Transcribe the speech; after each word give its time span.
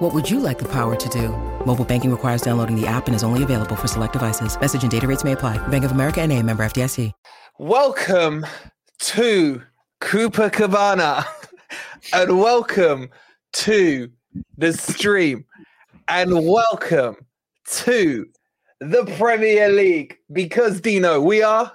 What 0.00 0.14
would 0.14 0.30
you 0.30 0.40
like 0.40 0.58
the 0.58 0.68
power 0.68 0.96
to 0.96 1.08
do? 1.10 1.28
Mobile 1.66 1.84
banking 1.84 2.10
requires 2.10 2.40
downloading 2.40 2.74
the 2.74 2.86
app 2.86 3.06
and 3.06 3.14
is 3.14 3.22
only 3.22 3.42
available 3.42 3.76
for 3.76 3.86
select 3.86 4.14
devices. 4.14 4.58
Message 4.58 4.80
and 4.80 4.90
data 4.90 5.06
rates 5.06 5.24
may 5.24 5.32
apply. 5.32 5.58
Bank 5.68 5.84
of 5.84 5.90
America 5.90 6.22
and 6.22 6.32
a 6.32 6.42
member 6.42 6.62
FDIC. 6.64 7.12
Welcome 7.58 8.46
to 9.00 9.60
Cooper 10.00 10.48
Cabana 10.48 11.26
and 12.14 12.38
welcome 12.38 13.10
to 13.52 14.10
the 14.56 14.72
stream 14.72 15.44
and 16.08 16.46
welcome 16.48 17.16
to 17.66 18.26
the 18.80 19.04
Premier 19.18 19.68
League 19.68 20.16
because 20.32 20.80
Dino, 20.80 21.20
we 21.20 21.42
are 21.42 21.70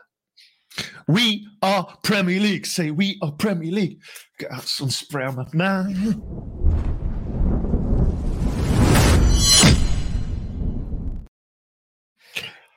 We 1.07 1.47
are 1.61 1.95
Premier 2.01 2.39
League. 2.39 2.65
Say 2.65 2.89
we 2.89 3.19
are 3.21 3.33
Premier 3.33 3.71
League. 3.71 3.99
Get 4.39 4.51
out 4.51 4.63
some 4.63 4.89
spray 4.89 5.25
on 5.25 5.35
my 5.35 5.45
man. 5.53 6.94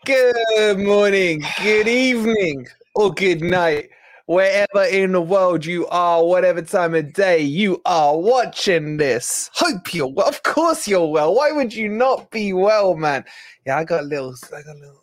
Good 0.08 0.78
morning, 0.78 1.44
good 1.62 1.86
evening, 1.86 2.66
or 2.94 3.12
good 3.12 3.42
night, 3.42 3.90
wherever 4.24 4.84
in 4.84 5.12
the 5.12 5.20
world 5.20 5.66
you 5.66 5.86
are, 5.88 6.24
whatever 6.24 6.62
time 6.62 6.94
of 6.94 7.12
day 7.12 7.40
you 7.40 7.82
are 7.84 8.16
watching 8.16 8.96
this. 8.96 9.50
Hope 9.52 9.92
you're 9.92 10.06
well. 10.06 10.26
Of 10.26 10.42
course 10.44 10.88
you're 10.88 11.06
well. 11.08 11.34
Why 11.34 11.52
would 11.52 11.74
you 11.74 11.90
not 11.90 12.30
be 12.30 12.54
well, 12.54 12.94
man? 12.94 13.22
Yeah, 13.66 13.76
I 13.76 13.84
got 13.84 14.04
a 14.04 14.06
little. 14.06 14.34
I 14.56 14.62
got 14.62 14.76
a 14.76 14.78
little. 14.78 15.02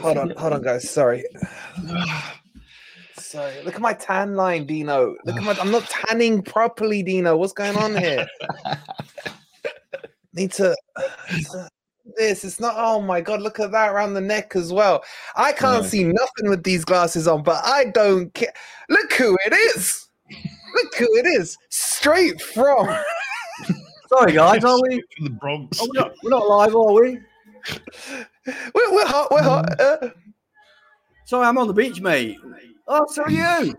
Hold 0.00 0.16
on, 0.16 0.30
hold 0.30 0.54
on, 0.54 0.62
guys. 0.62 0.88
Sorry. 0.88 1.24
Sorry. 3.18 3.62
Look 3.64 3.74
at 3.74 3.82
my 3.82 3.92
tan 3.92 4.34
line, 4.34 4.64
Dino. 4.64 5.14
Look 5.26 5.36
at 5.36 5.42
my. 5.42 5.54
I'm 5.60 5.70
not 5.70 5.84
tanning 5.90 6.40
properly, 6.40 7.02
Dino. 7.02 7.36
What's 7.36 7.52
going 7.52 7.76
on 7.76 7.94
here? 7.94 8.26
Need 10.32 10.52
to. 10.52 10.74
This 12.16 12.44
it's 12.44 12.60
not. 12.60 12.74
Oh 12.76 13.00
my 13.00 13.20
god! 13.20 13.42
Look 13.42 13.58
at 13.60 13.72
that 13.72 13.90
around 13.92 14.14
the 14.14 14.20
neck 14.20 14.54
as 14.56 14.72
well. 14.72 15.02
I 15.36 15.52
can't 15.52 15.82
No. 15.82 15.88
see 15.88 16.04
nothing 16.04 16.48
with 16.48 16.62
these 16.62 16.84
glasses 16.84 17.26
on, 17.26 17.42
but 17.42 17.60
I 17.64 17.86
don't 17.86 18.32
care. 18.34 18.52
Look 18.88 19.12
who 19.14 19.36
it 19.46 19.52
is. 19.52 20.08
Look 20.30 20.94
who 20.96 21.16
it 21.16 21.26
is. 21.26 21.56
Straight 21.70 22.40
from. 22.40 22.86
Sorry, 24.08 24.32
guys, 24.32 24.64
are 24.64 24.80
we? 24.88 25.02
From 25.16 25.24
the 25.24 25.30
Bronx. 25.30 25.80
Are 25.80 25.86
we 25.90 25.98
not, 25.98 26.12
we're 26.22 26.30
not 26.30 26.46
live, 26.48 26.74
are 26.76 26.92
we? 26.92 27.18
We're, 28.46 28.92
we're 28.92 29.06
hot. 29.06 29.28
We're 29.30 29.42
hot. 29.42 29.80
Uh, 29.80 30.10
Sorry, 31.24 31.46
I'm 31.46 31.56
on 31.56 31.66
the 31.66 31.72
beach, 31.72 32.00
mate. 32.02 32.36
Oh, 32.86 33.06
so 33.10 33.22
are 33.22 33.30
you? 33.30 33.74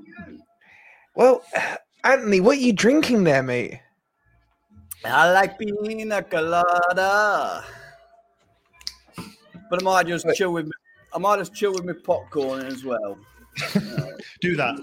well, 1.15 1.43
Anthony, 2.03 2.39
what 2.39 2.57
are 2.57 2.61
you 2.61 2.73
drinking 2.73 3.23
there, 3.25 3.43
mate? 3.43 3.79
I 5.05 5.31
like 5.31 5.59
pina 5.59 6.23
colada. 6.23 7.63
But 9.75 9.83
I 9.83 9.85
might 9.85 10.07
just 10.07 10.25
chill 10.35 10.53
with. 10.53 10.65
me. 10.67 10.71
I 11.13 11.17
might 11.17 11.37
just 11.37 11.53
chill 11.53 11.73
with 11.73 11.83
my 11.85 11.93
popcorn 12.03 12.65
as 12.65 12.83
well. 12.85 13.17
Do 14.41 14.55
that. 14.55 14.75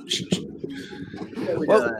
We 1.58 1.66
Well- 1.66 1.96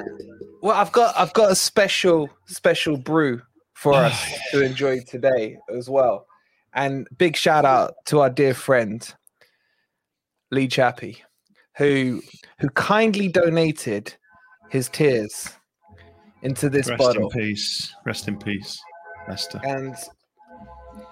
Well, 0.62 0.76
I've 0.76 0.92
got 0.92 1.16
I've 1.18 1.32
got 1.32 1.50
a 1.50 1.54
special 1.54 2.28
special 2.46 2.96
brew 2.96 3.40
for 3.74 3.94
us 3.94 4.38
to 4.52 4.62
enjoy 4.62 5.00
today 5.00 5.56
as 5.74 5.88
well. 5.90 6.26
And 6.74 7.06
big 7.18 7.36
shout 7.36 7.64
out 7.64 7.94
to 8.06 8.20
our 8.20 8.30
dear 8.30 8.54
friend 8.54 9.02
Lee 10.50 10.68
Chappie, 10.68 11.22
who 11.78 12.22
who 12.58 12.68
kindly 12.70 13.28
donated 13.28 14.14
his 14.70 14.88
tears 14.88 15.50
into 16.42 16.68
this 16.70 16.88
Rest 16.88 16.98
bottle. 16.98 17.24
in 17.24 17.28
peace. 17.30 17.92
Rest 18.06 18.28
in 18.28 18.38
peace, 18.38 18.78
Esther. 19.28 19.60
And 19.64 19.94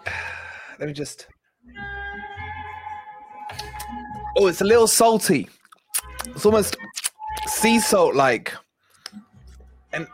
let 0.78 0.87
me 0.88 0.93
just 0.94 1.26
Oh, 4.36 4.47
it's 4.47 4.60
a 4.60 4.64
little 4.64 4.86
salty. 4.86 5.48
It's 6.26 6.47
almost 6.47 6.76
sea 7.47 7.81
salt 7.81 8.14
like. 8.14 8.54
And 9.92 10.06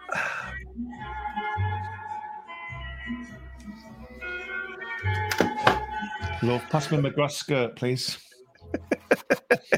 Love, 6.43 6.63
pass 6.71 6.91
me 6.91 6.99
my 6.99 7.09
grass 7.11 7.37
skirt, 7.37 7.77
please. 7.77 8.19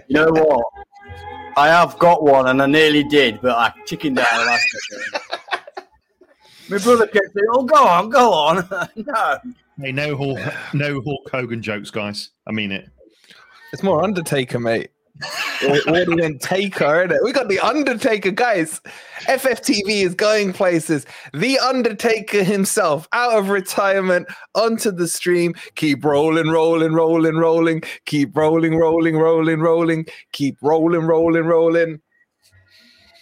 You 0.08 0.16
know 0.16 0.30
what? 0.30 0.64
I 1.56 1.68
have 1.68 1.98
got 1.98 2.22
one, 2.22 2.48
and 2.48 2.62
I 2.62 2.66
nearly 2.66 3.04
did, 3.04 3.40
but 3.40 3.56
I 3.56 3.72
chickened 3.86 4.18
out 4.18 4.46
last 4.46 4.64
second. 4.90 5.20
My 6.68 6.78
brother 6.78 7.06
kept 7.06 7.26
saying, 7.34 7.46
"Oh, 7.50 7.64
go 7.64 7.86
on, 7.86 8.10
go 8.10 8.32
on." 8.32 8.68
no, 8.96 9.38
Hey, 9.80 9.92
no 9.92 10.16
Hulk, 10.16 10.40
no 10.74 11.00
Hulk 11.02 11.30
Hogan 11.30 11.62
jokes, 11.62 11.90
guys. 11.90 12.30
I 12.48 12.52
mean 12.52 12.72
it. 12.72 12.88
It's 13.72 13.82
more 13.84 14.02
Undertaker, 14.02 14.58
mate. 14.58 14.90
we 15.62 15.80
already 15.82 16.20
went 16.20 16.40
Taker, 16.40 16.84
innit? 16.84 17.22
We 17.22 17.32
got 17.32 17.48
the 17.48 17.60
Undertaker, 17.60 18.32
guys. 18.32 18.80
FFTV 19.28 20.04
is 20.04 20.14
going 20.14 20.52
places. 20.52 21.06
The 21.32 21.58
Undertaker 21.60 22.42
himself, 22.42 23.08
out 23.12 23.38
of 23.38 23.50
retirement, 23.50 24.26
onto 24.54 24.90
the 24.90 25.06
stream. 25.06 25.54
Keep 25.76 26.04
rolling, 26.04 26.48
rolling, 26.48 26.92
rolling, 26.92 27.36
rolling. 27.36 27.82
Keep 28.06 28.36
rolling, 28.36 28.76
rolling, 28.76 29.16
rolling, 29.16 29.60
rolling. 29.60 30.06
Keep 30.32 30.58
rolling, 30.60 31.02
rolling, 31.02 31.44
rolling. 31.44 32.00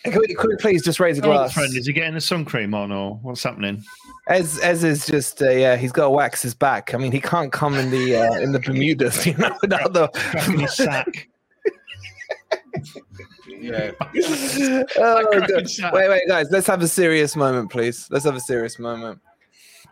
And 0.06 0.12
Can 0.12 0.22
we, 0.28 0.34
can 0.34 0.48
we 0.50 0.56
please 0.56 0.82
just 0.84 1.00
raise 1.00 1.18
a 1.18 1.22
Oh, 1.22 1.32
glass? 1.32 1.52
friend, 1.52 1.76
is 1.76 1.86
he 1.86 1.92
getting 1.92 2.14
the 2.14 2.20
sun 2.20 2.44
cream 2.44 2.74
on, 2.74 2.92
or 2.92 3.16
what's 3.22 3.42
happening? 3.42 3.82
Ez 4.28 4.58
Ez 4.62 4.84
is 4.84 5.04
just 5.06 5.42
uh, 5.42 5.50
yeah, 5.50 5.76
he's 5.76 5.90
got 5.92 6.04
to 6.04 6.10
wax 6.10 6.42
his 6.42 6.54
back. 6.54 6.94
I 6.94 6.98
mean, 6.98 7.10
he 7.12 7.20
can't 7.20 7.50
come 7.52 7.74
in 7.74 7.90
the 7.90 8.16
uh, 8.16 8.38
in 8.40 8.52
the 8.52 8.60
Bermudas, 8.60 9.26
you 9.26 9.36
know, 9.36 9.52
without 9.60 9.92
the 9.92 10.08
his 10.58 10.74
sack. 10.76 11.28
yeah. 13.48 13.90
oh, 14.00 15.26
cracking 15.32 15.66
God. 15.80 15.92
Wait, 15.92 16.08
wait, 16.08 16.22
guys, 16.28 16.46
let's 16.50 16.66
have 16.66 16.82
a 16.82 16.88
serious 16.88 17.34
moment, 17.36 17.70
please. 17.70 18.06
Let's 18.10 18.24
have 18.24 18.36
a 18.36 18.40
serious 18.40 18.78
moment. 18.78 19.20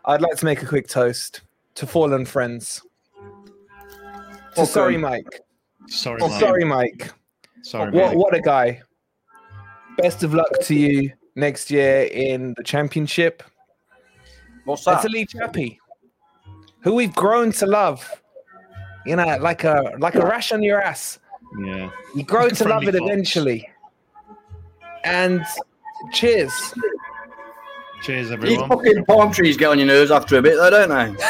I'd 0.05 0.21
like 0.21 0.37
to 0.37 0.45
make 0.45 0.61
a 0.61 0.65
quick 0.65 0.87
toast 0.87 1.41
to 1.75 1.85
fallen 1.87 2.25
friends. 2.25 2.81
To 4.55 4.65
sorry, 4.65 4.97
Mike. 4.97 5.41
Sorry, 5.87 6.21
Oh, 6.21 6.29
Mike. 6.29 6.39
sorry, 6.39 6.63
Mike. 6.63 7.11
Sorry, 7.63 7.91
What 7.91 8.15
what 8.15 8.33
a 8.35 8.39
guy. 8.39 8.81
Best 9.97 10.23
of 10.23 10.33
luck 10.33 10.49
to 10.63 10.75
you 10.75 11.11
next 11.35 11.71
year 11.71 12.03
in 12.03 12.53
the 12.57 12.63
championship. 12.63 13.43
What's 14.65 14.81
It's 14.87 15.01
that? 15.03 15.05
a 15.05 15.09
Lee 15.09 15.25
Chappie, 15.25 15.79
who 16.81 16.93
we've 16.95 17.13
grown 17.15 17.51
to 17.53 17.65
love. 17.65 18.21
You 19.05 19.15
know, 19.15 19.37
like 19.39 19.63
a 19.63 19.93
like 19.99 20.15
a 20.15 20.25
rash 20.25 20.51
on 20.51 20.63
your 20.63 20.81
ass. 20.81 21.19
Yeah. 21.63 21.89
You 22.15 22.23
grow 22.23 22.49
to 22.49 22.67
love 22.67 22.83
it 22.83 22.95
fox. 22.95 23.03
eventually. 23.03 23.69
And 25.03 25.43
cheers. 26.11 26.51
Cheers, 28.01 28.31
everyone. 28.31 28.59
These 28.59 28.67
fucking 28.67 29.05
palm 29.05 29.31
trees 29.31 29.55
get 29.55 29.69
on 29.69 29.77
your 29.77 29.87
nerves 29.87 30.09
after 30.11 30.37
a 30.37 30.41
bit, 30.41 30.55
though, 30.57 30.69
don't 30.71 30.89
they? 30.89 31.23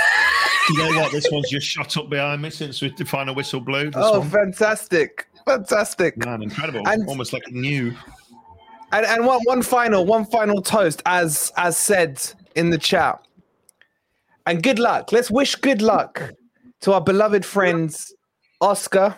You 0.69 0.77
know 0.79 0.99
what? 1.01 1.11
This 1.11 1.27
one's 1.31 1.49
just 1.49 1.67
shot 1.67 1.95
up 1.97 2.09
behind 2.09 2.41
me 2.41 2.49
since 2.49 2.81
we 2.81 2.89
the 2.89 3.05
final 3.05 3.35
whistle 3.35 3.59
blew. 3.59 3.85
This 3.91 3.93
Oh, 3.97 4.19
one. 4.21 4.29
fantastic. 4.29 5.27
Fantastic. 5.45 6.17
Man, 6.17 6.41
incredible. 6.41 6.87
And- 6.87 7.07
Almost 7.07 7.33
like 7.33 7.43
new. 7.51 7.93
And 8.95 9.05
and 9.05 9.25
one 9.25 9.41
one 9.43 9.61
final 9.61 10.05
one 10.05 10.23
final 10.23 10.61
toast 10.61 11.01
as 11.05 11.51
as 11.57 11.77
said 11.77 12.21
in 12.55 12.69
the 12.69 12.77
chat. 12.77 13.19
And 14.45 14.63
good 14.63 14.79
luck. 14.79 15.11
Let's 15.11 15.29
wish 15.29 15.55
good 15.55 15.81
luck 15.81 16.31
to 16.79 16.93
our 16.93 17.01
beloved 17.01 17.43
friends 17.43 18.15
Oscar 18.61 19.17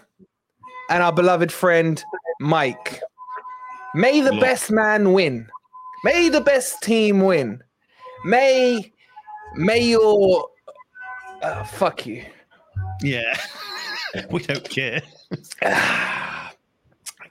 and 0.89 1.03
our 1.03 1.11
beloved 1.13 1.51
friend 1.51 2.03
Mike. 2.39 2.99
May 3.93 4.21
the 4.21 4.33
best 4.37 4.71
man 4.71 5.13
win. 5.13 5.47
May 6.03 6.29
the 6.29 6.41
best 6.41 6.81
team 6.81 7.21
win. 7.21 7.61
May 8.25 8.91
may 9.53 9.81
your 9.81 10.49
uh, 11.43 11.63
fuck 11.65 12.07
you. 12.07 12.25
Yeah. 13.03 13.39
we 14.31 14.41
don't 14.41 14.67
care. 14.67 15.03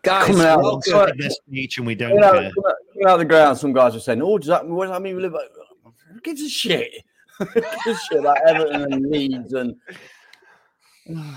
Guys, 0.06 0.26
Coming 0.28 0.42
out. 0.46 0.62
welcome. 0.62 0.82
Sorry. 0.82 1.12
This 1.18 1.36
beach 1.50 1.78
and 1.78 1.86
we 1.86 1.96
don't 1.96 2.10
Coming 2.10 2.24
out, 2.24 2.32
care. 2.34 2.42
coming 2.52 2.64
out- 2.68 2.74
coming 2.92 3.06
out 3.08 3.12
of 3.14 3.18
the 3.18 3.24
ground, 3.24 3.58
some 3.58 3.72
guys 3.72 3.96
are 3.96 4.00
saying, 4.00 4.22
"Oh, 4.22 4.38
does 4.38 4.46
that 4.46 4.64
what 4.66 4.86
does 4.86 4.92
that 4.94 5.02
mean?" 5.02 5.16
we 5.16 5.22
live 5.22 5.32
like- 5.32 5.50
Who 6.12 6.20
gives 6.20 6.40
a 6.42 6.48
shit? 6.48 6.92
Who 7.38 7.46
gives 7.52 7.66
a 7.86 7.94
shit 8.08 8.20
about 8.20 8.38
Everton 8.48 8.92
and 8.92 9.10
Leeds 9.10 9.52
and 9.52 9.74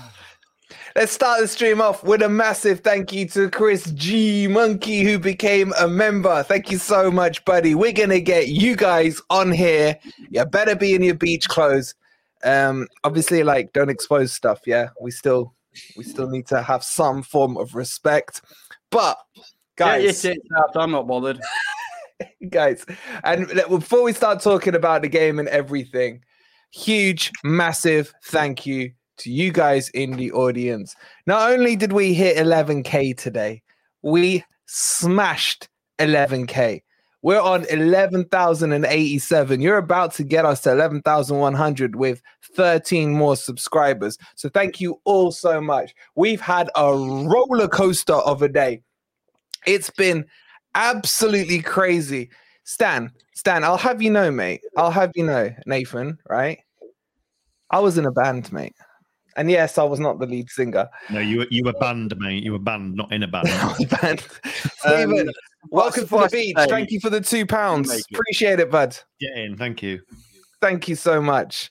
Let's 0.96 1.12
start 1.12 1.40
the 1.40 1.48
stream 1.48 1.80
off 1.80 2.02
with 2.04 2.22
a 2.22 2.28
massive 2.28 2.80
thank 2.80 3.12
you 3.12 3.26
to 3.30 3.48
Chris 3.50 3.90
G 3.92 4.46
Monkey 4.48 5.02
who 5.04 5.18
became 5.18 5.72
a 5.80 5.86
member. 5.88 6.42
Thank 6.44 6.70
you 6.70 6.78
so 6.78 7.10
much, 7.10 7.44
buddy. 7.44 7.74
We're 7.76 7.92
gonna 7.92 8.20
get 8.20 8.48
you 8.48 8.76
guys 8.76 9.20
on 9.30 9.50
here. 9.52 9.96
You 10.30 10.44
better 10.46 10.74
be 10.76 10.94
in 10.94 11.02
your 11.02 11.14
beach 11.14 11.48
clothes. 11.48 11.94
Um, 12.44 12.86
obviously, 13.04 13.42
like 13.44 13.72
don't 13.72 13.90
expose 13.90 14.32
stuff. 14.32 14.60
Yeah, 14.66 14.88
we 15.00 15.10
still 15.12 15.54
we 15.96 16.04
still 16.04 16.28
need 16.28 16.46
to 16.48 16.62
have 16.62 16.82
some 16.84 17.22
form 17.22 17.56
of 17.56 17.74
respect. 17.74 18.42
But 18.90 19.18
guys, 19.76 20.22
tits 20.22 20.38
out. 20.56 20.70
I'm 20.74 20.90
not 20.90 21.06
bothered. 21.06 21.40
guys. 22.50 22.84
And 23.24 23.48
before 23.68 24.02
we 24.02 24.12
start 24.12 24.42
talking 24.42 24.74
about 24.74 25.02
the 25.02 25.08
game 25.08 25.38
and 25.38 25.48
everything, 25.48 26.22
huge, 26.72 27.30
massive 27.44 28.12
thank 28.24 28.66
you 28.66 28.92
to 29.18 29.30
you 29.30 29.52
guys 29.52 29.88
in 29.90 30.12
the 30.12 30.32
audience. 30.32 30.96
Not 31.26 31.50
only 31.50 31.76
did 31.76 31.92
we 31.92 32.14
hit 32.14 32.36
11k 32.36 33.16
today, 33.16 33.62
we 34.02 34.44
smashed 34.66 35.68
11k. 35.98 36.82
We're 37.22 37.40
on 37.40 37.66
11,087. 37.66 39.60
You're 39.60 39.76
about 39.76 40.14
to 40.14 40.24
get 40.24 40.44
us 40.46 40.62
to 40.62 40.72
11,100 40.72 41.96
with 41.96 42.22
13 42.54 43.12
more 43.12 43.36
subscribers. 43.36 44.16
So 44.36 44.48
thank 44.48 44.80
you 44.80 45.00
all 45.04 45.30
so 45.30 45.60
much. 45.60 45.94
We've 46.14 46.40
had 46.40 46.70
a 46.76 46.92
roller 46.92 47.68
coaster 47.68 48.14
of 48.14 48.40
a 48.42 48.48
day. 48.48 48.82
It's 49.66 49.90
been 49.90 50.24
absolutely 50.74 51.60
crazy. 51.60 52.30
Stan, 52.64 53.10
Stan, 53.34 53.64
I'll 53.64 53.76
have 53.76 54.00
you 54.00 54.10
know, 54.10 54.30
mate. 54.30 54.62
I'll 54.76 54.90
have 54.90 55.12
you 55.14 55.24
know, 55.24 55.54
Nathan, 55.66 56.18
right? 56.28 56.60
I 57.70 57.80
was 57.80 57.98
in 57.98 58.06
a 58.06 58.12
band, 58.12 58.52
mate. 58.52 58.74
And 59.36 59.50
yes, 59.50 59.78
I 59.78 59.84
was 59.84 60.00
not 60.00 60.18
the 60.18 60.26
lead 60.26 60.50
singer. 60.50 60.88
No, 61.08 61.20
you 61.20 61.38
were 61.38 61.46
you 61.50 61.62
were 61.64 61.72
banned, 61.74 62.14
mate. 62.18 62.42
You 62.42 62.52
were 62.52 62.58
banned, 62.58 62.94
not 62.94 63.12
in 63.12 63.22
a 63.22 63.28
band. 63.28 63.48
I 63.50 63.66
was 63.78 63.84
band. 63.86 64.26
Stephen, 64.78 65.28
Um, 65.28 65.34
welcome 65.68 66.06
for 66.06 66.22
the 66.22 66.28
suffice 66.28 66.30
to 66.30 66.54
beach. 66.54 66.68
Thank 66.68 66.90
you 66.90 67.00
for 67.00 67.10
the 67.10 67.20
two 67.20 67.46
pounds. 67.46 68.04
Appreciate 68.12 68.60
it, 68.60 68.70
bud. 68.70 68.96
Get 69.20 69.36
in, 69.36 69.56
thank 69.56 69.82
you. 69.82 70.00
Thank 70.60 70.88
you 70.88 70.94
so 70.94 71.20
much. 71.20 71.70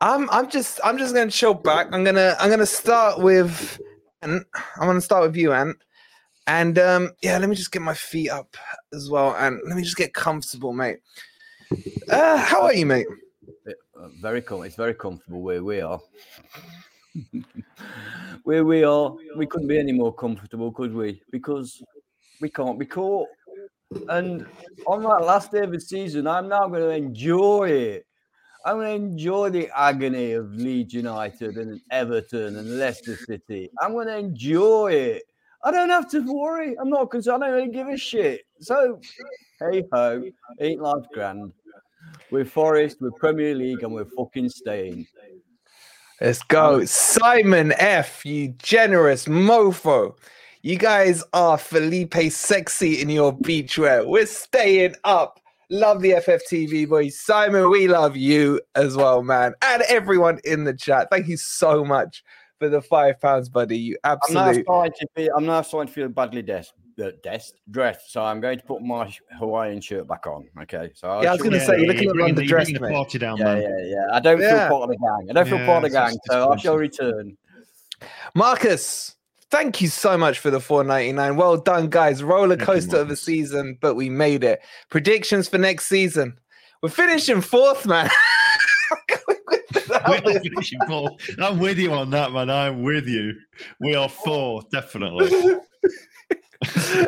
I'm 0.00 0.28
I'm 0.30 0.50
just 0.50 0.80
I'm 0.84 0.98
just 0.98 1.14
gonna 1.14 1.30
chill 1.30 1.54
back. 1.54 1.88
I'm 1.92 2.04
gonna 2.04 2.36
I'm 2.38 2.50
gonna 2.50 2.66
start 2.66 3.18
with 3.20 3.80
and 4.22 4.44
I'm 4.76 4.86
gonna 4.86 5.00
start 5.00 5.22
with 5.22 5.36
you, 5.36 5.52
Ant. 5.52 5.76
And 6.46 6.78
um 6.78 7.10
yeah, 7.22 7.38
let 7.38 7.48
me 7.48 7.56
just 7.56 7.72
get 7.72 7.82
my 7.82 7.94
feet 7.94 8.30
up 8.30 8.56
as 8.92 9.10
well, 9.10 9.34
and 9.36 9.60
let 9.66 9.76
me 9.76 9.82
just 9.82 9.96
get 9.96 10.12
comfortable, 10.12 10.72
mate. 10.72 10.98
Uh, 12.08 12.36
how 12.36 12.62
are 12.62 12.74
you, 12.74 12.86
mate? 12.86 13.06
Uh, 13.66 14.08
very 14.20 14.40
com- 14.42 14.62
It's 14.62 14.76
very 14.76 14.94
comfortable 14.94 15.42
where 15.42 15.64
we 15.64 15.80
are. 15.80 16.00
where 18.44 18.64
we 18.64 18.84
are, 18.84 19.14
we 19.36 19.46
couldn't 19.46 19.66
be 19.66 19.78
any 19.78 19.92
more 19.92 20.14
comfortable, 20.14 20.70
could 20.70 20.94
we? 20.94 21.20
Because 21.32 21.82
we 22.40 22.48
can't 22.48 22.78
be 22.78 22.86
caught. 22.86 23.28
And 24.08 24.46
on 24.86 25.02
that 25.02 25.24
last 25.24 25.52
day 25.52 25.60
of 25.60 25.72
the 25.72 25.80
season, 25.80 26.26
I'm 26.26 26.48
now 26.48 26.68
going 26.68 26.82
to 26.82 26.90
enjoy 26.90 27.68
it. 27.70 28.06
I'm 28.64 28.78
going 28.78 29.00
to 29.00 29.06
enjoy 29.06 29.50
the 29.50 29.70
agony 29.78 30.32
of 30.32 30.52
Leeds 30.52 30.92
United 30.92 31.56
and 31.56 31.80
Everton 31.92 32.56
and 32.56 32.78
Leicester 32.78 33.16
City. 33.16 33.70
I'm 33.80 33.92
going 33.92 34.08
to 34.08 34.18
enjoy 34.18 34.92
it. 34.92 35.22
I 35.62 35.70
don't 35.70 35.88
have 35.88 36.10
to 36.10 36.20
worry. 36.20 36.76
I'm 36.78 36.90
not 36.90 37.10
concerned. 37.10 37.44
I 37.44 37.48
don't 37.48 37.56
really 37.56 37.72
give 37.72 37.88
a 37.88 37.96
shit. 37.96 38.42
So, 38.60 39.00
hey 39.60 39.84
ho, 39.92 40.22
ain't 40.60 40.80
life 40.80 41.04
grand? 41.12 41.52
We're 42.30 42.44
Forest, 42.44 42.98
we're 43.00 43.12
Premier 43.12 43.54
League, 43.54 43.82
and 43.82 43.92
we're 43.92 44.04
fucking 44.04 44.48
staying. 44.48 45.06
Let's 46.20 46.42
go. 46.42 46.84
Simon 46.84 47.72
F, 47.78 48.24
you 48.24 48.48
generous 48.58 49.26
mofo. 49.26 50.16
You 50.66 50.76
guys 50.76 51.22
are 51.32 51.56
Felipe 51.58 52.16
sexy 52.32 53.00
in 53.00 53.08
your 53.08 53.32
beachwear. 53.38 54.04
We're 54.04 54.26
staying 54.26 54.96
up. 55.04 55.38
Love 55.70 56.02
the 56.02 56.10
FFTV 56.14 56.88
boys. 56.88 57.20
Simon, 57.20 57.70
we 57.70 57.86
love 57.86 58.16
you 58.16 58.60
as 58.74 58.96
well, 58.96 59.22
man. 59.22 59.54
And 59.62 59.82
everyone 59.88 60.40
in 60.42 60.64
the 60.64 60.74
chat. 60.74 61.06
Thank 61.08 61.28
you 61.28 61.36
so 61.36 61.84
much 61.84 62.24
for 62.58 62.68
the 62.68 62.82
five 62.82 63.20
pounds, 63.20 63.48
buddy. 63.48 63.78
You 63.78 63.96
I'm 64.02 64.18
now 64.30 64.46
absolute. 64.48 64.64
starting 64.66 64.92
to 64.98 65.06
feel. 65.14 65.30
I'm 65.36 65.46
now 65.46 65.62
starting 65.62 65.86
to 65.86 65.92
feel 65.94 66.08
badly 66.08 66.42
dressed, 66.42 66.72
uh, 67.00 67.10
des- 67.22 67.52
dressed. 67.70 68.10
So 68.12 68.24
I'm 68.24 68.40
going 68.40 68.58
to 68.58 68.64
put 68.64 68.82
my 68.82 69.14
Hawaiian 69.38 69.80
shirt 69.80 70.08
back 70.08 70.26
on. 70.26 70.48
Okay. 70.62 70.90
So 70.96 71.06
I'll 71.08 71.22
Yeah, 71.22 71.30
I 71.30 71.32
was 71.34 71.42
gonna 71.42 71.58
you- 71.58 71.64
say, 71.64 71.78
you're 71.78 71.86
looking 71.86 72.08
bringing 72.08 72.34
like 72.34 72.34
the- 72.34 72.44
you're 72.44 72.58
underdressed, 72.58 72.64
bringing 72.64 72.82
the 72.82 72.88
party 72.90 73.18
down, 73.20 73.36
Yeah, 73.36 73.44
man. 73.44 73.62
yeah, 73.62 73.86
yeah. 73.86 74.06
I 74.16 74.18
don't 74.18 74.40
Yeah. 74.40 74.68
feel 74.68 74.78
part 74.78 74.82
of 74.82 74.88
the 74.88 74.96
gang. 74.96 75.26
I 75.30 75.32
don't 75.32 75.48
feel 75.48 75.64
part 75.64 75.84
of 75.84 75.92
the 75.92 75.96
gang. 75.96 76.16
So 76.28 76.50
I 76.50 76.56
shall 76.56 76.76
return. 76.76 77.36
Marcus, 78.34 79.15
thank 79.50 79.80
you 79.80 79.88
so 79.88 80.16
much 80.16 80.38
for 80.38 80.50
the 80.50 80.60
499. 80.60 81.36
Well 81.36 81.56
done, 81.56 81.88
guys. 81.88 82.22
Roller 82.22 82.56
coaster 82.56 82.96
of 82.96 83.10
a 83.10 83.16
season, 83.16 83.78
but 83.80 83.94
we 83.94 84.08
made 84.08 84.44
it. 84.44 84.60
Predictions 84.90 85.48
for 85.48 85.58
next 85.58 85.86
season. 85.86 86.38
We're 86.82 86.90
finishing 86.90 87.40
fourth, 87.40 87.86
man. 87.86 88.10
We're 90.08 90.20
not 90.20 90.42
finishing 90.42 90.80
fourth. 90.86 91.12
I'm 91.38 91.58
with 91.58 91.78
you 91.78 91.92
on 91.92 92.10
that, 92.10 92.32
man. 92.32 92.50
I'm 92.50 92.82
with 92.82 93.06
you. 93.06 93.34
We 93.80 93.94
are 93.94 94.08
four, 94.08 94.62
definitely. 94.72 95.30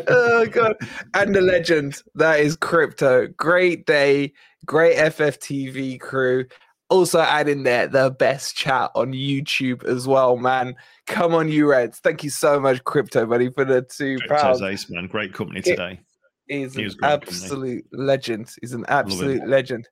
oh 0.09 0.47
god 0.51 0.77
and 1.15 1.35
the 1.35 1.41
legend 1.41 2.03
that 2.15 2.39
is 2.39 2.55
crypto 2.55 3.27
great 3.39 3.87
day 3.87 4.31
great 4.67 4.97
ffTV 4.99 5.99
crew 5.99 6.45
also 6.91 7.21
add 7.21 7.49
in 7.49 7.63
there 7.63 7.87
the 7.87 8.11
best 8.11 8.57
chat 8.57 8.91
on 8.95 9.13
youtube 9.13 9.85
as 9.85 10.07
well 10.07 10.37
man 10.37 10.75
come 11.07 11.35
on 11.35 11.51
you 11.51 11.67
reds 11.67 11.99
thank 11.99 12.25
you 12.25 12.31
so 12.31 12.59
much 12.59 12.83
crypto 12.85 13.27
buddy 13.27 13.51
for 13.51 13.65
the 13.65 13.83
two 13.83 14.17
Crypto's 14.19 14.43
pounds 14.43 14.63
ace, 14.63 14.91
man. 14.91 15.07
Great 15.07 15.35
company 15.35 15.61
today. 15.61 16.01
he's 16.47 16.75
He 16.75 16.85
an 16.85 16.95
absolute 17.03 17.85
legend 17.93 18.51
he's 18.61 18.73
an 18.73 18.85
absolute 18.89 19.47
legend 19.47 19.89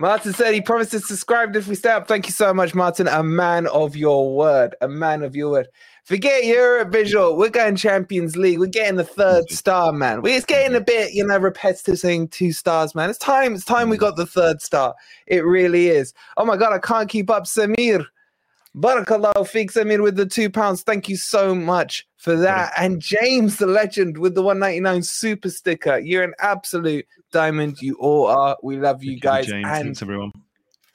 Martin 0.00 0.32
said 0.32 0.54
he 0.54 0.60
promised 0.60 0.92
to 0.92 1.00
subscribe 1.00 1.56
if 1.56 1.66
we 1.66 1.74
stay 1.74 1.90
up. 1.90 2.06
Thank 2.06 2.26
you 2.26 2.32
so 2.32 2.54
much, 2.54 2.72
Martin. 2.72 3.08
A 3.08 3.24
man 3.24 3.66
of 3.66 3.96
your 3.96 4.32
word. 4.32 4.76
A 4.80 4.86
man 4.86 5.24
of 5.24 5.34
your 5.34 5.50
word. 5.50 5.66
Forget 6.08 6.46
Europe 6.46 6.90
visual. 6.90 7.36
We're 7.36 7.50
going 7.50 7.76
Champions 7.76 8.34
League. 8.34 8.58
We're 8.58 8.64
getting 8.64 8.96
the 8.96 9.04
third 9.04 9.50
star, 9.50 9.92
man. 9.92 10.22
It's 10.24 10.46
getting 10.46 10.74
a 10.74 10.80
bit, 10.80 11.12
you 11.12 11.22
know, 11.22 11.36
repetitive 11.36 11.98
saying 11.98 12.28
two 12.28 12.50
stars, 12.50 12.94
man. 12.94 13.10
It's 13.10 13.18
time. 13.18 13.54
It's 13.54 13.66
time 13.66 13.90
we 13.90 13.98
mm. 13.98 14.00
got 14.00 14.16
the 14.16 14.24
third 14.24 14.62
star. 14.62 14.94
It 15.26 15.44
really 15.44 15.88
is. 15.88 16.14
Oh 16.38 16.46
my 16.46 16.56
god, 16.56 16.72
I 16.72 16.78
can't 16.78 17.10
keep 17.10 17.28
up. 17.28 17.44
Samir. 17.44 18.06
Barakallahu 18.74 19.34
Feek 19.34 19.70
Samir 19.70 20.02
with 20.02 20.16
the 20.16 20.24
two 20.24 20.48
pounds. 20.48 20.82
Thank 20.82 21.10
you 21.10 21.16
so 21.18 21.54
much 21.54 22.08
for 22.16 22.36
that. 22.36 22.72
And 22.78 23.02
James 23.02 23.58
the 23.58 23.66
legend 23.66 24.16
with 24.16 24.34
the 24.34 24.40
199 24.40 25.02
super 25.02 25.50
sticker. 25.50 25.98
You're 25.98 26.24
an 26.24 26.32
absolute 26.38 27.04
diamond. 27.32 27.82
You 27.82 27.96
all 28.00 28.28
are. 28.28 28.56
We 28.62 28.78
love 28.78 29.04
you 29.04 29.10
Thank 29.10 29.22
guys. 29.22 29.46
James. 29.48 29.66
and 29.68 29.84
Thanks, 29.84 30.00
everyone. 30.00 30.32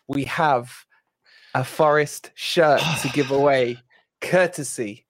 we 0.07 0.23
have 0.23 0.73
a 1.53 1.63
forest 1.63 2.31
shirt 2.33 2.81
to 3.03 3.09
give 3.09 3.29
away 3.39 3.77
courtesy 4.23 5.02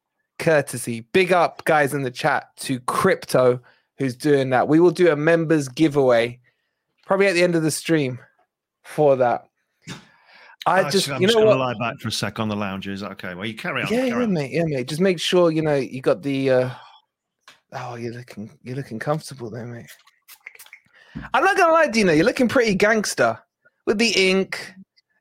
courtesy 0.43 1.01
big 1.13 1.31
up 1.31 1.63
guys 1.65 1.93
in 1.93 2.03
the 2.03 2.12
chat 2.12 2.55
to 2.57 2.79
crypto 2.81 3.59
who's 3.97 4.15
doing 4.15 4.50
that 4.50 4.67
we 4.67 4.79
will 4.79 4.91
do 4.91 5.12
a 5.12 5.15
members 5.15 5.67
giveaway 5.69 6.39
probably 7.05 7.27
at 7.27 7.33
the 7.33 7.43
end 7.43 7.55
of 7.55 7.63
the 7.63 7.71
stream 7.71 8.19
for 8.83 9.15
that 9.15 9.47
i 10.65 10.79
Actually, 10.79 10.91
just 10.91 11.09
I'm 11.09 11.21
you 11.21 11.27
just 11.27 11.38
know 11.38 11.45
going 11.45 11.59
what 11.59 11.77
lie 11.79 11.91
back 11.91 12.00
for 12.00 12.07
a 12.07 12.12
sec 12.12 12.39
on 12.39 12.47
the 12.47 12.55
lounge. 12.55 12.88
Is 12.88 13.01
that 13.01 13.12
okay? 13.12 13.35
Well, 13.35 13.45
you 13.45 13.53
carry 13.53 13.81
on. 13.81 13.91
yeah, 13.91 14.07
carry 14.07 14.09
yeah, 14.09 14.15
on. 14.15 14.33
mate, 14.33 14.51
yeah, 14.51 14.63
mate. 14.65 14.88
Just 14.88 15.01
make 15.01 15.19
sure 15.19 15.51
you 15.51 15.62
know 15.62 15.75
you 15.75 16.01
got 16.01 16.21
the. 16.21 16.50
uh 16.50 16.69
Oh, 17.73 17.95
you're 17.95 18.13
looking, 18.13 18.51
you're 18.63 18.75
looking 18.75 19.00
comfortable 19.00 19.50
there, 19.50 19.65
mate. 19.65 19.89
I'm 21.33 21.43
not 21.43 21.57
gonna 21.57 21.73
lie, 21.73 21.88
Dino. 21.88 22.13
You're 22.13 22.25
looking 22.25 22.47
pretty 22.47 22.75
gangster 22.75 23.38
with 23.85 23.97
the 23.97 24.12
ink, 24.29 24.73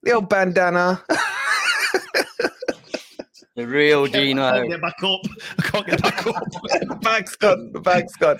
the 0.02 0.12
old 0.12 0.28
bandana. 0.28 1.02
The 3.54 3.66
real 3.66 4.04
I 4.04 4.08
can't 4.08 4.68
get 4.70 4.80
back 4.80 5.02
up. 5.04 5.20
I 5.58 5.62
can't 5.62 5.86
get 5.86 6.02
back 6.02 6.26
up. 6.26 6.42
the 6.54 6.98
bag's 7.02 7.36
gone. 7.36 7.70
The 7.72 7.80
bag's 7.80 8.16
gone. 8.16 8.38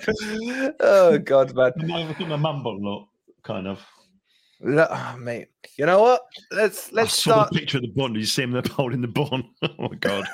Oh 0.79 1.17
God, 1.19 1.53
man. 1.55 1.71
Look 2.07 2.19
at 2.19 2.27
my 2.27 2.35
man 2.35 2.63
bun 2.63 2.81
look, 2.81 3.07
kind 3.43 3.67
of. 3.67 3.79
Look, 4.59 4.89
oh, 4.91 5.17
mate. 5.19 5.49
You 5.77 5.85
know 5.85 6.01
what? 6.01 6.21
Let's 6.51 6.91
let's 6.93 7.13
saw 7.21 7.31
start. 7.33 7.51
the 7.51 7.59
picture 7.59 7.77
of 7.77 7.83
the 7.83 7.89
bun. 7.89 8.13
Did 8.13 8.21
you 8.21 8.25
see 8.25 8.43
him 8.43 8.51
there 8.51 8.63
holding 8.71 9.01
the 9.01 9.07
bun? 9.07 9.43
Oh 9.63 9.89
my 9.89 9.95
god! 9.99 10.25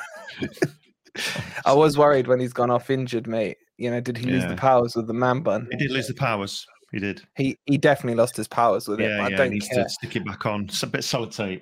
I 1.66 1.74
was 1.74 1.98
worried 1.98 2.28
when 2.28 2.40
he's 2.40 2.54
gone 2.54 2.70
off 2.70 2.90
injured, 2.90 3.28
mate. 3.28 3.58
You 3.78 3.90
know, 3.92 4.00
did 4.00 4.18
he 4.18 4.26
lose 4.26 4.46
the 4.46 4.56
powers 4.56 4.96
with 4.96 5.08
the 5.08 5.14
man 5.14 5.42
bun? 5.42 5.68
He 5.72 5.78
did 5.78 5.92
lose 5.92 6.08
the 6.08 6.14
powers. 6.14 6.66
He 6.92 7.00
did. 7.00 7.22
He 7.36 7.58
he 7.66 7.78
definitely 7.78 8.16
lost 8.16 8.36
his 8.38 8.48
powers 8.48 8.88
with 8.88 9.00
it. 9.02 9.10
Yeah, 9.10 9.24
I 9.26 9.30
yeah. 9.30 9.38
don't 9.38 9.48
He 9.48 9.54
needs 9.56 9.68
care. 9.68 9.84
to 9.84 9.90
stick 9.90 10.16
it 10.16 10.26
back 10.26 10.46
on. 10.46 10.66
It's 10.66 10.84
a 10.84 10.88
bit 10.88 11.02
sellotape. 11.02 11.62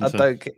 I 0.00 0.08
don't 0.08 0.40
care. 0.40 0.52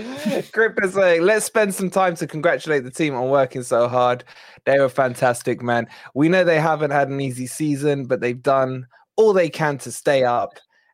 Grip 0.52 0.78
is 0.82 0.94
saying, 0.94 1.22
let's 1.22 1.44
spend 1.46 1.74
some 1.74 1.90
time 1.90 2.14
to 2.16 2.26
congratulate 2.26 2.84
the 2.84 2.90
team 2.90 3.14
on 3.14 3.28
working 3.30 3.62
so 3.62 3.88
hard. 3.88 4.24
They 4.64 4.78
were 4.78 4.88
fantastic, 4.88 5.62
man. 5.62 5.88
We 6.14 6.28
know 6.28 6.44
they 6.44 6.60
haven't 6.60 6.90
had 6.90 7.08
an 7.08 7.20
easy 7.20 7.46
season, 7.46 8.06
but 8.06 8.20
they've 8.20 8.42
done 8.42 8.86
all 9.16 9.32
they 9.32 9.48
can 9.50 9.78
to 9.78 9.92
stay 9.92 10.24
up. 10.24 10.50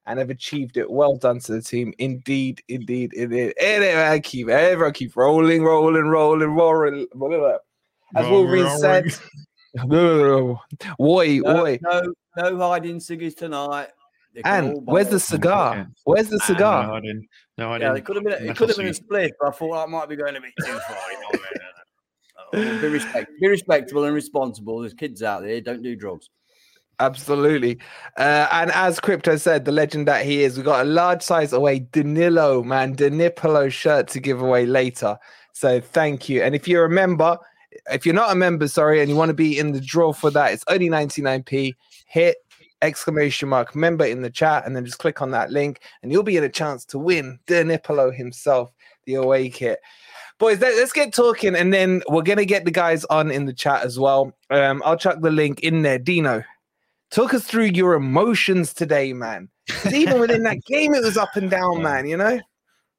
and 0.09 0.21
have 0.21 0.31
achieved 0.31 0.77
it. 0.77 0.89
Well 0.89 1.17
done 1.17 1.41
to 1.41 1.53
the 1.53 1.61
team. 1.63 1.93
Indeed, 1.99 2.63
indeed, 2.69 3.13
indeed. 3.15 3.55
Anyway, 3.59 4.21
keep 4.21 4.49
everyone 4.49 4.93
keep 4.93 5.17
rolling, 5.17 5.65
rolling, 5.65 6.05
rolling, 6.05 6.51
rolling. 6.55 7.07
As 8.15 8.29
Wolverine 8.29 8.71
said, 8.79 9.05
Woi, 9.79 11.41
No, 11.43 11.55
woi. 11.55 11.79
no, 11.83 12.15
no 12.37 12.57
hiding 12.59 12.99
ciggies 12.99 13.37
tonight. 13.37 13.89
They 14.35 14.43
can 14.43 14.65
all 14.71 14.79
And 14.79 14.87
where's 14.87 15.07
the 15.09 15.13
bottle. 15.15 15.19
cigar? 15.19 15.89
Where's 16.05 16.29
the 16.29 16.39
No, 16.39 16.45
cigar? 16.45 17.01
I 17.59 17.63
didn't. 17.63 17.69
No, 17.69 17.69
I 17.71 17.73
Yeah, 17.75 17.79
didn't. 17.79 17.97
it 17.99 18.05
could 18.05 18.17
have 18.17 18.25
been. 18.25 18.49
It 18.51 18.57
could 18.57 18.69
have 18.69 18.79
been 18.79 18.87
a 18.89 18.95
split, 18.95 19.33
but 19.41 19.49
I 19.49 19.51
thought 19.53 19.75
that 19.77 19.89
might 19.89 20.09
be 20.09 20.17
going 20.17 20.37
a 20.37 20.41
bit 20.41 20.53
too 20.61 20.67
far. 20.67 20.97
You 21.13 21.21
know 21.21 21.27
what 21.31 21.35
I 21.35 21.39
mean? 21.39 21.43
Oh, 22.53 22.81
be, 22.81 22.87
respect, 22.89 23.33
be 23.41 23.49
respectable 23.49 24.05
and 24.05 24.15
responsible. 24.15 24.79
There's 24.79 24.95
kids 24.95 25.21
out 25.21 25.43
there. 25.43 25.61
Don't 25.61 25.83
do 25.83 25.97
drugs. 25.97 26.31
Absolutely. 27.01 27.79
Uh, 28.17 28.47
and 28.53 28.71
as 28.71 29.01
Crypto 29.01 29.37
said, 29.37 29.65
the 29.65 29.73
legend 29.73 30.07
that 30.07 30.25
he 30.25 30.45
is, 30.45 30.57
we 30.57 30.63
got 30.63 30.87
a 30.87 30.89
large 30.89 31.23
size 31.23 31.53
away 31.53 31.81
Danilo, 31.81 32.63
man, 32.63 32.95
Danipolo 32.95 33.71
shirt 33.71 34.07
to 34.09 34.21
give 34.21 34.41
away 34.41 34.65
later. 34.65 35.19
So 35.55 35.81
thank 35.81 36.29
you. 36.29 36.43
And 36.43 36.55
if 36.55 36.69
you're 36.69 36.85
a 36.85 36.91
member, 36.91 37.37
if 37.91 38.07
you're 38.07 38.15
not 38.15 38.31
a 38.31 38.37
member, 38.37 38.69
sorry, 38.69 39.01
and 39.01 39.11
you 39.11 39.17
want 39.17 39.31
to 39.31 39.35
be 39.35 39.59
in 39.59 39.73
the 39.73 39.81
draw 39.81 40.13
for 40.13 40.31
that, 40.31 40.53
it's 40.53 40.65
only 40.69 40.89
99p. 40.89 41.75
Hit 42.07 42.37
exclamation 42.83 43.49
mark 43.49 43.75
member 43.75 44.05
in 44.05 44.23
the 44.23 44.31
chat 44.31 44.67
and 44.67 44.75
then 44.77 44.85
just 44.85 44.99
click 44.99 45.23
on 45.23 45.31
that 45.31 45.51
link 45.51 45.81
and 46.03 46.13
you'll 46.13 46.23
be 46.23 46.37
in 46.37 46.45
a 46.45 46.49
chance 46.49 46.85
to 46.87 46.99
win 46.99 47.39
Danipolo 47.47 48.15
himself, 48.15 48.73
the 49.07 49.15
away 49.15 49.49
kit. 49.49 49.81
Boys, 50.39 50.61
let, 50.61 50.75
us 50.75 50.93
get 50.93 51.15
talking 51.15 51.55
and 51.55 51.73
then 51.73 52.03
we're 52.09 52.23
going 52.23 52.39
to 52.39 52.45
get 52.45 52.65
the 52.65 52.71
guys 52.71 53.05
on 53.07 53.31
in 53.31 53.47
the 53.47 53.55
chat 53.55 53.83
as 53.83 53.99
well. 53.99 54.33
Um, 54.51 54.83
I'll 54.85 54.99
chuck 54.99 55.21
the 55.21 55.31
link 55.31 55.61
in 55.61 55.83
there. 55.83 55.99
Dino, 55.99 56.45
Talk 57.11 57.35
us 57.35 57.45
through 57.45 57.67
your 57.67 57.95
emotions 57.95 58.75
today, 58.75 59.13
man. 59.13 59.49
even 59.93 60.21
within 60.21 60.43
that 60.43 60.65
game, 60.67 60.95
it 60.95 61.05
was 61.05 61.17
up 61.17 61.37
and 61.37 61.51
down, 61.51 61.83
man. 61.83 62.07
You 62.07 62.17
know. 62.17 62.41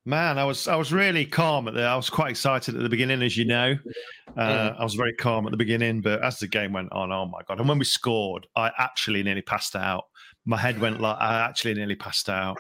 Man, 0.08 0.38
I 0.38 0.46
was 0.46 0.70
I 0.70 0.78
was 0.78 0.94
really 0.94 1.26
calm 1.26 1.68
at 1.68 1.74
the. 1.74 1.84
I 1.84 1.98
was 1.98 2.10
quite 2.10 2.30
excited 2.30 2.74
at 2.78 2.82
the 2.82 2.88
beginning, 2.88 3.22
as 3.22 3.36
you 3.36 3.44
know. 3.44 3.76
Uh, 4.38 4.74
I 4.80 4.82
was 4.82 4.94
very 4.94 5.14
calm 5.14 5.46
at 5.46 5.52
the 5.52 5.58
beginning, 5.58 6.00
but 6.00 6.24
as 6.24 6.40
the 6.40 6.48
game 6.48 6.72
went 6.72 6.94
on, 6.94 7.12
oh 7.12 7.26
my 7.26 7.42
god! 7.46 7.60
And 7.60 7.68
when 7.68 7.78
we 7.78 7.84
scored, 7.84 8.48
I 8.56 8.72
actually 8.78 9.22
nearly 9.22 9.42
passed 9.42 9.76
out. 9.76 10.06
My 10.46 10.56
head 10.56 10.80
went 10.80 11.02
like 11.02 11.18
I 11.20 11.42
actually 11.42 11.74
nearly 11.74 11.96
passed 11.96 12.30
out. 12.30 12.58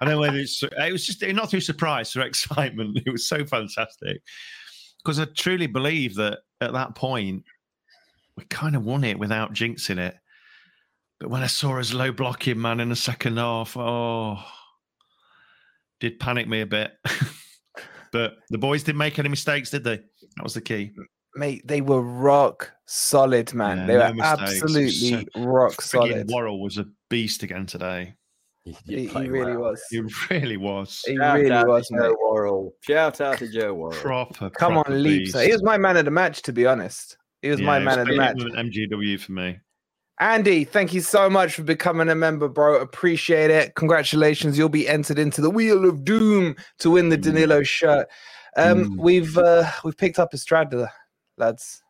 I 0.00 0.06
don't 0.06 0.14
know 0.14 0.20
whether 0.20 0.38
it's 0.38 0.62
it 0.62 0.90
was 0.90 1.04
just 1.04 1.22
not 1.22 1.50
through 1.50 1.60
surprise, 1.60 2.12
through 2.12 2.22
excitement. 2.26 2.96
It 3.04 3.10
was 3.10 3.28
so 3.28 3.44
fantastic 3.44 4.22
because 5.04 5.20
I 5.20 5.26
truly 5.26 5.66
believe 5.66 6.14
that 6.14 6.38
at 6.62 6.72
that 6.72 6.94
point 6.94 7.44
we 8.38 8.44
kind 8.44 8.74
of 8.74 8.86
won 8.86 9.04
it 9.04 9.18
without 9.18 9.52
jinxing 9.52 9.98
it. 9.98 10.14
But 11.20 11.28
when 11.28 11.42
I 11.42 11.46
saw 11.48 11.78
us 11.78 11.92
low 11.92 12.10
blocking 12.10 12.58
man 12.58 12.80
in 12.80 12.88
the 12.88 12.96
second 12.96 13.36
half, 13.36 13.76
oh, 13.76 14.42
did 16.00 16.18
panic 16.20 16.48
me 16.48 16.60
a 16.60 16.66
bit. 16.66 16.92
but 18.12 18.34
the 18.50 18.58
boys 18.58 18.82
didn't 18.82 18.98
make 18.98 19.18
any 19.18 19.28
mistakes, 19.28 19.70
did 19.70 19.84
they? 19.84 19.96
That 19.96 20.42
was 20.42 20.54
the 20.54 20.60
key. 20.60 20.92
Mate, 21.34 21.66
they 21.66 21.80
were 21.82 22.00
rock 22.00 22.70
solid, 22.86 23.52
man. 23.52 23.78
Yeah, 23.78 23.86
they 23.86 23.92
no 23.94 24.08
were 24.08 24.14
mistakes. 24.14 24.62
absolutely 24.62 25.28
rock 25.36 25.80
solid. 25.82 26.28
Worrall 26.30 26.62
was 26.62 26.78
a 26.78 26.86
beast 27.10 27.42
again 27.42 27.66
today. 27.66 28.14
He, 28.84 29.06
he 29.06 29.28
really 29.28 29.56
was. 29.56 29.80
He 29.90 30.00
really 30.30 30.56
was. 30.56 31.00
He 31.06 31.16
Shout 31.16 31.36
really 31.38 31.50
was, 31.50 31.86
to 31.88 31.94
mate. 31.94 32.02
Joe 32.02 32.16
Worrall. 32.20 32.74
Shout 32.80 33.20
out 33.20 33.38
to 33.38 33.48
Joe 33.48 33.74
Worrall. 33.74 33.92
Proper. 33.92 34.50
Come 34.50 34.72
proper 34.72 34.92
on, 34.92 35.02
leaps. 35.04 35.32
beast. 35.32 35.44
He 35.46 35.52
was 35.52 35.62
my 35.62 35.78
man 35.78 35.96
of 35.96 36.04
the 36.04 36.10
match, 36.10 36.42
to 36.42 36.52
be 36.52 36.66
honest. 36.66 37.16
He 37.42 37.50
was 37.50 37.60
my 37.60 37.78
Yeah, 37.78 37.84
man 37.84 37.98
of 38.00 38.08
the 38.08 38.16
match. 38.16 38.36
MGW 38.38 39.20
for 39.20 39.32
me. 39.32 39.58
Andy, 40.18 40.64
thank 40.64 40.94
you 40.94 41.00
so 41.02 41.28
much 41.28 41.54
for 41.54 41.62
becoming 41.62 42.08
a 42.08 42.14
member, 42.14 42.48
bro. 42.48 42.80
Appreciate 42.80 43.50
it. 43.50 43.74
Congratulations. 43.74 44.56
You'll 44.56 44.68
be 44.70 44.88
entered 44.88 45.18
into 45.18 45.42
the 45.42 45.50
Wheel 45.50 45.86
of 45.86 46.04
Doom 46.04 46.56
to 46.78 46.90
win 46.90 47.10
the 47.10 47.18
Mm. 47.18 47.22
Danilo 47.22 47.62
shirt. 47.62 48.08
Um, 48.56 48.84
Mm. 48.90 48.96
we've 48.96 49.36
uh, 49.36 49.70
we've 49.84 49.96
picked 49.96 50.18
up 50.18 50.32
a 50.32 50.38
straddler, 50.38 50.90
lads. 51.36 51.82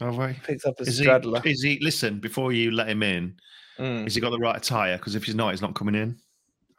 Have 0.00 0.16
we? 0.16 0.32
Picked 0.44 0.64
up 0.64 0.80
a 0.80 0.84
Is 0.84 0.98
he, 0.98 1.06
is 1.44 1.62
he? 1.62 1.78
Listen, 1.80 2.18
before 2.20 2.52
you 2.52 2.70
let 2.70 2.88
him 2.88 3.02
in, 3.02 3.36
Mm. 3.78 4.04
has 4.04 4.14
he 4.14 4.20
got 4.22 4.30
the 4.30 4.38
right 4.38 4.56
attire? 4.56 4.96
Because 4.96 5.14
if 5.14 5.24
he's 5.24 5.34
not, 5.34 5.50
he's 5.50 5.60
not 5.62 5.74
coming 5.74 5.94
in. 5.94 6.16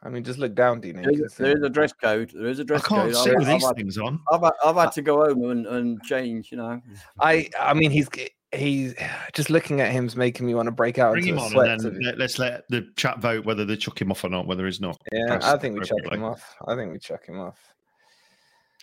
I 0.02 0.08
mean, 0.10 0.24
just 0.24 0.38
look 0.38 0.54
down, 0.54 0.80
Dino. 0.80 1.00
There 1.02 1.12
you 1.12 1.16
can 1.18 1.26
is, 1.26 1.34
there 1.36 1.56
is 1.56 1.62
a 1.62 1.70
dress 1.70 1.92
code. 1.92 2.30
There 2.34 2.48
is 2.48 2.58
a 2.58 2.62
I 2.62 2.66
dress 2.66 2.84
can't 2.84 3.12
code. 3.12 3.16
sit 3.22 3.32
I've, 3.32 3.38
with 3.38 3.48
I've 3.48 3.54
these 3.54 3.66
had, 3.66 3.76
things 3.76 3.96
on. 3.98 4.20
I've, 4.30 4.42
had, 4.42 4.52
I've 4.64 4.76
had 4.76 4.92
to 4.92 5.02
go 5.02 5.24
home 5.24 5.50
and, 5.50 5.66
and 5.66 6.02
change. 6.02 6.50
You 6.50 6.58
know. 6.58 6.82
I 7.20 7.48
I 7.58 7.72
mean, 7.72 7.90
he's 7.92 8.08
he's 8.56 8.94
just 9.32 9.50
looking 9.50 9.80
at 9.80 9.90
him's 9.92 10.16
making 10.16 10.46
me 10.46 10.54
want 10.54 10.66
to 10.66 10.72
break 10.72 10.98
out 10.98 11.12
Bring 11.12 11.26
into 11.28 11.34
him 11.34 11.38
a 11.38 11.42
on, 11.44 11.50
sweat. 11.50 11.68
and 11.70 11.80
then 11.80 11.98
be- 11.98 12.04
let, 12.06 12.20
us 12.20 12.38
let 12.38 12.64
the 12.68 12.86
chat 12.96 13.18
vote 13.18 13.44
whether 13.44 13.64
they 13.64 13.76
chuck 13.76 14.00
him 14.00 14.10
off 14.10 14.24
or 14.24 14.28
not. 14.28 14.46
Whether 14.46 14.66
he's 14.66 14.80
not. 14.80 14.96
yeah, 15.12 15.38
I 15.42 15.56
think 15.58 15.74
we 15.74 15.80
chuck 15.84 15.98
appropriate. 16.00 16.14
him 16.18 16.24
off. 16.24 16.54
I 16.66 16.74
think 16.74 16.92
we 16.92 16.98
chuck 16.98 17.26
him 17.26 17.40
off. 17.40 17.58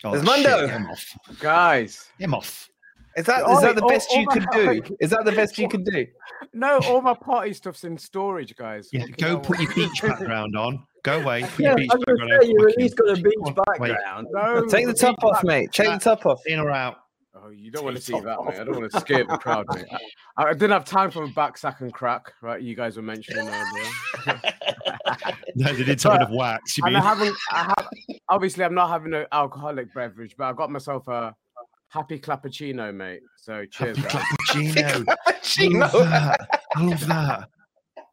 Oh, 0.04 0.12
There's 0.16 0.24
shit, 0.28 0.44
Mundo. 0.50 0.66
Him 0.66 0.86
off. 0.86 1.18
Guys, 1.38 2.08
Him 2.18 2.34
off. 2.34 2.68
Is 3.14 3.26
that 3.26 3.48
is 3.50 3.60
that 3.60 3.76
the 3.76 3.82
best 3.82 4.10
you 4.12 4.24
oh 4.26 4.32
could 4.32 4.44
my 4.52 4.80
do? 4.80 4.96
Is 5.00 5.10
that 5.10 5.26
the 5.26 5.32
best 5.32 5.58
you 5.58 5.68
could 5.68 5.84
do? 5.84 6.06
no, 6.54 6.78
all 6.86 7.02
my 7.02 7.12
party 7.12 7.52
stuff's 7.52 7.84
in 7.84 7.98
storage, 7.98 8.56
guys. 8.56 8.88
Yeah, 8.90 9.00
Fucking 9.00 9.14
go 9.18 9.26
hell, 9.28 9.40
put 9.40 9.60
your 9.60 9.74
beach 9.74 10.00
background 10.02 10.56
on. 10.56 10.82
Go 11.04 11.20
away. 11.20 11.42
Put 11.42 11.58
Yeah, 11.60 11.68
your 11.68 11.72
I 11.72 11.74
beach 11.76 11.90
was 11.94 12.04
going 12.04 12.16
background 12.18 12.40
to 12.40 12.46
say, 12.46 12.50
you 12.52 12.58
on. 12.58 12.70
at 12.70 12.76
least 12.78 12.96
got 12.96 13.18
a 13.18 13.22
beach 13.22 13.34
Come 13.44 13.54
on, 13.58 13.64
wait. 13.80 13.88
background. 13.92 14.26
No, 14.30 14.66
Take 14.66 14.86
the 14.86 14.94
top 14.94 15.16
off, 15.22 15.34
back- 15.34 15.44
mate. 15.44 15.72
Take 15.72 15.88
the 15.88 15.98
top 15.98 16.24
off. 16.24 16.40
In 16.46 16.58
or 16.58 16.70
out? 16.70 16.96
Oh, 17.34 17.48
you 17.48 17.70
don't 17.70 17.84
want 17.84 17.96
to 17.96 18.02
see 18.02 18.12
that, 18.12 18.24
top 18.36 18.44
mate. 18.46 18.58
I 18.60 18.64
don't 18.64 18.78
want 18.78 18.92
to 18.92 19.00
scare 19.00 19.24
the 19.24 19.38
crowd, 19.38 19.64
mate. 19.74 19.86
I, 20.36 20.44
I 20.44 20.52
didn't 20.52 20.70
have 20.72 20.84
time 20.84 21.10
for 21.10 21.22
a 21.24 21.28
back 21.28 21.56
sack 21.56 21.80
and 21.80 21.92
crack, 21.92 22.32
right? 22.42 22.60
You 22.60 22.74
guys 22.76 22.96
were 22.96 23.02
mentioning 23.02 23.48
earlier. 23.48 24.40
No, 25.54 25.70
they 25.72 25.84
did 25.84 25.98
tell 25.98 26.14
enough 26.14 26.30
wax. 26.30 26.78
You 26.78 26.84
mean? 26.84 26.96
I 26.96 27.00
haven't, 27.02 27.36
I 27.50 27.64
have, 27.64 27.88
obviously, 28.30 28.64
I'm 28.64 28.74
not 28.74 28.88
having 28.88 29.12
an 29.12 29.26
alcoholic 29.32 29.92
beverage, 29.94 30.34
but 30.38 30.44
I 30.44 30.52
got 30.54 30.70
myself 30.70 31.06
a 31.08 31.34
happy 31.88 32.18
clappuccino, 32.18 32.94
mate. 32.94 33.20
So 33.36 33.66
cheers, 33.66 33.98
Happy 33.98 34.14
guys. 34.14 34.24
cappuccino. 34.48 35.04
I 35.08 35.32
Cappuccino. 35.32 35.80
love 35.80 35.92
that. 36.10 36.60
I 36.76 36.82
love 36.82 37.06
that. 37.06 37.48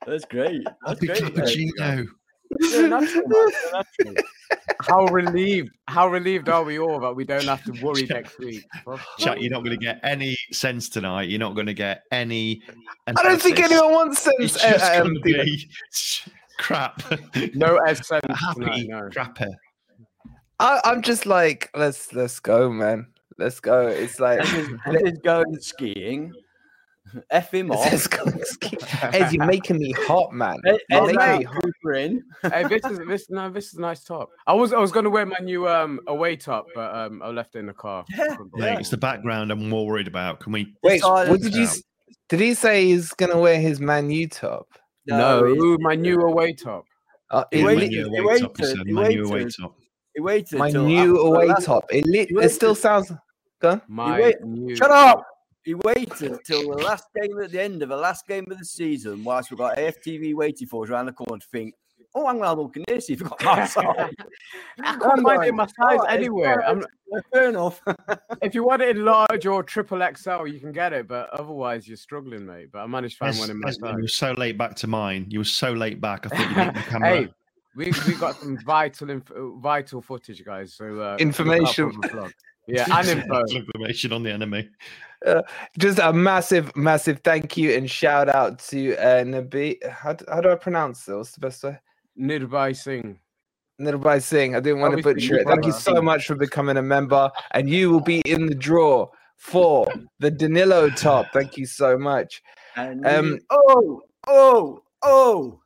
That's 0.05 0.25
great. 0.25 0.63
That's 0.85 0.99
Happy 1.05 1.07
great. 1.07 1.35
mate. 1.77 2.07
Cappuccino. 2.51 2.81
Yeah, 2.81 2.87
natural, 2.87 3.27
man. 4.05 4.15
How 4.81 5.05
relieved, 5.07 5.71
how 5.87 6.07
relieved 6.07 6.47
are 6.47 6.63
we 6.63 6.79
all 6.79 6.99
that 7.01 7.13
we 7.13 7.25
don't 7.25 7.43
have 7.43 7.63
to 7.65 7.71
worry 7.83 8.03
next 8.09 8.39
week? 8.39 8.63
Fuck. 8.85 9.01
Chat, 9.19 9.41
you're 9.41 9.51
not 9.51 9.63
going 9.63 9.77
to 9.77 9.85
get 9.85 9.99
any 10.03 10.37
sense 10.51 10.87
tonight. 10.89 11.27
You're 11.29 11.39
not 11.39 11.53
going 11.53 11.67
to 11.67 11.73
get 11.73 12.03
any. 12.11 12.61
I 13.07 13.11
don't 13.23 13.41
think 13.41 13.59
anyone 13.59 13.91
wants 13.91 14.27
It's 14.39 14.53
sense. 14.59 14.73
just 14.79 14.85
uh, 14.85 14.99
going 15.03 15.07
um, 15.07 15.13
to 15.15 15.21
Dino. 15.21 15.43
be 15.43 15.69
crap. 16.59 17.03
No 17.55 17.77
essence. 17.87 18.21
happy 18.29 18.59
tonight, 18.61 18.85
no. 18.87 19.01
crapper. 19.09 19.51
I, 20.59 20.79
I'm 20.85 21.01
just 21.01 21.25
like, 21.25 21.69
let's 21.75 22.13
let's 22.13 22.39
go, 22.39 22.71
man. 22.71 23.07
Let's 23.37 23.59
go. 23.59 23.87
It's 23.87 24.19
like 24.19 24.41
This 24.41 24.53
is, 24.53 24.69
this 24.91 25.01
is 25.13 25.19
going 25.19 25.59
skiing. 25.59 26.33
F 27.29 27.53
him 27.53 27.71
off. 27.71 27.85
Ed, 29.01 29.31
you're 29.33 29.45
making 29.45 29.77
me 29.79 29.91
hot, 29.91 30.31
man. 30.33 30.57
Ed, 30.65 30.79
You're 30.89 30.99
Ed, 31.09 31.15
making 31.15 31.17
mate, 31.39 31.43
hot. 31.45 31.95
In. 31.95 32.23
hey, 32.43 32.63
this 32.67 32.85
is 32.91 32.99
this 33.07 33.29
no, 33.29 33.49
this 33.49 33.67
is 33.67 33.73
a 33.75 33.81
nice 33.81 34.03
top. 34.03 34.29
I 34.47 34.53
was 34.53 34.73
I 34.73 34.79
was 34.79 34.91
gonna 34.91 35.09
wear 35.09 35.25
my 35.25 35.37
new 35.41 35.67
um 35.67 35.99
away 36.07 36.35
top, 36.35 36.67
but 36.75 36.93
um 36.95 37.21
I 37.23 37.29
left 37.29 37.55
it 37.55 37.59
in 37.59 37.65
the 37.67 37.73
car. 37.73 38.05
Yeah, 38.15 38.35
Mate, 38.53 38.79
it's 38.79 38.89
the 38.89 38.97
background 38.97 39.51
I'm 39.51 39.69
more 39.69 39.87
worried 39.87 40.07
about. 40.07 40.39
Can 40.39 40.51
we? 40.53 40.73
Wait, 40.83 41.01
what 41.03 41.41
did 41.41 41.53
you? 41.55 41.63
out. 41.63 41.67
s- 41.69 41.83
Did 42.29 42.39
he 42.39 42.53
say 42.53 42.85
he's 42.85 43.11
gonna 43.13 43.39
wear 43.39 43.59
his 43.59 43.79
Man 43.79 44.09
U 44.11 44.27
top? 44.27 44.67
No, 45.07 45.45
he's- 45.45 45.77
my 45.79 45.95
new 45.95 46.19
away 46.21 46.53
top. 46.53 46.85
Uh, 47.31 47.43
He 47.51 47.59
it 47.59 47.63
My 47.63 47.75
waited- 47.75 47.89
new 47.91 48.05
away 48.19 48.39
top, 48.39 48.57
he 48.57 48.63
waited, 48.65 48.87
My 48.91 49.07
new 49.07 49.25
away 49.25 49.45
top. 49.45 49.75
He 50.15 50.21
waited. 50.21 50.57
my 50.59 50.69
new 50.69 51.17
away 51.19 51.47
top. 51.63 51.85
It 51.91 52.05
lit. 52.07 52.29
It 52.31 52.49
still 52.49 52.75
sounds. 52.75 53.11
Go 53.61 53.69
on. 53.71 53.81
My 53.87 54.19
wait- 54.19 54.41
new 54.43 54.75
Shut 54.75 54.89
up! 54.91 55.23
He 55.65 55.73
waited 55.75 56.39
till 56.45 56.61
the 56.71 56.83
last 56.83 57.05
game 57.19 57.39
at 57.41 57.51
the 57.51 57.61
end 57.61 57.83
of 57.83 57.89
the 57.89 57.97
last 57.97 58.27
game 58.27 58.45
of 58.49 58.57
the 58.57 58.65
season, 58.65 59.23
whilst 59.23 59.51
we've 59.51 59.57
got 59.57 59.77
AFTV 59.77 60.33
waiting 60.33 60.67
for 60.67 60.83
us 60.83 60.89
around 60.89 61.07
the 61.07 61.13
corner 61.13 61.39
to 61.39 61.47
think, 61.47 61.73
oh, 62.15 62.27
I'm 62.27 62.37
going 62.37 62.55
to 62.55 62.61
look 62.61 62.77
in 62.77 62.83
this 62.87 63.09
if 63.09 63.19
you've 63.19 63.29
got 63.29 63.43
my 63.43 63.65
size. 63.67 64.13
I 64.83 64.97
can't 64.97 65.21
find 65.21 65.45
it 65.45 65.53
my 65.53 65.65
size 65.65 65.99
"Oh, 66.01 66.05
anywhere. 66.05 66.61
fine, 66.65 66.77
I'm, 66.77 66.85
Fair 67.33 67.49
enough. 67.49 67.81
if 68.41 68.53
you 68.53 68.63
want 68.63 68.81
it 68.81 68.95
in 68.95 69.03
large 69.03 69.45
or 69.45 69.63
triple 69.63 69.99
XL, 70.15 70.45
you 70.45 70.59
can 70.59 70.71
get 70.71 70.93
it, 70.93 71.07
but 71.07 71.29
otherwise 71.31 71.87
you're 71.87 71.97
struggling, 71.97 72.45
mate. 72.45 72.69
But 72.71 72.79
I 72.79 72.87
managed 72.87 73.15
to 73.15 73.19
find 73.19 73.33
Yes, 73.33 73.39
one 73.39 73.49
in 73.49 73.59
my 73.59 73.69
yes, 73.69 73.79
man, 73.79 73.95
you 73.97 74.03
were 74.03 74.07
so 74.07 74.31
late 74.33 74.57
back 74.57 74.75
to 74.75 74.87
mine. 74.87 75.25
You 75.29 75.39
were 75.39 75.45
so 75.45 75.73
late 75.73 75.99
back. 75.99 76.25
I 76.25 76.29
thought 76.29 76.49
you 76.49 76.55
nicked 76.55 76.75
the 76.75 76.91
camera. 76.91 77.09
hey, 77.09 77.29
we 77.75 77.91
we 78.07 78.15
got 78.15 78.39
some 78.39 78.57
vital 78.63 79.09
inf- 79.09 79.31
uh, 79.31 79.49
vital 79.57 80.01
footage, 80.01 80.43
guys. 80.45 80.73
So 80.73 80.99
uh, 80.99 81.17
Information. 81.19 81.91
For 82.69 82.75
the 82.75 82.81
vlog. 82.81 82.87
Yeah, 82.87 82.99
and 82.99 83.07
info. 83.07 83.55
information 83.55 84.13
on 84.13 84.23
the 84.23 84.31
enemy. 84.31 84.69
Just 85.77 85.99
a 85.99 86.13
massive, 86.13 86.75
massive 86.75 87.19
thank 87.23 87.57
you 87.57 87.73
and 87.73 87.89
shout 87.89 88.29
out 88.29 88.59
to 88.59 88.95
uh, 88.95 89.23
Nabi. 89.23 89.83
How, 89.89 90.15
how 90.27 90.41
do 90.41 90.49
I 90.49 90.55
pronounce 90.55 91.07
it? 91.07 91.15
What's 91.15 91.31
the 91.31 91.41
best 91.41 91.63
way? 91.63 91.77
Nirbai 92.19 92.75
Singh. 92.75 93.19
Nirbai 93.81 94.21
Singh. 94.21 94.55
I 94.55 94.59
didn't 94.59 94.81
want 94.81 94.97
to 94.97 95.03
butcher 95.03 95.39
it. 95.39 95.47
Thank 95.47 95.65
you 95.65 95.71
so 95.71 96.01
much 96.01 96.27
for 96.27 96.35
becoming 96.35 96.77
a 96.77 96.81
member, 96.81 97.31
and 97.51 97.69
you 97.69 97.91
will 97.91 98.01
be 98.01 98.21
in 98.25 98.45
the 98.45 98.55
draw 98.55 99.09
for 99.37 99.87
the 100.19 100.29
Danilo 100.29 100.89
top. 100.89 101.27
Thank 101.33 101.57
you 101.57 101.65
so 101.65 101.97
much. 101.97 102.41
And 102.75 103.05
Um, 103.05 103.39
oh, 103.49 104.01
oh, 104.27 104.83
oh. 105.01 105.58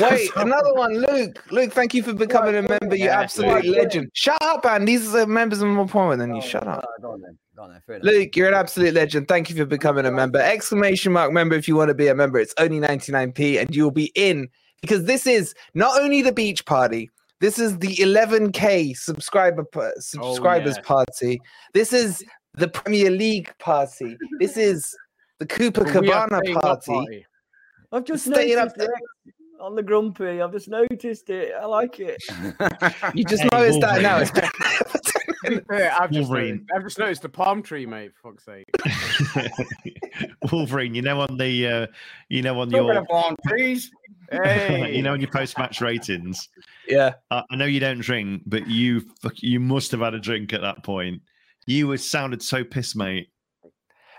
Wait, 0.00 0.30
another 0.36 0.74
one, 0.74 0.94
Luke. 0.94 1.42
Luke, 1.50 1.72
thank 1.72 1.94
you 1.94 2.02
for 2.02 2.14
becoming 2.14 2.56
a 2.56 2.62
member. 2.62 2.96
You 2.96 3.06
Yeah, 3.06 3.20
absolute 3.20 3.64
yeah. 3.64 3.82
legend. 3.82 4.10
Shut 4.14 4.40
up, 4.42 4.64
man. 4.64 4.84
These 4.84 5.14
are 5.14 5.26
members 5.26 5.60
of 5.60 5.68
more 5.68 5.86
point 5.86 6.18
than 6.18 6.30
you. 6.34 6.42
Oh, 6.42 6.46
Shut 6.46 6.66
up. 6.66 6.84
on 7.04 7.14
on 7.14 7.20
then. 7.22 7.38
Luke, 8.02 8.34
you're 8.34 8.48
an 8.48 8.54
absolute 8.54 8.94
legend. 8.94 9.28
Thank 9.28 9.50
you 9.50 9.56
for 9.56 9.64
becoming 9.64 10.06
a 10.06 10.10
member. 10.10 10.38
Exclamation 10.38 11.12
mark 11.12 11.32
member 11.32 11.54
if 11.54 11.68
you 11.68 11.76
want 11.76 11.88
to 11.88 11.94
be 11.94 12.08
a 12.08 12.14
member. 12.14 12.38
It's 12.38 12.54
only 12.58 12.80
99p 12.80 13.60
and 13.60 13.74
you'll 13.74 13.90
be 13.90 14.10
in 14.14 14.48
because 14.80 15.04
this 15.04 15.26
is 15.26 15.54
not 15.74 16.00
only 16.00 16.22
the 16.22 16.32
beach 16.32 16.64
party, 16.64 17.10
this 17.40 17.58
is 17.58 17.78
the 17.78 17.94
11k 17.96 18.96
subscriber 18.96 19.64
p- 19.64 19.80
oh, 19.80 19.92
subscribers 19.98 20.76
yes. 20.76 20.86
party. 20.86 21.40
This 21.74 21.92
is 21.92 22.24
the 22.54 22.68
Premier 22.68 23.10
League 23.10 23.52
party. 23.58 24.16
This 24.38 24.56
is 24.56 24.96
the 25.38 25.46
Cooper 25.46 25.84
Cabana 25.84 26.40
staying 26.42 26.56
up 26.56 26.84
party. 26.84 27.26
I've 27.92 28.04
just 28.04 28.24
Staying 28.24 28.58
up 28.58 28.76
noticed 28.76 28.90
it 29.26 29.34
on 29.62 29.74
the 29.76 29.82
grumpy. 29.82 30.40
I've 30.42 30.52
just 30.52 30.68
noticed 30.68 31.30
it. 31.30 31.52
I 31.60 31.64
like 31.66 32.00
it. 32.00 32.22
You 33.14 33.24
just 33.24 33.42
Hey, 33.42 33.48
noticed 33.52 33.80
that 33.80 34.02
now. 34.02 34.18
Wolverine. 34.18 34.22
It's 34.22 34.30
been 34.32 34.48
for 34.88 34.98
10 34.98 35.22
minutes. 35.44 35.66
Yeah, 35.72 35.96
I've 36.00 36.10
just 36.10 36.28
Wolverine. 36.30 36.48
noticed, 36.50 36.70
I've 36.74 36.82
just 36.82 36.98
noticed 36.98 37.22
the 37.22 37.28
palm 37.28 37.62
tree, 37.62 37.86
mate. 37.86 38.12
For 38.20 38.32
fuck's 38.32 38.44
sake. 38.44 38.66
Wolverine, 40.52 40.94
you 40.94 41.02
know 41.02 41.20
on 41.20 41.36
the 41.36 41.66
uh, 41.68 41.86
you 42.28 42.42
know 42.42 42.60
on 42.60 42.70
Talking 42.70 42.86
your 42.94 43.04
palm 43.06 43.34
trees. 43.46 43.90
Hey, 44.30 44.92
you 44.96 45.02
know 45.02 45.12
on 45.12 45.20
your 45.20 45.30
post 45.30 45.58
match 45.58 45.80
ratings. 45.80 46.48
yeah. 46.88 47.14
I 47.30 47.42
I 47.50 47.56
know 47.56 47.64
you 47.66 47.80
don't 47.80 48.00
drink, 48.00 48.42
but 48.46 48.66
you 48.66 49.02
you 49.36 49.60
must 49.60 49.90
have 49.92 50.00
had 50.00 50.14
a 50.14 50.20
drink 50.20 50.52
at 50.52 50.60
that 50.62 50.82
point. 50.84 51.22
You 51.66 51.88
were 51.88 51.98
sounded 51.98 52.42
so 52.42 52.64
pissed, 52.64 52.96
mate. 52.96 53.28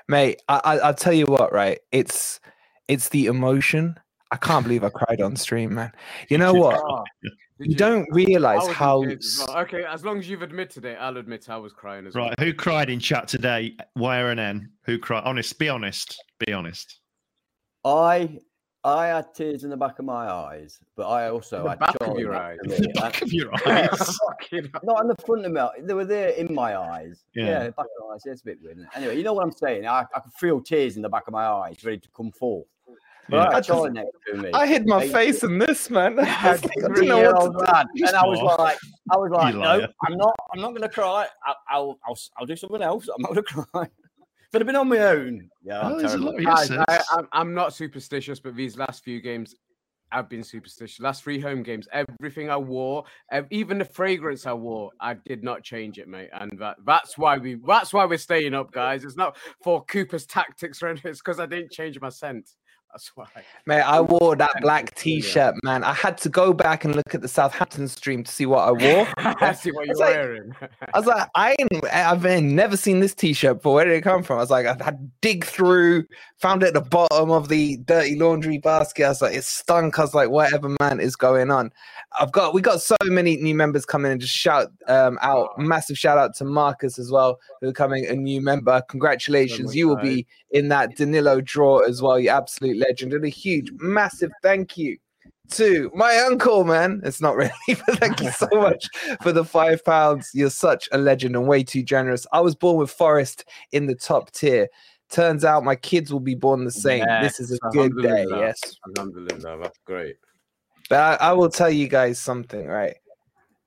Mate, 0.08 0.42
I, 0.48 0.62
I 0.64 0.78
I'll 0.80 0.94
tell 0.94 1.14
you 1.14 1.26
what, 1.26 1.52
right? 1.54 1.80
It's 1.92 2.40
it's 2.88 3.10
the 3.10 3.26
emotion. 3.28 3.96
I 4.34 4.38
can't 4.38 4.64
believe 4.64 4.84
I 4.84 4.90
cried 4.90 5.22
on 5.22 5.36
stream, 5.36 5.76
man. 5.76 5.92
You 6.30 6.38
know 6.40 6.54
what? 6.54 6.82
Oh, 7.60 7.66
You 7.66 7.76
don't 7.76 8.08
realize 8.12 8.68
how 8.70 9.02
well. 9.02 9.58
Okay, 9.60 9.84
as 9.86 10.04
long 10.04 10.18
as 10.18 10.28
you've 10.28 10.42
admitted 10.42 10.86
it, 10.86 10.98
I'll 11.00 11.18
admit 11.18 11.50
I 11.50 11.58
was 11.58 11.72
crying 11.72 12.08
as 12.08 12.16
well. 12.16 12.30
Right, 12.30 12.40
who 12.40 12.52
cried 12.52 12.90
in 12.90 13.00
chat 13.00 13.28
today? 13.28 13.78
YRNN. 13.96 14.70
Who 14.86 14.98
cried? 14.98 15.22
Honest, 15.24 15.58
be 15.60 15.70
honest. 15.70 16.22
Be 16.46 16.52
honest. 16.52 17.00
I 17.86 18.40
I 18.84 19.08
had 19.08 19.34
tears 19.36 19.64
in 19.64 19.70
the 19.70 19.78
back 19.78 20.00
of 20.00 20.06
my 20.06 20.28
eyes, 20.28 20.80
but 20.98 21.08
I 21.08 21.30
also 21.30 21.62
The 21.64 21.70
had 21.70 21.80
back 21.80 21.96
of 22.02 22.18
your 22.18 22.36
eyes. 22.36 22.58
The 22.66 22.92
back 22.96 23.22
of 23.22 23.32
your 23.32 23.52
eyes. 23.68 24.18
Not 24.84 25.02
in 25.02 25.08
the 25.08 25.16
front 25.24 25.46
of 25.46 25.52
my 25.54 25.70
they 25.80 25.94
were 25.94 26.06
there 26.06 26.30
in 26.30 26.54
my 26.54 26.76
eyes. 26.76 27.24
Yeah. 27.36 27.46
Yeah, 27.46 27.70
back 27.70 27.86
of 27.86 28.08
my 28.08 28.16
eyes. 28.16 28.22
Yeah, 28.26 28.32
it's 28.34 28.42
a 28.42 28.46
bit 28.46 28.58
weird. 28.64 28.80
Anyway, 28.96 29.16
you 29.16 29.24
know 29.24 29.34
what 29.34 29.46
I'm 29.46 29.52
saying? 29.54 29.86
I, 29.88 30.06
I 30.14 30.20
could 30.20 30.34
feel 30.34 30.60
tears 30.60 30.96
in 30.96 31.04
the 31.04 31.10
back 31.10 31.28
of 31.28 31.34
my 31.34 31.46
eyes 31.46 31.84
ready 31.86 32.00
to 32.00 32.10
come 32.18 32.32
forth. 32.32 32.66
But 33.30 33.38
Yeah. 33.38 33.44
I 33.44 33.48
I 33.48 33.60
just- 33.60 33.68
Charlie 33.70 33.92
next 33.92 34.12
to 34.28 34.38
me. 34.38 34.52
I 34.54 34.68
hid 34.68 34.86
my 34.88 35.02
Hey, 35.06 35.10
face 35.12 35.44
in 35.44 35.58
this, 35.58 35.90
man. 35.90 36.20
I 36.20 36.24
had 36.26 36.62
didn't 36.62 36.82
know 36.84 36.96
three-year-old 36.96 37.56
what 37.56 37.66
to 37.68 37.72
lad, 37.72 37.88
Just 37.96 38.14
and 38.14 38.22
I 38.24 38.28
was 38.28 38.40
laugh. 38.42 38.60
like, 38.60 38.78
I 39.12 39.18
was 39.18 39.32
like, 39.32 39.56
no. 39.56 39.88
I'm 40.06 40.18
not, 40.18 40.36
I'm 40.54 40.62
not 40.62 40.70
going 40.70 40.82
to 40.82 40.90
cry. 40.90 41.28
I, 41.46 41.54
I'll, 41.70 42.00
I'll, 42.06 42.18
I'll 42.38 42.46
do 42.46 42.56
something 42.56 42.82
else. 42.82 43.08
I'm 43.08 43.22
not 43.22 43.34
going 43.34 43.44
to 43.46 43.54
cry. 43.54 43.84
If 43.84 44.56
I'd 44.56 44.62
have 44.62 44.68
been 44.68 44.76
on 44.76 44.90
my 44.90 45.00
own, 45.00 45.50
yeah, 45.64 45.80
Oh, 45.82 45.86
I'm 45.94 45.98
there's 45.98 46.14
a 46.14 46.18
terrible. 46.20 46.26
lot 46.26 46.40
of 46.40 46.46
Guys, 46.46 46.70
yeses. 46.70 46.86
I, 46.88 47.02
I'm, 47.18 47.28
I'm 47.32 47.54
not 47.54 47.74
superstitious, 47.74 48.40
but 48.40 48.56
these 48.56 48.78
last 48.78 49.04
few 49.04 49.20
games, 49.22 49.56
I've 50.12 50.30
been 50.30 50.44
superstitious. 50.44 51.00
Last 51.00 51.24
three 51.24 51.40
home 51.40 51.64
games, 51.64 51.88
everything 51.92 52.52
I 52.52 52.58
wore, 52.58 53.06
even 53.50 53.80
the 53.80 53.86
fragrance 53.86 54.46
I 54.46 54.54
wore, 54.54 54.92
I 55.00 55.16
did 55.16 55.44
not 55.44 55.64
change 55.64 55.98
it, 55.98 56.08
mate. 56.08 56.30
And 56.40 56.52
that, 56.60 56.76
that's 56.86 57.18
why 57.18 57.40
we, 57.40 57.56
that's 57.66 57.92
why 57.94 58.06
we're 58.06 58.20
staying 58.20 58.54
up, 58.54 58.72
guys. 58.72 59.04
It's 59.06 59.16
not 59.18 59.38
for 59.64 59.84
Cooper's 59.86 60.28
tactics 60.28 60.84
or 60.84 60.88
anything. 60.90 61.10
It's 61.10 61.20
because 61.22 61.40
I 61.40 61.48
didn't 61.48 61.72
change 61.72 62.00
my 62.00 62.10
scent. 62.10 62.52
That's 62.94 63.12
why. 63.16 63.26
Mate, 63.66 63.82
I 63.82 64.00
wore 64.02 64.36
that 64.36 64.62
black 64.62 64.94
t-shirt, 64.96 65.56
man. 65.64 65.84
I 65.84 65.94
had 65.94 66.18
to 66.20 66.30
go 66.30 66.54
back 66.54 66.86
and 66.86 66.96
look 66.96 67.14
at 67.16 67.22
the 67.22 67.28
Southampton 67.28 67.88
stream 67.88 68.24
to 68.24 68.32
see 68.32 68.46
what 68.46 68.60
I 68.60 68.72
wore. 68.72 69.08
I 69.18 69.54
see 69.54 69.72
what 69.72 69.88
you're 69.88 69.96
like- 69.96 70.16
wearing. 70.16 70.56
I 70.94 71.00
was 71.00 71.08
like, 71.08 71.28
I 71.34 71.56
ain't, 71.60 71.86
I've 71.92 72.24
never 72.44 72.78
seen 72.78 73.00
this 73.00 73.16
t-shirt 73.16 73.58
before. 73.58 73.76
Where 73.76 73.86
did 73.86 73.96
it 73.96 74.02
come 74.02 74.22
from? 74.22 74.38
I 74.38 74.42
was 74.42 74.52
like, 74.52 74.68
I 74.68 74.84
had 74.84 75.00
to 75.00 75.08
dig 75.22 75.44
through, 75.44 76.06
found 76.38 76.62
it 76.62 76.68
at 76.68 76.74
the 76.76 76.82
bottom 76.82 77.32
of 77.32 77.50
the 77.50 77.78
dirty 77.78 78.16
laundry 78.16 78.60
basket. 78.60 79.06
I 79.06 79.10
was 79.10 79.22
like, 79.22 79.36
it 79.36 79.44
stunk. 79.44 79.98
I 79.98 80.04
was 80.04 80.14
like, 80.14 80.30
whatever, 80.30 80.76
man, 80.80 81.00
is 81.00 81.16
going 81.16 81.50
on. 81.50 81.72
I've 82.20 82.32
got, 82.32 82.54
we 82.54 82.62
got 82.62 82.80
so 82.80 82.96
many 83.06 83.38
new 83.38 83.56
members 83.56 83.86
coming 83.86 84.12
in. 84.12 84.20
Just 84.20 84.36
shout 84.36 84.68
um, 84.88 85.18
out, 85.24 85.58
massive 85.58 85.98
shout 85.98 86.20
out 86.20 86.36
to 86.36 86.46
Marcus 86.46 87.00
as 87.00 87.12
well, 87.12 87.40
who 87.62 87.70
are 87.70 87.74
coming 87.74 88.06
a 88.06 88.14
new 88.14 88.40
member. 88.40 88.84
Congratulations, 88.88 89.76
you 89.76 89.88
will 89.88 89.96
be 89.96 90.28
in 90.52 90.68
that 90.68 90.96
Danilo 90.96 91.42
draw 91.42 91.80
as 91.80 92.02
well. 92.02 92.20
You 92.20 92.30
absolute 92.30 92.78
legend, 92.88 93.14
and 93.14 93.26
a 93.26 93.30
huge, 93.30 93.72
massive 93.80 94.32
thank 94.42 94.78
you 94.78 94.98
to 95.52 95.92
my 95.94 96.18
uncle, 96.18 96.64
man. 96.64 97.02
It's 97.04 97.22
not 97.22 97.36
really, 97.36 97.52
but 97.68 98.00
thank 98.00 98.22
you 98.22 98.32
so 98.32 98.48
much 98.54 98.88
for 99.22 99.32
the 99.32 99.46
five 99.46 99.84
pounds. 99.84 100.30
You're 100.34 100.50
such 100.50 100.88
a 100.92 100.98
legend 100.98 101.36
and 101.36 101.48
way 101.48 101.64
too 101.64 101.84
generous. 101.84 102.26
I 102.32 102.42
was 102.42 102.56
born 102.56 102.78
with 102.78 102.92
Forest 102.92 103.46
in 103.72 103.88
the 103.88 103.96
top 103.96 104.32
tier. 104.32 104.68
Turns 105.10 105.46
out 105.46 105.64
my 105.64 105.76
kids 105.76 106.12
will 106.12 106.20
be 106.20 106.36
born 106.36 106.64
the 106.66 106.72
same. 106.72 107.06
this 107.22 107.40
is 107.40 107.52
a 107.52 107.70
good 107.70 107.96
day. 108.02 108.26
Yes. 108.30 108.60
Alhamdulillah, 108.98 109.60
that's 109.62 109.80
great. 109.86 110.16
But 110.90 111.22
I, 111.22 111.30
I 111.30 111.34
will 111.34 111.50
tell 111.50 111.70
you 111.70 111.88
guys 111.88 112.20
something, 112.20 112.66
right? 112.66 112.96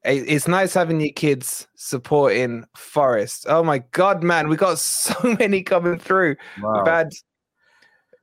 It's 0.03 0.47
nice 0.47 0.73
having 0.73 1.01
your 1.01 1.13
kids 1.13 1.67
supporting 1.75 2.65
Forest. 2.77 3.47
Oh 3.49 3.65
my 3.65 3.79
god, 3.91 4.23
man, 4.23 4.49
we 4.49 4.57
got 4.57 4.79
so 4.79 5.37
many 5.39 5.63
coming 5.63 5.99
through. 5.99 6.37
We've 6.57 6.87
had 6.87 7.11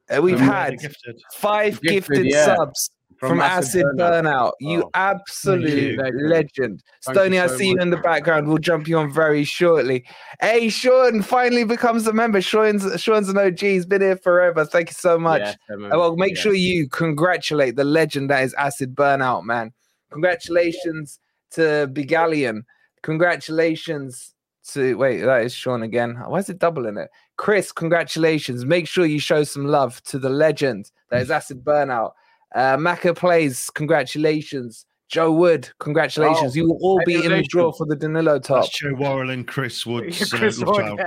uh, 0.10 0.22
we've 0.22 0.40
Who 0.40 0.46
were 0.48 0.52
had 0.54 0.80
gifted? 0.80 1.22
five 1.34 1.82
Gifted, 1.82 2.16
gifted, 2.24 2.26
yeah. 2.32 2.56
subs 2.56 2.90
from, 3.20 3.40
Acid 3.40 3.86
Burnout. 3.98 4.52
You 4.60 4.84
Oh, 4.84 4.90
absolute 4.96 5.98
legend. 5.98 6.30
legend. 6.30 6.84
Thank 7.06 7.16
you 7.16 7.22
Stoney, 7.22 7.40
I 7.40 7.48
so 7.48 7.56
see 7.58 7.70
you 7.70 7.78
in 7.78 7.90
the 7.90 7.98
background. 7.98 8.48
We'll 8.50 8.58
jump 8.58 8.86
you 8.88 8.98
on 8.98 9.14
very 9.14 9.46
shortly. 9.46 10.04
Hey, 10.42 10.68
Sean 10.68 11.22
finally 11.22 11.64
becomes 11.64 12.06
a 12.06 12.12
member. 12.12 12.42
Sean's 12.42 13.02
Sean's 13.02 13.30
an 13.30 13.38
OG. 13.38 13.60
He's 13.60 13.86
been 13.86 14.02
here 14.02 14.18
forever. 14.18 14.66
Thank 14.66 14.90
you 14.90 14.96
so 14.96 15.18
much. 15.18 15.42
Yeah, 15.70 15.88
Well, 15.92 16.18
make 16.18 16.36
yeah. 16.36 16.42
sure 16.42 16.54
you 16.54 16.90
congratulate 16.90 17.78
the 17.78 17.86
legend 17.86 18.30
that 18.30 18.44
is 18.44 18.54
Acid 18.56 18.94
Burnout, 18.94 19.44
man. 19.46 19.72
Congratulations 20.12 21.20
to 21.52 21.90
Bigalian. 21.94 22.64
Congratulations 23.04 24.34
to 24.72 24.96
wait, 24.96 25.22
that 25.22 25.44
is 25.44 25.54
Sean 25.54 25.84
again. 25.84 26.16
Why 26.28 26.40
is 26.40 26.50
it 26.50 26.60
doubling 26.60 26.98
it? 26.98 27.10
Chris, 27.38 27.72
congratulations. 27.72 28.66
Make 28.66 28.88
sure 28.88 29.06
you 29.06 29.20
show 29.20 29.44
some 29.44 29.66
love 29.66 30.02
to 30.04 30.20
the 30.20 30.30
legend 30.30 30.92
that 31.10 31.22
is 31.22 31.32
Acid 31.32 31.64
Burnout. 31.64 32.12
Uh 32.56 32.78
Maka 32.78 33.14
plays, 33.14 33.70
congratulations. 33.72 34.86
Joe 35.10 35.32
Wood, 35.32 35.70
congratulations. 35.80 36.54
Oh, 36.54 36.56
you 36.56 36.68
will 36.68 36.80
all 36.82 37.02
be 37.06 37.24
in 37.24 37.32
the 37.32 37.44
draw 37.44 37.72
for 37.72 37.86
the 37.86 37.96
Danilo 37.96 38.40
top. 38.40 38.64
That's 38.64 38.78
Joe 38.78 38.94
Worrall 38.96 39.30
and 39.30 39.48
Chris 39.48 39.86
Woods. 39.86 40.34
uh, 40.34 40.38
Chris 40.38 40.60
love 40.60 40.76
Wood. 40.76 41.00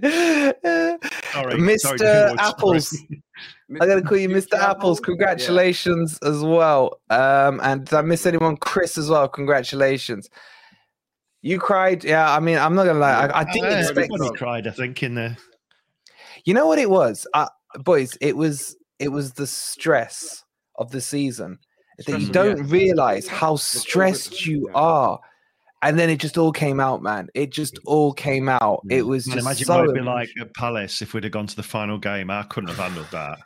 Mr. 0.00 1.00
Sorry, 1.32 1.78
sorry, 1.78 1.98
Joe 1.98 2.28
Woods, 2.30 2.40
Apples. 2.42 2.98
I'm 3.70 3.88
going 3.88 4.02
to 4.02 4.08
call 4.08 4.18
you 4.18 4.28
Mr. 4.28 4.54
Apples. 4.54 5.00
Yeah. 5.00 5.06
Congratulations 5.06 6.18
as 6.22 6.42
well. 6.42 7.00
Um, 7.10 7.60
and 7.62 7.84
did 7.84 7.94
I 7.94 8.02
miss 8.02 8.26
anyone? 8.26 8.56
Chris 8.56 8.98
as 8.98 9.08
well. 9.10 9.28
Congratulations. 9.28 10.28
You 11.46 11.60
cried. 11.60 12.02
Yeah, 12.02 12.34
I 12.34 12.40
mean, 12.40 12.58
I'm 12.58 12.74
not 12.74 12.86
gonna 12.86 12.98
lie. 12.98 13.26
I, 13.26 13.40
I 13.40 13.44
didn't 13.44 13.72
Uh, 13.72 13.78
expect. 13.78 14.10
everybody 14.12 14.36
cried, 14.36 14.66
I 14.66 14.72
think, 14.72 15.04
in 15.04 15.14
there. 15.14 15.36
You 16.44 16.54
know 16.54 16.66
what 16.66 16.80
it 16.80 16.90
was, 16.90 17.24
uh, 17.34 17.46
boys? 17.76 18.18
It 18.20 18.36
was 18.36 18.76
it 18.98 19.08
was 19.08 19.32
the 19.34 19.46
stress 19.46 20.42
of 20.74 20.90
the 20.90 21.00
season 21.00 21.60
that 22.04 22.20
you 22.20 22.32
don't 22.32 22.58
yeah. 22.58 22.64
realize 22.66 23.28
how 23.28 23.54
stressed 23.54 24.44
you 24.44 24.68
are. 24.74 25.20
And 25.82 25.96
then 25.96 26.10
it 26.10 26.18
just 26.18 26.36
all 26.36 26.50
came 26.50 26.80
out, 26.80 27.00
man. 27.00 27.28
It 27.34 27.52
just 27.52 27.78
all 27.86 28.12
came 28.12 28.48
out. 28.48 28.80
It 28.90 29.02
was 29.02 29.28
Man, 29.28 29.36
just 29.36 29.46
imagine 29.46 29.66
so 29.66 29.76
what 29.76 29.84
it'd 29.84 29.94
be 29.94 30.00
like 30.00 30.30
at 30.40 30.52
Palace 30.54 31.00
if 31.00 31.14
we'd 31.14 31.22
have 31.22 31.32
gone 31.32 31.46
to 31.46 31.54
the 31.54 31.62
final 31.62 31.96
game. 31.96 32.28
I 32.28 32.42
couldn't 32.44 32.70
have 32.70 32.78
handled 32.78 33.06
that. 33.12 33.38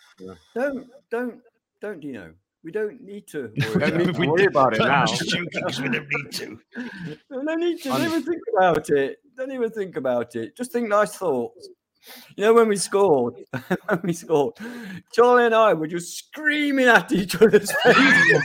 Don't, 0.54 0.86
don't, 1.10 1.40
don't, 1.82 2.02
you 2.02 2.12
know? 2.12 2.32
We 2.62 2.70
don't 2.73 3.01
need 3.01 3.27
to. 3.29 3.51
We 3.57 3.66
Worry 3.68 3.90
don't 3.90 3.96
need 3.99 4.09
about 4.11 4.23
to 4.23 4.29
worry 4.31 4.44
about 4.44 4.75
it 4.75 4.79
now. 4.85 5.07
just 5.07 5.81
we 5.81 5.88
don't 5.88 6.07
need 6.09 6.33
to. 6.33 6.59
No, 7.31 7.40
no 7.42 7.55
need 7.55 7.83
to. 7.83 7.88
Don't 7.88 8.03
even 8.03 8.23
think 8.23 8.42
about 8.57 8.90
it. 8.90 9.18
Don't 9.37 9.53
even 9.53 9.70
think 9.70 9.96
about 9.96 10.37
it. 10.37 10.57
Just 10.57 10.73
think 10.73 10.88
nice 10.88 11.14
thoughts. 11.16 11.68
You 12.37 12.44
know, 12.44 12.55
when 12.55 12.68
we 12.68 12.77
scored, 12.77 13.35
when 13.87 14.01
we 14.03 14.12
scored, 14.14 14.55
Charlie 15.12 15.44
and 15.46 15.55
I 15.55 15.75
were 15.75 15.87
just 15.87 16.16
screaming 16.16 16.87
at 16.87 17.12
each 17.12 17.35
other's 17.37 17.70
faces. 17.83 18.42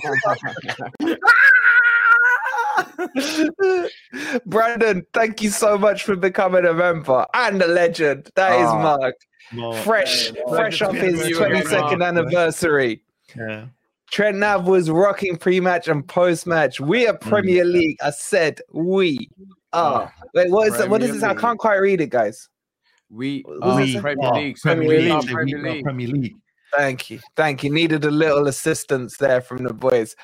Brandon, 4.45 5.05
thank 5.13 5.41
you 5.41 5.49
so 5.49 5.77
much 5.77 6.03
for 6.03 6.15
becoming 6.15 6.65
a 6.65 6.73
member 6.73 7.25
and 7.33 7.61
a 7.61 7.67
legend. 7.67 8.29
That 8.35 8.53
is 8.59 8.67
Ah. 8.67 8.81
Mark. 8.81 9.15
More- 9.51 9.75
Fresh, 9.77 10.31
yeah, 10.33 10.41
fresh 10.49 10.81
yeah, 10.81 10.87
off 10.87 10.95
his 10.95 11.21
22nd 11.21 11.99
yeah. 12.01 12.07
anniversary. 12.07 13.03
Yeah. 13.35 13.65
Trent 14.11 14.37
Nav 14.37 14.67
was 14.67 14.89
rocking 14.89 15.35
pre-match 15.35 15.87
and 15.87 16.07
post-match. 16.07 16.79
We 16.79 17.07
are 17.07 17.13
mm. 17.13 17.21
Premier 17.21 17.65
League. 17.65 17.97
I 18.01 18.11
said 18.11 18.61
we 18.71 19.29
are. 19.73 20.13
Wait, 20.33 20.51
what 20.51 20.67
is 20.67 20.79
it? 20.79 20.89
What 20.89 21.01
is 21.01 21.09
Premier 21.09 21.29
this? 21.29 21.37
I 21.37 21.41
can't 21.41 21.59
quite 21.59 21.77
read 21.77 22.01
it, 22.01 22.09
guys. 22.09 22.49
We 23.09 23.43
are 23.61 23.79
does? 23.79 23.95
Premier 24.01 24.27
are 24.27 24.35
League. 24.35 24.57
Premier 24.61 24.87
We 24.87 24.97
League. 24.99 25.11
are 25.11 25.21
Premier 25.23 25.59
League. 25.59 25.83
Premier 25.83 26.07
League. 26.07 26.35
Thank 26.75 27.09
you. 27.09 27.19
Thank 27.35 27.63
you. 27.63 27.69
Needed 27.71 28.05
a 28.05 28.11
little 28.11 28.47
assistance 28.47 29.17
there 29.17 29.41
from 29.41 29.63
the 29.63 29.73
boys. 29.73 30.15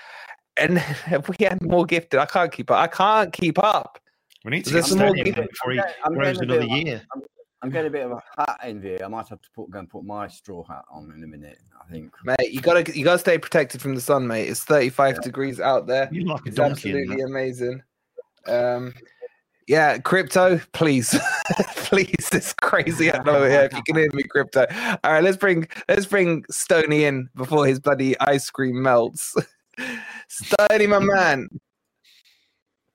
And 0.58 0.78
if 1.08 1.30
we 1.30 1.36
had 1.40 1.62
more 1.62 1.86
gifted, 1.86 2.20
I 2.20 2.26
can't 2.26 2.52
keep 2.52 2.72
up. 2.72 2.78
I 2.78 2.88
can't 2.88 3.34
keep 3.34 3.58
up. 3.64 4.00
We 4.44 4.52
need 4.52 4.66
to 4.66 4.72
There's 4.72 4.86
get 4.86 4.90
some 4.90 5.00
more 5.00 5.10
Stadium 5.10 5.36
people- 5.36 5.48
before 5.50 5.72
he 5.72 5.82
grows 6.14 6.38
getting 6.38 6.50
a 6.50 6.54
bit 6.54 6.64
another 6.64 6.76
year. 6.78 7.02
I'm, 7.16 7.22
I'm 7.62 7.70
getting 7.70 7.88
a 7.88 7.92
bit 7.92 8.06
of 8.06 8.12
a 8.14 8.22
hat 8.38 8.60
envy. 8.64 9.04
I 9.04 9.08
might 9.08 9.28
have 9.28 9.42
to 9.42 9.50
put 9.56 9.70
go 9.70 9.80
and 9.80 9.90
put 9.90 10.04
my 10.04 10.28
straw 10.28 10.64
hat 10.64 10.84
on 10.92 11.14
in 11.16 11.24
a 11.24 11.28
minute. 11.28 11.60
I 11.80 11.92
think. 11.92 12.12
Mate, 12.24 12.52
you 12.52 12.60
gotta 12.62 12.98
you 12.98 13.04
gotta 13.04 13.20
stay 13.20 13.38
protected 13.38 13.82
from 13.82 13.96
the 13.96 14.02
sun, 14.02 14.26
mate. 14.28 14.48
It's 14.50 14.64
35 14.64 15.22
degrees 15.22 15.60
out 15.60 15.86
there. 15.88 16.10
You 16.12 16.26
like 16.26 16.42
a 16.46 16.48
It's 16.48 16.56
donkey. 16.58 16.90
absolutely 16.92 17.22
amazing. 17.22 17.84
Um 18.48 18.94
yeah, 19.68 20.00
crypto, 20.00 20.60
please. 20.74 21.18
please, 21.76 22.30
it's 22.34 22.52
crazy 22.54 23.10
at 23.10 23.24
the 23.24 23.32
moment. 23.32 23.52
Yeah, 23.52 23.62
if 23.62 23.74
you 23.74 23.84
can 23.84 23.96
hear 23.96 24.10
me, 24.12 24.24
crypto. 24.24 24.66
All 25.04 25.12
right, 25.14 25.24
let's 25.24 25.38
bring 25.38 25.68
let's 25.88 26.06
bring 26.08 26.44
Stony 26.50 27.06
in 27.06 27.30
before 27.36 27.66
his 27.68 27.80
bloody 27.80 28.20
ice 28.20 28.50
cream 28.50 28.82
melts. 28.82 29.36
Stony, 30.28 30.88
my 30.88 31.00
man. 31.00 31.48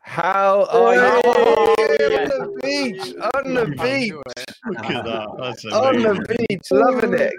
How 0.07 0.67
are 0.71 0.95
you 0.95 1.21
Oh, 1.25 1.75
on 1.75 2.29
the 2.29 2.61
beach? 2.63 3.15
On 3.35 3.55
the 3.55 3.67
beach. 3.83 4.13
Look 4.65 4.85
at 4.87 5.05
that. 5.05 5.29
That's 5.37 5.65
On 5.67 5.97
amazing. 5.97 6.15
the 6.15 6.47
beach, 6.49 6.71
loving 6.71 7.15
it. 7.15 7.35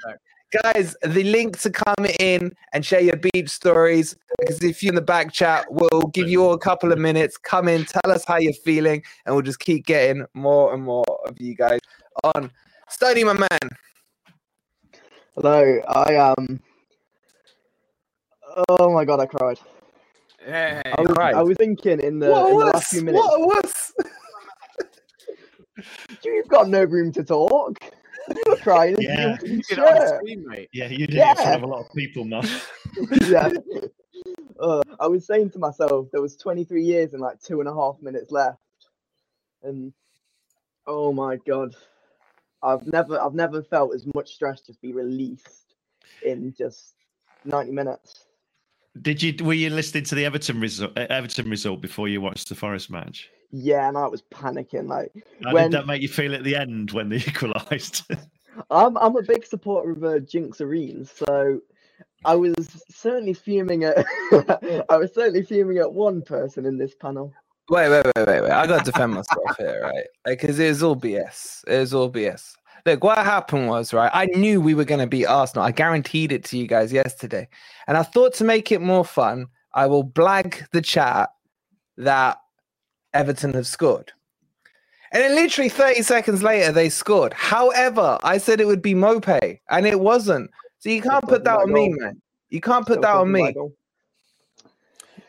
Guys, 0.63 0.95
the 1.01 1.23
link 1.23 1.57
to 1.61 1.69
come 1.69 2.05
in 2.19 2.51
and 2.73 2.85
share 2.85 2.99
your 2.99 3.15
beach 3.15 3.49
stories. 3.49 4.17
Because 4.37 4.61
if 4.63 4.83
you're 4.83 4.91
in 4.91 4.95
the 4.95 5.01
back 5.01 5.31
chat, 5.31 5.65
we'll 5.69 6.07
give 6.13 6.27
you 6.27 6.43
all 6.43 6.53
a 6.53 6.59
couple 6.59 6.91
of 6.91 6.99
minutes. 6.99 7.37
Come 7.37 7.69
in, 7.69 7.85
tell 7.85 8.11
us 8.11 8.25
how 8.25 8.35
you're 8.37 8.51
feeling, 8.53 9.01
and 9.25 9.33
we'll 9.33 9.43
just 9.43 9.59
keep 9.59 9.85
getting 9.85 10.25
more 10.33 10.73
and 10.73 10.83
more 10.83 11.05
of 11.25 11.39
you 11.39 11.55
guys 11.55 11.79
on. 12.35 12.51
Stony, 12.89 13.23
my 13.23 13.33
man. 13.33 13.69
Hello, 15.35 15.81
I 15.87 16.15
Um... 16.17 16.59
Oh 18.69 18.91
my 18.93 19.05
god, 19.05 19.21
I 19.21 19.25
cried. 19.25 19.57
Hey, 20.47 20.81
I 20.85 21.01
was, 21.01 21.11
cried? 21.11 21.35
I 21.35 21.43
was 21.43 21.57
thinking 21.57 21.99
in 21.99 22.19
the, 22.19 22.29
what 22.31 22.51
in 22.51 22.57
the 22.57 22.65
last 22.67 22.87
few 22.87 23.01
minutes, 23.01 23.21
What 23.21 23.41
was? 23.41 23.93
you've 26.23 26.47
got 26.47 26.69
no 26.69 26.85
room 26.85 27.11
to 27.11 27.23
talk. 27.23 27.77
You're 28.45 28.55
crying. 28.55 28.95
Yeah. 28.97 29.35
you 29.43 29.49
you 29.49 29.57
were 29.57 29.75
get 29.75 29.79
on 29.79 29.95
the 29.95 30.07
sure. 30.07 30.17
screen, 30.19 30.45
mate. 30.47 30.69
Yeah, 30.71 30.87
you 30.87 31.05
did 31.05 31.15
it 31.15 31.17
in 31.17 31.35
front 31.35 31.49
Yeah. 31.49 31.55
of 31.55 31.63
a 31.63 31.67
lot 31.67 31.85
of 31.85 31.91
people, 31.93 32.23
man. 32.23 32.47
yeah. 33.27 33.49
Uh, 34.57 34.81
I 35.01 35.07
was 35.07 35.27
saying 35.27 35.49
to 35.51 35.59
myself, 35.59 36.07
there 36.13 36.21
was 36.21 36.37
23 36.37 36.81
years 36.81 37.11
and 37.11 37.21
like 37.21 37.41
two 37.41 37.59
and 37.59 37.67
a 37.67 37.73
half 37.73 37.97
minutes 38.01 38.31
left, 38.31 38.57
and 39.63 39.91
oh 40.85 41.11
my 41.11 41.35
god, 41.45 41.75
I've 42.63 42.87
never, 42.87 43.19
I've 43.19 43.35
never 43.35 43.63
felt 43.63 43.93
as 43.93 44.07
much 44.15 44.33
stress 44.33 44.61
just 44.61 44.81
be 44.81 44.93
released 44.93 45.75
in 46.23 46.53
just 46.57 46.93
90 47.43 47.73
minutes. 47.73 48.26
Did 49.01 49.21
you 49.21 49.33
were 49.43 49.53
you 49.53 49.69
listening 49.69 50.03
to 50.05 50.15
the 50.15 50.25
Everton 50.25 50.59
result 50.59 50.97
Everton 50.97 51.49
result 51.49 51.81
before 51.81 52.07
you 52.07 52.21
watched 52.21 52.49
the 52.49 52.55
Forest 52.55 52.89
match? 52.89 53.29
Yeah, 53.51 53.87
and 53.87 53.97
I 53.97 54.07
was 54.07 54.21
panicking. 54.23 54.87
Like, 54.87 55.11
How 55.43 55.53
When- 55.53 55.71
did 55.71 55.79
that 55.79 55.87
make 55.87 56.01
you 56.01 56.09
feel 56.09 56.33
at 56.35 56.43
the 56.43 56.55
end 56.55 56.91
when 56.91 57.09
they 57.09 57.15
equalised? 57.27 58.03
I'm, 58.71 58.97
I'm 58.97 59.15
a 59.15 59.21
big 59.21 59.45
supporter 59.45 59.91
of 59.91 60.03
uh, 60.03 60.19
Jinx 60.19 60.59
Arenes, 60.59 61.09
so 61.11 61.59
I 62.25 62.35
was 62.35 62.83
certainly 62.89 63.33
fuming 63.33 63.83
at, 63.83 63.97
I 64.89 64.97
was 64.97 65.13
certainly 65.13 65.43
fuming 65.43 65.77
at 65.77 65.93
one 65.93 66.21
person 66.23 66.65
in 66.65 66.77
this 66.77 66.95
panel. 66.95 67.33
Wait, 67.69 67.89
wait, 67.89 68.05
wait, 68.05 68.27
wait, 68.27 68.41
wait. 68.41 68.51
I 68.51 68.65
got 68.65 68.83
to 68.85 68.91
defend 68.91 69.13
myself 69.13 69.57
here, 69.57 69.81
right? 69.83 70.05
Because 70.25 70.57
it 70.57 70.69
was 70.69 70.81
all 70.83 70.95
BS. 70.95 71.63
It 71.67 71.79
was 71.79 71.93
all 71.93 72.11
BS. 72.11 72.53
Look, 72.85 73.03
what 73.03 73.17
happened 73.17 73.67
was, 73.67 73.93
right? 73.93 74.11
I 74.13 74.25
knew 74.27 74.61
we 74.61 74.73
were 74.73 74.85
going 74.85 75.01
to 75.01 75.07
beat 75.07 75.25
Arsenal. 75.25 75.65
I 75.65 75.71
guaranteed 75.71 76.31
it 76.31 76.43
to 76.45 76.57
you 76.57 76.67
guys 76.67 76.93
yesterday. 76.93 77.47
And 77.87 77.97
I 77.97 78.03
thought 78.03 78.33
to 78.35 78.43
make 78.43 78.71
it 78.71 78.81
more 78.81 79.03
fun, 79.03 79.47
I 79.73 79.87
will 79.87 80.05
blag 80.05 80.69
the 80.71 80.81
chat 80.81 81.29
that 81.97 82.37
Everton 83.13 83.53
have 83.53 83.67
scored. 83.67 84.11
And 85.11 85.23
then 85.23 85.35
literally 85.35 85.69
30 85.69 86.01
seconds 86.03 86.43
later, 86.43 86.71
they 86.71 86.89
scored. 86.89 87.33
However, 87.33 88.17
I 88.23 88.37
said 88.37 88.59
it 88.59 88.65
would 88.67 88.81
be 88.81 88.93
Mope, 88.93 89.27
and 89.27 89.85
it 89.85 89.99
wasn't. 89.99 90.51
So 90.79 90.89
you 90.89 91.01
can't 91.01 91.27
put 91.27 91.43
that 91.45 91.59
on 91.59 91.71
me, 91.71 91.89
goal. 91.89 91.97
man. 91.99 92.21
You 92.49 92.61
can't 92.61 92.85
put 92.85 92.93
Still 92.93 93.01
that 93.03 93.15
on 93.15 93.31
me. 93.31 93.53
goal. 93.53 93.73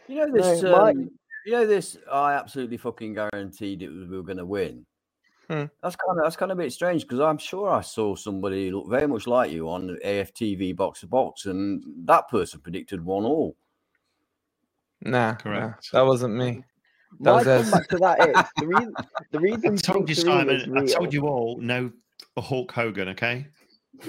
You 0.08 0.26
know 0.26 0.32
this. 0.32 0.62
No, 0.62 0.74
um, 0.74 1.11
you 1.46 1.52
know 1.52 1.66
this. 1.66 1.96
I 2.11 2.34
absolutely 2.34 2.76
fucking 2.76 3.14
guaranteed 3.14 3.82
it 3.82 3.88
was, 3.90 4.08
we 4.08 4.16
were 4.16 4.22
going 4.22 4.38
to 4.38 4.46
win. 4.46 4.84
Hmm. 5.50 5.64
That's 5.82 5.96
kind 5.96 6.18
of 6.18 6.24
that's 6.24 6.37
kind 6.37 6.52
of 6.52 6.58
a 6.58 6.62
bit 6.62 6.72
strange 6.72 7.02
because 7.02 7.20
I'm 7.20 7.38
sure 7.38 7.70
I 7.70 7.80
saw 7.80 8.14
somebody 8.14 8.70
look 8.70 8.88
very 8.88 9.06
much 9.08 9.26
like 9.26 9.50
you 9.50 9.68
on 9.70 9.96
AFTV 10.04 10.76
box 10.76 11.00
to 11.00 11.06
box, 11.06 11.46
and 11.46 11.82
that 12.04 12.28
person 12.28 12.61
predicted 12.61 13.02
one 13.04 13.24
all. 13.24 13.56
Nah, 15.00 15.34
Correct. 15.37 15.88
nah, 15.92 16.00
that 16.00 16.06
wasn't 16.06 16.34
me. 16.37 16.64
That 17.20 17.32
My 17.32 17.37
was 17.38 17.46
us. 17.46 17.70
comeback 17.70 17.88
to 17.88 17.96
that 17.98 18.28
is 18.28 18.44
the 18.58 18.66
reason. 18.66 18.94
The 19.32 19.40
reason 19.40 19.72
I 19.74 19.76
told 19.76 20.08
you, 20.08 20.14
Jinx 20.14 20.22
Simon. 20.22 20.76
I 20.76 20.87
told 20.87 21.12
you 21.14 21.26
all. 21.26 21.58
No, 21.61 21.90
Hulk 22.38 22.72
Hogan. 22.72 23.08
Okay. 23.11 23.46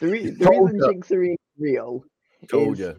The, 0.00 0.08
re- 0.08 0.30
the 0.38 0.48
reason 0.48 0.78
ya. 0.78 0.88
Jinx 0.88 1.10
Arena 1.12 1.34
is 1.34 1.38
real 1.58 2.04
Told 2.48 2.74
is 2.74 2.78
you. 2.80 2.96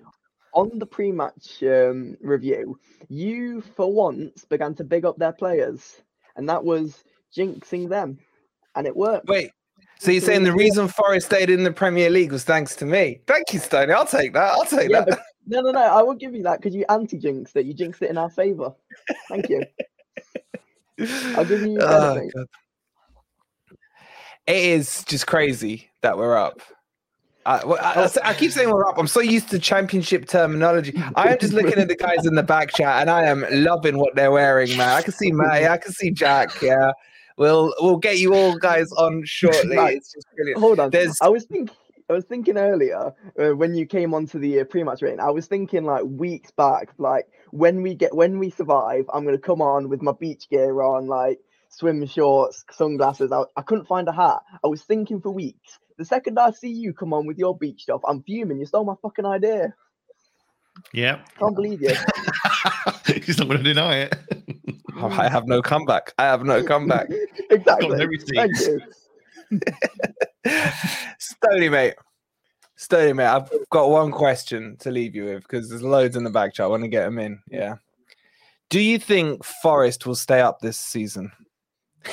on 0.53 0.77
the 0.79 0.85
pre-match 0.85 1.61
um, 1.63 2.15
review, 2.21 2.77
you 3.09 3.61
for 3.61 3.91
once 3.91 4.45
began 4.45 4.75
to 4.75 4.83
big 4.83 5.05
up 5.05 5.17
their 5.17 5.33
players, 5.33 6.01
and 6.35 6.47
that 6.49 6.63
was 6.63 7.03
jinxing 7.35 7.89
them, 7.89 8.19
and 8.75 8.87
it 8.87 8.95
worked. 8.95 9.27
Wait, 9.27 9.51
so 9.99 10.11
you're 10.11 10.21
saying 10.21 10.43
the 10.43 10.53
reason 10.53 10.87
Forest 10.87 11.27
stayed 11.27 11.49
in 11.49 11.63
the 11.63 11.71
Premier 11.71 12.09
League 12.09 12.31
was 12.31 12.43
thanks 12.43 12.75
to 12.77 12.85
me? 12.85 13.21
Thank 13.27 13.53
you, 13.53 13.59
Stoney. 13.59 13.93
I'll 13.93 14.05
take 14.05 14.33
that. 14.33 14.53
I'll 14.53 14.65
take 14.65 14.89
Yeah, 14.89 15.01
that. 15.01 15.19
no, 15.47 15.61
no, 15.61 15.71
no. 15.71 15.81
I 15.81 16.01
will 16.01 16.15
give 16.15 16.33
you 16.35 16.43
that 16.43 16.59
because 16.61 16.75
you 16.75 16.85
anti-jinxed 16.89 17.55
it. 17.55 17.65
You 17.65 17.73
jinxed 17.73 18.01
it 18.01 18.09
in 18.09 18.17
our 18.17 18.29
favour. 18.29 18.73
Thank 19.29 19.49
you. 19.49 19.63
I'll 21.37 21.45
give 21.45 21.61
you 21.61 21.77
Oh, 21.81 22.21
It 24.47 24.55
is 24.55 25.03
just 25.05 25.27
crazy 25.27 25.89
that 26.01 26.17
we're 26.17 26.37
up. 26.37 26.61
I, 27.47 27.63
well, 27.63 27.77
I, 27.79 27.93
oh. 27.97 28.09
I 28.23 28.33
keep 28.33 28.51
saying 28.51 28.69
we're 28.69 28.87
up. 28.87 28.97
I'm 28.97 29.07
so 29.07 29.19
used 29.19 29.49
to 29.51 29.59
championship 29.59 30.27
terminology. 30.27 30.93
I 31.15 31.33
am 31.33 31.39
just 31.39 31.53
looking 31.53 31.77
at 31.77 31.87
the 31.87 31.95
guys 31.95 32.25
in 32.25 32.33
the 32.33 32.41
back 32.41 32.73
chat, 32.73 33.01
and 33.01 33.09
I 33.09 33.25
am 33.25 33.45
loving 33.51 33.99
what 33.99 34.15
they're 34.15 34.31
wearing, 34.31 34.75
man. 34.75 34.89
I 34.89 35.01
can 35.03 35.13
see 35.13 35.31
Matty, 35.31 35.67
I 35.67 35.77
can 35.77 35.91
see 35.91 36.09
Jack. 36.09 36.49
Yeah, 36.61 36.91
we'll 37.37 37.73
we'll 37.79 37.97
get 37.97 38.17
you 38.19 38.33
all 38.33 38.57
guys 38.57 38.91
on 38.93 39.23
shortly. 39.25 39.75
Right. 39.77 39.97
It's 39.97 40.13
just 40.13 40.27
brilliant. 40.35 40.59
Hold 40.59 40.79
on. 40.79 40.89
There's- 40.91 41.17
I 41.21 41.29
was 41.29 41.45
thinking. 41.45 41.75
I 42.07 42.13
was 42.13 42.25
thinking 42.25 42.55
earlier 42.59 43.13
uh, 43.41 43.55
when 43.55 43.73
you 43.73 43.87
came 43.87 44.13
onto 44.13 44.37
the 44.37 44.59
uh, 44.59 44.63
pre-match 44.65 45.01
rating. 45.01 45.19
I 45.19 45.31
was 45.31 45.47
thinking 45.47 45.85
like 45.85 46.03
weeks 46.05 46.51
back, 46.51 46.89
like 46.99 47.25
when 47.49 47.81
we 47.81 47.95
get 47.95 48.13
when 48.15 48.37
we 48.37 48.51
survive, 48.51 49.05
I'm 49.11 49.25
gonna 49.25 49.39
come 49.39 49.59
on 49.59 49.89
with 49.89 50.03
my 50.03 50.11
beach 50.11 50.47
gear 50.47 50.83
on, 50.83 51.07
like 51.07 51.39
swim 51.69 52.05
shorts, 52.05 52.63
sunglasses. 52.71 53.31
I, 53.31 53.41
I 53.57 53.63
couldn't 53.63 53.87
find 53.87 54.07
a 54.07 54.11
hat. 54.11 54.37
I 54.63 54.67
was 54.67 54.83
thinking 54.83 55.19
for 55.19 55.31
weeks. 55.31 55.79
The 55.97 56.05
second 56.05 56.37
I 56.37 56.51
see 56.51 56.69
you 56.69 56.93
come 56.93 57.11
on 57.11 57.25
with 57.25 57.39
your 57.39 57.57
beach 57.57 57.81
stuff, 57.81 58.01
I'm 58.07 58.21
fuming. 58.21 58.59
You 58.59 58.67
stole 58.67 58.85
my 58.85 58.93
fucking 59.01 59.25
idea. 59.25 59.73
Yeah. 60.93 61.21
Can't 61.39 61.55
believe 61.55 61.81
you. 61.81 61.95
He's 63.23 63.39
not 63.39 63.47
going 63.47 63.57
to 63.59 63.63
deny 63.63 63.97
it. 64.01 64.15
Oh, 64.97 65.09
I 65.09 65.29
have 65.29 65.47
no 65.47 65.61
comeback. 65.61 66.13
I 66.17 66.23
have 66.23 66.43
no 66.43 66.63
comeback. 66.63 67.09
exactly. 67.49 67.89
Got 67.89 67.97
no 67.97 68.05
receipts. 68.05 68.67
Thank 68.67 69.61
you. 70.45 70.71
Stony 71.19 71.69
mate. 71.69 71.95
Stony 72.77 73.13
mate, 73.13 73.27
I've 73.27 73.49
got 73.69 73.89
one 73.89 74.11
question 74.11 74.77
to 74.79 74.91
leave 74.91 75.15
you 75.15 75.25
with 75.25 75.43
because 75.43 75.69
there's 75.69 75.81
loads 75.83 76.15
in 76.15 76.23
the 76.23 76.29
back 76.29 76.53
chat. 76.53 76.65
I 76.65 76.67
want 76.67 76.83
to 76.83 76.89
get 76.89 77.05
them 77.05 77.19
in. 77.19 77.39
Yeah. 77.49 77.75
Do 78.69 78.79
you 78.79 78.99
think 78.99 79.43
Forest 79.43 80.05
will 80.05 80.15
stay 80.15 80.41
up 80.41 80.59
this 80.59 80.77
season? 80.77 81.31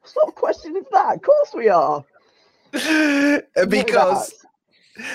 What 0.00 0.08
sort 0.08 0.28
of 0.28 0.34
question 0.34 0.76
is 0.76 0.84
that? 0.92 1.16
Of 1.16 1.22
course 1.22 1.50
we 1.54 1.68
are. 1.68 2.02
because 3.68 4.34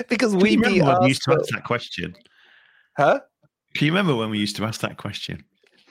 because 0.07 0.31
Can 0.31 0.39
we 0.39 0.51
you 0.51 0.61
beat 0.61 0.79
remember 0.79 0.93
when 0.93 1.01
we 1.01 1.07
used 1.07 1.23
to 1.23 1.33
ask 1.33 1.49
that 1.49 1.63
question? 1.63 2.15
Huh? 2.95 3.19
Can 3.73 3.85
you 3.85 3.91
remember 3.91 4.15
when 4.15 4.29
we 4.29 4.37
used 4.37 4.55
to 4.57 4.63
ask 4.65 4.81
that 4.81 4.97
question? 4.97 5.43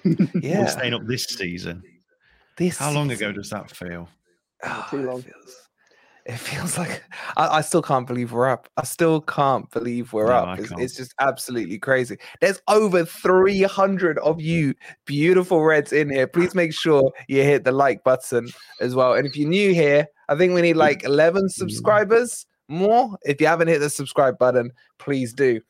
We're 0.05 0.17
Yeah. 0.41 0.67
staying 0.67 0.95
up 0.95 1.07
this 1.07 1.25
season. 1.25 1.83
This 2.57 2.79
How 2.79 2.93
long 2.93 3.11
ago 3.11 3.33
does 3.33 3.51
that 3.51 3.71
feel? 3.71 4.09
Oh, 4.63 4.87
Too 4.91 4.99
it 5.01 5.05
long. 5.07 5.23
feels- 5.23 5.61
It 6.27 6.39
feels 6.39 6.79
like 6.83 7.03
I, 7.37 7.59
I 7.59 7.61
still 7.61 7.83
can't 7.83 8.07
believe 8.07 8.33
we're 8.33 8.49
up. 8.49 8.69
I 8.79 8.85
still 8.85 9.21
can't 9.21 9.69
believe 9.71 10.13
we're 10.15 10.29
No, 10.29 10.33
up. 10.35 10.59
It's, 10.59 10.73
it's 10.79 10.97
just 10.97 11.13
absolutely 11.21 11.79
crazy. 11.79 12.17
There's 12.41 12.63
over 12.69 13.05
300 13.05 14.19
of 14.21 14.41
you 14.41 14.75
beautiful 15.05 15.63
Reds 15.63 15.93
in 15.93 16.09
here. 16.11 16.27
Please 16.27 16.55
make 16.55 16.73
sure 16.73 17.13
you 17.29 17.43
hit 17.43 17.65
the 17.65 17.73
like 17.73 18.05
button 18.05 18.49
as 18.81 18.95
well. 18.95 19.13
And 19.15 19.27
if 19.27 19.37
you're 19.37 19.49
new 19.51 19.75
here, 19.75 20.07
I 20.31 20.37
think 20.37 20.55
we 20.55 20.63
need 20.63 20.77
like 20.77 21.05
11 21.05 21.49
subscribers 21.51 22.47
more. 22.69 23.19
If 23.25 23.39
you 23.43 23.47
haven't 23.47 23.69
hit 23.69 23.81
the 23.81 23.91
subscribe 23.91 24.39
button, 24.39 24.71
please 24.99 25.35
do. 25.35 25.61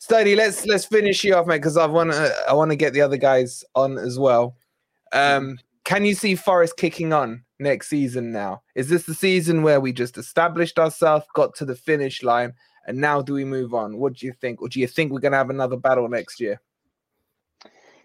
Study, 0.00 0.36
let's 0.36 0.64
let's 0.64 0.84
finish 0.84 1.24
you 1.24 1.34
off, 1.34 1.46
mate, 1.46 1.58
because 1.58 1.76
I 1.76 1.86
want 1.86 2.12
to 2.12 2.32
I 2.48 2.52
want 2.52 2.70
to 2.70 2.76
get 2.76 2.92
the 2.92 3.00
other 3.00 3.16
guys 3.16 3.64
on 3.74 3.98
as 3.98 4.16
well. 4.16 4.56
Um, 5.12 5.58
can 5.84 6.04
you 6.04 6.14
see 6.14 6.36
Forest 6.36 6.76
kicking 6.76 7.12
on 7.12 7.44
next 7.58 7.88
season 7.88 8.30
now? 8.30 8.62
Is 8.76 8.88
this 8.88 9.04
the 9.04 9.14
season 9.14 9.62
where 9.62 9.80
we 9.80 9.92
just 9.92 10.16
established 10.16 10.78
ourselves, 10.78 11.26
got 11.34 11.54
to 11.56 11.64
the 11.64 11.74
finish 11.74 12.22
line, 12.22 12.52
and 12.86 12.98
now 12.98 13.22
do 13.22 13.34
we 13.34 13.44
move 13.44 13.74
on? 13.74 13.96
What 13.96 14.14
do 14.14 14.26
you 14.26 14.32
think? 14.40 14.62
Or 14.62 14.68
do 14.68 14.78
you 14.78 14.86
think 14.86 15.10
we're 15.10 15.18
going 15.18 15.32
to 15.32 15.38
have 15.38 15.50
another 15.50 15.76
battle 15.76 16.08
next 16.08 16.38
year? 16.38 16.60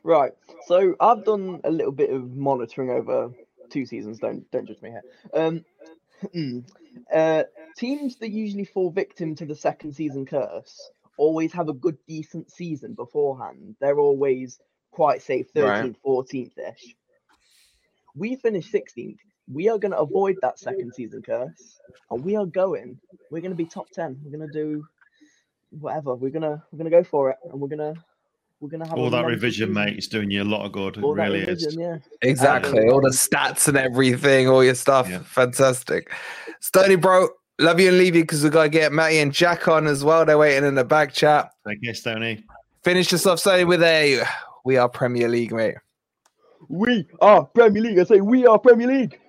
Right. 0.03 0.31
So 0.65 0.95
I've 0.99 1.23
done 1.23 1.61
a 1.63 1.69
little 1.69 1.91
bit 1.91 2.09
of 2.09 2.35
monitoring 2.35 2.89
over 2.89 3.29
two 3.69 3.85
seasons. 3.85 4.17
Don't 4.17 4.49
don't 4.49 4.65
judge 4.65 4.81
me 4.81 4.89
here. 4.89 5.63
Um, 6.33 6.63
uh, 7.13 7.43
teams 7.77 8.15
that 8.15 8.31
usually 8.31 8.65
fall 8.65 8.89
victim 8.89 9.35
to 9.35 9.45
the 9.45 9.55
second 9.55 9.93
season 9.93 10.25
curse 10.25 10.89
always 11.17 11.51
have 11.53 11.69
a 11.69 11.73
good, 11.73 11.97
decent 12.07 12.51
season 12.51 12.93
beforehand. 12.93 13.75
They're 13.79 13.99
always 13.99 14.59
quite 14.91 15.21
safe, 15.21 15.53
13th, 15.53 15.63
Right. 15.83 15.95
14th 16.05 16.57
ish. 16.57 16.95
We 18.15 18.35
finished 18.35 18.71
16th. 18.71 19.17
We 19.51 19.67
are 19.69 19.77
going 19.77 19.91
to 19.91 19.99
avoid 19.99 20.37
that 20.41 20.57
second 20.59 20.93
season 20.93 21.21
curse, 21.21 21.79
and 22.11 22.23
we 22.23 22.35
are 22.35 22.45
going. 22.45 22.99
We're 23.31 23.41
going 23.41 23.51
to 23.51 23.57
be 23.57 23.65
top 23.65 23.89
10. 23.89 24.21
We're 24.23 24.37
going 24.37 24.47
to 24.49 24.53
do 24.53 24.85
whatever. 25.79 26.15
We're 26.15 26.29
gonna 26.29 26.63
we're 26.71 26.77
gonna 26.77 26.91
go 26.91 27.03
for 27.03 27.31
it, 27.31 27.37
and 27.51 27.59
we're 27.59 27.67
gonna 27.67 27.95
we're 28.59 28.69
gonna 28.69 28.87
have 28.87 28.97
All 28.97 29.09
that 29.09 29.25
revision, 29.25 29.69
season. 29.69 29.73
mate, 29.73 29.97
is 29.97 30.07
doing 30.07 30.29
you 30.29 30.43
a 30.43 30.45
lot 30.45 30.63
of 30.65 30.71
good. 30.71 31.03
All 31.03 31.15
that 31.15 31.23
really 31.23 31.39
revision, 31.39 31.69
is. 31.71 31.77
yeah. 31.77 31.97
Exactly. 32.21 32.83
Um, 32.87 32.93
all 32.93 33.01
the 33.01 33.09
stats 33.09 33.67
and 33.67 33.75
everything, 33.75 34.47
all 34.47 34.63
your 34.63 34.75
stuff. 34.75 35.09
Yeah. 35.09 35.19
Fantastic. 35.23 36.11
Stony, 36.59 36.95
bro, 36.95 37.27
love 37.59 37.79
you 37.79 37.89
and 37.89 37.97
leave 37.97 38.15
you 38.15 38.23
because 38.23 38.43
we've 38.43 38.51
got 38.51 38.63
to 38.63 38.69
get 38.69 38.91
Matty 38.91 39.19
and 39.19 39.33
Jack 39.33 39.67
on 39.67 39.87
as 39.87 40.03
well. 40.03 40.25
They're 40.25 40.37
waiting 40.37 40.67
in 40.67 40.75
the 40.75 40.83
back 40.83 41.13
chat. 41.13 41.51
Thank 41.65 41.79
you, 41.81 41.93
Stoney. 41.93 42.43
Finish 42.83 43.09
this 43.09 43.25
off, 43.25 43.39
Stony, 43.39 43.63
with 43.63 43.81
a 43.83 44.23
we 44.65 44.77
are 44.77 44.89
Premier 44.89 45.27
League, 45.27 45.53
mate. 45.53 45.75
We 46.69 47.05
are 47.21 47.45
Premier 47.45 47.81
League. 47.81 47.99
I 47.99 48.03
say 48.03 48.21
we 48.21 48.45
are 48.45 48.57
Premier 48.57 48.87
League. 48.87 49.19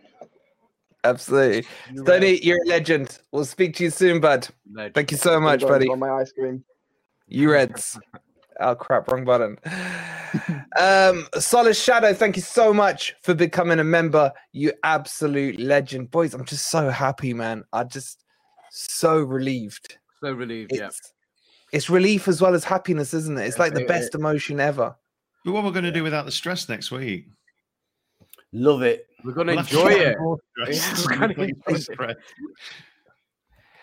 Absolutely. 1.05 1.67
Stony, 1.97 2.41
you're 2.43 2.63
a 2.65 2.69
legend. 2.69 3.19
We'll 3.31 3.45
speak 3.45 3.77
to 3.77 3.85
you 3.85 3.91
soon, 3.91 4.21
bud. 4.21 4.49
Legend. 4.73 4.95
Thank 4.95 5.11
you 5.11 5.19
so 5.19 5.39
much, 5.39 5.61
buddy. 5.61 5.89
On 5.89 5.99
my 5.99 6.11
ice 6.11 6.33
cream. 6.33 6.65
You 7.29 7.53
Reds. 7.53 7.99
Oh 8.61 8.75
crap, 8.75 9.11
wrong 9.11 9.25
button. 9.25 9.59
Um, 10.77 11.29
Solid 11.39 11.77
Shadow, 11.77 12.13
thank 12.13 12.35
you 12.35 12.43
so 12.43 12.75
much 12.75 13.15
for 13.23 13.35
becoming 13.35 13.79
a 13.79 13.85
member. 13.85 14.33
You 14.51 14.73
absolute 14.83 15.61
legend. 15.61 16.11
Boys, 16.11 16.35
I'm 16.35 16.45
just 16.45 16.71
so 16.71 16.91
happy, 16.91 17.33
man. 17.33 17.63
I 17.73 17.85
just 17.85 18.25
so 18.73 19.21
relieved. 19.21 19.97
So 20.21 20.33
relieved. 20.33 20.73
It's, 20.73 20.81
Yeah. 20.81 20.91
it's 21.71 21.89
relief 21.89 22.27
as 22.27 22.43
well 22.43 22.53
as 22.53 22.65
happiness, 22.65 23.15
isn't 23.15 23.39
it? 23.39 23.47
It's 23.47 23.61
like 23.61 23.75
the 23.75 23.85
best 23.85 24.17
emotion 24.17 24.59
ever. 24.59 24.97
But 25.45 25.53
what 25.53 25.63
we're 25.63 25.71
going 25.71 25.85
to 25.85 25.93
do 25.93 26.03
without 26.03 26.25
the 26.25 26.33
stress 26.33 26.69
next 26.69 26.91
week? 26.91 27.27
Love 28.53 28.83
it. 28.83 29.07
We're 29.25 29.33
gonna 29.33 29.53
We'll 29.53 29.61
enjoy 29.61 29.93
it. 29.93 30.17
Yeah, 30.69 30.77
we're 31.07 31.17
gonna 31.17 31.35
enjoy 31.35 32.05
it. 32.07 32.17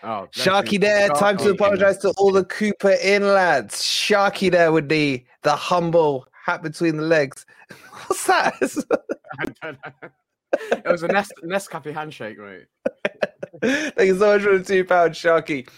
Oh, 0.04 0.28
Sharky 0.32 0.80
there, 0.80 1.08
time 1.10 1.36
to 1.38 1.50
apologize 1.50 1.98
to 1.98 2.10
all 2.16 2.32
the 2.32 2.44
Cooper 2.44 2.96
in 3.02 3.22
lads. 3.22 3.82
Sharky 3.82 4.50
there 4.50 4.72
with 4.72 4.88
the 4.88 5.24
the 5.42 5.54
humble 5.54 6.26
hat 6.44 6.62
between 6.62 6.96
the 6.96 7.04
legs. 7.04 7.46
What's 8.06 8.26
that? 8.26 8.54
I 9.40 9.44
don't 9.62 9.78
know. 9.84 10.08
It 10.72 10.86
was 10.86 11.02
a 11.02 11.08
Nest 11.08 11.32
Nescafe 11.44 11.94
handshake, 11.94 12.38
right? 12.38 12.66
Thank 13.94 14.08
you 14.08 14.18
so 14.18 14.34
much 14.34 14.42
for 14.42 14.58
the 14.58 14.64
two 14.64 14.84
pound 14.84 15.12
Sharky. 15.12 15.68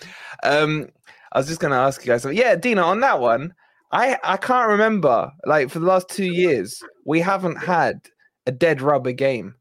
Um, 0.43 0.89
I 1.33 1.39
was 1.39 1.49
just 1.49 1.61
going 1.61 1.73
to 1.73 1.77
ask 1.77 2.05
you 2.05 2.13
guys. 2.13 2.23
something. 2.23 2.39
Yeah, 2.39 2.57
Dina, 2.57 2.83
on 2.83 3.01
that 3.01 3.21
one, 3.21 3.53
I 3.93 4.19
I 4.25 4.37
can't 4.39 4.69
remember. 4.69 5.31
Like 5.45 5.69
for 5.69 5.81
the 5.81 5.87
last 5.87 6.09
two 6.09 6.25
years, 6.25 6.83
we 7.05 7.21
haven't 7.21 7.57
had 7.57 8.01
a 8.47 8.53
dead 8.53 8.81
rubber 8.81 9.13
game, 9.13 9.55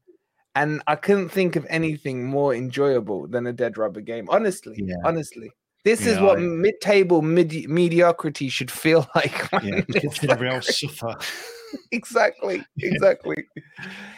and 0.54 0.82
I 0.86 0.96
couldn't 0.96 1.28
think 1.30 1.56
of 1.56 1.66
anything 1.68 2.24
more 2.26 2.54
enjoyable 2.54 3.26
than 3.26 3.46
a 3.46 3.52
dead 3.52 3.76
rubber 3.78 4.00
game. 4.00 4.26
Honestly, 4.30 4.76
Yeah. 4.78 4.94
honestly, 5.04 5.50
this 5.84 6.00
is 6.06 6.16
Yeah, 6.16 6.22
what 6.22 6.38
I- 6.38 6.42
mid-table 6.42 7.22
medi- 7.22 7.66
mediocrity 7.66 8.48
should 8.48 8.70
feel 8.70 9.06
like. 9.14 9.32
Yeah, 9.52 9.82
it's 9.88 10.04
watching 10.04 10.30
everyone 10.30 10.56
else 10.56 10.78
suffer. 10.80 11.14
exactly, 11.92 12.62
exactly. 12.78 13.36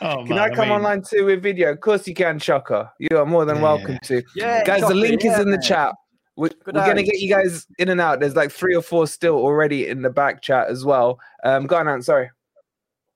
Oh, 0.02 0.18
Can 0.24 0.28
man, 0.36 0.38
I 0.38 0.48
come 0.50 0.68
mean, 0.68 0.76
online 0.76 1.02
too 1.02 1.24
with 1.26 1.42
video? 1.42 1.70
Of 1.72 1.80
course 1.80 2.06
you 2.06 2.14
can, 2.14 2.38
Chucker. 2.38 2.90
You 2.98 3.18
are 3.18 3.26
more 3.26 3.44
than 3.44 3.56
Yeah. 3.56 3.62
welcome 3.62 3.98
to. 4.04 4.22
Yeah, 4.34 4.62
guys, 4.64 4.80
the 4.82 4.88
Chocolate, 4.88 4.96
link 4.98 5.24
is 5.24 5.38
in 5.38 5.46
the 5.50 5.56
man. 5.56 5.62
chat. 5.62 5.94
We're, 6.36 6.50
we're 6.66 6.72
gonna 6.72 7.02
get 7.02 7.16
you 7.18 7.30
guys 7.30 7.66
in 7.78 7.88
and 7.88 7.98
out. 7.98 8.20
There's 8.20 8.36
like 8.36 8.52
three 8.52 8.74
or 8.76 8.82
four 8.82 9.06
still 9.06 9.36
already 9.36 9.88
in 9.88 10.02
the 10.02 10.10
back 10.10 10.42
chat 10.42 10.68
as 10.68 10.84
well. 10.84 11.18
Um, 11.44 11.66
go 11.66 11.76
on, 11.76 11.88
Ant, 11.88 12.04
sorry. 12.04 12.30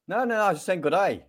No, 0.08 0.20
no, 0.20 0.36
no. 0.36 0.40
I 0.40 0.48
was 0.48 0.56
just 0.56 0.64
saying 0.66 0.80
good 0.80 0.92
day. 0.94 1.24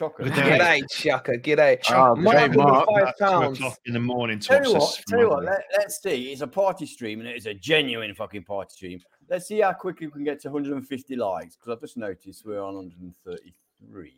It's 0.00 0.08
chocolate. 0.08 0.34
Good 0.34 0.58
day. 0.58 0.58
G'day, 0.58 0.90
Chucker. 0.90 1.36
G'day. 1.36 1.90
Mark 1.90 2.36
great, 2.36 2.48
with 2.48 2.52
the 2.52 2.58
Mark. 2.58 2.88
five 2.88 3.14
pounds. 3.18 3.60
in 3.84 3.92
the 3.92 4.00
morning 4.00 4.38
to 4.38 4.48
Tell 4.48 4.64
you 4.64 4.78
what, 4.78 5.02
tell 5.06 5.20
you 5.20 5.28
what, 5.28 5.44
let, 5.44 5.62
let's 5.76 6.02
see. 6.02 6.32
It's 6.32 6.40
a 6.40 6.46
party 6.46 6.86
stream 6.86 7.20
and 7.20 7.28
it 7.28 7.36
is 7.36 7.46
a 7.46 7.54
genuine 7.54 8.14
fucking 8.14 8.44
party 8.44 8.70
stream. 8.74 9.00
Let's 9.28 9.46
see 9.46 9.60
how 9.60 9.72
quickly 9.74 10.06
we 10.06 10.12
can 10.12 10.24
get 10.24 10.40
to 10.42 10.48
150 10.48 11.16
likes 11.16 11.56
because 11.56 11.72
I've 11.72 11.80
just 11.80 11.96
noticed 11.98 12.46
we're 12.46 12.62
on 12.62 12.76
133. 12.76 14.12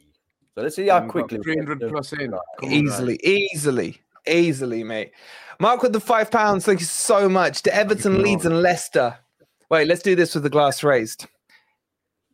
So 0.55 0.63
let's 0.63 0.77
see 0.77 0.87
how 0.87 1.01
We've 1.01 1.09
got 1.09 1.11
quickly 1.11 1.39
we 1.39 1.55
get 1.57 1.65
300 1.65 1.91
plus 1.91 2.13
in. 2.13 2.31
Come 2.31 2.41
on. 2.63 2.73
Easily, 2.73 3.21
easily, 3.25 4.01
easily, 4.27 4.85
mate. 4.85 5.13
Mark 5.59 5.83
with 5.83 5.93
the 5.93 6.01
five 6.01 6.31
pounds. 6.31 6.65
Thank 6.65 6.81
you 6.81 6.87
so 6.87 7.29
much. 7.29 7.63
To 7.63 7.75
Everton, 7.75 8.17
you, 8.17 8.23
Leeds, 8.23 8.47
and 8.47 8.63
Leicester. 8.63 9.19
Wait, 9.69 9.89
let's 9.89 10.03
do 10.03 10.15
this 10.15 10.35
with 10.35 10.45
the 10.45 10.51
glass 10.51 10.85
raised. 10.85 11.27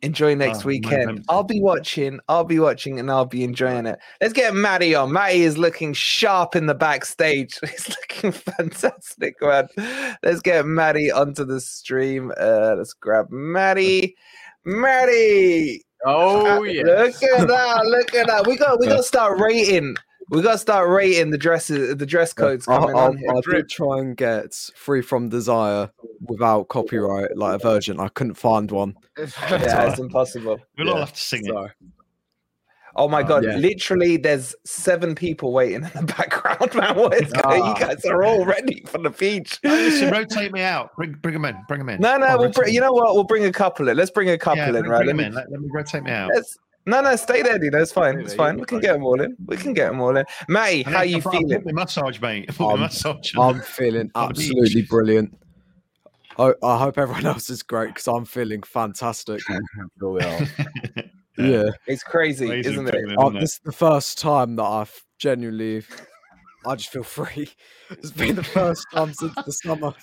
Enjoy 0.02 0.34
next 0.34 0.64
Oh, 0.64 0.68
weekend. 0.68 1.24
I'll 1.28 1.42
be 1.42 1.60
watching. 1.60 2.20
I'll 2.28 2.44
be 2.44 2.58
watching, 2.60 3.00
and 3.00 3.10
I'll 3.10 3.24
be 3.24 3.42
enjoying 3.42 3.86
it. 3.86 3.98
Let's 4.20 4.32
get 4.32 4.54
Matty 4.54 4.94
on. 4.94 5.12
Matty 5.12 5.42
is 5.42 5.58
looking 5.58 5.92
sharp 5.92 6.54
in 6.54 6.66
the 6.66 6.74
backstage. 6.74 7.58
He's 7.68 7.88
looking 7.88 8.32
fantastic, 8.56 9.34
man. 9.40 9.68
Let's 10.22 10.40
get 10.40 10.66
Matty 10.66 11.10
onto 11.10 11.44
the 11.44 11.60
stream. 11.60 12.32
Uh, 12.40 12.74
let's 12.76 12.92
grab 12.94 13.26
Matty. 13.30 14.16
Matty. 14.64 15.84
Oh 16.04 16.58
Uh, 16.58 16.62
yeah. 16.62 16.82
Look 16.84 17.22
at 17.22 17.48
that! 17.48 17.86
Look 17.86 18.14
at 18.14 18.26
that! 18.28 18.46
We 18.46 18.56
got 18.56 18.78
we 18.78 18.86
got 18.86 18.98
to 18.98 19.02
start 19.14 19.40
rating. 19.40 19.96
We 20.30 20.42
got 20.42 20.52
to 20.52 20.58
start 20.58 20.90
rating 20.90 21.30
the 21.30 21.38
dresses, 21.38 21.96
the 21.96 22.06
dress 22.06 22.32
codes 22.32 22.68
I, 22.68 22.78
coming 22.78 22.96
I, 22.96 23.06
on 23.06 23.16
here. 23.16 23.30
I 23.30 23.40
did 23.40 23.68
try 23.68 23.98
and 24.00 24.16
get 24.16 24.54
free 24.76 25.00
from 25.00 25.28
desire 25.30 25.90
without 26.20 26.68
copyright, 26.68 27.36
like 27.36 27.54
a 27.54 27.58
version. 27.58 27.98
I 27.98 28.08
couldn't 28.08 28.34
find 28.34 28.70
one. 28.70 28.94
Yeah, 29.18 29.90
it's 29.90 29.98
impossible. 29.98 30.58
We'll 30.76 30.90
all 30.90 30.98
have 30.98 31.12
to 31.12 31.20
sing 31.20 31.46
it. 31.46 31.54
Oh 32.98 33.06
my 33.06 33.22
god! 33.22 33.44
yeah. 33.44 33.56
Literally, 33.56 34.16
there's 34.16 34.56
seven 34.64 35.14
people 35.14 35.52
waiting 35.52 35.84
in 35.84 35.90
the 35.94 36.02
background, 36.18 36.74
man. 36.74 36.96
What 36.96 37.14
is 37.14 37.32
going? 37.32 37.62
Ah. 37.62 37.78
You 37.78 37.86
guys 37.86 38.04
are 38.06 38.24
all 38.24 38.44
ready 38.44 38.82
for 38.86 38.98
the 38.98 39.10
beach. 39.10 39.60
Hey, 39.62 39.68
Listen, 39.90 40.10
rotate 40.10 40.52
me 40.52 40.62
out. 40.62 40.96
Bring, 40.96 41.12
bring 41.12 41.34
them 41.34 41.44
in. 41.44 41.56
Bring 41.68 41.78
them 41.78 41.90
in. 41.90 42.00
No, 42.00 42.16
no, 42.16 42.26
Oh, 42.26 42.30
we'll 42.30 42.46
rotate 42.46 42.54
bring, 42.54 42.74
you 42.74 42.80
know 42.80 42.92
what? 42.92 43.14
We'll 43.14 43.22
bring 43.24 43.44
a 43.44 43.52
couple 43.52 43.88
in. 43.88 43.96
Let's 43.96 44.10
bring 44.10 44.30
a 44.30 44.38
couple 44.38 44.58
yeah, 44.58 44.66
in, 44.68 44.72
bring, 44.72 44.90
right? 44.90 45.04
bring 45.04 45.06
Let 45.08 45.16
me, 45.16 45.24
in. 45.26 45.34
Let, 45.34 45.50
let 45.50 45.60
me 45.60 45.68
rotate 45.72 46.02
me 46.02 46.10
out. 46.10 46.30
let's, 46.34 46.58
no, 46.86 47.00
no, 47.02 47.16
stay 47.16 47.42
there, 47.42 47.58
dude. 47.58 47.74
It's 47.74 47.92
fine. 47.92 48.18
It's 48.20 48.34
fine. 48.34 48.56
We 48.58 48.64
can 48.64 48.80
get 48.80 48.92
them 48.94 49.04
all 49.04 49.20
in. 49.20 49.36
We 49.46 49.56
can 49.56 49.74
get 49.74 49.90
them 49.90 50.00
all 50.00 50.16
in. 50.16 50.24
Matty, 50.48 50.82
how 50.84 51.00
then 51.00 51.08
you 51.10 51.16
I've- 51.18 51.26
I've 51.26 51.32
feeling? 51.32 51.62
put 51.62 51.74
massage, 51.74 52.20
mate. 52.20 52.46
I've 52.48 52.56
put 52.56 52.66
my 52.68 52.72
Um, 52.74 52.80
massage. 52.80 53.34
on. 53.36 53.56
I'm 53.56 53.60
feeling 53.62 54.10
On 54.14 54.28
the 54.28 54.34
beach. 54.34 54.48
absolutely 54.50 54.82
brilliant. 54.82 55.38
I, 56.38 56.52
I 56.62 56.78
hope 56.78 56.98
everyone 56.98 57.26
else 57.26 57.50
is 57.50 57.62
great 57.62 57.88
because 57.88 58.06
I'm 58.06 58.24
feeling 58.24 58.62
fantastic. 58.62 59.40
Sure 59.98 60.12
we 60.12 60.20
are. 60.20 60.40
Yeah, 61.38 61.70
It's 61.86 62.02
crazy, 62.02 62.46
Amazing 62.46 62.72
isn't 62.72 62.88
it? 62.88 62.94
feeling, 62.94 63.16
Oh, 63.16 63.26
isn't 63.28 63.36
it? 63.36 63.40
this 63.40 63.52
is 63.54 63.60
the 63.64 63.70
first 63.72 64.18
time 64.18 64.56
that 64.56 64.64
I've 64.64 65.04
genuinely, 65.20 65.84
I 66.66 66.74
just 66.74 66.90
feel 66.90 67.04
free. 67.04 67.48
It's 67.90 68.10
been 68.10 68.34
the 68.34 68.42
first 68.42 68.84
time 68.92 69.12
since 69.14 69.34
the 69.46 69.52
summer. 69.52 69.94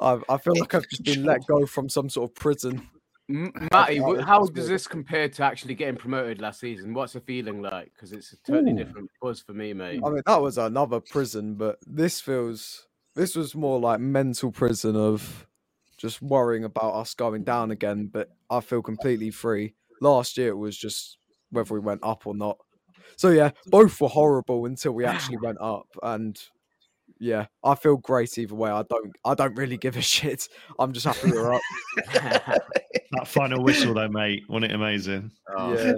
I, 0.00 0.18
I 0.28 0.38
feel 0.38 0.54
like 0.58 0.74
I've 0.74 0.88
just 0.88 1.04
been 1.04 1.24
let 1.24 1.46
go 1.46 1.66
from 1.66 1.88
some 1.90 2.08
sort 2.08 2.30
of 2.30 2.34
prison. 2.34 2.88
Matty, 3.28 3.94
Yeah, 3.96 4.02
wh- 4.02 4.14
that's 4.16 4.26
how 4.26 4.46
does 4.46 4.68
this 4.68 4.86
compare 4.86 5.28
to 5.28 5.42
actually 5.42 5.74
getting 5.74 5.96
promoted 5.96 6.40
last 6.40 6.60
season? 6.60 6.94
What's 6.94 7.14
the 7.14 7.20
feeling 7.20 7.60
like? 7.60 7.92
Because 7.94 8.12
it's 8.12 8.32
a 8.32 8.36
totally 8.38 8.72
Ooh. 8.72 8.76
different 8.76 9.10
buzz 9.20 9.40
for 9.40 9.52
me, 9.52 9.72
mate. 9.72 10.00
I 10.04 10.10
mean, 10.10 10.22
that 10.26 10.40
was 10.40 10.58
another 10.58 11.00
prison, 11.00 11.54
but 11.54 11.78
this 11.86 12.20
feels 12.20 12.86
this 13.16 13.34
was 13.34 13.54
more 13.54 13.80
like 13.80 13.98
mental 13.98 14.52
prison 14.52 14.94
of 14.94 15.46
just 15.96 16.22
worrying 16.22 16.64
about 16.64 16.94
us 16.94 17.14
going 17.14 17.42
down 17.42 17.70
again. 17.72 18.08
But 18.12 18.30
I 18.48 18.60
feel 18.60 18.82
completely 18.82 19.30
free. 19.30 19.74
Last 20.00 20.36
year 20.36 20.48
it 20.50 20.56
was 20.56 20.76
just 20.76 21.18
whether 21.50 21.74
we 21.74 21.80
went 21.80 22.00
up 22.04 22.26
or 22.26 22.34
not. 22.34 22.58
So 23.16 23.30
yeah, 23.30 23.50
both 23.66 24.00
were 24.00 24.08
horrible 24.08 24.66
until 24.66 24.92
we 24.92 25.04
actually 25.06 25.38
went 25.38 25.58
up, 25.60 25.88
and 26.02 26.40
yeah, 27.18 27.46
I 27.64 27.74
feel 27.74 27.96
great 27.96 28.36
either 28.38 28.54
way. 28.54 28.70
I 28.70 28.82
don't, 28.82 29.12
I 29.24 29.34
don't 29.34 29.54
really 29.56 29.76
give 29.76 29.96
a 29.96 30.00
shit. 30.14 30.48
I'm 30.78 30.92
just 30.92 31.06
happy 31.06 31.30
we're 31.32 31.52
up. 31.54 31.62
that 32.12 33.26
final 33.26 33.62
whistle, 33.62 33.94
though, 33.94 34.08
mate. 34.08 34.44
Wasn't 34.48 34.70
it 34.70 34.74
amazing? 34.74 35.30
Oh, 35.56 35.74
Yeah. 35.74 35.92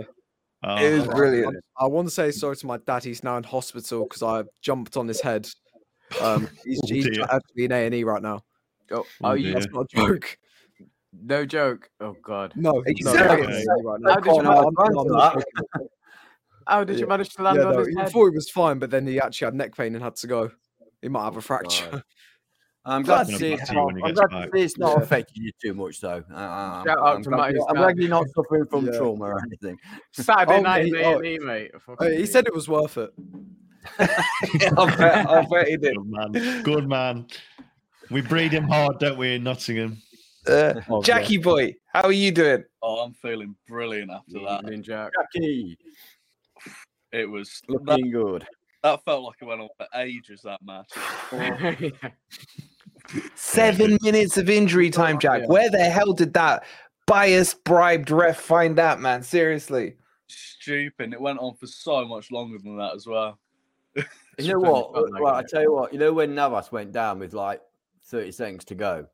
Oh, 0.64 0.76
It 0.76 0.92
was 0.98 1.09
I- 1.09 1.12
brilliant. 1.14 1.57
I, 1.78 1.87
want 1.87 2.09
to 2.09 2.14
say 2.14 2.31
sorry 2.33 2.57
to 2.57 2.66
my 2.66 2.78
dad. 2.78 3.04
He's 3.04 3.22
now 3.22 3.37
in 3.37 3.44
hospital 3.44 4.02
because 4.04 4.22
I 4.24 4.42
jumped 4.61 4.96
on 4.96 5.07
his 5.07 5.20
head. 5.20 5.48
Um, 6.20 6.48
he's, 6.64 6.81
Oh, 6.83 6.87
he's 6.94 7.18
actually 7.20 7.64
in 7.64 7.72
A 7.72 7.87
and 7.87 7.94
E 7.94 8.02
right 8.04 8.22
now. 8.22 8.40
Oh, 8.90 8.96
Oh, 8.98 9.04
oh, 9.22 9.33
you, 9.35 9.44
dear. 9.52 9.54
That's 9.61 9.66
not 9.72 9.87
a 9.92 9.96
joke. 9.96 10.37
no 11.12 11.44
joke. 11.46 11.88
Oh 12.00 12.16
God. 12.24 12.54
No, 12.57 12.83
you 12.87 13.04
no, 13.04 13.12
serious? 13.12 13.46
he's 13.57 13.66
in 13.66 13.70
A&E 13.70 13.83
right 13.85 14.00
now. 14.00 14.11
How 14.14 14.20
did 14.20 14.26
you 14.26 14.38
I'm- 14.50 14.74
don't 14.74 15.09
that? 15.09 15.44
How 16.66 16.85
did 16.85 16.98
you 16.98 17.07
manage 17.07 17.31
to 17.35 17.42
land 17.42 17.59
Yeah, 17.59 17.64
on 17.66 17.72
no, 17.74 17.78
his 17.78 17.88
he 17.88 17.94
head? 17.96 18.11
thought 18.11 18.31
he 18.31 18.35
was 18.35 18.50
fine, 18.50 18.78
but 18.78 18.90
then 18.90 19.07
he 19.07 19.20
actually 19.20 19.46
had 19.46 19.54
neck 19.54 19.76
pain 19.76 19.94
and 19.94 20.02
had 20.04 20.16
to 20.16 20.26
go. 20.26 20.50
He 21.03 21.09
might 21.09 21.25
have 21.25 21.35
a 21.35 21.39
Oh, 21.39 21.41
fracture. 21.41 21.91
God. 21.91 22.03
I'm 22.85 23.03
glad 23.03 23.27
to 23.27 23.33
see 23.37 23.51
back 23.51 23.61
it's 23.61 23.69
to 23.69 23.75
you 23.75 23.81
not, 23.83 24.05
I'm 24.05 24.15
glad 24.15 24.31
to 24.31 24.51
see 24.55 24.63
it's 24.63 24.79
not 24.79 24.97
Yeah. 24.97 25.03
affecting 25.03 25.43
you 25.43 25.53
too 25.61 25.75
much, 25.75 26.01
though. 26.01 26.25
Uh, 26.31 26.35
I'm, 26.35 26.87
Shout 26.87 26.99
out 26.99 27.17
I'm 27.17 27.23
to 27.23 27.29
glad, 27.29 27.37
Matty 27.55 27.59
I'm 27.69 27.77
glad 27.77 27.99
you're 27.99 28.09
not 28.09 28.27
suffering 28.35 28.65
from 28.67 28.87
Yeah. 28.87 28.93
trauma 28.93 29.25
or 29.27 29.43
anything. 29.43 29.77
Saturday 30.13 30.59
Oh, 30.59 30.63
night 30.63 30.87
in 30.87 30.93
mate, 30.93 31.05
oh. 31.05 31.21
A&E, 31.21 31.39
mate. 31.41 31.71
Uh, 31.99 32.05
he 32.09 32.25
said 32.25 32.47
it 32.47 32.55
was 32.55 32.67
worth 32.67 32.97
it. 32.97 33.13
I'll, 34.79 34.87
bet, 34.97 35.27
I'll 35.27 35.49
bet 35.49 35.69
he 35.69 35.77
did. 35.77 35.97
Good 35.97 36.07
man. 36.07 36.63
Good 36.63 36.89
man. 36.89 37.27
We 38.11 38.23
breed 38.23 38.53
him 38.53 38.65
hard, 38.65 38.99
don't 38.99 39.19
we, 39.19 39.35
in 39.35 39.43
Nottingham? 39.45 39.99
Uh, 40.47 40.75
Oh, 40.89 41.03
Jackie 41.03 41.37
boy, 41.37 41.75
how 41.93 42.03
are 42.05 42.13
you 42.13 42.31
doing? 42.31 42.65
Oh, 42.81 43.01
I'm 43.01 43.13
feeling 43.15 43.55
brilliant 43.67 44.11
after 44.11 44.41
that. 44.47 44.63
Evening, 44.63 44.83
Jack. 44.83 45.13
Jackie, 45.35 45.77
It 47.13 47.29
was 47.29 47.61
that, 47.69 47.73
looking 47.73 48.11
good. 48.13 48.47
That 48.83 49.05
felt 49.05 49.25
like 49.25 49.37
it 49.41 49.45
went 49.45 49.61
on 49.61 49.69
for 49.77 49.87
ages. 49.99 50.43
That 50.43 50.61
match. 50.62 50.91
It 51.33 51.95
Seven 53.35 53.99
minutes 54.03 54.37
of 54.37 54.51
injury 54.51 54.88
oh, 54.88 54.91
time, 54.91 55.19
Jack. 55.19 55.49
Where 55.49 55.71
the 55.71 55.85
hell 55.85 56.12
did 56.12 56.35
that 56.35 56.64
biased, 57.07 57.64
bribed 57.64 58.11
ref 58.11 58.38
find 58.38 58.77
that, 58.77 59.01
man? 59.01 59.23
Seriously. 59.23 59.95
stupid. 60.29 61.12
It 61.12 61.21
went 61.21 61.38
on 61.38 61.55
for 61.57 61.67
so 61.67 62.05
much 62.05 62.31
longer 62.31 62.59
than 62.62 62.77
that 62.77 62.95
as 62.95 63.07
well. 63.07 63.38
You 64.38 64.53
know 64.53 64.71
what? 64.71 65.11
Right, 65.21 65.35
I 65.35 65.43
tell 65.49 65.62
you 65.62 65.73
what. 65.73 65.93
You 65.93 65.99
know 65.99 66.12
when 66.12 66.35
Navas 66.35 66.71
went 66.71 66.93
down 66.93 67.19
with 67.19 67.33
like 67.33 67.61
30 68.05 68.31
seconds 68.31 68.64
to 68.67 68.75
go. 68.77 69.07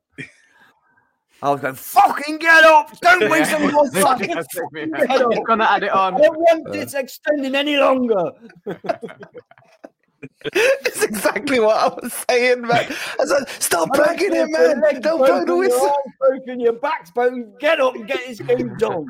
I 1.41 1.51
was 1.51 1.61
going, 1.61 1.75
fucking 1.75 2.37
get 2.37 2.63
up! 2.63 2.97
Don't 3.01 3.29
waste 3.29 3.51
any 3.51 3.71
more 3.71 3.89
fucking 3.91 4.29
He's 4.29 4.47
get 4.47 5.21
up! 5.21 5.31
gonna 5.45 5.65
add 5.65 5.83
it 5.83 5.91
on. 5.91 6.15
I 6.15 6.19
don't 6.19 6.37
want 6.37 6.71
this 6.71 6.93
extending 6.93 7.55
any 7.55 7.77
longer. 7.77 8.31
It's 10.53 11.03
exactly 11.03 11.59
what 11.59 11.75
I 11.77 11.87
was 11.87 12.13
saying, 12.29 12.61
man. 12.61 12.85
I 12.91 13.15
was 13.19 13.31
like, 13.31 13.49
stop 13.61 13.89
I 13.93 13.97
don't 13.97 14.07
bagging 14.07 14.31
care 14.31 14.45
it, 14.45 14.51
man. 14.51 15.01
Don't 15.01 15.17
blow 15.17 15.39
the 15.39 15.45
broken, 15.45 15.47
your 15.47 15.57
whistle. 15.59 15.81
arm's 15.81 16.15
broken, 16.19 16.59
your 16.59 16.73
back's 16.73 17.11
broken. 17.11 17.53
Get 17.59 17.79
up 17.81 17.95
and 17.95 18.07
get 18.07 18.19
this 18.25 18.39
game 18.39 18.75
done. 18.77 19.07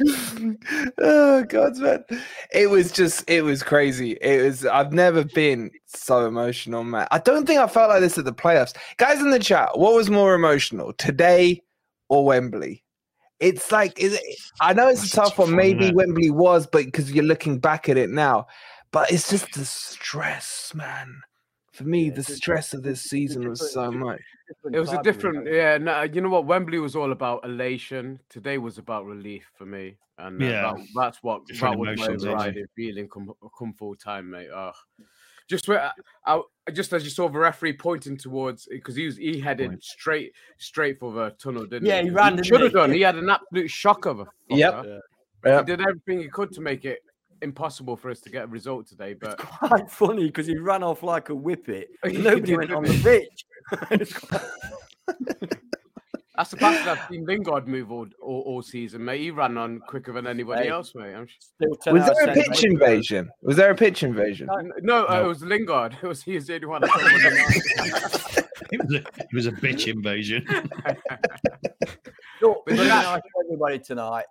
oh 0.98 1.44
god, 1.44 1.76
man. 1.78 2.04
It 2.52 2.70
was 2.70 2.92
just 2.92 3.28
it 3.28 3.42
was 3.42 3.62
crazy. 3.62 4.12
It 4.20 4.42
was 4.44 4.66
I've 4.66 4.92
never 4.92 5.24
been 5.24 5.70
so 5.86 6.26
emotional, 6.26 6.84
man. 6.84 7.06
I 7.10 7.18
don't 7.18 7.46
think 7.46 7.60
I 7.60 7.66
felt 7.66 7.90
like 7.90 8.00
this 8.00 8.18
at 8.18 8.24
the 8.24 8.32
playoffs. 8.32 8.76
Guys 8.98 9.20
in 9.20 9.30
the 9.30 9.38
chat, 9.38 9.78
what 9.78 9.94
was 9.94 10.10
more 10.10 10.34
emotional, 10.34 10.92
today 10.94 11.62
or 12.08 12.24
Wembley? 12.24 12.84
It's 13.40 13.70
like 13.70 13.98
is 13.98 14.14
it, 14.14 14.22
I 14.60 14.72
know 14.72 14.88
it's 14.88 15.12
a 15.12 15.16
tough 15.16 15.38
one. 15.38 15.54
Maybe 15.54 15.90
innit? 15.90 15.94
Wembley 15.94 16.30
was, 16.30 16.66
but 16.66 16.84
because 16.84 17.12
you're 17.12 17.24
looking 17.24 17.58
back 17.58 17.88
at 17.88 17.96
it 17.96 18.10
now. 18.10 18.46
But 18.90 19.10
it's 19.12 19.28
just 19.30 19.52
the 19.52 19.64
stress, 19.64 20.72
man. 20.74 21.20
For 21.72 21.84
me, 21.84 22.06
Yeah, 22.06 22.14
the 22.14 22.22
stress 22.24 22.74
of 22.74 22.82
this 22.82 23.02
season 23.02 23.48
was 23.48 23.72
so 23.72 23.92
much. 23.92 24.20
It 24.72 24.80
was 24.80 24.92
a 24.92 25.02
different, 25.02 25.46
yeah. 25.46 25.78
No, 25.78 26.02
you 26.02 26.20
know 26.20 26.28
what? 26.30 26.46
Wembley 26.46 26.78
was 26.78 26.96
all 26.96 27.12
about 27.12 27.44
elation. 27.44 28.18
Today 28.28 28.58
was 28.58 28.78
about 28.78 29.04
relief 29.06 29.48
for 29.54 29.66
me, 29.66 29.96
and 30.18 30.42
uh, 30.42 30.46
Yeah. 30.46 30.62
that, 30.74 30.86
that's 30.96 31.22
what 31.22 31.46
Different 31.46 31.74
that 31.74 31.78
was 31.78 31.86
my 31.86 31.92
emotions, 32.06 32.24
overriding 32.24 32.66
feeling 32.74 33.08
come 33.08 33.32
come 33.56 33.74
full 33.74 33.94
time, 33.94 34.30
mate. 34.30 34.48
Oh. 34.52 34.72
Just 35.48 35.68
where 35.68 35.92
I, 36.26 36.40
I- 36.66 36.70
just 36.72 36.92
as 36.92 37.04
you 37.04 37.10
saw 37.10 37.28
the 37.28 37.38
referee 37.38 37.74
pointing 37.74 38.16
towards 38.16 38.66
because 38.70 38.96
he 38.96 39.06
was 39.06 39.16
he 39.16 39.38
headed 39.38 39.68
Point. 39.70 39.84
straight 39.84 40.32
straight 40.58 40.98
for 40.98 41.12
the 41.12 41.30
tunnel, 41.38 41.64
didn't 41.64 41.86
Yeah, 41.86 41.94
he? 41.94 41.98
Yeah, 41.98 42.04
he 42.04 42.10
ran, 42.10 42.32
didn't 42.36 42.46
should 42.46 42.60
have 42.60 42.72
done. 42.72 42.90
He 42.92 43.00
had 43.02 43.16
an 43.16 43.30
absolute 43.30 43.70
shock 43.70 44.04
of 44.04 44.20
a 44.20 44.26
Yep. 44.50 44.74
fucker. 44.74 45.00
Yeah. 45.46 45.58
He 45.60 45.64
did 45.64 45.80
everything 45.80 46.20
he 46.20 46.28
could 46.28 46.50
to 46.52 46.60
make 46.60 46.84
it 46.84 46.98
impossible 47.42 47.96
for 47.96 48.10
us 48.10 48.20
to 48.20 48.30
get 48.30 48.44
a 48.44 48.46
result 48.46 48.86
today, 48.86 49.14
but 49.14 49.32
it's 49.34 49.42
Quite 49.44 49.90
funny 49.90 50.26
because 50.26 50.46
he 50.46 50.56
ran 50.58 50.82
off 50.82 51.02
like 51.02 51.28
a 51.28 51.34
whippet. 51.34 51.86
Nobody 52.04 52.56
went 52.56 52.72
on 52.72 52.84
the 52.84 52.98
pitch. 53.02 53.44
that's 56.36 56.50
the 56.52 56.56
fastest 56.56 56.86
I've 56.88 57.08
seen 57.10 57.24
Lingard 57.26 57.66
move 57.66 57.90
all, 57.90 58.06
all, 58.22 58.42
all 58.46 58.62
season, 58.62 59.04
mate. 59.04 59.20
He 59.20 59.30
ran 59.30 59.56
on 59.58 59.80
quicker 59.88 60.12
than 60.12 60.26
anybody 60.26 60.64
Hey. 60.64 60.68
else, 60.70 60.94
mate. 60.94 61.14
I'm 61.14 61.26
just... 61.26 61.52
Still 61.54 61.92
Was 61.94 62.06
there 62.06 62.30
a 62.30 62.34
pitch 62.34 62.48
mate. 62.48 62.64
invasion? 62.64 63.28
Was 63.42 63.56
there 63.56 63.70
a 63.70 63.74
pitch 63.74 64.02
invasion? 64.04 64.48
No, 64.82 65.04
uh, 65.06 65.14
No. 65.14 65.24
it 65.24 65.28
was 65.28 65.42
Lingard. 65.42 65.96
It 66.02 66.06
was 66.06 66.22
he 66.22 66.34
was 66.34 66.46
the 66.46 66.54
only 66.54 66.66
one. 66.66 66.80
that 66.82 66.90
told 66.90 68.44
It 68.70 68.80
was 68.84 68.94
a, 68.94 68.98
it 68.98 69.28
was 69.34 69.46
a 69.46 69.52
bitch 69.52 69.88
invasion. 69.92 70.44
Look, 72.40 72.62
But 72.66 72.72
really 72.72 72.86
Jack- 72.86 73.04
nice 73.04 73.20
for 73.32 73.44
everybody 73.46 73.78
tonight. 73.80 74.26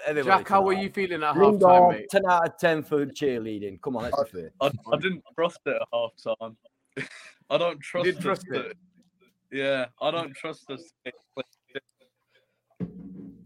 Not. 0.00 0.08
Everybody 0.08 0.38
Jack, 0.38 0.48
how 0.48 0.62
were 0.62 0.72
you 0.72 0.90
feeling 0.90 1.22
at 1.22 1.34
half 1.36 1.60
time, 1.60 1.88
mate? 1.90 2.06
10 2.10 2.22
out 2.26 2.46
of 2.48 2.58
10 2.58 2.82
for 2.82 3.06
cheerleading. 3.06 3.80
Come 3.82 3.96
on, 3.96 4.04
let's 4.04 4.22
be 4.24 4.40
fair. 4.40 4.50
I, 4.60 4.70
I 4.92 4.96
didn't 4.96 5.22
trust 5.34 5.58
it 5.66 5.76
at 5.80 5.88
half 5.92 6.10
time. 6.38 6.56
I 7.50 7.58
don't 7.58 7.80
trust, 7.80 8.04
didn't 8.04 8.22
trust 8.22 8.44
to- 8.52 8.70
it? 8.70 8.76
Yeah, 9.52 9.86
I 10.00 10.10
don't 10.10 10.34
trust 10.34 10.70
us. 10.70 10.82
to- 11.04 11.12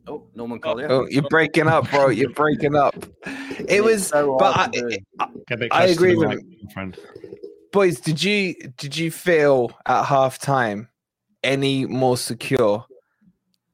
Oh, 0.06 0.26
Norman 0.34 0.58
oh, 0.58 0.60
Collier. 0.60 0.86
Oh, 0.90 1.06
you're 1.08 1.22
breaking 1.30 1.66
up, 1.66 1.90
bro. 1.90 2.08
You're 2.08 2.28
breaking 2.34 2.76
up. 2.76 2.94
It 3.68 3.82
was, 3.82 4.08
so 4.08 4.36
but 4.38 4.52
hard 4.52 4.76
I, 4.76 4.80
to 4.80 4.88
do. 4.90 4.96
Get 5.48 5.56
a 5.56 5.56
bit 5.56 5.68
I 5.72 5.86
agree 5.86 6.14
with 6.14 6.28
mic, 6.28 6.44
my 6.62 6.72
friend. 6.74 6.98
boys. 7.72 8.00
Did 8.00 8.22
you 8.22 8.54
did 8.76 8.96
you 8.98 9.10
feel 9.10 9.72
at 9.86 10.04
halftime 10.04 10.88
any 11.42 11.86
more 11.86 12.18
secure 12.18 12.84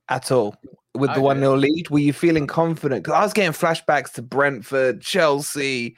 at 0.08 0.30
all 0.30 0.54
with 0.94 1.10
I 1.10 1.14
the 1.14 1.20
one 1.22 1.36
did. 1.36 1.42
0 1.42 1.56
lead? 1.56 1.90
Were 1.90 1.98
you 1.98 2.12
feeling 2.12 2.46
confident? 2.46 3.04
Because 3.04 3.16
I 3.18 3.22
was 3.22 3.32
getting 3.32 3.52
flashbacks 3.52 4.12
to 4.14 4.22
Brentford, 4.22 5.00
Chelsea, 5.00 5.96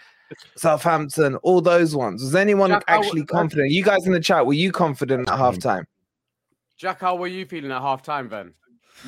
Southampton, 0.57 1.37
all 1.37 1.61
those 1.61 1.95
ones. 1.97 2.23
Was 2.23 2.35
anyone 2.35 2.71
Jack, 2.71 2.85
actually 2.89 3.23
I- 3.23 3.27
confident? 3.27 3.71
You 3.71 3.83
guys 3.85 4.07
in 4.07 4.13
the 4.13 4.21
chat, 4.21 4.45
were 4.47 4.53
you 4.53 4.73
confident 4.73 5.29
at 5.31 5.39
halftime? 5.39 5.85
Jack, 6.77 7.01
how 7.01 7.17
were 7.17 7.27
you 7.29 7.47
feeling 7.47 7.71
at 7.71 7.81
halftime 7.83 8.29
then? 8.29 8.53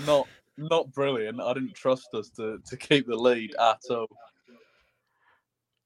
Not 0.06 0.26
not 0.56 0.92
brilliant. 0.92 1.40
I 1.40 1.52
didn't 1.54 1.74
trust 1.74 2.14
us 2.14 2.30
to, 2.36 2.58
to 2.64 2.76
keep 2.76 3.06
the 3.08 3.16
lead 3.16 3.54
at 3.60 3.78
all. 3.90 4.06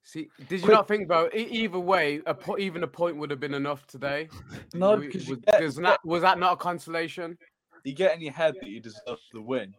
See, 0.03 0.29
did 0.49 0.61
you 0.61 0.65
Quick- 0.65 0.75
not 0.75 0.89
think 0.89 1.05
about 1.05 1.35
e- 1.35 1.49
either 1.51 1.79
way? 1.79 2.21
A 2.27 2.35
po- 2.35 2.59
even 2.59 2.83
a 2.83 2.87
point 2.87 3.17
would 3.17 3.31
have 3.31 3.41
been 3.41 3.55
enough 3.55 3.87
today. 3.87 4.29
No, 4.75 4.97
We- 4.97 5.07
because 5.07 5.27
was, 5.29 5.39
get, 5.41 5.63
was 5.63 5.77
that 5.77 6.01
was 6.05 6.23
that 6.23 6.39
not 6.39 6.53
a 6.53 6.57
consolation? 6.57 7.37
you 7.85 7.95
get 7.95 8.15
in 8.15 8.21
your 8.21 8.33
head 8.33 8.55
that 8.61 8.69
you 8.69 8.81
deserve 8.81 9.19
the 9.33 9.41
win. 9.41 9.75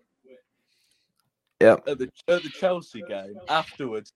Yep. 1.61 1.87
At 1.87 1.97
the 1.99 2.09
at 2.27 2.43
the 2.43 2.49
Chelsea 2.49 3.01
game 3.07 3.35
afterwards, 3.49 4.13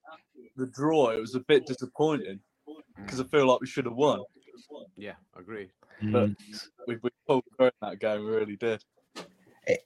the 0.56 0.66
draw 0.66 1.10
it 1.10 1.20
was 1.20 1.34
a 1.34 1.40
bit 1.40 1.66
disappointing 1.66 2.40
because 2.96 3.20
I 3.20 3.24
feel 3.24 3.46
like 3.46 3.60
we 3.60 3.66
should 3.66 3.84
have 3.84 3.94
won. 3.96 4.20
Yeah, 4.96 5.14
agree. 5.36 5.68
But 6.02 6.30
Mm. 6.30 6.36
we 6.86 6.96
we 7.02 7.10
pulled 7.26 7.44
through 7.56 7.66
in 7.66 7.72
that 7.82 7.98
game. 8.00 8.24
We 8.24 8.30
really 8.30 8.56
did. 8.56 8.82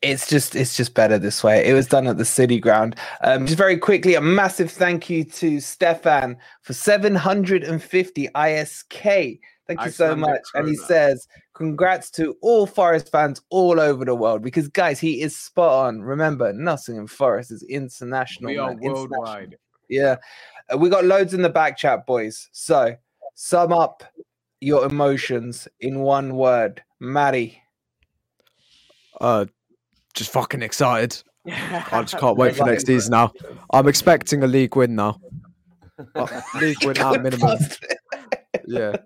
it's 0.03 0.29
just 0.29 0.57
it's 0.57 0.77
just 0.77 0.95
better 0.95 1.19
this 1.19 1.43
way. 1.45 1.67
It 1.67 1.73
was 1.75 1.87
done 1.87 2.07
at 2.07 2.17
the 2.19 2.25
City 2.25 2.59
Ground. 2.59 2.97
Um, 3.23 3.47
just 3.47 3.59
very 3.59 3.77
quickly, 3.77 4.15
a 4.15 4.21
massive 4.21 4.71
thank 4.71 5.11
you 5.11 5.25
to 5.25 5.61
Stefan 5.61 6.37
for 6.63 6.73
750 6.73 8.29
ISK. 8.35 9.41
Thank 9.69 9.85
you 9.85 9.91
so 9.91 10.07
Icelandic 10.13 10.29
much. 10.31 10.43
And 10.55 10.67
he 10.69 10.75
says, 10.77 11.29
"Congrats 11.55 12.11
to 12.13 12.37
all 12.41 12.67
Forest 12.67 13.13
fans 13.13 13.43
all 13.51 13.79
over 13.79 14.05
the 14.05 14.15
world." 14.15 14.43
Because 14.43 14.67
guys, 14.69 14.99
he 14.99 15.21
is 15.21 15.37
spot 15.37 15.87
on. 15.89 16.01
Remember, 16.03 16.53
Nottingham 16.55 17.07
Forest 17.07 17.53
is 17.53 17.63
international. 17.65 18.51
We 18.51 18.57
are 18.59 18.69
man, 18.71 18.79
international. 18.83 19.09
worldwide. 19.21 19.59
Yeah, 19.91 20.17
Uh, 20.73 20.79
we 20.79 20.89
got 20.89 21.05
loads 21.05 21.35
in 21.35 21.43
the 21.43 21.49
back 21.51 21.77
chat, 21.77 22.07
boys. 22.07 22.49
So 22.53 22.97
sum 23.35 23.73
up 23.73 24.03
your 24.61 24.85
emotions 24.87 25.69
in 25.81 26.01
one 26.01 26.35
word, 26.35 26.83
Maddie. 26.99 27.63
Uh, 29.21 29.45
just 30.15 30.33
fucking 30.33 30.63
excited. 30.63 31.17
I 31.47 32.03
just 32.03 32.19
can't 32.19 32.37
wait 32.37 32.57
for 32.57 32.65
Right. 32.65 32.73
next 32.73 32.87
season 32.87 33.11
now. 33.13 33.33
I'm 33.73 33.87
expecting 33.89 34.43
a 34.43 34.47
league 34.47 34.77
win 34.77 34.95
now. 34.95 35.21
Uh, 36.15 36.41
league 36.61 36.83
win 36.85 36.99
at 36.99 37.23
minimum. 37.23 37.59
Yeah. 38.67 38.97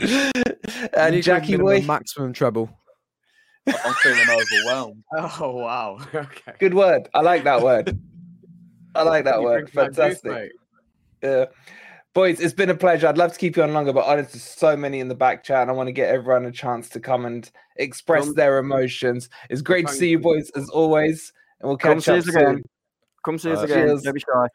And 0.00 1.14
League 1.14 1.24
Jackie 1.24 1.52
minimum, 1.52 1.80
boy, 1.80 1.86
maximum 1.86 2.32
treble. 2.32 2.70
I'm 3.66 3.94
feeling 4.02 4.28
overwhelmed. 4.30 5.04
Oh 5.12 5.56
wow. 5.56 5.98
Okay. 6.14 6.52
good 6.58 6.74
word. 6.74 7.08
I 7.14 7.20
like 7.20 7.44
that 7.44 7.62
word. 7.62 7.96
I 8.94 9.02
like 9.02 9.24
that 9.24 9.38
You 9.40 9.44
word. 9.44 9.70
drink 9.70 9.72
that 9.72 9.84
juice, 10.08 10.20
Fantastic. 10.20 10.30
mate. 10.32 10.52
Yeah. 11.22 11.44
Boys, 12.12 12.40
it's 12.40 12.54
been 12.54 12.70
a 12.70 12.74
pleasure. 12.74 13.06
I'd 13.06 13.18
love 13.18 13.32
to 13.32 13.38
keep 13.38 13.56
you 13.56 13.62
on 13.62 13.72
longer, 13.72 13.92
but 13.92 14.04
honestly, 14.04 14.32
there's 14.32 14.42
so 14.42 14.76
many 14.76 14.98
in 14.98 15.06
the 15.06 15.14
back 15.14 15.44
chat, 15.44 15.62
and 15.62 15.70
I 15.70 15.74
want 15.74 15.86
to 15.86 15.92
get 15.92 16.08
everyone 16.12 16.44
a 16.44 16.50
chance 16.50 16.88
to 16.90 17.00
come 17.00 17.24
and 17.24 17.48
express 17.76 18.24
Come- 18.24 18.34
their 18.34 18.58
emotions. 18.58 19.28
It's 19.48 19.62
great 19.62 19.86
to 19.86 19.92
see 19.92 20.06
you, 20.10 20.18
you. 20.18 20.22
boys, 20.22 20.50
as 20.56 20.68
always, 20.70 21.32
and 21.60 21.68
we'll 21.68 21.76
Come 21.78 21.98
catch 21.98 22.06
see 22.06 22.10
up 22.12 22.18
us 22.18 22.28
again. 22.28 22.62
Come 23.24 23.38
see 23.38 23.52
us 23.52 23.60
Uh, 23.60 23.64
again. 23.64 23.86
cheers. 23.86 24.02
Don't 24.02 24.14
be 24.14 24.20
shy. 24.20 24.46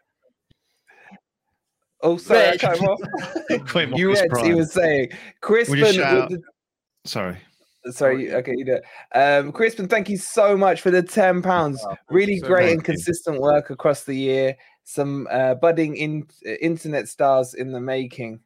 Oh, 2.05 2.17
sorry, 2.17 2.49
I 2.49 2.57
cut 2.57 2.77
him 2.77 2.85
off. 2.85 2.99
Quit 3.67 3.97
you 3.97 4.09
Marcus 4.09 4.27
read, 4.31 4.45
he 4.45 4.53
was 4.53 4.71
saying, 4.71 5.09
Crispin 5.41 5.79
shout 5.85 5.95
with 5.95 6.03
out- 6.23 6.29
the 6.29 6.41
Sorry. 7.05 7.37
Sorry, 7.89 8.33
okay, 8.33 8.53
you 8.55 8.65
do 8.65 8.79
it. 8.79 9.17
Um, 9.17 9.51
Crispin, 9.51 9.87
thank 9.87 10.07
you 10.09 10.17
so 10.17 10.55
much 10.55 10.81
for 10.81 10.91
the 10.91 11.03
ten 11.03 11.41
pounds. 11.41 11.85
Really 12.09 12.39
so 12.39 12.47
great 12.47 12.73
and 12.73 12.83
consistent 12.83 13.39
work 13.39 13.69
across 13.69 14.03
the 14.03 14.15
year. 14.15 14.55
Some 14.83 15.27
uh, 15.31 15.55
budding 15.55 15.95
in- 15.95 16.27
internet 16.61 17.07
stars 17.07 17.53
in 17.55 17.71
the 17.71 17.79
making. 17.79 18.39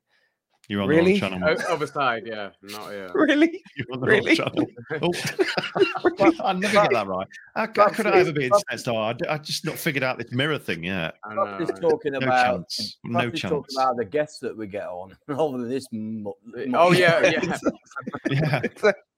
You're 0.69 0.83
on 0.83 0.87
Really? 0.87 1.19
the 1.19 1.21
wrong 1.21 1.31
channel. 1.41 1.49
O- 1.67 1.73
Other 1.73 1.87
side, 1.87 2.23
yeah, 2.25 2.49
not 2.61 2.91
here. 2.91 3.09
Really? 3.15 3.61
You're 3.75 3.87
on 3.91 3.99
the 4.01 4.05
Really? 4.07 4.37
wrong 4.39 4.53
channel. 4.53 4.67
Oh. 5.01 6.31
I 6.43 6.53
never 6.53 6.73
get 6.73 6.91
that 6.91 7.07
right. 7.07 7.27
How, 7.55 7.67
how 7.75 7.89
could 7.89 8.07
I 8.07 8.19
ever 8.19 8.31
be 8.31 8.45
internet 8.45 8.79
star? 8.79 9.09
I, 9.09 9.13
d- 9.13 9.25
I 9.27 9.37
just 9.37 9.65
not 9.65 9.75
figured 9.75 10.03
out 10.03 10.17
this 10.17 10.31
mirror 10.31 10.57
thing 10.59 10.83
yet. 10.83 11.15
I 11.23 11.35
Buff 11.35 11.61
is 11.61 11.69
know. 11.69 11.89
talking 11.89 12.11
No 12.13 12.19
about 12.19 12.45
chance. 12.69 12.97
No 13.03 13.19
Buff 13.25 13.33
is 13.33 13.39
chance. 13.41 13.51
talking 13.51 13.75
about 13.77 13.97
the 13.97 14.05
guests 14.05 14.39
that 14.39 14.55
we 14.57 14.67
get 14.67 14.85
on, 14.87 15.15
rather 15.27 15.57
than 15.57 15.69
this. 15.69 15.85
mo- 15.91 16.37
Oh 16.73 16.91
yeah, 16.91 17.21
yeah. 17.29 17.57
Yeah. 18.31 18.61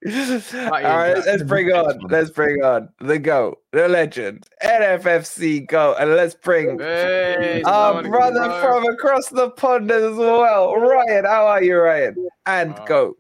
All 0.04 0.70
right, 0.72 1.14
let's, 1.14 1.28
let's 1.28 1.44
bring 1.44 1.68
on. 1.72 2.00
Let's 2.10 2.32
bring 2.32 2.64
on 2.64 2.90
the 3.00 3.20
goat, 3.20 3.60
the 3.72 3.88
legend, 3.88 4.48
NFFC 4.64 5.68
goat, 5.68 5.98
and 6.00 6.16
let's 6.16 6.34
bring 6.34 6.80
Hey, 6.80 7.62
our 7.66 8.02
brother 8.02 8.46
bro. 8.48 8.62
from 8.62 8.86
across 8.94 9.30
the 9.30 9.52
pond 9.52 9.92
as 9.92 10.16
well, 10.16 10.76
Ryan. 10.76 11.26
How 11.26 11.46
are 11.46 11.62
you, 11.64 11.78
Ryan? 11.78 12.16
And 12.48 12.74
Uh, 12.74 12.86
goat. 12.86 13.18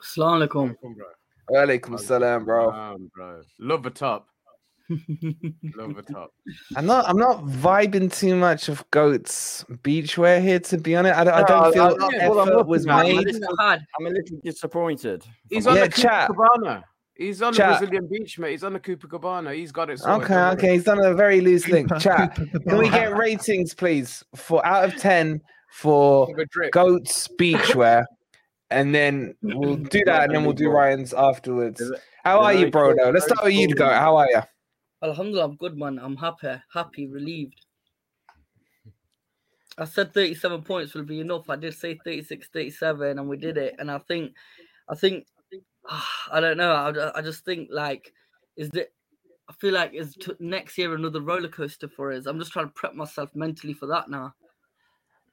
Assalamu 0.00 0.46
alaikum. 0.46 0.76
Come, 0.80 0.94
bro. 0.94 1.96
Salam, 1.98 2.44
bro. 2.44 2.70
Um, 2.70 3.10
bro. 3.14 3.40
Love 3.58 3.82
the 3.82 3.90
top. 3.90 4.28
Love 5.76 5.96
the 5.96 6.04
top. 6.10 6.30
I'm 6.76 6.86
not. 6.86 7.08
I'm 7.08 7.18
not 7.18 7.44
vibing 7.44 8.12
too 8.12 8.34
much 8.36 8.68
of 8.68 8.88
goats 8.90 9.64
beachwear 9.82 10.40
here, 10.40 10.58
to 10.60 10.78
be 10.78 10.96
honest. 10.96 11.18
I 11.18 11.24
don't, 11.24 11.34
I 11.34 11.42
don't 11.42 11.64
No, 11.64 11.72
feel 11.72 11.82
I- 11.82 11.88
the 12.10 12.24
I- 12.24 12.28
well, 12.28 12.40
I'm 12.40 12.48
effort 12.48 12.56
looking 12.56 12.70
was 12.70 12.86
at 12.86 13.06
it. 13.06 13.14
made. 13.16 13.28
It's 13.28 13.38
not. 13.38 13.80
I'm 13.98 14.06
a 14.06 14.10
little 14.10 14.38
disappointed. 14.42 15.24
He's 15.50 15.66
on 15.66 15.76
Yeah, 15.76 15.86
the 15.86 15.90
chat. 16.00 16.30
Copacabana. 16.30 16.82
He's 17.14 17.42
on 17.42 17.52
Chat. 17.52 17.80
the 17.80 17.86
Brazilian 17.86 18.08
beach, 18.08 18.38
mate. 18.38 18.52
He's 18.52 18.62
on 18.64 18.72
the 18.74 18.78
Copacabana. 18.80 19.52
He's 19.54 19.72
got 19.72 19.90
it. 19.90 19.98
sorted, 19.98 20.22
Okay, 20.24 20.34
don't 20.34 20.56
okay. 20.58 20.72
He's 20.74 20.84
done 20.84 21.04
a 21.04 21.12
very 21.14 21.40
loose 21.40 21.66
link. 21.68 21.90
Chat. 21.98 22.36
Can 22.68 22.78
we 22.78 22.88
get 22.88 23.16
ratings, 23.16 23.74
please, 23.74 24.22
for 24.36 24.64
out 24.64 24.84
of 24.84 24.96
ten 24.96 25.40
for 25.70 26.28
Have 26.28 26.38
a 26.38 26.46
drip. 26.46 26.70
goats 26.72 27.28
beachwear, 27.38 28.04
and 28.70 28.94
then 28.94 29.34
we'll 29.42 29.76
do 29.76 30.02
that, 30.06 30.22
and 30.24 30.34
then 30.34 30.44
we'll 30.44 30.52
do 30.54 30.70
Ryan's 30.70 31.12
afterwards. 31.12 31.82
How 32.24 32.40
are 32.40 32.54
you, 32.54 32.70
bro? 32.70 32.94
Though, 32.94 33.10
let's 33.10 33.24
start 33.26 33.44
with 33.44 33.54
you, 33.54 33.74
go. 33.74 33.88
How 33.88 34.16
are 34.16 34.28
you? 34.30 34.40
Alhamdulillah, 35.02 35.44
I'm 35.44 35.56
good, 35.56 35.76
man. 35.76 35.98
I'm 35.98 36.16
happy, 36.16 36.60
happy, 36.72 37.06
relieved. 37.06 37.64
I 39.76 39.84
said 39.84 40.12
37 40.12 40.62
points 40.62 40.94
will 40.94 41.04
be 41.04 41.20
enough. 41.20 41.48
I 41.48 41.56
did 41.56 41.74
say 41.74 41.98
36, 42.04 42.48
37, 42.52 43.18
and 43.18 43.28
we 43.28 43.36
did 43.36 43.56
it. 43.56 43.76
And 43.78 43.90
I 43.90 43.98
think, 43.98 44.34
I 44.88 44.96
think, 44.96 45.26
I 46.32 46.40
don't 46.40 46.56
know. 46.56 46.72
I, 46.72 47.18
I 47.18 47.22
just 47.22 47.44
think 47.44 47.68
like, 47.70 48.12
is 48.56 48.70
that 48.70 48.88
I 49.48 49.52
feel 49.54 49.72
like 49.72 49.94
is 49.94 50.14
t- 50.14 50.32
next 50.40 50.76
year 50.76 50.94
another 50.94 51.22
roller 51.22 51.48
coaster 51.48 51.88
for 51.88 52.12
us. 52.12 52.26
I'm 52.26 52.38
just 52.38 52.52
trying 52.52 52.66
to 52.66 52.72
prep 52.74 52.94
myself 52.94 53.30
mentally 53.34 53.72
for 53.72 53.86
that 53.86 54.10
now. 54.10 54.34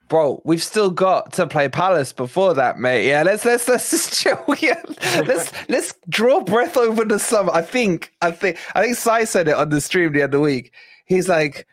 Bro, 0.08 0.42
we've 0.46 0.62
still 0.62 0.92
got 0.92 1.34
to 1.34 1.48
play 1.48 1.68
Palace 1.68 2.14
before 2.14 2.54
that, 2.54 2.78
mate. 2.78 3.08
Yeah, 3.08 3.24
let's 3.24 3.44
let's 3.44 3.68
let's 3.68 3.90
just 3.92 4.14
chill. 4.22 4.44
Yeah, 4.60 4.82
let's 5.26 5.52
let's 5.68 5.96
draw 6.10 6.42
breath 6.42 6.78
over 6.78 7.04
the 7.06 7.18
summer. 7.20 7.52
I 7.52 7.62
think 7.62 8.12
I 8.22 8.32
think 8.32 8.58
I 8.76 8.84
think 8.84 8.98
Sai 8.98 9.24
said 9.24 9.48
it 9.48 9.56
on 9.56 9.70
the 9.70 9.82
stream 9.82 10.14
the 10.14 10.22
other 10.22 10.40
week. 10.40 10.72
He's 11.06 11.28
like, 11.28 11.66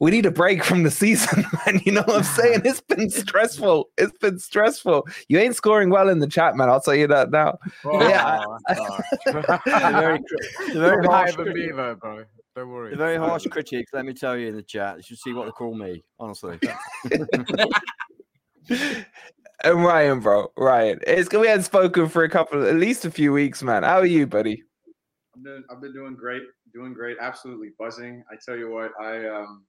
we 0.00 0.10
need 0.10 0.26
a 0.26 0.30
break 0.30 0.62
from 0.62 0.82
the 0.82 0.90
season, 0.90 1.44
man. 1.66 1.80
You 1.84 1.92
know 1.92 2.02
what 2.02 2.16
I'm 2.16 2.22
saying? 2.22 2.62
It's 2.64 2.80
been 2.80 3.10
stressful. 3.10 3.88
It's 3.96 4.16
been 4.18 4.38
stressful. 4.38 5.06
You 5.28 5.38
ain't 5.38 5.56
scoring 5.56 5.90
well 5.90 6.08
in 6.08 6.20
the 6.20 6.26
chat, 6.26 6.56
man. 6.56 6.68
I'll 6.68 6.80
tell 6.80 6.94
you 6.94 7.06
that 7.08 7.30
now. 7.30 7.58
Oh, 7.84 8.00
Yeah, 8.08 8.44
that's 8.68 8.80
The 9.64 9.90
very, 9.92 10.18
the 10.72 10.80
very 10.80 11.02
Don't 11.02 11.12
harsh, 11.12 11.34
hire 11.34 11.44
the 11.44 11.50
critics, 11.52 11.66
beaver, 11.66 11.94
bro. 11.96 12.24
Don't 12.56 12.68
worry. 12.70 12.90
the 12.90 12.96
very 12.96 13.16
harsh 13.24 13.46
critics. 13.46 13.92
Let 13.92 14.04
me 14.04 14.12
tell 14.12 14.36
you 14.36 14.48
in 14.48 14.56
the 14.56 14.62
chat, 14.62 14.96
you 14.96 15.02
should 15.02 15.18
see 15.18 15.32
what 15.32 15.46
they 15.46 15.50
call 15.52 15.74
me. 15.74 16.02
Honestly, 16.18 16.58
And 19.64 19.84
Ryan, 19.84 20.20
bro, 20.20 20.52
Ryan, 20.56 21.00
it's 21.04 21.32
we 21.32 21.48
hadn't 21.48 21.64
spoken 21.64 22.08
for 22.08 22.22
a 22.22 22.28
couple, 22.28 22.64
at 22.64 22.76
least 22.76 23.04
a 23.04 23.10
few 23.10 23.32
weeks, 23.32 23.60
man. 23.60 23.82
How 23.82 23.98
are 23.98 24.06
you, 24.06 24.24
buddy? 24.24 24.62
I've 25.34 25.42
been 25.42 25.64
I've 25.68 25.80
been 25.80 25.92
doing 25.92 26.14
great, 26.14 26.42
doing 26.72 26.94
great, 26.94 27.16
absolutely 27.20 27.70
buzzing. 27.76 28.22
I 28.30 28.36
tell 28.44 28.56
you 28.56 28.70
what, 28.70 28.92
I 29.00 29.26
um 29.28 29.64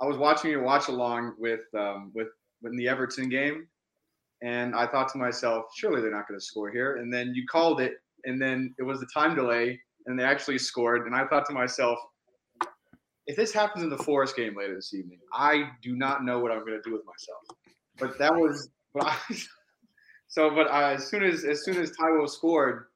I 0.00 0.06
was 0.06 0.16
watching 0.16 0.50
your 0.50 0.62
watch 0.62 0.88
along 0.88 1.34
with 1.38 1.60
um 1.78 2.10
with 2.14 2.28
in 2.64 2.74
the 2.76 2.88
Everton 2.88 3.28
game, 3.28 3.66
and 4.42 4.74
I 4.74 4.86
thought 4.86 5.12
to 5.12 5.18
myself, 5.18 5.66
surely 5.76 6.00
they're 6.00 6.10
not 6.10 6.26
going 6.26 6.40
to 6.40 6.44
score 6.44 6.70
here. 6.70 6.96
And 6.96 7.12
then 7.12 7.34
you 7.34 7.44
called 7.46 7.82
it, 7.82 7.94
and 8.24 8.40
then 8.40 8.74
it 8.78 8.82
was 8.82 8.98
the 9.00 9.08
time 9.12 9.34
delay, 9.34 9.78
and 10.06 10.18
they 10.18 10.24
actually 10.24 10.58
scored. 10.58 11.06
And 11.06 11.14
I 11.14 11.26
thought 11.26 11.46
to 11.46 11.54
myself, 11.54 11.98
if 13.26 13.36
this 13.36 13.52
happens 13.52 13.84
in 13.84 13.90
the 13.90 13.98
Forest 13.98 14.36
game 14.36 14.56
later 14.56 14.74
this 14.74 14.94
evening, 14.94 15.18
I 15.32 15.70
do 15.82 15.94
not 15.94 16.24
know 16.24 16.38
what 16.40 16.50
I'm 16.50 16.60
going 16.60 16.72
to 16.72 16.82
do 16.82 16.92
with 16.92 17.04
myself. 17.06 17.40
But 17.98 18.18
that 18.18 18.34
was, 18.34 18.70
but 18.94 19.04
I, 19.06 19.16
so. 20.28 20.50
But 20.50 20.70
I, 20.70 20.94
as 20.94 21.06
soon 21.08 21.22
as 21.22 21.44
as 21.44 21.64
soon 21.64 21.76
as 21.76 21.92
Taiwo 21.92 22.28
scored, 22.28 22.86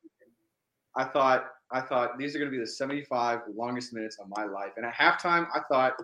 I 0.97 1.05
thought 1.05 1.47
I 1.71 1.81
thought 1.81 2.19
these 2.19 2.35
are 2.35 2.39
going 2.39 2.51
to 2.51 2.57
be 2.57 2.61
the 2.63 2.67
75 2.67 3.41
longest 3.55 3.93
minutes 3.93 4.19
of 4.19 4.27
my 4.37 4.45
life. 4.45 4.73
And 4.77 4.87
at 4.87 4.95
halftime, 4.95 5.47
I 5.55 5.61
thought 5.71 5.95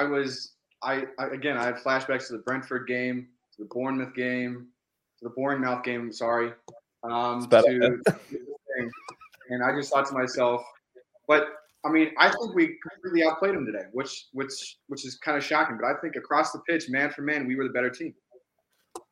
I 0.00 0.04
was 0.04 0.54
I, 0.82 1.04
I 1.18 1.26
again 1.28 1.56
I 1.56 1.64
had 1.64 1.76
flashbacks 1.76 2.28
to 2.28 2.32
the 2.34 2.42
Brentford 2.44 2.86
game, 2.88 3.28
to 3.56 3.62
the 3.62 3.68
Bournemouth 3.70 4.14
game, 4.14 4.68
to 5.20 5.28
the 5.28 5.30
Bournemouth 5.30 5.84
game. 5.84 6.12
Sorry, 6.12 6.52
um, 7.04 7.38
It's 7.38 7.46
better. 7.46 7.78
to, 7.78 8.02
and 9.50 9.62
I 9.62 9.74
just 9.74 9.92
thought 9.92 10.06
to 10.06 10.14
myself, 10.14 10.62
but 11.28 11.48
I 11.84 11.90
mean, 11.90 12.10
I 12.18 12.30
think 12.30 12.54
we 12.54 12.78
completely 12.90 13.26
outplayed 13.26 13.54
them 13.54 13.66
today, 13.66 13.84
which 13.92 14.26
which 14.32 14.78
which 14.88 15.04
is 15.04 15.16
kind 15.16 15.36
of 15.36 15.44
shocking. 15.44 15.78
But 15.80 15.86
I 15.88 15.94
think 16.00 16.16
across 16.16 16.52
the 16.52 16.60
pitch, 16.60 16.88
man 16.88 17.10
for 17.10 17.22
man, 17.22 17.46
we 17.46 17.56
were 17.56 17.64
the 17.64 17.70
better 17.70 17.90
team, 17.90 18.14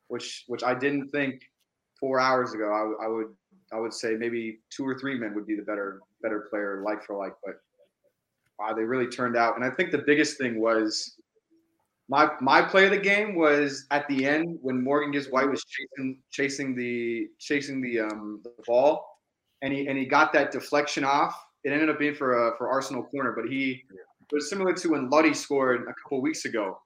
which 0.07 0.43
which 0.47 0.63
I 0.63 0.73
didn't 0.73 1.09
think 1.09 1.41
four 1.99 2.19
hours 2.19 2.53
ago. 2.53 2.65
I, 2.65 3.05
I 3.05 3.07
would 3.07 3.27
I 3.71 3.79
would 3.79 3.93
say 3.93 4.15
maybe 4.15 4.59
two 4.75 4.87
or 4.87 4.97
three 4.97 5.17
men 5.17 5.35
would 5.35 5.45
be 5.45 5.55
the 5.55 5.61
better 5.61 6.01
better 6.21 6.47
player, 6.49 6.81
like 6.83 7.03
for 7.03 7.15
like. 7.15 7.33
But 7.45 7.55
wow, 8.59 8.73
they 8.73 8.83
really 8.83 9.07
turned 9.07 9.37
out. 9.37 9.55
And 9.55 9.63
I 9.63 9.69
think 9.69 9.91
the 9.91 10.03
biggest 10.05 10.37
thing 10.39 10.59
was 10.59 11.15
my 12.09 12.31
my 12.41 12.61
play 12.61 12.85
of 12.85 12.91
the 12.91 12.97
game 12.97 13.35
was 13.35 13.85
at 13.91 14.07
the 14.07 14.25
end 14.25 14.57
when 14.61 14.83
Morgan 14.83 15.11
Gibbs 15.11 15.27
White 15.29 15.49
was 15.49 15.63
chasing 15.65 16.19
chasing 16.31 16.75
the 16.75 17.27
chasing 17.39 17.81
the 17.81 18.01
um 18.01 18.41
the 18.43 18.51
ball, 18.65 19.12
and 19.63 19.73
he 19.73 19.87
and 19.87 19.97
he 19.97 20.05
got 20.05 20.31
that 20.33 20.51
deflection 20.51 21.03
off. 21.03 21.35
It 21.63 21.71
ended 21.71 21.89
up 21.89 21.97
being 21.97 22.13
for 22.13 22.49
a 22.49 22.57
for 22.57 22.69
Arsenal 22.69 23.03
corner, 23.03 23.31
but 23.31 23.49
he 23.49 23.83
it 23.91 24.35
was 24.35 24.49
similar 24.49 24.73
to 24.73 24.89
when 24.89 25.09
Lodi 25.09 25.33
scored 25.33 25.83
a 25.83 25.93
couple 26.03 26.21
weeks 26.21 26.45
ago, 26.45 26.79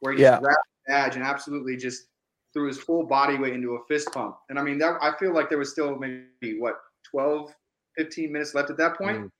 where 0.00 0.12
he 0.12 0.22
Yeah. 0.22 0.32
just 0.32 0.42
grabbed 0.42 0.58
the 0.86 0.92
badge 0.92 1.16
and 1.16 1.24
absolutely 1.24 1.76
just 1.76 2.08
threw 2.52 2.66
his 2.66 2.78
full 2.78 3.04
body 3.04 3.38
weight 3.38 3.54
into 3.54 3.74
a 3.74 3.84
fist 3.86 4.12
pump. 4.12 4.36
And 4.50 4.58
I 4.58 4.62
mean 4.62 4.78
that 4.78 4.98
I 5.00 5.16
feel 5.18 5.34
like 5.34 5.48
there 5.48 5.58
was 5.58 5.72
still 5.72 5.96
maybe 5.96 6.60
what 6.60 6.76
12, 7.10 7.54
15 7.96 8.30
minutes 8.30 8.54
left 8.54 8.70
at 8.70 8.76
that 8.76 8.96
point. 8.96 9.24
Mm. 9.24 9.30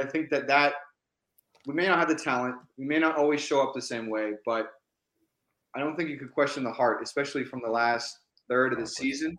I 0.00 0.06
think 0.06 0.30
that 0.30 0.46
that 0.48 0.74
we 1.66 1.74
may 1.74 1.86
not 1.86 1.98
have 1.98 2.08
the 2.08 2.14
talent, 2.14 2.56
we 2.76 2.84
may 2.84 2.98
not 2.98 3.16
always 3.16 3.40
show 3.40 3.60
up 3.62 3.74
the 3.74 3.82
same 3.82 4.08
way, 4.08 4.34
but 4.44 4.72
I 5.74 5.80
don't 5.80 5.96
think 5.96 6.08
you 6.10 6.18
could 6.18 6.32
question 6.32 6.62
the 6.64 6.72
heart, 6.72 7.02
especially 7.02 7.44
from 7.44 7.60
the 7.62 7.70
last 7.70 8.18
third 8.48 8.72
of 8.72 8.78
the 8.78 8.86
season. 8.86 9.36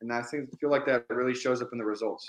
And 0.00 0.12
I 0.12 0.22
think 0.22 0.48
feel 0.58 0.70
like 0.70 0.86
that 0.86 1.04
really 1.08 1.34
shows 1.34 1.62
up 1.62 1.70
in 1.72 1.78
the 1.78 1.84
results 1.84 2.26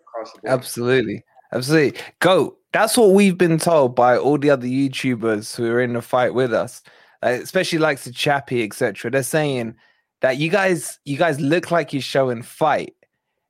across 0.00 0.32
the 0.32 0.40
board. 0.40 0.52
Absolutely. 0.52 1.24
Absolutely. 1.52 2.00
Go. 2.20 2.56
That's 2.72 2.96
what 2.96 3.12
we've 3.12 3.38
been 3.38 3.58
told 3.58 3.94
by 3.94 4.16
all 4.18 4.38
the 4.38 4.50
other 4.50 4.66
YouTubers 4.66 5.56
who 5.56 5.70
are 5.70 5.80
in 5.80 5.94
the 5.94 6.02
fight 6.02 6.34
with 6.34 6.52
us, 6.52 6.82
uh, 7.22 7.28
especially 7.28 7.78
likes 7.78 8.04
the 8.04 8.12
Chappie, 8.12 8.62
etc. 8.62 9.10
They're 9.10 9.22
saying 9.22 9.74
that 10.20 10.36
you 10.36 10.50
guys, 10.50 10.98
you 11.04 11.16
guys 11.16 11.40
look 11.40 11.70
like 11.70 11.92
you're 11.92 12.02
showing 12.02 12.42
fight. 12.42 12.94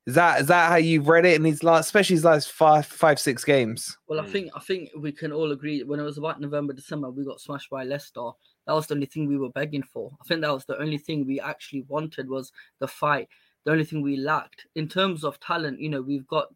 Is 0.07 0.14
that 0.14 0.41
is 0.41 0.47
that 0.47 0.71
how 0.71 0.77
you've 0.77 1.07
read 1.07 1.27
it 1.27 1.37
in 1.37 1.43
these 1.43 1.62
last, 1.62 1.85
especially 1.85 2.16
these 2.16 2.25
last 2.25 2.51
five, 2.51 2.87
five, 2.87 3.21
six 3.21 3.45
games? 3.45 3.99
Well, 4.09 4.21
I 4.21 4.25
think 4.25 4.51
I 4.57 4.61
think 4.61 4.89
we 4.99 5.12
can 5.12 5.33
all 5.33 5.53
agree 5.53 5.83
when 5.83 6.01
it 6.01 6.05
was 6.05 6.16
about 6.16 6.41
November, 6.41 6.73
December, 6.73 7.11
we 7.11 7.27
got 7.27 7.43
smashed 7.43 7.69
by 7.69 7.85
Leicester. 7.85 8.31
That 8.66 8.73
was 8.73 8.87
the 8.87 8.95
only 8.95 9.05
thing 9.05 9.29
we 9.29 9.37
were 9.37 9.51
begging 9.51 9.83
for. 9.83 10.11
I 10.19 10.25
think 10.25 10.41
that 10.41 10.55
was 10.55 10.64
the 10.64 10.81
only 10.81 10.97
thing 10.97 11.27
we 11.27 11.41
actually 11.41 11.85
wanted 11.89 12.31
was 12.31 12.53
the 12.79 12.89
fight. 12.89 13.29
The 13.64 13.72
only 13.72 13.84
thing 13.84 14.02
we 14.02 14.16
lacked 14.16 14.66
in 14.76 14.88
terms 14.88 15.24
of 15.24 15.38
talent, 15.40 15.80
you 15.80 15.88
know, 15.88 16.00
we've 16.00 16.26
got 16.26 16.46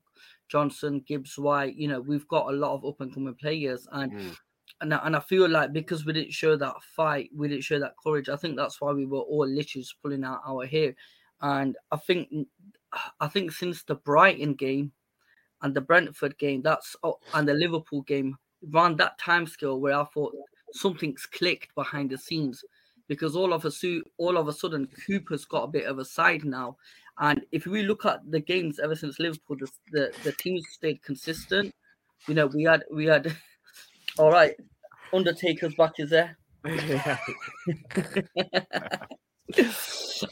Johnson, 0.49 1.01
Gibbs, 1.07 1.39
White. 1.39 1.75
You 1.77 1.89
know, 1.89 2.01
we've 2.01 2.29
got 2.29 2.49
a 2.49 2.57
lot 2.57 2.75
of 2.75 2.85
up 2.85 3.01
and 3.01 3.13
coming 3.13 3.35
players, 3.35 3.87
and 3.93 4.13
Mm. 4.13 4.37
and 4.81 4.95
I, 4.95 5.07
and 5.07 5.17
I 5.17 5.21
feel 5.21 5.49
like 5.49 5.73
because 5.73 6.05
we 6.05 6.13
didn't 6.13 6.33
show 6.33 6.57
that 6.57 6.83
fight, 6.83 7.31
we 7.35 7.49
didn't 7.49 7.65
show 7.65 7.79
that 7.79 7.95
courage. 8.03 8.29
I 8.29 8.37
think 8.37 8.57
that's 8.57 8.81
why 8.81 8.93
we 8.93 9.07
were 9.07 9.21
all 9.21 9.47
literally 9.47 9.83
just 9.83 10.01
pulling 10.03 10.25
out 10.25 10.41
our 10.47 10.67
hair. 10.67 10.95
And 11.41 11.77
I 11.91 11.97
think 11.97 12.29
I 13.21 13.29
think 13.29 13.53
since 13.53 13.83
the 13.85 13.95
Brighton 13.97 14.55
game 14.55 14.93
and 15.63 15.75
the 15.75 15.81
Brentford 15.81 16.37
game, 16.39 16.63
that's 16.63 16.97
oh, 17.03 17.19
and 17.35 17.49
the 17.49 17.55
Liverpool 17.55 18.03
game, 18.03 18.37
around 18.75 18.99
that 18.99 19.19
time 19.19 19.47
scale 19.47 19.81
where 19.81 19.95
I 19.99 20.05
thought 20.05 20.35
something's 20.73 21.27
clicked 21.27 21.75
behind 21.75 22.11
the 22.11 22.19
scenes. 22.19 22.65
Because 23.13 23.37
all 23.37 23.53
of 23.53 23.67
a 23.67 23.71
su- 23.71 24.05
all 24.17 24.39
of 24.39 24.49
a 24.49 24.53
sudden 24.53 24.89
Cooper's 25.07 25.45
got 25.45 25.65
a 25.65 25.69
bit 25.69 25.85
of 25.85 25.99
a 25.99 26.05
side 26.05 26.45
now. 26.45 26.77
And 27.19 27.43
if 27.53 27.67
we 27.67 27.83
look 27.83 28.07
at 28.07 28.21
the 28.31 28.41
games 28.41 28.79
ever 28.79 28.95
since 28.95 29.19
Liverpool, 29.19 29.57
the 29.59 29.71
the, 29.93 30.13
the 30.25 30.33
teams 30.33 30.65
stayed 30.71 31.03
consistent. 31.03 31.75
You 32.27 32.35
know, 32.35 32.47
we 32.47 32.63
had 32.65 32.85
we 32.91 33.05
had 33.05 33.37
all 34.19 34.31
right, 34.31 34.55
Undertaker's 35.13 35.75
back 35.75 35.93
is 35.99 36.09
there. 36.11 36.39
I 36.65 37.19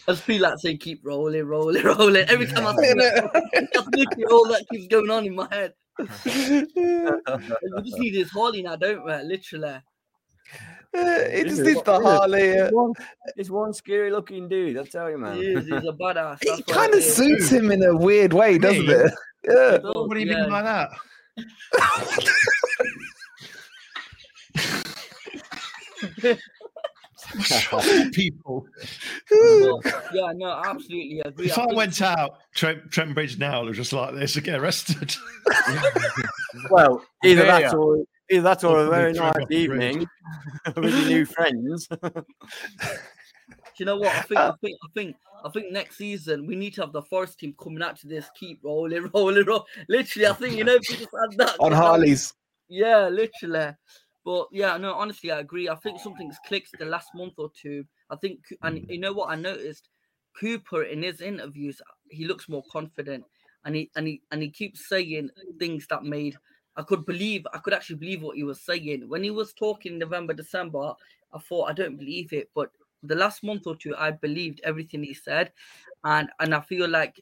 just 0.09 0.23
feel 0.23 0.41
like 0.41 0.59
saying 0.59 0.79
keep 0.79 1.01
rolling, 1.05 1.45
rolling, 1.45 1.85
rolling. 1.85 2.29
Every 2.29 2.47
time 2.47 2.67
I 2.67 2.75
see 2.77 2.95
that, 2.95 4.27
all 4.31 4.49
that 4.49 4.65
keeps 4.71 4.87
going 4.87 5.11
on 5.11 5.27
in 5.27 5.35
my 5.35 5.49
head. 5.51 5.75
we 5.99 7.83
just 7.83 7.99
need 7.99 8.15
this 8.15 8.31
Harley 8.31 8.63
now, 8.63 8.77
don't 8.77 9.05
we? 9.05 9.13
Literally. 9.13 9.83
it 10.95 11.47
just 11.49 11.63
needs 11.63 11.83
the 11.83 12.01
Harley. 12.01 12.59
uh, 12.59 12.65
It's 12.67 12.75
one, 12.75 12.93
it's 13.37 13.51
one 13.51 13.73
scary 13.73 14.11
looking 14.11 14.49
dude, 14.49 14.77
I 14.79 14.85
tell 14.85 15.09
you, 15.11 15.19
man. 15.19 15.37
He 15.37 15.43
is, 15.53 15.65
he's 15.65 15.73
a 15.73 15.93
badass. 15.93 16.39
It 16.43 16.67
kind 16.67 16.93
of 16.95 17.03
suits 17.03 17.49
him 17.51 17.71
in 17.71 17.83
a 17.83 17.97
weird 17.97 18.33
way, 18.33 18.59
doesn't 18.59 18.87
Me? 18.87 18.93
it? 18.95 19.13
Yeah. 19.49 19.79
What 19.83 20.13
do 20.13 20.21
you 20.21 20.27
Yeah. 20.27 20.43
mean 20.43 20.51
by 20.51 20.63
that? 20.63 20.91
What's 27.37 27.73
wrong 27.73 27.83
with 27.87 28.13
people? 28.13 28.67
Yeah, 30.13 30.33
no, 30.35 30.47
I 30.47 30.63
absolutely 30.71 31.21
agree. 31.25 31.47
If 31.47 31.59
I 31.59 31.65
think- 31.67 31.77
went 31.77 32.03
out 32.03 32.39
Trent, 32.55 32.91
Trent 32.91 33.15
Bridge 33.15 33.39
now, 33.39 33.65
was 33.65 33.77
just 33.77 33.93
like 33.93 34.15
this, 34.15 34.37
I'd 34.37 34.45
get 34.45 34.59
arrested. 34.61 35.15
Well, 36.69 37.05
either 37.25 37.43
There 37.43 37.47
that 37.61 37.73
you 37.73 37.79
or 37.79 38.05
either 38.31 38.43
that 38.43 38.65
or 38.65 38.81
a 38.81 38.89
very 38.89 39.13
nice 39.13 39.37
off 39.37 39.37
the 39.37 39.45
bridge. 39.45 39.59
evening 39.59 40.07
with 40.77 40.95
your 40.95 41.09
new 41.09 41.25
friends. 41.25 41.89
Do 43.81 43.85
you 43.85 43.87
know 43.87 43.97
what? 43.97 44.15
I 44.15 44.23
think, 44.23 44.41
uh, 44.41 44.53
I 44.53 44.57
think, 44.61 44.79
I 44.85 44.89
think, 44.95 45.17
I 45.45 45.49
think 45.49 45.73
next 45.73 45.97
season 45.97 46.47
we 46.47 46.55
need 46.55 46.75
to 46.75 46.83
have 46.83 46.93
the 46.93 47.03
Forest 47.03 47.39
team 47.39 47.55
coming 47.63 47.83
out 47.83 47.99
to 48.01 48.09
this, 48.09 48.29
keep 48.39 48.61
rolling, 48.63 49.11
rolling, 49.15 49.47
roll. 49.47 49.67
Literally, 49.89 50.27
I 50.27 50.33
think 50.33 50.57
you 50.57 50.65
know, 50.65 50.75
if 50.75 50.83
we 50.89 50.97
just 50.97 51.11
had 51.19 51.39
that 51.39 51.57
On 51.61 51.71
that- 51.71 51.77
Harleys. 51.77 52.35
Yeah, 52.69 53.09
literally. 53.09 53.75
But 54.25 54.49
yeah, 54.53 54.77
no, 54.77 54.95
honestly, 54.95 55.33
I 55.33 55.41
agree. 55.41 55.69
I 55.69 55.75
think 55.77 55.99
something's 55.99 56.39
clicked 56.47 56.79
the 56.79 56.85
last 56.85 57.09
month 57.15 57.35
or 57.39 57.51
two. 57.51 57.85
I 58.11 58.17
think, 58.17 58.41
and 58.63 58.79
mm. 58.79 58.91
you 58.91 59.01
know 59.01 59.13
what 59.13 59.31
I 59.31 59.35
noticed, 59.35 59.89
Cooper 60.39 60.83
in 60.83 61.03
his 61.03 61.21
interviews, 61.21 61.81
he 62.11 62.27
looks 62.27 62.49
more 62.49 62.63
confident, 62.71 63.25
and 63.65 63.75
he 63.75 63.91
and 63.97 64.07
he 64.07 64.23
and 64.31 64.43
he 64.43 64.51
keeps 64.51 64.89
saying 64.89 65.31
things 65.59 65.87
that 65.89 66.05
made 66.05 66.37
I 66.81 66.83
could 66.83 67.05
believe, 67.05 67.47
I 67.53 67.59
could 67.59 67.75
actually 67.75 67.97
believe 67.97 68.23
what 68.23 68.37
he 68.37 68.43
was 68.43 68.63
saying 68.63 69.07
when 69.07 69.23
he 69.23 69.31
was 69.31 69.53
talking 69.53 69.99
November, 69.99 70.33
December. 70.33 70.95
I 71.33 71.39
thought 71.39 71.71
I 71.71 71.75
don't 71.75 71.99
believe 71.99 72.33
it, 72.33 72.49
but 72.55 72.71
the 73.03 73.15
last 73.15 73.45
month 73.45 73.67
or 73.67 73.77
two, 73.77 73.95
I 73.97 74.13
believed 74.13 74.63
everything 74.65 75.03
he 75.03 75.13
said, 75.13 75.53
and 76.05 76.31
and 76.41 76.55
I 76.55 76.61
feel 76.61 76.89
like 76.89 77.21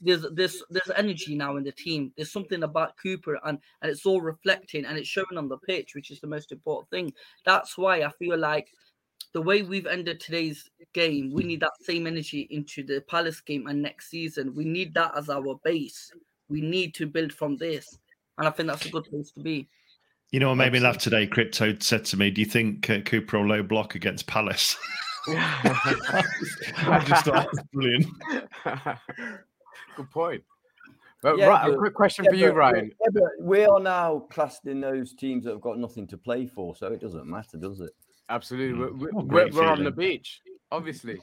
there's 0.00 0.26
there's 0.32 0.64
there's 0.68 0.90
energy 0.96 1.36
now 1.36 1.56
in 1.58 1.62
the 1.62 1.70
team. 1.70 2.12
There's 2.16 2.32
something 2.32 2.64
about 2.64 2.96
Cooper, 3.00 3.38
and 3.44 3.60
and 3.82 3.90
it's 3.90 4.04
all 4.04 4.20
reflecting 4.20 4.84
and 4.84 4.98
it's 4.98 5.08
showing 5.08 5.36
on 5.36 5.48
the 5.48 5.58
pitch, 5.58 5.94
which 5.94 6.10
is 6.10 6.20
the 6.20 6.26
most 6.26 6.50
important 6.50 6.90
thing. 6.90 7.12
That's 7.44 7.78
why 7.78 8.02
I 8.02 8.10
feel 8.18 8.36
like 8.36 8.68
the 9.32 9.42
way 9.42 9.62
we've 9.62 9.86
ended 9.86 10.18
today's 10.18 10.68
game, 10.92 11.32
we 11.32 11.44
need 11.44 11.60
that 11.60 11.72
same 11.82 12.08
energy 12.08 12.48
into 12.50 12.82
the 12.82 13.00
Palace 13.02 13.40
game 13.40 13.68
and 13.68 13.80
next 13.80 14.10
season. 14.10 14.56
We 14.56 14.64
need 14.64 14.92
that 14.94 15.16
as 15.16 15.28
our 15.28 15.54
base. 15.62 16.10
We 16.48 16.62
need 16.62 16.94
to 16.94 17.06
build 17.06 17.32
from 17.32 17.56
this, 17.56 17.98
and 18.38 18.46
I 18.48 18.50
think 18.50 18.68
that's 18.68 18.86
a 18.86 18.90
good 18.90 19.04
place 19.04 19.30
to 19.32 19.40
be. 19.40 19.68
You 20.30 20.40
know 20.40 20.48
what 20.48 20.56
made 20.56 20.72
me 20.72 20.80
laugh 20.80 20.98
today? 20.98 21.26
Crypto 21.26 21.76
said 21.80 22.04
to 22.06 22.16
me, 22.16 22.30
"Do 22.30 22.40
you 22.40 22.46
think 22.46 22.88
uh, 22.90 23.00
Cooper 23.00 23.38
will 23.38 23.46
low 23.46 23.62
block 23.62 23.94
against 23.94 24.26
Palace?" 24.26 24.76
I 25.28 27.04
just 27.06 27.24
thought 27.24 27.48
that's 27.52 27.68
brilliant. 27.72 28.06
Good 29.96 30.10
point. 30.10 30.42
But 31.22 31.38
Yeah, 31.38 31.46
right, 31.46 31.72
a 31.72 31.76
quick 31.76 31.94
question 31.94 32.24
Yeah, 32.24 32.30
for 32.30 32.36
you, 32.36 32.46
but- 32.48 32.54
Ryan. 32.56 32.92
Yeah, 33.02 33.08
but 33.12 33.22
we 33.40 33.64
are 33.64 33.80
now 33.80 34.20
classed 34.30 34.66
in 34.66 34.80
those 34.80 35.14
teams 35.14 35.44
that 35.44 35.50
have 35.50 35.60
got 35.60 35.78
nothing 35.78 36.06
to 36.08 36.16
play 36.16 36.46
for, 36.46 36.76
so 36.76 36.86
it 36.92 37.00
doesn't 37.00 37.26
matter, 37.26 37.56
does 37.58 37.80
it? 37.80 37.90
Absolutely, 38.30 38.78
we're, 38.78 38.92
we're, 38.92 39.22
we're, 39.24 39.50
we're 39.50 39.66
on 39.66 39.82
the 39.82 39.90
beach, 39.90 40.40
obviously. 40.70 41.18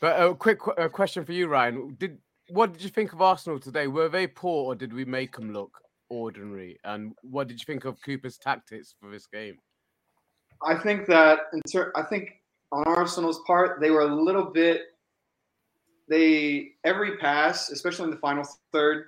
But 0.00 0.20
a 0.20 0.34
quick 0.34 0.58
qu- 0.58 0.72
uh, 0.72 0.88
question 0.88 1.24
for 1.24 1.32
you, 1.32 1.46
Ryan. 1.46 1.94
Did 1.98 2.18
what 2.48 2.72
did 2.72 2.82
you 2.82 2.88
think 2.88 3.12
of 3.12 3.20
Arsenal 3.22 3.60
today? 3.60 3.86
Were 3.86 4.08
they 4.08 4.26
poor, 4.26 4.64
or 4.72 4.74
did 4.74 4.92
we 4.92 5.04
make 5.04 5.36
them 5.36 5.52
look 5.52 5.78
ordinary? 6.10 6.78
And 6.84 7.14
what 7.22 7.48
did 7.48 7.60
you 7.60 7.64
think 7.64 7.84
of 7.84 8.00
Cooper's 8.02 8.36
tactics 8.36 8.94
for 9.00 9.10
this 9.10 9.26
game? 9.26 9.58
I 10.66 10.76
think 10.76 11.06
that 11.06 11.40
in 11.52 11.60
ter- 11.70 11.92
I 11.96 12.02
think 12.02 12.32
on 12.72 12.84
Arsenal's 12.86 13.40
part, 13.46 13.80
they 13.80 13.90
were 13.90 14.02
a 14.02 14.14
little 14.14 14.44
bit. 14.44 14.82
They 16.08 16.72
every 16.84 17.16
pass, 17.16 17.70
especially 17.70 18.04
in 18.06 18.10
the 18.10 18.16
final 18.16 18.44
third, 18.72 19.06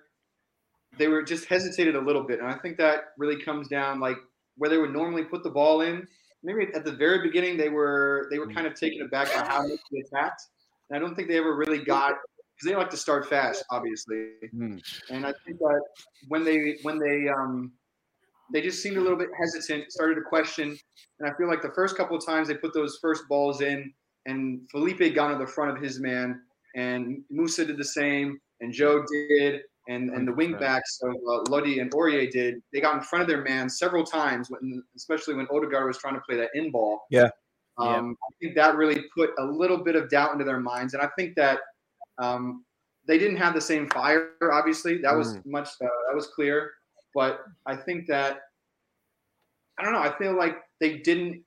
they 0.98 1.08
were 1.08 1.22
just 1.22 1.46
hesitated 1.46 1.96
a 1.96 2.00
little 2.00 2.22
bit, 2.22 2.38
and 2.38 2.48
I 2.48 2.54
think 2.54 2.78
that 2.78 3.12
really 3.18 3.42
comes 3.42 3.68
down 3.68 4.00
like 4.00 4.16
where 4.56 4.70
they 4.70 4.78
would 4.78 4.92
normally 4.92 5.24
put 5.24 5.42
the 5.42 5.50
ball 5.50 5.80
in. 5.80 6.06
Maybe 6.44 6.68
at 6.74 6.84
the 6.84 6.92
very 6.92 7.22
beginning, 7.22 7.56
they 7.56 7.68
were 7.68 8.28
they 8.30 8.38
were 8.38 8.50
kind 8.50 8.66
of 8.66 8.74
taken 8.74 9.02
aback 9.02 9.28
by 9.34 9.44
how 9.44 9.62
they 9.62 10.00
attacked, 10.00 10.42
and 10.88 10.96
I 10.96 11.00
don't 11.00 11.14
think 11.14 11.28
they 11.28 11.38
ever 11.38 11.56
really 11.56 11.84
got 11.84 12.14
because 12.62 12.72
they 12.72 12.76
like 12.78 12.90
to 12.90 12.96
start 12.96 13.28
fast, 13.28 13.64
obviously. 13.70 14.26
Hmm. 14.50 14.76
And 15.10 15.26
I 15.26 15.32
think 15.44 15.58
that 15.58 15.80
when 16.28 16.44
they 16.44 16.78
when 16.82 16.98
they 16.98 17.28
um 17.28 17.72
they 18.52 18.60
just 18.60 18.82
seemed 18.82 18.96
a 18.96 19.00
little 19.00 19.18
bit 19.18 19.28
hesitant, 19.38 19.90
started 19.90 20.16
to 20.16 20.22
question, 20.22 20.76
and 21.18 21.30
I 21.30 21.34
feel 21.36 21.48
like 21.48 21.62
the 21.62 21.72
first 21.74 21.96
couple 21.96 22.16
of 22.16 22.24
times 22.24 22.48
they 22.48 22.54
put 22.54 22.74
those 22.74 22.98
first 23.00 23.24
balls 23.28 23.62
in, 23.62 23.92
and 24.26 24.60
Felipe 24.70 25.14
got 25.14 25.32
to 25.32 25.38
the 25.38 25.46
front 25.46 25.76
of 25.76 25.82
his 25.82 26.00
man, 26.00 26.42
and 26.76 27.22
Musa 27.30 27.64
did 27.64 27.78
the 27.78 27.84
same, 27.84 28.38
and 28.60 28.72
Joe 28.72 29.04
did, 29.10 29.62
and 29.88 30.10
and 30.10 30.28
the 30.28 30.32
wing 30.32 30.54
100%. 30.54 30.60
backs 30.60 31.00
of 31.02 31.14
uh, 31.14 31.50
Lodi 31.50 31.80
and 31.80 31.90
Aurier 31.92 32.30
did. 32.30 32.62
They 32.72 32.80
got 32.80 32.96
in 32.96 33.02
front 33.02 33.22
of 33.22 33.28
their 33.28 33.42
man 33.42 33.68
several 33.70 34.04
times, 34.04 34.50
when, 34.50 34.82
especially 34.96 35.34
when 35.34 35.46
Odegaard 35.50 35.86
was 35.86 35.98
trying 35.98 36.14
to 36.14 36.20
play 36.20 36.36
that 36.36 36.50
in 36.54 36.70
ball. 36.70 37.02
Yeah. 37.10 37.28
Yeah. 37.80 37.96
Um, 37.96 38.18
I 38.22 38.30
think 38.38 38.54
that 38.56 38.76
really 38.76 39.02
put 39.16 39.30
a 39.38 39.44
little 39.44 39.82
bit 39.82 39.96
of 39.96 40.10
doubt 40.10 40.32
into 40.34 40.44
their 40.44 40.60
minds, 40.60 40.92
and 40.92 41.02
I 41.02 41.08
think 41.16 41.34
that 41.36 41.60
um, 42.18 42.64
they 43.06 43.18
didn't 43.18 43.36
have 43.36 43.54
the 43.54 43.60
same 43.60 43.88
fire. 43.90 44.30
Obviously, 44.52 44.98
that 44.98 45.16
was 45.16 45.38
much 45.44 45.68
uh, 45.82 45.88
that 46.08 46.14
was 46.14 46.28
clear. 46.28 46.72
But 47.14 47.40
I 47.66 47.76
think 47.76 48.06
that 48.06 48.40
I 49.78 49.84
don't 49.84 49.92
know. 49.92 50.00
I 50.00 50.16
feel 50.16 50.36
like 50.36 50.56
they 50.80 50.98
didn't 50.98 51.42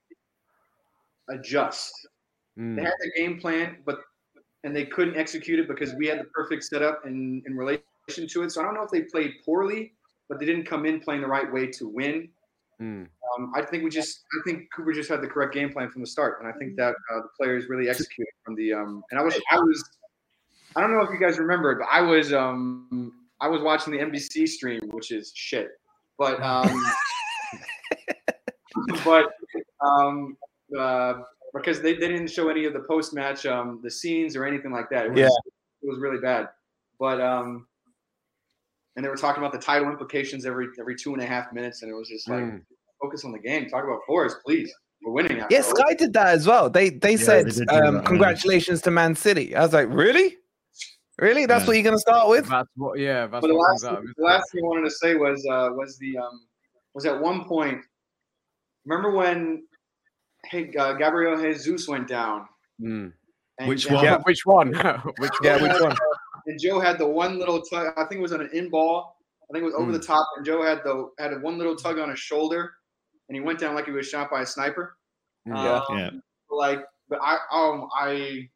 adjust. 1.29 1.93
Hmm. 2.57 2.75
They 2.75 2.83
had 2.83 2.93
the 2.99 3.11
game 3.15 3.39
plan, 3.39 3.77
but 3.85 3.99
and 4.63 4.75
they 4.75 4.85
couldn't 4.85 5.15
execute 5.15 5.59
it 5.59 5.67
because 5.67 5.93
we 5.93 6.07
had 6.07 6.19
the 6.19 6.25
perfect 6.25 6.63
setup 6.63 7.05
in 7.05 7.41
in 7.45 7.55
relation 7.55 7.83
to 8.07 8.43
it. 8.43 8.51
So 8.51 8.61
I 8.61 8.63
don't 8.63 8.73
know 8.73 8.83
if 8.83 8.91
they 8.91 9.01
played 9.01 9.35
poorly, 9.45 9.93
but 10.29 10.39
they 10.39 10.45
didn't 10.45 10.65
come 10.65 10.85
in 10.85 10.99
playing 10.99 11.21
the 11.21 11.27
right 11.27 11.51
way 11.51 11.67
to 11.67 11.87
win. 11.87 12.29
Hmm. 12.79 13.03
Um, 13.37 13.51
I 13.55 13.61
think 13.61 13.83
we 13.83 13.89
just, 13.89 14.23
I 14.33 14.49
think 14.49 14.67
Cooper 14.75 14.93
just 14.93 15.09
had 15.09 15.21
the 15.21 15.27
correct 15.27 15.53
game 15.53 15.71
plan 15.71 15.89
from 15.89 16.01
the 16.01 16.07
start, 16.07 16.39
and 16.41 16.47
I 16.47 16.51
think 16.57 16.75
that 16.77 16.95
uh, 17.11 17.21
the 17.21 17.29
players 17.37 17.69
really 17.69 17.89
executed 17.89 18.31
from 18.43 18.55
the. 18.55 18.73
Um, 18.73 19.03
and 19.11 19.19
I 19.19 19.23
was, 19.23 19.39
I 19.51 19.57
was, 19.57 19.83
I 20.75 20.81
don't 20.81 20.91
know 20.91 21.01
if 21.01 21.09
you 21.09 21.19
guys 21.19 21.37
remember 21.39 21.71
it, 21.71 21.79
but 21.79 21.87
I 21.91 22.01
was, 22.01 22.33
um, 22.33 23.13
I 23.39 23.47
was 23.47 23.61
watching 23.61 23.93
the 23.93 23.99
NBC 23.99 24.47
stream, 24.47 24.81
which 24.91 25.11
is 25.11 25.31
shit, 25.35 25.69
but, 26.17 26.41
um, 26.41 26.83
but, 29.05 29.29
um, 29.81 30.37
uh, 30.77 31.13
because 31.53 31.81
they, 31.81 31.93
they 31.93 32.07
didn't 32.09 32.27
show 32.29 32.49
any 32.49 32.65
of 32.65 32.73
the 32.73 32.81
post 32.81 33.13
match, 33.13 33.45
um, 33.45 33.79
the 33.83 33.89
scenes 33.91 34.35
or 34.35 34.45
anything 34.45 34.71
like 34.71 34.89
that. 34.89 35.05
It 35.05 35.11
was, 35.11 35.19
Yeah. 35.21 35.27
it 35.27 35.87
was 35.89 35.99
really 35.99 36.19
bad, 36.19 36.49
but, 36.99 37.21
um, 37.21 37.67
and 38.97 39.03
they 39.03 39.09
were 39.09 39.15
talking 39.17 39.41
about 39.43 39.51
the 39.53 39.59
title 39.59 39.89
implications 39.89 40.45
every 40.45 40.67
every 40.79 40.95
two 40.95 41.13
and 41.13 41.21
a 41.21 41.25
half 41.25 41.51
minutes, 41.51 41.81
and 41.81 41.91
it 41.91 41.93
was 41.93 42.07
just 42.07 42.29
like 42.29 42.39
Mm. 42.43 42.61
focus 43.01 43.25
on 43.25 43.33
the 43.33 43.39
game. 43.39 43.67
Talk 43.69 43.83
about 43.83 43.99
Forest, 44.07 44.37
please. 44.45 44.73
We're 45.03 45.11
winning. 45.11 45.39
after 45.41 45.53
Yeah. 45.53 45.61
Sky 45.63 45.93
did 45.95 46.13
that 46.13 46.27
as 46.27 46.47
well. 46.47 46.69
They 46.69 46.91
they 46.91 47.17
said, 47.17 47.51
they 47.51 47.65
um, 47.75 48.05
"Congratulations 48.05 48.81
to 48.83 48.91
Man 48.91 49.13
City." 49.13 49.53
I 49.53 49.63
was 49.63 49.73
like, 49.73 49.89
"Really? 49.89 50.37
Really? 51.19 51.45
That's 51.45 51.63
Yeah. 51.63 51.67
what 51.67 51.73
you're 51.77 51.83
gonna 51.83 51.97
start 51.99 52.29
with?" 52.29 52.47
That's 52.47 52.69
what. 52.75 52.99
Yeah, 52.99 53.27
that's 53.27 53.41
But 53.41 53.47
the 53.47 53.55
what 53.55 53.71
last, 53.71 53.83
comes 53.83 53.97
out. 53.97 54.03
the 54.17 54.23
last 54.23 54.51
thing 54.51 54.63
I 54.63 54.67
wanted 54.67 54.85
to 54.85 54.91
say 54.91 55.15
was 55.15 55.45
uh, 55.49 55.69
was 55.73 55.97
the 55.97 56.17
um, 56.17 56.45
was 56.93 57.05
at 57.05 57.19
one 57.19 57.45
point. 57.45 57.81
Remember 58.85 59.11
when 59.11 59.65
hey 60.45 60.71
uh, 60.77 60.93
Gabriel 60.93 61.37
Jesus 61.41 61.87
went 61.87 62.07
down? 62.07 62.47
And, 62.79 63.13
Which 63.67 63.85
and- 63.85 63.95
one? 63.95 64.03
Yeah. 64.05 64.17
Which 64.23 64.45
one? 64.45 64.67
Which 65.19 65.31
Yeah, 65.41 65.61
which 65.61 65.81
one? 65.81 65.95
And 66.47 66.59
Joe 66.59 66.79
had 66.79 66.99
the 66.99 67.07
one 67.07 67.39
little 67.39 67.61
tug. 67.61 67.93
I 67.97 68.03
think 68.05 68.19
it 68.19 68.21
was 68.21 68.33
on 68.33 68.41
an 68.41 68.49
in 68.53 68.69
ball. 68.69 69.15
I 69.49 69.53
think 69.53 69.63
it 69.63 69.65
was 69.65 69.75
over 69.75 69.85
Hmm. 69.85 69.91
the 69.93 69.99
top, 69.99 70.27
and 70.37 70.45
Joe 70.45 70.61
had 70.63 70.83
the 70.83 71.09
had 71.19 71.41
one 71.41 71.57
little 71.57 71.75
tug 71.75 71.97
on 71.99 72.09
his 72.09 72.19
shoulder, 72.19 72.73
and 73.29 73.35
he 73.35 73.41
went 73.41 73.59
down 73.59 73.73
like 73.75 73.85
he 73.85 73.91
was 73.91 74.07
shot 74.09 74.29
by 74.29 74.41
a 74.41 74.45
sniper. 74.45 74.97
Yeah. 75.45 75.81
Um, 75.89 75.97
Yeah. 75.97 76.09
like 76.49 76.83
but 77.07 77.19
i 77.21 77.37
um 77.51 77.87
i 77.95 78.49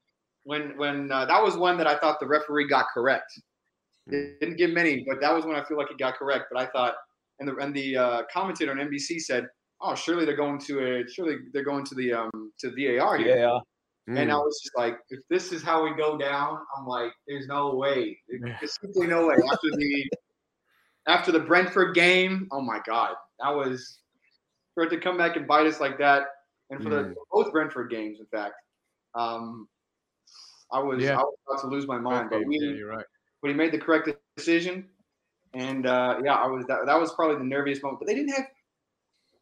when 0.50 0.76
when 0.78 1.12
uh, 1.12 1.26
that 1.26 1.42
was 1.42 1.56
one 1.58 1.78
that 1.78 1.88
i 1.88 1.96
thought 2.00 2.20
the 2.20 2.28
referee 2.28 2.68
got 2.68 2.86
correct 2.94 3.32
it 4.08 4.40
didn't 4.40 4.58
give 4.58 4.72
many 4.72 5.04
but 5.08 5.22
that 5.22 5.34
was 5.34 5.46
when 5.46 5.56
i 5.56 5.64
feel 5.66 5.78
like 5.78 5.90
he 5.90 5.96
got 5.96 6.16
correct 6.16 6.46
but 6.52 6.60
i 6.60 6.66
thought 6.74 6.96
and 7.40 7.48
the 7.50 7.56
and 7.58 7.74
the 7.76 7.96
uh, 7.96 8.22
commentator 8.34 8.72
on 8.72 8.78
nbc 8.90 9.20
said 9.22 9.46
oh 9.82 9.94
surely 9.96 10.26
they're 10.26 10.36
going 10.46 10.60
to 10.60 10.74
a 10.80 11.08
surely 11.10 11.36
they're 11.54 11.64
going 11.74 11.86
to 11.86 11.96
the 11.96 12.12
um 12.14 12.32
to 12.60 12.68
var 12.98 13.18
here 13.18 13.36
Yeah, 13.38 13.60
And 14.16 14.32
I 14.32 14.36
Mm. 14.38 14.44
was 14.48 14.60
just 14.64 14.76
like, 14.84 14.96
if 15.16 15.20
this 15.30 15.52
is 15.56 15.62
how 15.70 15.84
we 15.84 15.92
go 15.96 16.18
down, 16.18 16.52
I'm 16.76 16.86
like, 16.88 17.12
there's 17.28 17.48
no 17.48 17.76
way. 17.76 18.18
There's 18.60 18.76
simply 18.82 19.08
no 19.08 19.28
way. 19.28 19.36
After 19.54 19.70
the 19.82 20.10
after 21.08 21.32
the 21.32 21.40
Brentford 21.52 21.96
game, 21.96 22.48
oh 22.52 22.62
my 22.62 22.80
god, 22.86 23.14
that 23.40 23.54
was 23.60 24.00
for 24.74 24.84
it 24.86 24.90
to 24.92 25.00
come 25.00 25.18
back 25.18 25.36
and 25.38 25.48
bite 25.48 25.68
us 25.68 25.80
like 25.80 25.98
that, 26.00 26.24
and 26.72 26.82
for 26.84 26.90
Mm. 26.90 27.10
the 27.10 27.16
both 27.32 27.52
Brentford 27.52 27.90
games, 27.92 28.20
in 28.20 28.28
fact, 28.28 28.56
um, 29.16 29.68
I 30.72 30.80
was 30.80 31.04
Yeah. 31.04 31.16
I 31.18 31.24
was 31.24 31.36
about 31.48 31.62
to 31.62 31.68
lose 31.68 31.88
my 31.88 31.98
mind. 31.98 32.30
Both 32.30 32.42
But 32.42 32.48
we 32.48 32.60
yeah, 32.60 32.72
you're 32.76 32.90
right. 32.90 33.06
but 33.42 33.48
he 33.50 33.54
made 33.54 33.72
the 33.72 33.78
correct 33.80 34.10
decision, 34.38 34.88
and 35.54 35.86
uh, 35.86 36.20
yeah, 36.24 36.36
I 36.36 36.48
was 36.48 36.66
that, 36.68 36.86
that 36.86 37.00
was 37.00 37.14
probably 37.14 37.38
the 37.38 37.44
nerviest 37.56 37.82
moment. 37.84 38.00
But 38.00 38.08
they 38.08 38.16
didn't 38.16 38.34
have 38.36 38.46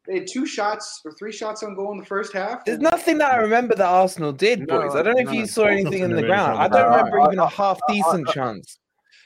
they 0.08 0.20
had 0.20 0.28
two 0.28 0.46
shots 0.46 1.02
or 1.04 1.12
three 1.12 1.34
shots 1.34 1.64
on 1.64 1.76
goal 1.76 1.92
in 1.92 1.98
the 1.98 2.06
first 2.06 2.32
half. 2.32 2.64
There's 2.64 2.80
nothing 2.80 3.18
that 3.18 3.34
I 3.34 3.38
remember 3.38 3.76
that 3.76 3.86
Arsenal 3.86 4.32
did, 4.32 4.66
No, 4.66 4.80
boys. 4.80 4.96
I 4.96 5.04
don't 5.04 5.16
know 5.18 5.30
if 5.30 5.34
you 5.34 5.42
no. 5.42 5.46
saw 5.48 5.66
anything 5.66 5.84
Nothing 5.86 6.04
in 6.04 6.10
the 6.12 6.16
really 6.16 6.28
ground. 6.28 6.58
I 6.60 6.68
don't 6.70 6.90
remember 6.90 7.20
I- 7.20 7.26
even 7.26 7.40
I- 7.40 7.46
a 7.46 7.50
half 7.50 7.78
uh, 7.78 7.92
uh, 7.92 7.94
decent 7.94 8.30
uh, 8.30 8.32
chance. 8.32 8.80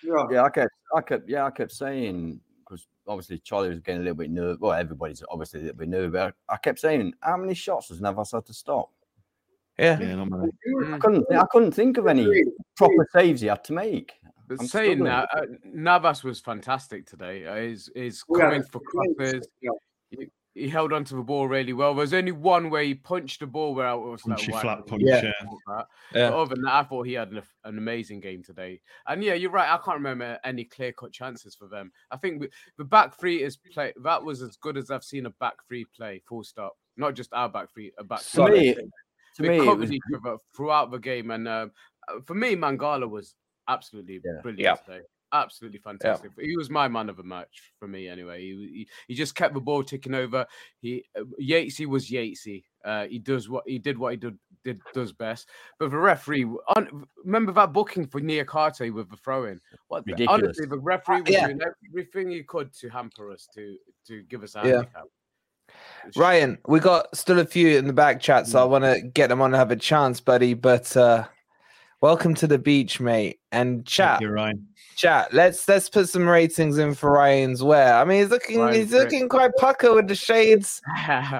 Yeah. 0.04 0.26
Yeah, 0.32 0.42
I 0.44 0.50
kept, 0.50 0.72
I 0.96 1.02
kept, 1.02 1.30
yeah, 1.30 1.46
I 1.46 1.52
kept 1.52 1.72
saying 1.72 2.40
because 2.66 2.88
obviously 3.08 3.38
Charlie 3.38 3.70
was 3.70 3.80
getting 3.80 4.02
a 4.02 4.04
little 4.04 4.18
bit 4.18 4.32
nervous. 4.32 4.58
Well, 4.60 4.72
everybody's 4.74 5.22
obviously 5.30 5.60
a 5.60 5.64
little 5.66 5.78
bit 5.78 5.90
nervous. 5.90 6.12
But 6.14 6.34
I 6.52 6.58
kept 6.58 6.80
saying, 6.80 7.14
how 7.22 7.38
many 7.38 7.54
shots 7.54 7.90
has 7.90 8.02
Navas 8.02 8.32
had 8.32 8.48
to 8.48 8.54
stop? 8.54 8.90
Yeah, 9.78 10.00
Yeah, 10.00 10.16
not 10.16 10.30
many. 10.30 10.94
I 10.94 10.98
couldn't, 11.00 11.26
I 11.32 11.46
couldn't 11.52 11.72
think 11.72 11.98
of 11.98 12.08
any 12.08 12.28
proper 12.78 13.08
saves 13.14 13.42
he 13.42 13.48
had 13.48 13.64
to 13.66 13.74
make. 13.74 14.14
But 14.48 14.60
I'm 14.60 14.68
saying 14.68 14.98
struggling. 14.98 15.06
that, 15.06 15.30
uh, 15.34 15.46
Navas 15.64 16.24
was 16.24 16.40
fantastic 16.42 17.06
today. 17.06 17.46
Uh, 17.46 17.56
he's 17.70 17.90
he's 17.96 18.24
yeah, 18.30 18.38
coming 18.44 18.64
for 18.64 18.82
yeah, 18.84 19.14
crosses. 19.16 19.48
yeah. 19.62 19.72
He, 20.10 20.28
he 20.54 20.68
held 20.68 20.92
onto 20.92 21.16
the 21.16 21.24
ball 21.24 21.48
really 21.48 21.72
well. 21.72 21.96
There's 21.96 22.14
only 22.14 22.34
one 22.34 22.70
where 22.70 22.84
he 22.84 22.94
punched 22.94 23.40
the 23.40 23.48
ball 23.48 23.74
where 23.74 23.88
I 23.88 23.94
was 23.94 24.26
like, 24.28 24.38
Punchy 24.40 24.52
"Wow, 24.52 24.60
flat 24.60 24.78
he 24.84 24.90
punch, 24.90 25.02
yeah. 25.06 25.22
Yeah. 25.72 25.84
But 26.12 26.34
other 26.34 26.56
than 26.56 26.64
that, 26.66 26.74
I 26.74 26.84
thought 26.84 27.08
he 27.08 27.14
had 27.14 27.32
an, 27.32 27.42
an 27.64 27.78
amazing 27.78 28.20
game 28.20 28.44
today. 28.44 28.82
And 29.08 29.24
yeah, 29.24 29.36
you're 29.36 29.50
right. 29.52 29.70
I 29.72 29.78
can't 29.78 29.96
remember 29.96 30.38
any 30.44 30.66
clear 30.66 30.92
cut 30.92 31.14
chances 31.14 31.56
for 31.56 31.68
them. 31.70 31.94
I 32.12 32.18
think 32.18 32.42
we- 32.42 32.50
the 32.78 32.84
back 32.84 33.18
three 33.18 33.42
is 33.42 33.56
play. 33.56 33.94
That 34.04 34.22
was 34.22 34.42
as 34.42 34.58
good 34.58 34.76
as 34.76 34.92
I've 34.92 35.06
seen 35.06 35.26
a 35.26 35.30
back 35.30 35.66
three 35.66 35.86
play. 35.96 36.22
Full 36.28 36.44
stop. 36.44 36.74
Not 36.98 37.16
just 37.16 37.32
our 37.32 37.48
back 37.48 37.72
three, 37.74 37.94
a 37.98 38.04
back 38.04 38.20
To 38.20 38.26
three. 38.48 38.60
me, 38.60 38.76
to 39.36 39.42
they 39.44 39.50
me, 39.50 39.58
it 39.60 39.66
covered 39.66 39.80
was 39.82 39.92
each 39.92 40.02
other 40.16 40.38
throughout 40.56 40.92
the 40.92 40.98
game, 41.00 41.32
and 41.32 41.48
uh, 41.48 41.68
uh, 42.08 42.20
for 42.26 42.34
me, 42.36 42.56
Mangala 42.56 43.10
was 43.10 43.36
absolutely 43.68 44.22
Yeah. 44.24 44.42
brilliant 44.42 44.60
Yeah. 44.60 44.76
today. 44.96 45.06
Absolutely 45.34 45.80
fantastic. 45.80 46.32
He 46.38 46.58
was 46.58 46.70
my 46.70 46.90
man 46.90 47.08
of 47.08 47.16
the 47.16 47.24
match 47.24 47.72
for 47.80 47.88
me, 47.88 48.10
anyway. 48.10 48.42
He, 48.42 48.48
he 48.74 48.88
he 49.08 49.16
just 49.16 49.34
kept 49.34 49.54
the 49.54 49.62
ball 49.62 49.82
ticking 49.82 50.14
over. 50.14 50.46
He 50.82 51.06
uh, 51.18 51.24
Yatesy 51.42 51.86
was 51.86 52.10
Yatesy. 52.10 52.66
Uh, 52.84 53.06
he 53.06 53.18
does 53.18 53.48
what 53.48 53.64
he 53.66 53.80
did. 53.80 53.98
What 53.98 54.12
he 54.12 54.18
did, 54.18 54.38
did 54.66 54.82
does 54.94 55.14
best. 55.14 55.48
But 55.80 55.92
the 55.92 55.98
referee, 55.98 56.44
on, 56.76 57.06
remember 57.24 57.54
that 57.54 57.72
booking 57.72 58.08
for 58.08 58.20
Niakhaté 58.20 58.92
with 58.92 59.10
the 59.10 59.16
throw 59.16 59.46
in. 59.46 59.62
What 59.88 60.04
the- 60.06 60.12
Ridiculous. 60.12 60.44
honestly, 60.44 60.66
the 60.66 60.80
referee 60.80 61.22
was 61.22 61.30
yeah. 61.30 61.48
doing 61.48 61.62
everything 61.90 62.30
he 62.30 62.44
could 62.44 62.74
to 62.74 62.90
hamper 62.90 63.32
us 63.32 63.48
to 63.56 63.78
to 64.08 64.24
give 64.24 64.44
us 64.44 64.56
a 64.56 64.64
Yeah. 64.66 64.72
handicap. 64.80 65.06
It's- 66.08 66.18
Ryan, 66.18 66.58
we 66.68 66.80
got 66.80 67.16
still 67.16 67.40
a 67.40 67.46
few 67.46 67.78
in 67.78 67.88
the 67.88 67.94
back 67.94 68.20
chat, 68.20 68.48
so 68.48 68.60
I 68.60 68.66
want 68.66 68.84
to 68.84 69.02
get 69.02 69.28
them 69.28 69.42
on 69.42 69.48
and 69.52 69.56
have 69.56 69.72
a 69.72 69.76
chance, 69.76 70.20
buddy. 70.20 70.54
But 70.54 70.96
uh 70.98 71.26
welcome 72.02 72.34
to 72.36 72.48
the 72.48 72.58
beach, 72.58 73.00
mate. 73.00 73.40
And 73.52 73.86
chat, 73.86 74.20
You're 74.22 74.32
right. 74.32 74.56
chat. 74.96 75.32
Let's 75.34 75.68
let's 75.68 75.90
put 75.90 76.10
some 76.10 76.28
ratings 76.28 76.80
in 76.80 76.96
for 76.96 77.12
Ryan's 77.12 77.62
wear. 77.62 77.94
I 77.94 78.04
mean, 78.06 78.22
he's 78.22 78.30
looking 78.32 78.60
Ryan's 78.60 78.78
he's 78.78 78.90
great. 78.90 79.04
looking 79.04 79.30
quite 79.30 79.52
pucker 79.58 79.94
with 79.94 80.08
the 80.08 80.16
shades. 80.16 80.82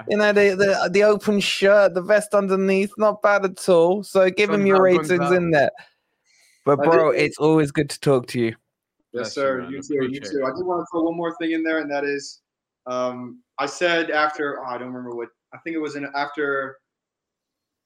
You 0.08 0.18
know, 0.18 0.32
the, 0.32 0.56
the 0.56 0.90
the 0.92 1.04
open 1.04 1.40
shirt, 1.40 1.94
the 1.96 2.02
vest 2.02 2.34
underneath, 2.34 2.92
not 2.98 3.22
bad 3.22 3.46
at 3.46 3.68
all. 3.70 4.04
So 4.04 4.30
give 4.30 4.52
him 4.52 4.66
your 4.68 4.82
ratings 4.82 5.10
out. 5.20 5.34
in 5.34 5.52
there. 5.52 5.72
But 6.66 6.80
I 6.80 6.84
did- 6.84 6.92
bro, 6.92 7.10
it's 7.10 7.38
always 7.40 7.72
good 7.72 7.90
to 7.90 8.00
talk 8.00 8.28
to 8.28 8.40
you. 8.40 8.56
Yes, 9.14 9.34
Bless 9.34 9.34
sir. 9.34 9.62
man. 9.64 9.72
You 9.72 9.82
too. 9.82 10.08
You 10.10 10.20
too. 10.22 10.44
I 10.46 10.56
did 10.56 10.66
want 10.66 10.82
to 10.82 10.86
throw 10.92 11.02
one 11.04 11.18
more 11.18 11.36
thing 11.38 11.52
in 11.52 11.64
there, 11.64 11.80
and 11.80 11.90
that 11.92 12.04
is, 12.06 12.42
um, 12.88 13.40
I 13.62 13.68
said 13.68 14.10
after 14.10 14.60
oh, 14.60 14.66
I 14.66 14.80
don't 14.80 14.88
remember 14.88 15.16
what 15.16 15.30
I 15.54 15.60
think 15.60 15.76
it 15.76 15.80
was 15.80 15.96
in 15.96 16.08
after. 16.16 16.78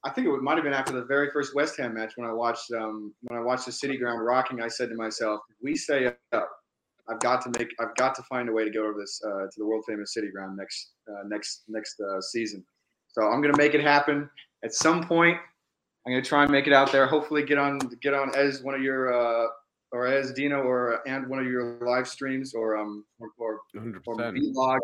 I 0.06 0.10
think 0.10 0.26
it 0.26 0.42
might 0.42 0.56
have 0.56 0.64
been 0.64 0.72
after 0.72 0.94
the 0.94 1.04
very 1.04 1.30
first 1.32 1.54
West 1.54 1.76
Ham 1.78 1.96
match 1.96 2.14
when 2.16 2.30
I 2.30 2.32
watched 2.32 2.72
um, 2.72 3.14
when 3.24 3.38
I 3.38 3.44
watched 3.44 3.66
the 3.66 3.74
City 3.74 3.98
Ground 3.98 4.26
rocking. 4.26 4.62
I 4.62 4.70
said 4.70 4.88
to 4.88 4.96
myself, 4.96 5.42
we 5.62 5.76
stay 5.76 6.14
up, 6.32 6.50
I've 7.10 7.20
got 7.20 7.42
to 7.42 7.60
make 7.60 7.74
I've 7.82 7.94
got 7.96 8.16
to 8.16 8.24
find 8.24 8.48
a 8.48 8.54
way 8.54 8.64
to 8.64 8.72
go 8.72 8.90
to 8.90 8.98
this 8.98 9.20
uh, 9.28 9.48
to 9.48 9.52
the 9.58 9.66
world 9.66 9.84
famous 9.86 10.14
City 10.14 10.30
Ground 10.32 10.56
next 10.56 10.92
uh, 11.10 11.24
next 11.28 11.64
next 11.68 12.00
uh, 12.00 12.22
season. 12.22 12.64
So 13.10 13.24
I'm 13.24 13.42
gonna 13.42 13.58
make 13.58 13.74
it 13.74 13.82
happen 13.82 14.30
at 14.64 14.74
some 14.74 15.06
point. 15.06 15.38
I'm 16.08 16.14
gonna 16.14 16.24
try 16.24 16.44
and 16.44 16.52
make 16.52 16.68
it 16.68 16.74
out 16.74 16.94
there. 16.94 17.06
Hopefully, 17.06 17.44
get 17.44 17.58
on 17.58 17.80
get 18.02 18.14
on 18.14 18.34
as 18.34 18.64
one 18.64 18.76
of 18.76 18.82
your 18.82 19.14
uh, 19.14 19.48
or 19.92 20.08
as 20.08 20.32
Dino 20.32 20.62
or 20.62 21.06
and 21.06 21.28
one 21.28 21.40
of 21.40 21.48
your 21.48 21.80
live 21.86 22.08
streams 22.08 22.54
or 22.54 22.78
um 22.78 23.04
or 23.20 23.28
or, 23.38 23.60
or 23.76 23.82
100%. 23.82 24.56
vlogs. 24.56 24.80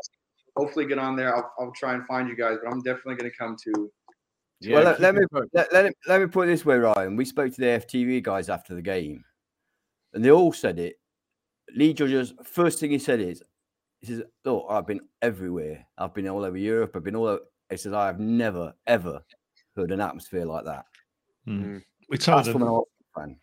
Hopefully, 0.57 0.85
get 0.85 0.97
on 0.99 1.15
there. 1.15 1.35
I'll, 1.35 1.51
I'll 1.59 1.71
try 1.71 1.93
and 1.93 2.05
find 2.05 2.27
you 2.27 2.35
guys, 2.35 2.57
but 2.63 2.71
I'm 2.71 2.81
definitely 2.81 3.15
gonna 3.15 3.31
come 3.37 3.55
to. 3.63 3.91
Yeah, 4.59 4.75
well, 4.75 4.83
let, 4.83 4.99
let 4.99 5.15
me 5.15 5.21
let, 5.53 5.73
let, 5.73 5.85
it- 5.85 5.97
let 6.07 6.21
me 6.21 6.27
put 6.27 6.43
it 6.47 6.51
this 6.51 6.65
way, 6.65 6.77
Ryan. 6.77 7.15
We 7.15 7.25
spoke 7.25 7.53
to 7.53 7.59
the 7.61 7.65
FTV 7.67 8.21
guys 8.21 8.49
after 8.49 8.75
the 8.75 8.81
game, 8.81 9.23
and 10.13 10.23
they 10.23 10.29
all 10.31 10.53
said 10.53 10.77
it. 10.77 10.95
Lee 11.75 11.93
Judges, 11.93 12.33
first 12.43 12.79
thing 12.79 12.91
he 12.91 12.99
said 12.99 13.19
is, 13.21 13.41
he 13.99 14.07
says, 14.07 14.23
"Look, 14.45 14.65
I've 14.69 14.85
been 14.85 14.99
everywhere. 15.21 15.85
I've 15.97 16.13
been 16.13 16.27
all 16.27 16.43
over 16.43 16.57
Europe. 16.57 16.91
I've 16.95 17.03
been 17.03 17.15
all 17.15 17.27
over." 17.27 17.41
He 17.69 17.77
says, 17.77 17.93
"I 17.93 18.07
have 18.07 18.19
never 18.19 18.73
ever 18.85 19.21
heard 19.75 19.91
an 19.91 20.01
atmosphere 20.01 20.45
like 20.45 20.65
that." 20.65 20.85
Mm. 21.47 21.81
We 22.09 22.17
told 22.17 22.39
That's 22.39 22.49
from 22.49 22.61
an. 22.63 22.67
Arsenal 22.67 22.87
fan. 23.15 23.37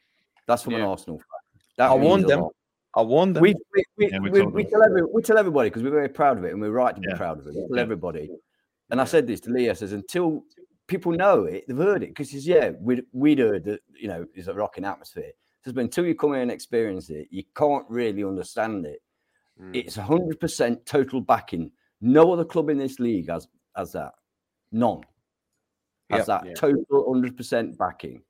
That's 0.47 0.63
from 0.63 0.75
an 0.75 0.83
Arsenal 0.83 1.19
fan. 1.19 1.61
That 1.79 1.91
I 1.91 1.95
warned 1.95 2.27
them. 2.29 2.41
lot. 2.43 2.55
I 2.95 3.03
warned 3.03 3.37
them. 3.37 3.43
We 3.43 3.55
we, 3.75 3.85
we, 3.97 4.11
Yeah, 4.11 4.19
we 4.19 4.31
we, 4.31 4.43
we 4.47 4.65
tell 4.65 4.83
every, 4.83 5.03
we 5.05 5.23
tell 5.23 5.39
everybody 5.39 5.69
because 5.69 5.83
we're 5.83 5.91
very 5.91 6.09
proud 6.09 6.39
of 6.39 6.45
it 6.45 6.53
and 6.53 6.61
we're 6.61 6.71
right 6.71 6.95
to 6.95 7.01
be 7.01 7.09
Yeah. 7.11 7.17
proud 7.17 7.39
of 7.39 7.47
it. 7.47 7.55
We 7.55 7.61
tell 7.69 7.77
Yeah. 7.77 7.83
everybody. 7.83 8.31
And 8.91 9.01
I 9.01 9.05
said 9.05 9.27
this 9.27 9.41
to 9.43 9.51
Leah 9.51 9.75
says 9.75 9.93
until 9.93 10.45
people 10.87 11.13
know 11.13 11.45
it, 11.45 11.65
they've 11.69 11.77
heard 11.77 12.03
it 12.03 12.09
because 12.09 12.33
yeah, 12.47 12.71
we'd 12.81 13.05
we'd 13.13 13.39
heard 13.39 13.65
that 13.65 13.81
you 13.95 14.09
know 14.09 14.27
it's 14.35 14.49
a 14.49 14.55
rocking 14.55 14.85
atmosphere. 14.85 15.33
Says, 15.65 15.73
but 15.75 15.83
until 15.83 16.07
you 16.07 16.15
come 16.15 16.33
here 16.33 16.43
and 16.43 16.51
experience 16.51 17.11
it, 17.11 17.29
you 17.31 17.43
can't 17.55 17.85
really 17.89 18.25
understand 18.25 18.87
it. 18.87 19.03
Mm. 19.61 19.75
It's 19.77 19.97
hundred 19.97 20.41
percent 20.41 20.85
total 20.87 21.21
backing. 21.21 21.71
No 22.01 22.33
other 22.33 22.45
club 22.45 22.71
in 22.71 22.79
this 22.79 22.99
league 22.99 23.29
has 23.29 23.49
has 23.77 23.93
that. 23.93 24.13
None 24.73 25.03
has 26.11 26.21
Yep. 26.21 26.27
that 26.27 26.47
Yeah. 26.47 26.55
total 26.55 27.13
hundred 27.13 27.37
percent 27.37 27.77
backing. 27.77 28.23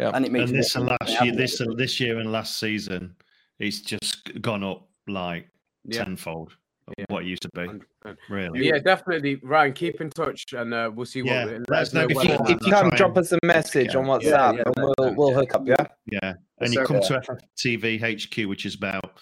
Yep. 0.00 0.14
And 0.14 0.24
it 0.24 0.32
makes 0.32 0.50
And 0.50 0.58
this 0.58 0.74
and 0.74 0.86
last 0.86 1.22
year, 1.22 1.34
this 1.36 1.60
and 1.60 1.76
this 1.76 2.00
year 2.00 2.18
and 2.18 2.32
last 2.32 2.58
season, 2.58 3.14
it's 3.58 3.80
just 3.80 4.40
gone 4.40 4.62
up 4.64 4.88
like 5.08 5.48
Yeah. 5.84 6.04
tenfold 6.04 6.52
of 6.88 6.94
Yeah. 6.98 7.04
what 7.08 7.22
it 7.24 7.26
used 7.26 7.42
to 7.42 7.48
be. 7.54 7.62
100%. 7.66 8.16
Really. 8.28 8.66
Yeah, 8.68 8.78
definitely, 8.78 9.36
Ryan. 9.42 9.72
Keep 9.72 10.00
in 10.00 10.10
touch, 10.10 10.44
and 10.52 10.72
uh, 10.74 10.90
we'll 10.94 11.06
see 11.06 11.22
what. 11.22 11.30
Yeah, 11.32 11.44
we- 11.46 11.50
let 11.52 11.70
let 11.70 11.78
us 11.82 11.88
us 11.88 11.94
know 11.94 12.00
know 12.06 12.20
if 12.20 12.24
you- 12.28 12.34
it 12.34 12.40
if 12.42 12.48
you 12.48 12.56
can 12.58 12.68
try 12.90 12.96
drop 12.96 13.16
us 13.16 13.32
a 13.32 13.38
message 13.44 13.94
on 13.94 14.04
WhatsApp, 14.06 14.56
yeah, 14.56 14.62
and 14.66 14.74
we'll 14.98 15.14
we'll 15.14 15.34
hook 15.34 15.54
up. 15.54 15.62
Yeah. 15.66 15.74
Yeah, 16.10 16.34
and 16.58 16.72
you 16.72 16.80
sir. 16.80 16.86
come 16.86 17.00
to 17.00 17.14
FFTV 17.20 17.98
HQ, 17.98 18.46
which 18.48 18.64
is 18.66 18.74
about 18.76 19.18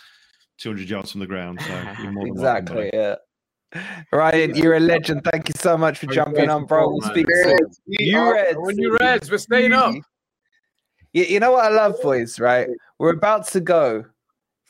200 0.58 0.88
yards 0.88 1.10
from 1.12 1.20
the 1.20 1.26
ground. 1.26 1.60
So 1.62 1.68
you're 2.02 2.12
more 2.12 2.24
than 2.26 2.34
welcome, 2.34 2.36
Exactly. 2.36 2.90
buddy. 2.90 2.90
Yeah. 2.92 3.16
Ryan, 4.12 4.54
you're 4.54 4.74
a 4.76 4.80
legend. 4.80 5.22
Thank 5.24 5.48
you 5.48 5.54
so 5.56 5.76
much 5.76 5.98
for 5.98 6.06
Very 6.06 6.16
jumping 6.16 6.48
on, 6.50 6.64
bro. 6.66 6.88
We'll 6.90 7.00
grateful, 7.00 7.12
speak 7.14 7.26
soon. 7.42 7.70
You 7.86 8.18
are- 8.18 8.34
Reds. 8.34 8.56
When 8.58 8.78
you 8.78 8.96
Reds, 9.00 9.30
we're 9.30 9.38
staying 9.38 9.72
up. 9.72 9.94
You, 11.12 11.24
you 11.24 11.40
know 11.40 11.50
what 11.52 11.64
I 11.64 11.74
love, 11.74 11.96
boys, 12.02 12.38
right? 12.38 12.68
We're 12.98 13.14
about 13.14 13.48
to 13.48 13.60
go 13.60 14.04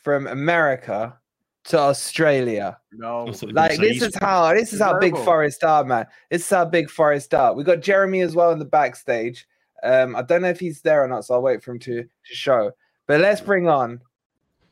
from 0.05 0.27
America 0.27 1.17
to 1.63 1.79
Australia. 1.79 2.77
No, 2.93 3.27
I 3.27 3.31
thought 3.31 3.41
you 3.41 3.47
were 3.47 3.53
Like 3.53 3.79
this 3.79 3.97
is 3.97 4.03
East- 4.09 4.19
how 4.21 4.53
this 4.53 4.71
is 4.71 4.79
how 4.79 4.99
Big 4.99 5.13
Global. 5.13 5.25
Forest 5.25 5.63
are, 5.63 5.83
man. 5.83 6.05
This 6.29 6.43
is 6.43 6.49
how 6.51 6.63
Big 6.65 6.91
Forest 6.91 7.33
are. 7.33 7.55
We 7.55 7.63
got 7.63 7.79
Jeremy 7.81 8.21
as 8.21 8.35
well 8.35 8.51
in 8.51 8.59
the 8.59 8.65
backstage. 8.65 9.47
Um, 9.81 10.15
I 10.15 10.21
don't 10.21 10.43
know 10.43 10.49
if 10.49 10.59
he's 10.59 10.81
there 10.81 11.03
or 11.03 11.07
not, 11.07 11.25
so 11.25 11.33
I'll 11.33 11.41
wait 11.41 11.63
for 11.63 11.71
him 11.71 11.79
to, 11.79 12.03
to 12.03 12.07
show. 12.35 12.71
But 13.07 13.19
let's 13.21 13.41
bring 13.41 13.67
on 13.67 13.99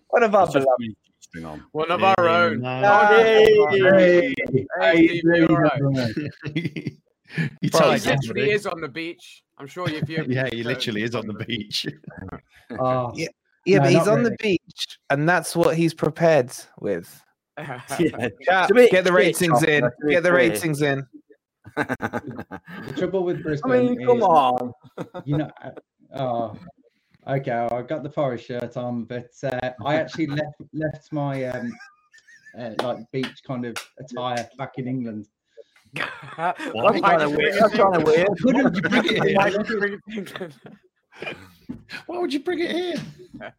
one 0.10 0.22
of 0.22 0.36
our 0.36 0.44
It's 0.46 0.54
just 0.54 0.68
beloved. 1.34 1.50
on. 1.52 1.66
one 1.72 1.90
of 1.92 2.04
our 2.04 2.30
own. 2.30 2.62
Yeah. 2.62 3.10
Hey, 3.10 4.34
Hey, 4.80 5.08
Steve, 5.08 5.22
you 5.26 5.48
all 5.50 5.58
right? 5.58 5.82
you 6.54 7.70
Bro, 7.72 7.80
tight, 7.80 8.02
He 8.04 8.10
literally 8.12 8.52
is 8.52 8.68
on 8.68 8.82
the 8.82 8.88
beach. 8.88 9.44
I'm 9.58 9.66
sure 9.66 9.90
if 9.90 10.08
you. 10.08 10.26
Yeah, 10.30 10.48
he 10.52 10.62
literally 10.64 11.02
is 11.02 11.16
on 11.16 11.26
the 11.26 11.34
beach. 11.34 11.88
Oh, 12.80 13.12
Yeah. 13.16 13.28
Yeah, 13.66 13.78
No, 13.78 13.84
but 13.84 13.92
he's 13.92 14.06
not 14.06 14.18
on 14.18 14.24
the 14.24 14.36
beach, 14.40 15.00
and 15.10 15.28
that's 15.28 15.56
what 15.56 15.76
he's 15.76 15.94
prepared 15.94 16.52
with. 16.80 17.24
Yeah. 17.60 17.80
Chat, 18.42 18.64
It's 18.64 18.72
a 18.72 18.74
bit 18.74 18.92
get 18.92 19.04
the 19.04 19.14
ratings 19.14 19.60
Chopper, 19.60 19.72
in. 19.72 19.82
Get 20.10 20.24
the 20.24 20.30
fair. 20.30 20.34
ratings 20.34 20.82
in. 20.82 21.06
the 21.76 22.94
trouble 22.98 23.24
with 23.24 23.38
I 23.38 23.42
Brisbane 23.42 23.96
mean, 23.96 24.08
come 24.08 24.18
is, 24.18 24.24
on. 24.24 24.74
you 25.24 25.38
know, 25.38 25.52
uh, 25.64 25.72
oh, 26.16 26.58
okay, 27.28 27.52
I 27.52 27.82
got 27.84 28.02
the 28.02 28.10
forest 28.10 28.48
shirt 28.48 28.76
on, 28.76 29.04
but 29.04 29.30
uh, 29.44 29.70
I 29.86 29.96
actually 29.96 30.26
left 30.40 30.56
left 30.74 31.12
my 31.14 31.46
um, 31.46 31.72
uh, 32.58 32.72
like 32.82 32.98
beach 33.12 33.44
kind 33.46 33.66
of 33.66 33.76
attire 34.00 34.50
back 34.58 34.74
in 34.78 34.88
England. 34.88 35.28
I'm 36.38 36.56
trying 37.00 37.20
to 37.20 37.30
win. 37.30 37.64
I'm 37.64 37.70
trying 37.72 37.94
to 37.94 38.06
win. 38.06 38.26
Why 39.36 39.52
would 39.52 39.70
you 39.70 39.80
bring 39.80 40.00
it 40.08 40.54
Why 42.08 42.18
would 42.18 42.34
you 42.34 42.40
bring 42.40 42.60
it 42.60 42.68
to 42.72 42.78
England? 42.78 43.04
Why 43.38 43.40
would 43.40 43.40
you 43.40 43.40
bring 43.40 43.40
it 43.40 43.46
in? 43.46 43.52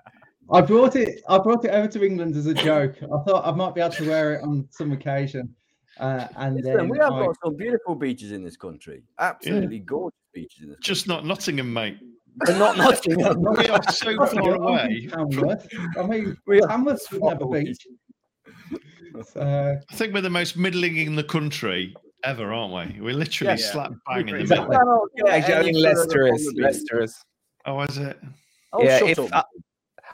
I 0.51 0.61
brought 0.61 0.97
it. 0.97 1.23
I 1.29 1.39
brought 1.39 1.65
it 1.65 1.71
over 1.71 1.89
to 1.89 2.05
England 2.05 2.37
as 2.37 2.47
a 2.47 2.55
joke. 2.55 2.97
I 3.03 3.07
thought 3.25 3.47
I 3.47 3.51
might 3.53 3.75
be 3.75 3.81
able 3.81 3.95
to 3.95 4.09
wear 4.09 4.35
it 4.35 4.43
on 4.43 4.69
some 4.71 4.93
occasion. 4.93 5.55
Uh, 5.99 6.27
and 6.37 6.57
Listen, 6.57 6.77
then 6.77 6.89
we 6.89 6.99
have 6.99 7.13
I- 7.13 7.27
got 7.27 7.37
some 7.43 7.57
beautiful 7.57 7.95
beaches 7.95 8.33
in 8.33 8.43
this 8.43 8.57
country. 8.57 9.03
Absolutely 9.19 9.79
gorgeous 9.79 10.19
beaches 10.35 10.63
in 10.65 10.69
this 10.71 10.79
Just 10.83 11.07
not 11.09 11.25
Nottingham, 11.25 11.73
mate. 11.73 11.99
But 12.39 12.59
not 12.59 12.77
Nottingham. 12.77 13.41
We 13.57 13.69
are 13.69 13.83
so 13.91 14.15
far 14.27 14.55
away. 14.57 15.07
Tamworth. 15.11 15.69
I 15.97 16.03
mean, 16.03 16.37
We 16.47 16.61
are 16.61 16.69
Tamworth 16.69 17.07
would 17.13 17.23
have 17.29 17.39
far 17.39 17.49
beach. 17.51 17.87
So, 19.33 19.79
I 19.89 19.95
think 19.95 20.13
we're 20.13 20.21
the 20.23 20.31
most 20.31 20.57
middling 20.57 20.97
in 20.97 21.15
the 21.15 21.23
country 21.23 21.95
ever, 22.25 22.53
aren't 22.53 22.95
we? 22.97 23.01
We're 23.01 23.15
literally 23.15 23.53
Yeah. 23.61 23.71
slap 23.71 23.93
bang 24.09 24.29
in 24.29 24.47
the 24.47 24.57
middle. 24.57 25.07
Actually, 25.29 25.55
I 25.55 25.63
think 25.63 25.77
Leicester 25.79 26.27
is. 26.35 26.53
Leicester 26.57 27.03
is. 27.03 27.17
Oh, 27.67 27.81
is 27.83 27.99
it? 27.99 28.19
Oh, 28.73 28.83
yeah, 28.83 28.99
shut 28.99 29.19
up. 29.33 29.49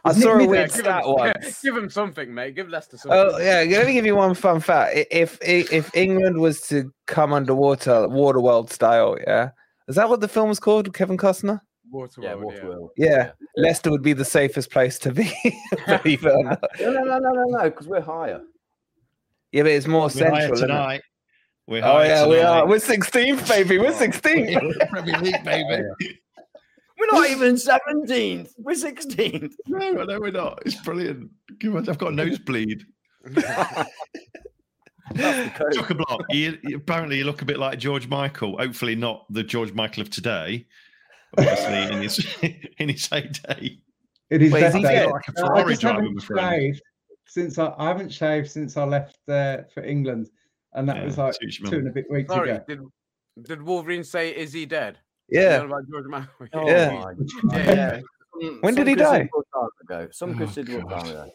I, 0.04 0.08
I 0.08 0.10
it 0.12 0.14
saw 0.14 0.32
a 0.32 0.46
weird 0.46 0.50
Yeah, 0.52 0.62
give, 0.64 0.72
stat 0.72 1.04
him, 1.04 1.12
once. 1.12 1.62
give 1.62 1.76
him 1.76 1.90
something, 1.90 2.32
mate. 2.32 2.54
Give 2.54 2.68
Leicester 2.68 2.96
oh, 2.96 2.98
something. 2.98 3.34
Oh 3.34 3.38
yeah, 3.38 3.78
let 3.78 3.86
me 3.86 3.92
give 3.92 4.06
you 4.06 4.16
one 4.16 4.34
fun 4.34 4.60
fact. 4.60 4.96
If 5.10 5.38
if, 5.42 5.72
if 5.72 5.94
England 5.94 6.38
was 6.38 6.60
to 6.68 6.92
come 7.06 7.32
underwater, 7.32 8.08
Waterworld 8.08 8.70
style, 8.70 9.16
yeah, 9.26 9.50
is 9.88 9.96
that 9.96 10.08
what 10.08 10.20
the 10.20 10.28
film 10.28 10.48
was 10.48 10.60
called? 10.60 10.92
Kevin 10.94 11.16
Costner. 11.16 11.60
Waterworld, 11.92 12.22
yeah, 12.22 12.28
yeah. 12.30 12.34
Waterworld. 12.34 12.88
Yeah, 12.96 13.30
Leicester 13.56 13.90
would 13.90 14.02
be 14.02 14.12
the 14.12 14.24
safest 14.24 14.70
place 14.70 14.98
to 15.00 15.12
be. 15.12 15.24
believe 15.86 16.24
it 16.24 16.32
or 16.32 16.44
not. 16.44 16.64
No, 16.80 16.90
no, 16.92 17.02
no, 17.02 17.18
no, 17.18 17.30
no, 17.30 17.44
no, 17.44 17.62
because 17.64 17.88
we're 17.88 18.00
higher. 18.00 18.40
Yeah, 19.52 19.62
but 19.64 19.72
it's 19.72 19.86
more 19.86 20.02
We're 20.02 20.30
higher 20.30 20.40
central. 20.40 20.52
isn't 20.52 20.70
it? 20.70 20.72
tonight. 20.72 21.02
We're 21.66 21.84
Oh 21.84 21.92
higher 21.92 22.06
yeah, 22.06 22.26
we 22.26 22.40
are. 22.40 22.66
We're 22.66 22.76
16th, 22.76 23.48
baby. 23.48 23.78
We're 23.78 23.92
16th. 23.92 24.88
Premier 24.90 25.18
League, 25.18 25.44
baby. 25.44 25.82
Oh, 25.82 26.06
We're 27.00 27.18
not 27.18 27.30
even 27.30 27.54
17th. 27.54 28.50
We're 28.58 28.74
16th. 28.74 29.52
No, 29.66 29.92
no, 30.04 30.20
we're 30.20 30.30
not. 30.30 30.62
It's 30.66 30.76
brilliant. 30.82 31.30
Give 31.58 31.74
us- 31.76 31.88
I've 31.88 31.96
got 31.98 32.12
a 32.12 32.14
nosebleed. 32.16 32.84
That's 33.24 33.88
the 35.12 35.52
code. 35.56 35.72
Chock 35.72 35.90
a 35.90 35.94
block. 35.94 36.20
You, 36.30 36.58
you- 36.62 36.76
apparently, 36.76 37.18
you 37.18 37.24
look 37.24 37.42
a 37.42 37.44
bit 37.44 37.58
like 37.58 37.78
George 37.78 38.06
Michael. 38.08 38.58
Hopefully, 38.58 38.94
not 38.94 39.26
the 39.32 39.42
George 39.42 39.72
Michael 39.72 40.02
of 40.02 40.10
today. 40.10 40.66
Obviously, 41.38 41.96
in 41.96 42.02
his 42.02 42.34
in 42.78 42.88
his 42.88 43.06
heyday. 43.08 43.78
it 44.30 44.42
is 44.42 44.52
Wait, 44.52 44.62
is 44.64 44.74
he 44.74 44.82
day. 44.82 44.94
dead? 44.94 45.10
Like 45.10 45.22
a 45.28 45.32
I 45.38 45.46
Ferrari 45.46 45.72
just 45.72 45.80
driver, 45.80 45.96
haven't 46.02 46.14
my 46.16 46.24
friend. 46.24 46.52
shaved 46.62 46.82
since 47.26 47.58
I, 47.58 47.72
I 47.78 47.88
haven't 47.88 48.12
shaved 48.12 48.50
since 48.50 48.76
I 48.76 48.84
left 48.84 49.18
uh, 49.28 49.58
for 49.72 49.82
England, 49.84 50.28
and 50.74 50.88
that 50.88 50.96
Yeah, 50.96 51.04
was 51.04 51.18
like 51.18 51.34
suits 51.40 51.58
two 51.58 51.76
and 51.78 51.88
a 51.88 51.92
bit 51.92 52.10
weeks 52.10 52.32
Sorry, 52.32 52.50
ago. 52.50 52.64
did, 52.68 52.80
did 53.44 53.62
Wolverine 53.62 54.02
say, 54.04 54.30
is 54.30 54.52
he 54.52 54.66
dead? 54.66 54.98
Yeah. 55.30 55.62
About 55.62 55.88
George 55.90 56.06
Michael? 56.06 56.48
Oh, 56.52 56.66
Yeah. 56.68 56.90
my 56.92 57.12
Yeah, 57.58 57.66
God. 57.66 57.76
yeah. 57.76 58.00
Some- 58.42 58.58
When 58.62 58.74
did 58.74 58.86
he 58.88 58.94
die? 58.94 59.04
considerable 59.28 59.44
time 59.54 59.68
ago. 59.82 60.08
Some 60.12 60.30
Oh, 60.30 60.38
considerable 60.38 60.88
God. 60.88 61.00
time 61.00 61.10
ago. 61.10 61.30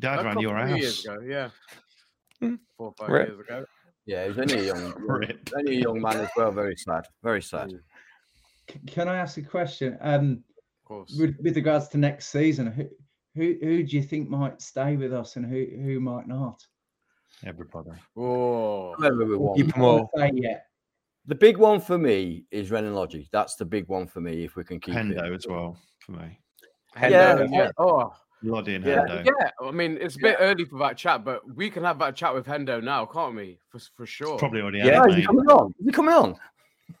Died 0.00 0.24
around 0.24 0.40
your 0.40 0.66
few 0.66 0.76
years 0.76 1.04
ago, 1.04 1.18
yeah. 1.26 1.50
Hmm. 2.40 2.54
Four 2.76 2.88
or 2.88 2.94
five 2.98 3.08
Rip. 3.10 3.28
years 3.28 3.40
ago. 3.40 3.64
Yeah, 4.06 4.22
he 4.24 4.28
was 4.30 4.38
only 4.38 4.58
a 4.58 4.62
young, 4.64 4.94
only 5.56 5.76
a 5.76 5.80
young 5.80 6.00
man 6.00 6.16
as 6.16 6.30
well. 6.36 6.50
Very 6.50 6.74
sad. 6.76 7.04
Very 7.22 7.42
sad. 7.42 7.72
Can 8.86 9.08
I 9.08 9.16
ask 9.16 9.36
a 9.36 9.42
question? 9.42 9.98
Um, 10.00 10.42
Of 10.82 10.88
course. 10.88 11.16
with, 11.18 11.36
with 11.42 11.54
regards 11.56 11.88
to 11.88 11.98
next 11.98 12.28
season, 12.28 12.68
who, 12.72 12.84
who 13.36 13.56
who 13.62 13.82
do 13.84 13.96
you 13.96 14.02
think 14.02 14.28
might 14.28 14.60
stay 14.62 14.96
with 14.96 15.12
us 15.12 15.36
and 15.36 15.44
who 15.44 15.66
who 15.82 16.00
might 16.00 16.26
not? 16.26 16.60
Everybody. 17.44 17.90
Oh, 18.16 18.94
Whoever 18.96 19.24
we 19.26 19.36
want. 19.36 19.56
Keep 19.58 19.76
'em 19.76 19.82
all. 19.82 20.10
Say 20.16 20.30
yet. 20.34 20.66
The 21.26 21.34
big 21.34 21.58
one 21.58 21.80
for 21.80 21.98
me 21.98 22.44
is 22.50 22.70
Renan 22.70 22.94
Lodi. 22.94 23.28
That's 23.30 23.54
the 23.56 23.64
big 23.64 23.88
one 23.88 24.06
for 24.06 24.20
me 24.20 24.44
if 24.44 24.56
we 24.56 24.64
can 24.64 24.80
keep 24.80 24.94
Hendo 24.94 25.26
it. 25.26 25.32
as 25.34 25.46
well 25.48 25.76
for 26.00 26.12
me. 26.12 26.38
Yeah, 26.96 27.36
Hendo, 27.36 27.48
yeah. 27.52 27.70
Oh, 27.78 28.12
Lodi 28.42 28.74
and 28.74 28.84
Yeah. 28.84 29.04
Hendo. 29.06 29.24
yeah. 29.26 29.50
I 29.62 29.70
mean, 29.70 29.98
it's 30.00 30.16
a 30.16 30.20
bit 30.20 30.36
early 30.40 30.64
for 30.64 30.78
that 30.80 30.96
chat, 30.96 31.24
but 31.24 31.42
we 31.54 31.70
can 31.70 31.84
have 31.84 31.98
that 32.00 32.16
chat 32.16 32.34
with 32.34 32.46
Hendo 32.46 32.82
now, 32.82 33.04
can't 33.06 33.36
we? 33.36 33.58
For, 33.68 33.78
for 33.96 34.06
sure. 34.06 34.38
Probably 34.38 34.60
already 34.62 34.78
Yeah, 34.78 35.02
had 35.02 35.10
is 35.10 35.16
he 35.16 35.22
coming 35.26 35.46
on? 35.46 35.74
Is 35.78 35.86
he 35.86 35.92
coming 35.92 36.14
on? 36.14 36.36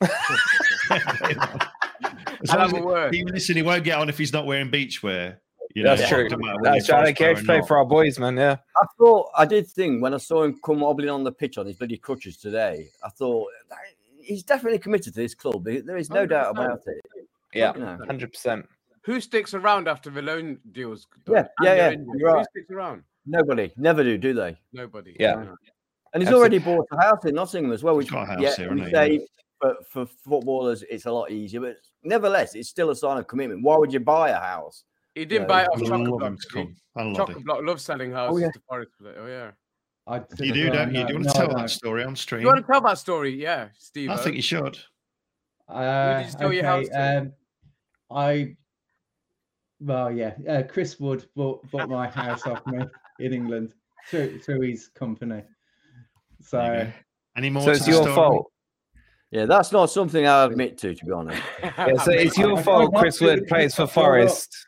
As 2.42 2.50
I'll 2.50 2.58
long 2.58 2.68
have 2.68 2.74
as 2.74 2.80
a 2.80 2.86
word. 2.86 3.14
he, 3.14 3.24
listen, 3.24 3.56
he 3.56 3.62
won't 3.62 3.84
get 3.84 3.98
on 3.98 4.08
if 4.08 4.16
he's 4.16 4.32
not 4.32 4.46
wearing 4.46 4.70
beachwear. 4.70 5.36
You 5.74 5.82
That's 5.84 6.08
true. 6.08 6.20
it 6.20 6.30
doesn't 6.30 6.40
matter 6.40 6.56
whether 6.60 6.74
That's 6.76 6.88
you're 6.88 6.96
true. 6.96 7.02
I 7.02 7.04
don't 7.06 7.16
care 7.16 7.30
if 7.32 7.44
player 7.44 7.58
you 7.58 7.62
or 7.62 7.62
play 7.62 7.68
for 7.68 7.76
our 7.78 7.84
boys, 7.84 8.18
man. 8.18 8.36
Yeah. 8.36 8.56
I 8.76 8.86
thought 8.98 9.28
I 9.36 9.44
did 9.44 9.68
think 9.68 10.02
when 10.02 10.14
I 10.14 10.16
saw 10.16 10.42
him 10.42 10.58
come 10.64 10.80
wobbling 10.80 11.10
on 11.10 11.22
the 11.22 11.32
pitch 11.32 11.58
on 11.58 11.66
his 11.66 11.76
bloody 11.76 11.96
crutches 11.98 12.38
today. 12.38 12.88
I 13.04 13.08
thought 13.10 13.48
"That- 13.68 13.76
he's 14.30 14.42
definitely 14.44 14.78
committed 14.78 15.12
to 15.14 15.20
this 15.20 15.34
club. 15.34 15.64
There 15.64 15.82
there 15.82 15.96
is 15.96 16.08
no 16.10 16.24
doubt 16.26 16.56
100%. 16.56 16.64
about 16.64 16.80
it. 16.86 17.00
Oh, 17.16 17.20
yeah. 17.54 17.74
You 17.74 17.80
know. 17.80 17.98
100%. 18.08 18.64
Who 19.02 19.20
sticks 19.20 19.54
around 19.54 19.88
after 19.88 20.10
the 20.10 20.22
loan 20.22 20.58
deals? 20.72 21.06
Yeah, 21.26 21.34
done 21.34 21.46
yeah, 21.62 21.70
and 21.70 21.78
yeah, 21.78 21.90
injured? 21.92 22.06
you're 22.18 22.30
Who 22.30 22.36
right. 22.36 22.46
sticks 22.50 22.70
around? 22.70 23.02
Nobody, 23.26 23.72
never 23.76 24.02
do, 24.02 24.16
do 24.18 24.34
they? 24.34 24.58
Nobody. 24.72 25.16
Yeah. 25.18 25.34
No. 25.34 25.56
And 26.12 26.22
he's 26.22 26.28
Absolutely. 26.28 26.34
already 26.34 26.58
bought 26.58 26.86
a 26.92 27.02
house 27.02 27.24
in 27.24 27.34
Nottingham 27.34 27.72
as 27.72 27.82
well, 27.82 27.96
which 27.96 28.10
got 28.10 28.22
a 28.22 28.26
house 28.26 28.40
yeah, 28.40 28.56
here, 28.56 28.74
we 28.74 28.80
hasn't 28.80 29.08
he? 29.08 29.18
say 29.18 29.26
for, 29.60 29.76
for 29.88 30.06
footballers 30.06 30.82
it's 30.90 31.06
a 31.06 31.12
lot 31.12 31.30
easier, 31.30 31.60
but 31.60 31.76
nevertheless, 32.02 32.54
it's 32.54 32.68
still 32.68 32.90
a 32.90 32.96
sign 32.96 33.18
of 33.18 33.26
commitment. 33.26 33.62
Why 33.62 33.76
would 33.76 33.92
you 33.92 34.00
buy 34.00 34.30
a 34.30 34.38
house? 34.38 34.84
He 35.14 35.24
didn't 35.24 35.42
Yeah, 35.42 35.48
buy 35.48 35.62
it 35.62 35.68
off 35.68 35.80
would 35.80 35.88
Chocolate 35.88 36.08
Block. 36.08 36.22
him 36.22 36.36
to 36.38 36.48
did 36.48 36.58
he? 36.58 36.64
come. 36.64 36.76
I 36.96 37.02
love 37.04 37.16
Chocolate. 37.16 37.44
Block 37.44 37.62
loves 37.62 37.84
selling 37.84 38.12
oh, 38.12 38.16
houses 38.16 38.42
oh, 38.42 38.46
yeah. 38.46 38.50
to 38.52 38.60
Forest. 38.68 38.92
Oh 39.18 39.26
yeah. 39.26 39.50
I 40.06 40.22
You 40.38 40.52
do, 40.52 40.70
don't 40.70 40.94
you? 40.94 41.06
Do 41.06 41.12
you 41.12 41.18
want 41.20 41.28
to 41.28 41.34
tell 41.34 41.54
that 41.54 41.70
story 41.70 42.04
on 42.04 42.16
stream? 42.16 42.40
Do 42.40 42.46
you 42.46 42.52
want 42.52 42.66
to 42.66 42.72
tell 42.72 42.80
that 42.80 42.98
story? 42.98 43.30
Yeah, 43.34 43.68
Steve. 43.78 44.10
I 44.10 44.16
think 44.16 44.36
you 44.36 44.42
should. 44.42 44.78
Uh, 45.68 46.18
did 46.18 46.26
you 46.26 46.32
sell 46.32 46.46
okay, 46.46 46.56
your 46.56 46.64
house 46.64 46.88
to? 46.88 47.18
um, 47.18 47.32
I 48.10 48.56
well, 49.80 50.10
yeah, 50.10 50.34
uh, 50.48 50.62
Chris 50.62 50.98
Wood 50.98 51.26
bought 51.36 51.68
bought 51.70 51.88
my 51.88 52.08
house 52.08 52.46
off 52.46 52.66
me 52.66 52.84
in 53.20 53.32
England 53.32 53.74
through 54.08 54.40
through 54.40 54.62
his 54.62 54.88
company. 54.88 55.42
So 56.42 56.58
There. 56.58 56.94
Any 57.36 57.50
more? 57.50 57.62
So 57.62 57.70
it's 57.70 57.86
your 57.86 58.02
story? 58.02 58.14
fault. 58.14 58.52
Yeah, 59.30 59.46
that's 59.46 59.70
not 59.70 59.86
something 59.90 60.26
I 60.26 60.44
admit 60.44 60.76
to, 60.78 60.94
to 60.94 61.04
be 61.04 61.12
honest. 61.12 61.40
Yeah, 61.62 61.94
so 62.02 62.10
it's 62.10 62.36
your 62.36 62.56
I- 62.56 62.60
I 62.60 62.62
fault 62.62 62.94
Chris 62.94 63.20
Wood 63.20 63.46
plays 63.46 63.74
for 63.76 63.82
I 63.82 63.84
up. 63.84 63.90
Forest. 63.92 64.66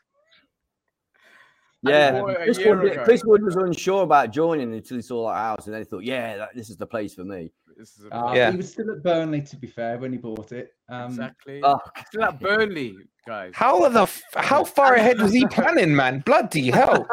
Yeah, 1.85 2.11
bought 2.21 2.29
it 2.29 2.35
a 2.41 2.43
Chris 2.45 2.57
Wood. 2.65 2.99
Chris 3.03 3.23
Wood 3.25 3.43
was 3.43 3.55
unsure 3.55 4.03
about 4.03 4.31
joining 4.31 4.73
until 4.73 4.97
he 4.97 5.01
saw 5.03 5.27
that 5.29 5.35
house, 5.37 5.65
and 5.65 5.73
then 5.73 5.81
he 5.81 5.85
thought, 5.85 6.03
"Yeah, 6.03 6.37
that, 6.37 6.49
this 6.55 6.69
is 6.69 6.77
the 6.77 6.87
place 6.87 7.13
for 7.13 7.23
me." 7.25 7.51
This 7.75 7.97
is 7.97 8.05
a- 8.05 8.15
uh, 8.15 8.33
Yeah. 8.33 8.51
he 8.51 8.57
was 8.57 8.71
still 8.71 8.89
at 8.91 9.01
Burnley, 9.03 9.41
to 9.41 9.55
be 9.57 9.67
fair, 9.67 9.97
when 9.97 10.11
he 10.11 10.17
bought 10.19 10.51
it. 10.51 10.73
Um, 10.89 11.05
exactly. 11.11 11.59
Oh, 11.63 11.79
Still 12.07 12.23
at 12.23 12.39
Burnley, 12.39 12.95
guys. 13.27 13.51
How 13.55 13.89
the 13.89 14.03
f- 14.03 14.21
how 14.35 14.63
far 14.63 14.93
ahead 14.93 15.19
was 15.19 15.33
he 15.33 15.45
planning, 15.47 15.93
man? 15.95 16.19
Bloody 16.19 16.69
hell! 16.71 17.07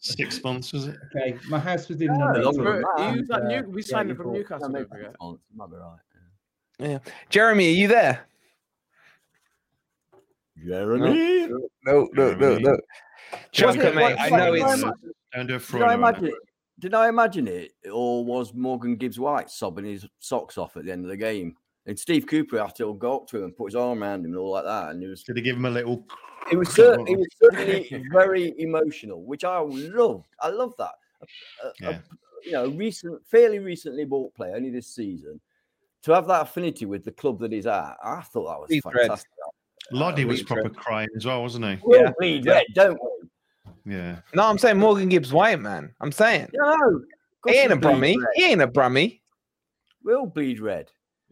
Six 0.00 0.42
months, 0.42 0.72
was 0.72 0.88
it? 0.88 0.96
Okay, 1.16 1.38
my 1.48 1.58
house 1.60 1.88
was 1.88 2.00
in 2.00 2.08
No, 2.08 2.14
Nuneaton, 2.32 2.42
longer 2.44 2.72
than 2.72 2.82
But 2.82 2.96
that. 2.98 3.14
he 3.14 3.20
was 3.20 3.30
at 3.30 3.44
New- 3.44 3.70
we 3.70 3.82
yeah, 3.82 3.86
signed 3.86 4.08
he 4.08 4.10
him 4.10 4.16
from 4.16 4.26
bought- 4.26 4.34
Newcastle. 4.34 4.58
No, 4.58 4.64
don't 4.66 4.72
maybe 4.74 4.88
forget. 4.88 5.04
that's 5.04 5.16
fine. 5.20 5.38
Might 5.54 5.70
be 5.70 6.88
right. 6.90 7.00
Jeremy, 7.30 7.68
are 7.68 7.76
you 7.76 7.88
there? 7.88 8.26
Jeremy. 10.66 11.48
No, 11.84 12.08
no, 12.14 12.34
no, 12.34 12.58
no. 12.58 12.76
Chuck 13.52 13.68
Was 13.68 13.76
it, 13.76 13.84
it- 13.84 13.94
mate. 13.94 14.16
I 14.18 14.28
know 14.30 14.52
did 14.54 14.62
I 14.62 14.72
it's. 14.72 14.82
ima- 14.82 14.94
Don't 15.34 15.46
do 15.46 15.56
a 15.56 15.58
Did. 15.58 15.82
I 15.82 15.94
imagine 15.94 16.24
it. 16.26 16.28
it? 16.34 16.38
Did 16.78 16.94
I 16.94 17.08
imagine 17.08 17.48
it, 17.48 17.72
or 17.92 18.24
was 18.24 18.52
Morgan 18.54 18.96
Gibbs 18.96 19.18
White 19.20 19.50
sobbing 19.50 19.84
his 19.84 20.06
socks 20.18 20.58
off 20.58 20.76
at 20.76 20.84
the 20.84 20.92
end 20.92 21.04
of 21.04 21.10
the 21.10 21.16
game? 21.16 21.54
And 21.86 21.98
Steve 21.98 22.26
Cooper 22.26 22.58
had 22.60 22.74
to 22.76 22.94
go 22.94 23.16
up 23.16 23.26
to 23.28 23.38
him 23.38 23.44
and 23.44 23.56
put 23.56 23.66
his 23.66 23.74
arm 23.74 24.02
around 24.02 24.20
him 24.20 24.26
and 24.32 24.36
all 24.36 24.50
like 24.52 24.64
that, 24.64 24.90
and 24.90 25.02
it 25.02 25.08
was 25.08 25.22
Did 25.22 25.36
he 25.36 25.42
give 25.42 25.56
him 25.56 25.64
a 25.64 25.70
little? 25.70 26.06
it 26.50 26.56
was 26.56 26.72
cer- 26.74 26.94
it 27.06 27.18
was 27.18 27.26
certainly 27.40 27.88
very 28.12 28.54
emotional, 28.58 29.22
which 29.24 29.44
I 29.44 29.58
loved. 29.58 30.26
I 30.40 30.48
love 30.48 30.74
that. 30.78 30.92
A- 31.22 31.86
a- 31.86 31.90
a- 31.90 32.02
you 32.44 32.52
know, 32.52 32.68
recent, 32.70 33.24
fairly 33.26 33.58
recently 33.60 34.04
bought 34.04 34.34
player, 34.34 34.56
only 34.56 34.70
this 34.70 34.88
season, 34.88 35.40
to 36.02 36.12
have 36.12 36.26
that 36.26 36.42
affinity 36.42 36.84
with 36.86 37.04
the 37.04 37.12
club 37.12 37.38
that 37.40 37.52
he's 37.52 37.66
at, 37.66 37.96
I 38.02 38.20
thought 38.22 38.48
that 38.48 38.60
was 38.60 38.68
Bleed 38.68 38.82
red. 38.86 38.94
fantastic. 39.02 39.30
Lodi 39.92 40.24
uh, 40.24 40.26
was 40.28 40.42
proper 40.42 40.62
red. 40.64 40.76
crying 40.76 41.08
as 41.16 41.26
well, 41.26 41.42
wasn't 41.42 41.64
he? 41.64 41.78
We'll 41.84 42.00
Yeah. 42.00 42.12
bleed 42.18 42.44
Yeah. 42.44 42.52
red, 42.54 42.66
don't 42.74 42.94
we? 43.00 43.08
Yeah. 43.84 44.20
No, 44.34 44.44
I'm 44.44 44.58
saying 44.58 44.78
Morgan 44.78 45.08
Gibbs 45.08 45.32
White, 45.32 45.60
man. 45.60 45.94
I'm 46.00 46.12
saying 46.12 46.48
No, 46.54 47.00
he 47.46 47.54
ain't 47.58 47.72
a 47.72 47.76
bleed 47.76 47.94
Brummie. 47.94 48.16
red. 48.18 48.28
He 48.34 48.44
ain't 48.44 48.62
a 48.62 48.68
Brummie. 48.68 49.20
We'll 50.04 50.26
bleed 50.26 50.60
red. 50.60 50.88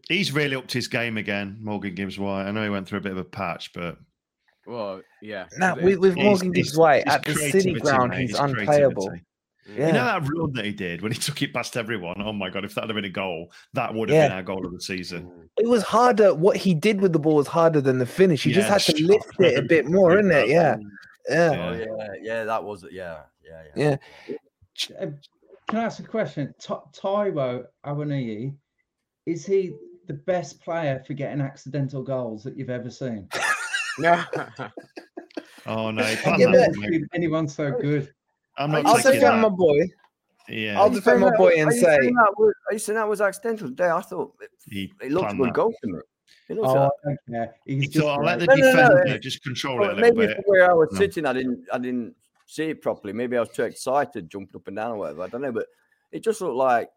He's 0.09 0.31
really 0.33 0.55
upped 0.55 0.71
his 0.73 0.87
game 0.87 1.17
again, 1.17 1.57
Morgan 1.61 1.95
Gibbs 1.95 2.17
White. 2.19 2.43
I 2.45 2.51
know 2.51 2.63
he 2.63 2.69
went 2.69 2.87
through 2.87 2.99
a 2.99 3.01
bit 3.01 3.11
of 3.13 3.17
a 3.17 3.23
patch, 3.23 3.71
but 3.73 3.97
Well, 4.65 5.01
yeah. 5.21 5.45
Nah, 5.57 5.75
It- 5.75 5.83
with, 5.83 5.99
with 5.99 6.15
Morgan 6.15 6.53
he's- 6.53 6.67
Gibbs 6.67 6.77
White 6.77 7.03
at 7.07 7.23
the 7.25 7.33
City 7.35 7.73
ground, 7.73 8.11
mate, 8.11 8.21
he's 8.21 8.29
his 8.31 8.39
unplayable. 8.39 9.07
creativity. 9.07 9.25
Yeah. 9.75 9.87
You 9.87 9.93
know 9.93 10.05
that 10.05 10.21
run 10.27 10.51
that 10.53 10.65
he 10.65 10.73
did 10.73 11.01
when 11.01 11.11
he 11.11 11.19
took 11.21 11.41
it 11.41 11.53
past 11.53 11.77
everyone? 11.77 12.15
Oh 12.21 12.33
my 12.33 12.49
god, 12.49 12.65
if 12.65 12.73
that 12.75 12.87
had 12.87 12.95
been 12.95 13.05
a 13.05 13.09
goal, 13.09 13.51
that 13.73 13.93
would 13.93 14.09
have 14.09 14.15
Yeah. 14.15 14.27
been 14.29 14.37
our 14.37 14.43
goal 14.43 14.65
of 14.65 14.73
the 14.73 14.81
season. 14.81 15.49
It 15.57 15.67
was 15.67 15.83
harder. 15.83 16.33
What 16.33 16.57
he 16.57 16.73
did 16.73 16.99
with 16.99 17.13
the 17.13 17.19
ball 17.19 17.35
was 17.35 17.47
harder 17.47 17.79
than 17.79 17.97
the 17.99 18.05
finish. 18.05 18.43
He 18.43 18.49
Yeah, 18.51 18.67
just 18.67 18.69
had 18.87 18.95
to 18.95 19.03
lift 19.05 19.25
it 19.39 19.57
a 19.57 19.61
bit 19.61 19.85
more, 19.85 20.11
through 20.11 20.21
isn't 20.21 20.31
it? 20.31 20.49
Yeah. 20.49 20.75
That. 21.27 21.53
Yeah. 21.53 21.69
Oh 21.69 21.73
Yeah. 21.73 21.85
yeah, 21.85 22.13
yeah, 22.21 22.43
that 22.45 22.63
was 22.63 22.83
it. 22.83 22.91
Yeah, 22.93 23.23
yeah, 23.43 23.63
yeah. 23.75 23.97
Yeah. 24.29 24.95
Uh, 24.99 25.11
Can 25.67 25.79
I 25.79 25.83
ask 25.83 25.99
a 25.99 26.03
question? 26.03 26.53
Ty- 26.59 26.81
Taiwo 26.93 27.65
Awoniyi, 27.85 28.55
is 29.25 29.45
he 29.45 29.73
the 30.07 30.13
best 30.13 30.61
player 30.61 31.03
for 31.05 31.13
getting 31.13 31.41
accidental 31.41 32.03
goals 32.03 32.43
that 32.43 32.57
you've 32.57 32.69
ever 32.69 32.89
seen? 32.89 33.27
Yeah. 33.99 34.25
Oh 35.65 35.91
no, 35.91 36.01
he 36.03 36.11
I've 36.13 36.21
planned 36.23 36.39
never 36.39 36.57
that, 36.57 37.07
anyone 37.13 37.47
so 37.47 37.71
good. 37.71 38.13
I'm 38.57 38.71
not 38.71 38.85
I'll 38.85 39.01
defend 39.01 39.41
my 39.41 39.49
boy. 39.49 39.81
Yeah, 40.47 40.81
I'll 40.81 40.89
defend 40.89 41.21
my 41.21 41.35
boy 41.35 41.53
and 41.57 41.71
say 41.71 41.81
saying 41.81 42.15
that 42.15 42.33
was, 42.37 42.53
are 42.69 42.73
you 42.73 42.79
saying 42.79 42.97
that 42.97 43.07
was 43.07 43.21
accidental 43.21 43.67
today? 43.67 43.89
I 43.89 44.01
thought 44.01 44.33
it, 44.41 44.49
he 44.65 44.91
it 45.01 45.11
looked 45.11 45.35
good 45.37 45.47
that. 45.47 45.53
goal 45.53 45.73
to 45.81 45.87
me. 45.87 45.99
It 46.49 46.55
looks 46.57 46.69
Oh, 46.69 46.73
like- 46.73 46.91
I 47.05 47.07
don't 47.07 47.19
care. 47.29 47.55
He's 47.65 47.81
He 47.83 47.87
just 47.87 48.05
thought, 48.05 48.19
I'll 48.19 48.25
let 48.25 48.39
the 48.39 48.47
great. 48.47 48.59
No, 48.59 48.65
no, 48.65 48.73
no, 48.73 48.93
defender 48.95 49.19
just 49.19 49.43
control 49.43 49.83
it 49.83 49.91
a 49.91 49.93
little 49.95 50.01
maybe 50.01 50.27
bit. 50.27 50.35
from 50.35 50.43
where 50.47 50.69
I 50.69 50.73
was 50.73 50.89
No. 50.91 50.97
sitting, 50.99 51.25
I 51.25 51.33
didn't, 51.33 51.65
I 51.71 51.77
didn't 51.77 52.15
see 52.47 52.65
it 52.69 52.81
properly. 52.81 53.13
Maybe 53.13 53.37
I 53.37 53.39
was 53.41 53.49
too 53.49 53.63
excited, 53.63 54.29
jumping 54.29 54.55
up 54.55 54.67
and 54.67 54.75
down 54.75 54.91
or 54.91 54.97
whatever. 54.97 55.23
I 55.23 55.27
don't 55.27 55.41
know, 55.41 55.51
but 55.51 55.67
it 56.11 56.23
just 56.23 56.41
looked 56.41 56.55
like 56.55 56.89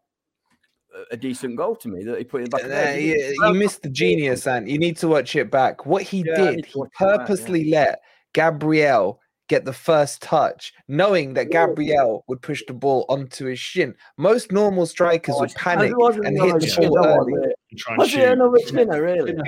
a, 0.93 1.13
a 1.13 1.17
decent 1.17 1.55
goal 1.55 1.75
to 1.77 1.87
me 1.87 2.03
that 2.03 2.17
he 2.17 2.23
put 2.25 2.41
in 2.41 2.45
the 2.45 2.49
back 2.49 2.63
of 2.63 2.69
the 2.69 2.75
Uh, 2.77 2.83
net. 2.83 3.01
you, 3.01 3.35
you 3.45 3.53
missed 3.53 3.81
the 3.83 3.89
genius, 3.89 4.45
and 4.47 4.69
you 4.69 4.77
need 4.77 4.97
to 4.97 5.07
watch 5.07 5.35
it 5.35 5.49
back. 5.51 5.85
What 5.85 6.03
he 6.03 6.23
Yeah, 6.25 6.35
did, 6.51 6.65
he 6.65 6.71
watch 6.79 6.89
it 6.89 6.99
back, 6.99 7.09
yeah. 7.11 7.17
purposely 7.17 7.69
let 7.69 8.01
Gabriel 8.33 9.21
get 9.47 9.63
the 9.63 9.73
first 9.73 10.21
touch, 10.23 10.73
knowing 10.87 11.35
that 11.35 11.51
Gabriel 11.51 12.23
would 12.27 12.41
push 12.41 12.63
the 12.67 12.73
ball 12.73 13.05
onto 13.09 13.45
his 13.45 13.59
shin. 13.59 13.93
Most 14.17 14.51
normal 14.51 14.87
strikers 14.87 15.35
Oh, 15.37 15.41
would 15.41 15.53
panic 15.53 15.91
and 15.93 16.35
hit 16.35 16.59
the 16.61 16.87
ball 16.89 17.05
early. 17.05 17.53
It. 17.75 17.77
and 17.77 17.77
try 17.77 17.93
and 17.93 17.97
Was 17.99 18.09
it 18.09 18.11
shoot. 18.11 18.23
another 18.23 18.59
shinner, 18.67 19.01
really? 19.03 19.33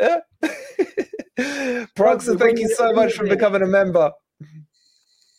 Yeah, 0.00 0.18
yeah. 0.42 1.84
Proxer, 1.96 2.38
thank 2.38 2.58
you 2.58 2.68
you- 2.68 2.74
so 2.74 2.92
much 2.92 3.12
for 3.14 3.26
becoming 3.26 3.62
a 3.62 3.66
member. 3.66 4.10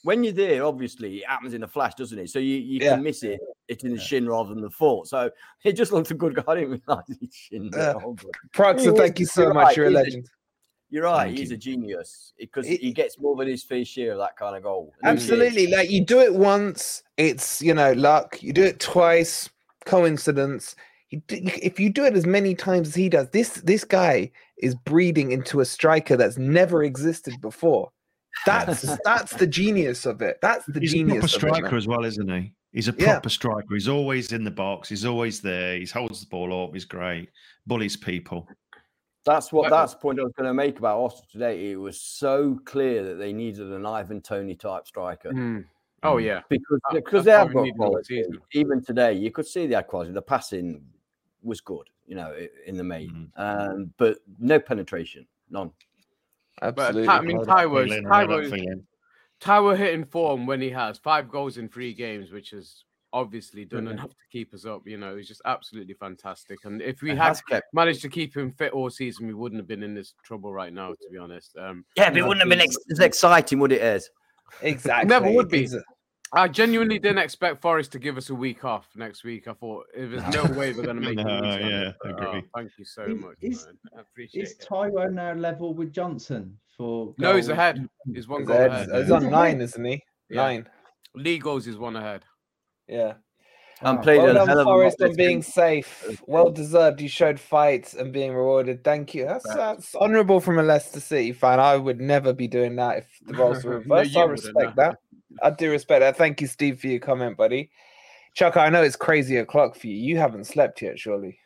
When 0.04 0.24
you're 0.24 0.34
there, 0.34 0.64
obviously 0.64 1.18
it 1.18 1.28
happens 1.28 1.56
in 1.56 1.64
a 1.64 1.68
flash, 1.68 1.96
doesn't 1.96 2.20
it? 2.20 2.30
So 2.30 2.38
you, 2.38 2.58
you 2.58 2.80
Yeah. 2.80 2.92
can 2.96 3.04
miss 3.04 3.24
it. 3.24 3.40
It's 3.68 3.84
in 3.84 3.94
the 3.96 4.00
shin 4.00 4.28
rather 4.30 4.50
than 4.54 4.62
the 4.62 4.70
foot. 4.70 5.08
So 5.08 5.32
it 5.64 5.74
just 5.74 5.92
looked 5.92 6.12
a 6.12 6.14
good 6.14 6.36
guy. 6.36 6.44
I 6.48 6.56
didn't 6.56 6.82
realize 6.88 7.04
he 7.20 7.30
shinned 7.32 7.74
it. 7.74 7.78
Yeah. 7.78 7.94
Oh, 8.04 8.14
but- 8.14 8.32
Proxer, 8.54 8.96
thank 8.96 9.20
you 9.20 9.26
so 9.26 9.42
you're 9.44 9.54
much. 9.54 9.66
right, 9.66 9.78
You're 9.78 9.88
a 9.88 9.92
legend. 9.92 10.30
You're 10.92 11.04
right. 11.06 11.26
Thank 11.26 11.40
he's 11.40 11.50
you. 11.50 11.56
a 11.56 11.58
genius 11.58 12.34
because 12.38 12.68
he 12.68 12.94
gets 12.94 13.20
more 13.20 13.36
than 13.36 13.48
his 13.48 13.64
fair 13.64 13.84
share 13.84 14.12
of 14.12 14.20
that 14.20 14.38
kind 14.38 14.56
of 14.56 14.62
goal. 14.62 14.94
And 15.04 15.18
he 15.18 15.26
is. 15.26 15.32
Absolutely. 15.32 15.68
Like 15.68 15.90
you 15.90 16.06
do 16.06 16.20
it 16.22 16.34
once, 16.34 17.02
it's 17.18 17.60
you 17.62 17.74
know 17.74 17.92
luck. 17.94 18.42
You 18.44 18.54
do 18.54 18.64
it 18.64 18.80
twice, 18.80 19.50
coincidence. 19.86 20.76
You 21.12 21.22
do, 21.28 21.38
if 21.62 21.80
you 21.80 21.90
do 21.90 22.04
it 22.06 22.16
as 22.16 22.26
many 22.26 22.56
times 22.56 22.90
as 22.90 22.96
he 22.96 23.10
does, 23.10 23.30
this 23.30 23.50
this 23.62 23.84
guy 23.84 24.32
is 24.58 24.74
breeding 24.76 25.32
into 25.32 25.60
a 25.60 25.66
striker 25.66 26.18
that's 26.18 26.38
never 26.38 26.84
existed 26.84 27.36
before. 27.42 27.92
That's 28.46 28.82
that's 29.06 29.34
the 29.34 29.48
genius 29.48 30.06
of 30.06 30.22
it. 30.22 30.38
That's 30.42 30.66
the 30.66 30.80
He's 30.80 30.94
a 30.94 30.98
genius 30.98 31.20
proper 31.20 31.26
of 31.26 31.54
it, 31.54 31.58
striker 31.60 31.76
as 31.78 31.88
well, 31.88 32.04
isn't 32.06 32.30
he? 32.30 32.54
He's 32.74 32.88
a 32.90 32.96
Yeah. 32.98 33.14
proper 33.14 33.30
striker. 33.30 33.74
He's 33.74 33.88
always 33.88 34.32
in 34.34 34.44
the 34.44 34.52
box. 34.52 34.90
He's 34.90 35.06
always 35.06 35.42
there. 35.42 35.78
He 35.78 35.86
holds 35.86 36.20
the 36.22 36.28
ball 36.28 36.66
up. 36.66 36.74
He's 36.74 36.86
great. 36.86 37.30
Bullies 37.68 37.96
people. 37.96 38.48
That's 39.26 39.52
what 39.54 39.70
But- 39.70 39.78
that's 39.78 39.94
the 39.94 40.00
point 40.00 40.20
I 40.20 40.24
was 40.24 40.34
going 40.38 40.48
to 40.50 40.54
make 40.54 40.78
about 40.80 41.00
Arsenal 41.02 41.26
today. 41.32 41.72
It 41.72 41.78
was 41.78 42.00
so 42.02 42.60
clear 42.66 43.04
that 43.06 43.16
they 43.16 43.32
needed 43.32 43.72
an 43.72 43.86
Ivan 43.86 44.22
Toney 44.22 44.56
type 44.56 44.86
striker 44.88 45.32
Mm. 45.32 45.66
Oh 46.04 46.18
yeah. 46.18 46.42
because 46.50 46.80
That- 46.92 46.96
because 46.96 47.26
they 47.26 47.32
have 47.32 47.54
got 47.54 47.68
quality. 47.76 48.24
Even 48.54 48.84
today, 48.84 49.14
you 49.14 49.32
could 49.32 49.48
see 49.48 49.66
they 49.68 49.76
had 49.76 49.88
quality. 49.88 50.12
The 50.12 50.22
passing 50.22 50.84
was 51.46 51.62
good, 51.62 51.88
you 52.06 52.16
know, 52.16 52.36
in 52.66 52.76
the 52.76 52.84
main, 52.84 53.32
Mhm. 53.38 53.72
um, 53.72 53.94
but 53.98 54.18
no 54.40 54.60
penetration, 54.60 55.26
none. 55.50 55.72
But 56.60 56.80
Absolutely. 56.80 57.08
I 57.10 57.22
mean, 57.22 57.30
I 57.30 57.34
know 57.34 57.40
that 57.46 57.52
Tyler's 57.52 57.90
feeling, 57.90 58.08
I 58.08 58.10
know 58.10 58.28
that 58.28 58.34
Tyler's 58.34 58.52
feeling. 58.52 58.88
Tyler 59.40 59.76
hitting 59.76 60.06
form 60.06 60.46
when 60.46 60.62
he 60.62 60.70
has 60.72 60.98
five 60.98 61.30
goals 61.30 61.58
in 61.58 61.68
three 61.70 61.94
games, 61.94 62.32
which 62.32 62.52
has 62.52 62.84
obviously 63.14 63.64
done 63.64 63.88
enough 63.88 64.10
to 64.10 64.16
keep 64.32 64.54
us 64.54 64.66
up. 64.66 64.82
You 64.88 64.98
know, 64.98 65.16
he's 65.16 65.28
just 65.28 65.42
absolutely 65.46 65.94
fantastic. 65.94 66.66
And 66.66 66.82
if 66.82 67.02
we 67.02 67.12
It 67.12 67.18
had 67.18 67.40
kept- 67.48 67.74
managed 67.74 68.02
to 68.02 68.10
keep 68.10 68.36
him 68.36 68.52
fit 68.52 68.74
all 68.74 68.90
season, 68.90 69.28
we 69.28 69.34
wouldn't 69.34 69.60
have 69.60 69.68
been 69.68 69.84
in 69.84 69.94
this 69.94 70.14
trouble 70.24 70.52
right 70.54 70.74
now, 70.74 70.90
to 70.90 71.10
be 71.12 71.18
honest. 71.18 71.56
Um, 71.58 71.86
Yeah, 71.96 72.10
but 72.10 72.18
it 72.18 72.22
wouldn't 72.24 72.42
have 72.42 72.50
been 72.50 72.60
ex- 72.62 72.78
as 72.92 73.00
exciting, 73.00 73.60
would 73.60 73.72
it? 73.72 73.82
As 73.82 74.10
Exactly. 74.62 75.08
never 75.10 75.32
would 75.32 75.50
be. 75.50 75.68
Exa- 76.34 76.40
I 76.42 76.48
genuinely 76.48 77.00
didn't 77.00 77.20
expect 77.20 77.62
Forest 77.62 77.92
to 77.94 78.00
give 78.00 78.18
us 78.18 78.30
a 78.30 78.36
week 78.36 78.66
off 78.66 78.88
next 78.96 79.24
week. 79.24 79.48
I 79.48 79.54
thought 79.54 79.86
there's 79.96 80.22
no 80.34 80.44
way 80.60 80.74
we're 80.74 80.84
going 80.84 80.96
to 80.96 81.02
make 81.02 81.18
No, 81.18 81.24
a 81.28 81.42
week 81.42 81.66
yeah, 81.70 81.92
But, 82.02 82.26
oh, 82.26 82.42
thank 82.56 82.72
you 82.78 82.86
so 82.86 83.04
Is- 83.06 83.22
much, 83.22 83.36
is- 83.42 83.66
man. 83.66 83.78
I 83.98 84.02
appreciate 84.02 84.44
Is 84.44 84.52
it. 84.54 84.68
Taiwo 84.70 85.12
now 85.12 85.34
level 85.34 85.74
with 85.74 85.92
Johnson 85.94 86.58
for? 86.78 87.14
No, 87.18 87.36
he's 87.36 87.50
ahead. 87.50 87.88
He's 88.14 88.28
one 88.28 88.42
He's 88.42 88.48
goal 88.48 88.58
ahead- 88.58 88.72
ahead. 88.72 88.90
he's 88.92 89.02
He's 89.04 89.12
on 89.12 89.30
nine, 89.30 89.62
isn't 89.62 89.84
he? 89.86 90.02
Yeah. 90.30 90.36
Nine. 90.44 90.70
League 91.16 91.44
goals 91.44 91.68
is 91.68 91.78
one 91.78 91.96
ahead. 91.96 92.24
Yeah. 92.88 93.14
I'm 93.82 93.98
Wow. 93.98 94.02
playing 94.04 94.22
Well 94.22 94.32
a 94.32 94.34
done, 94.36 94.48
hell 94.48 94.60
of 94.60 94.64
Forest, 94.66 95.02
lot 95.02 95.10
on 95.10 95.16
being 95.18 95.40
this 95.40 95.54
safe. 95.54 96.22
Well 96.28 96.50
deserved. 96.50 97.02
You 97.02 97.10
showed 97.10 97.38
fight 97.40 97.94
and 97.94 98.14
being 98.14 98.34
rewarded. 98.34 98.86
Thank 98.86 99.14
you. 99.14 99.26
That's 99.26 99.44
that's 99.54 99.94
honourable 99.96 100.40
from 100.40 100.60
a 100.60 100.64
Leicester 100.64 101.02
City 101.02 101.34
fan. 101.34 101.60
I 101.60 101.76
would 101.76 102.00
never 102.00 102.32
be 102.32 102.48
doing 102.48 102.78
that 102.78 103.00
if 103.00 103.08
the 103.26 103.34
roles 103.34 103.66
were 103.66 103.80
reversed. 103.80 104.14
you 104.14 104.22
I 104.22 104.26
wouldn't, 104.26 104.44
respect 104.46 104.76
that. 104.78 104.98
I 105.42 105.50
do 105.52 105.72
respect 105.72 106.02
that. 106.02 106.18
Thank 106.18 106.42
you, 106.42 106.48
Steve, 106.48 106.80
for 106.80 106.88
your 106.88 107.00
comment, 107.00 107.38
buddy. 107.38 107.70
Chuck, 108.34 108.58
I 108.58 108.70
know 108.70 108.82
it's 108.84 108.96
crazy 108.96 109.38
o'clock 109.38 109.76
for 109.76 109.88
you. 109.88 109.96
You 109.96 110.18
haven't 110.18 110.46
slept 110.46 110.82
yet, 110.82 111.00
surely. 111.00 111.38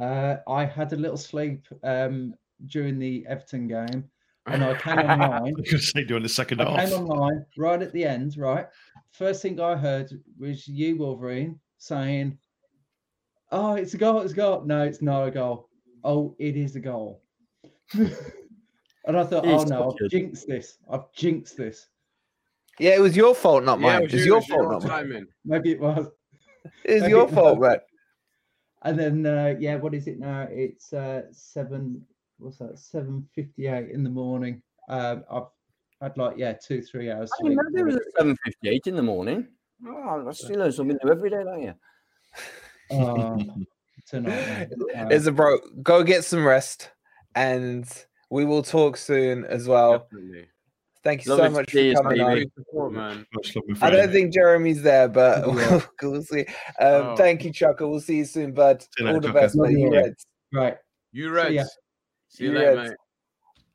Uh, 0.00 0.36
I 0.48 0.64
had 0.64 0.92
a 0.92 0.96
little 0.96 1.16
sleep 1.16 1.66
um, 1.82 2.34
during 2.66 2.98
the 2.98 3.24
Everton 3.28 3.66
game, 3.68 4.04
and 4.46 4.64
I 4.64 4.74
came 4.74 4.98
online. 5.10 5.20
I 5.20 5.40
was 5.42 5.52
going 5.54 5.64
to 5.64 5.78
say 5.78 6.04
during 6.04 6.22
the 6.22 6.28
second 6.28 6.60
I 6.60 6.70
half. 6.80 6.90
came 6.90 6.98
online 6.98 7.46
right 7.56 7.80
at 7.80 7.92
the 7.92 8.04
end. 8.04 8.36
Right, 8.36 8.66
first 9.12 9.40
thing 9.40 9.60
I 9.60 9.76
heard 9.76 10.10
was 10.38 10.66
you, 10.68 10.96
Wolverine, 10.96 11.58
saying, 11.78 12.36
"Oh, 13.52 13.74
it's 13.74 13.94
a 13.94 13.98
goal! 13.98 14.20
It's 14.20 14.32
a 14.32 14.36
goal!" 14.36 14.62
No, 14.66 14.82
it's 14.82 15.00
not 15.00 15.28
a 15.28 15.30
goal. 15.30 15.68
Oh, 16.02 16.34
it 16.38 16.56
is 16.56 16.76
a 16.76 16.80
goal. 16.80 17.22
and 17.94 19.16
I 19.16 19.24
thought, 19.24 19.46
He's 19.46 19.62
oh 19.62 19.64
no, 19.64 19.90
such 19.92 20.00
a- 20.00 20.04
I've 20.04 20.10
jinxed 20.10 20.46
this. 20.48 20.78
I've 20.90 21.12
jinxed 21.14 21.56
this. 21.56 21.88
Yeah, 22.78 22.96
it 22.96 23.00
was 23.00 23.16
your 23.16 23.34
fault, 23.34 23.64
not 23.64 23.80
mine. 23.80 23.96
it 23.96 23.98
It 23.98 24.02
was 24.04 24.12
was 24.12 24.20
you, 24.20 24.26
your 24.26 24.36
it 24.36 24.38
was 24.38 24.46
fault, 24.48 24.62
your 24.62 24.72
not 24.72 25.08
mine. 25.08 25.26
Maybe 25.44 25.72
it 25.72 25.80
was. 25.80 26.06
It 26.84 27.02
was 27.02 27.08
your 27.08 27.28
fault, 27.28 27.58
right? 27.58 27.80
And 28.82 28.98
then 28.98 29.26
uh, 29.26 29.54
yeah, 29.58 29.76
what 29.76 29.94
is 29.94 30.06
it 30.06 30.18
now? 30.18 30.46
It's 30.50 30.92
uh, 30.92 31.22
seven. 31.32 32.04
What's 32.38 32.58
that? 32.58 32.78
Seven 32.78 33.26
fifty-eight 33.34 33.90
in 33.90 34.04
the 34.04 34.10
morning. 34.10 34.62
Um, 34.88 35.24
I've 35.30 35.44
had 36.02 36.18
like 36.18 36.36
yeah, 36.36 36.52
two 36.52 36.82
three 36.82 37.10
hours. 37.10 37.30
I 37.40 37.42
didn't 37.42 37.56
know 37.56 37.62
there 37.72 37.84
was 37.86 37.98
seven 38.16 38.36
fifty 38.44 38.68
eight 38.68 38.86
in 38.86 38.96
the 38.96 39.02
morning. 39.02 39.48
Oh, 39.86 40.28
I 40.28 40.32
still 40.32 40.58
learn 40.58 40.72
something 40.72 40.98
new 41.02 41.10
every 41.10 41.30
day, 41.30 41.42
don't 41.44 41.62
you? 41.62 41.74
Oh, 42.90 43.38
tonight. 44.06 44.68
man. 44.68 44.76
Uh, 44.94 45.08
Is 45.10 45.26
a 45.26 45.32
bro. 45.32 45.58
Go 45.82 46.02
get 46.02 46.24
some 46.24 46.46
rest, 46.46 46.90
and 47.34 47.86
we 48.30 48.44
will 48.44 48.62
talk 48.62 48.96
soon 48.96 49.44
as 49.44 49.66
well. 49.66 50.08
Definitely. 50.10 50.48
Thank 51.04 51.24
you 51.26 51.32
Lovely 51.32 51.46
so 51.48 51.50
much 51.52 51.70
for 51.70 52.02
coming 52.02 52.20
on. 52.22 52.44
Support, 52.56 52.92
man. 52.94 53.26
Much 53.34 53.54
love, 53.54 53.64
my 53.68 53.86
I 53.86 53.90
don't 53.90 54.10
think 54.10 54.32
Jeremy's 54.32 54.82
there, 54.82 55.06
but 55.06 55.46
Yeah. 55.46 55.80
we'll, 56.02 56.12
we'll 56.12 56.22
see. 56.22 56.40
Um, 56.40 56.46
Oh. 56.80 57.16
Thank 57.16 57.44
you, 57.44 57.52
Chucker. 57.52 57.86
We'll 57.86 58.00
see 58.00 58.16
you 58.16 58.24
soon, 58.24 58.52
bud. 58.52 58.80
See 58.82 58.88
you 58.98 59.04
later, 59.04 59.14
All 59.16 59.20
the 59.20 59.28
Chucker. 59.28 59.40
best, 59.40 59.54
mate. 59.56 59.62
Love 59.64 59.70
You 59.72 59.78
you. 59.78 59.90
Reds. 59.92 60.26
right. 60.52 60.76
You 61.12 61.24
See 61.24 61.28
ya. 61.28 61.60
Reds. 61.60 61.78
See 62.28 62.44
you 62.44 62.50
You 62.52 62.58
later, 62.58 62.76
Reds. 62.76 62.90
mate. 62.90 62.96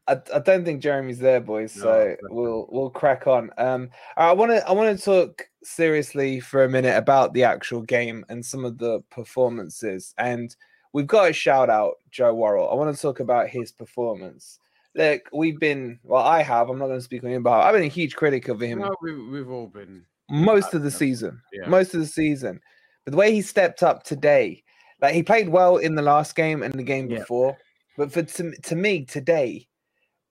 I, 0.07 0.37
I 0.37 0.39
don't 0.39 0.65
think 0.65 0.81
Jeremy's 0.81 1.19
there, 1.19 1.39
boys. 1.39 1.75
No, 1.77 1.83
So 1.83 1.91
definitely. 1.99 2.27
we'll 2.31 2.67
we'll 2.71 2.89
crack 2.89 3.27
on. 3.27 3.51
Um, 3.59 3.91
I 4.17 4.31
want 4.33 4.51
to 4.51 4.67
I 4.67 4.71
want 4.71 4.97
to 4.97 5.05
talk 5.05 5.47
seriously 5.63 6.39
for 6.39 6.63
a 6.63 6.69
minute 6.69 6.97
about 6.97 7.33
the 7.33 7.43
actual 7.43 7.83
game 7.83 8.25
and 8.29 8.43
some 8.43 8.65
of 8.65 8.79
the 8.79 9.01
performances. 9.11 10.15
And 10.17 10.55
we've 10.93 11.05
got 11.05 11.29
a 11.29 11.33
shout 11.33 11.69
out 11.69 11.97
Joe 12.09 12.33
Worrall. 12.33 12.71
I 12.71 12.73
want 12.73 12.95
to 12.95 12.99
talk 12.99 13.19
about 13.19 13.49
his 13.49 13.71
performance. 13.71 14.57
Look, 14.95 15.29
we've 15.33 15.59
been 15.59 15.99
well, 16.03 16.23
I 16.23 16.41
have. 16.41 16.69
I'm 16.69 16.79
not 16.79 16.87
going 16.87 16.97
to 16.99 17.03
speak 17.03 17.23
on 17.23 17.29
him, 17.29 17.43
but 17.43 17.51
I've 17.61 17.73
been 17.73 17.83
a 17.83 17.87
huge 17.87 18.15
critic 18.15 18.47
of 18.47 18.59
him 18.61 18.79
No, 18.79 18.95
we, 19.01 19.13
we've 19.29 19.49
all 19.49 19.67
been. 19.67 20.03
most 20.29 20.73
of 20.73 20.81
the 20.83 20.91
season. 20.91 21.41
Yeah. 21.53 21.67
Most 21.69 21.93
of 21.93 21.99
the 21.99 22.07
season. 22.07 22.59
But 23.05 23.11
the 23.11 23.17
way 23.17 23.31
he 23.31 23.41
stepped 23.41 23.83
up 23.83 24.03
today, 24.03 24.63
like 25.01 25.13
he 25.13 25.23
played 25.23 25.49
well 25.49 25.77
in 25.77 25.95
the 25.95 26.01
last 26.01 26.35
game 26.35 26.63
and 26.63 26.73
the 26.73 26.83
game 26.83 27.09
Yeah. 27.09 27.19
before. 27.19 27.57
But 27.97 28.11
for 28.11 28.23
to, 28.23 28.51
to 28.51 28.75
me 28.75 29.05
today 29.05 29.67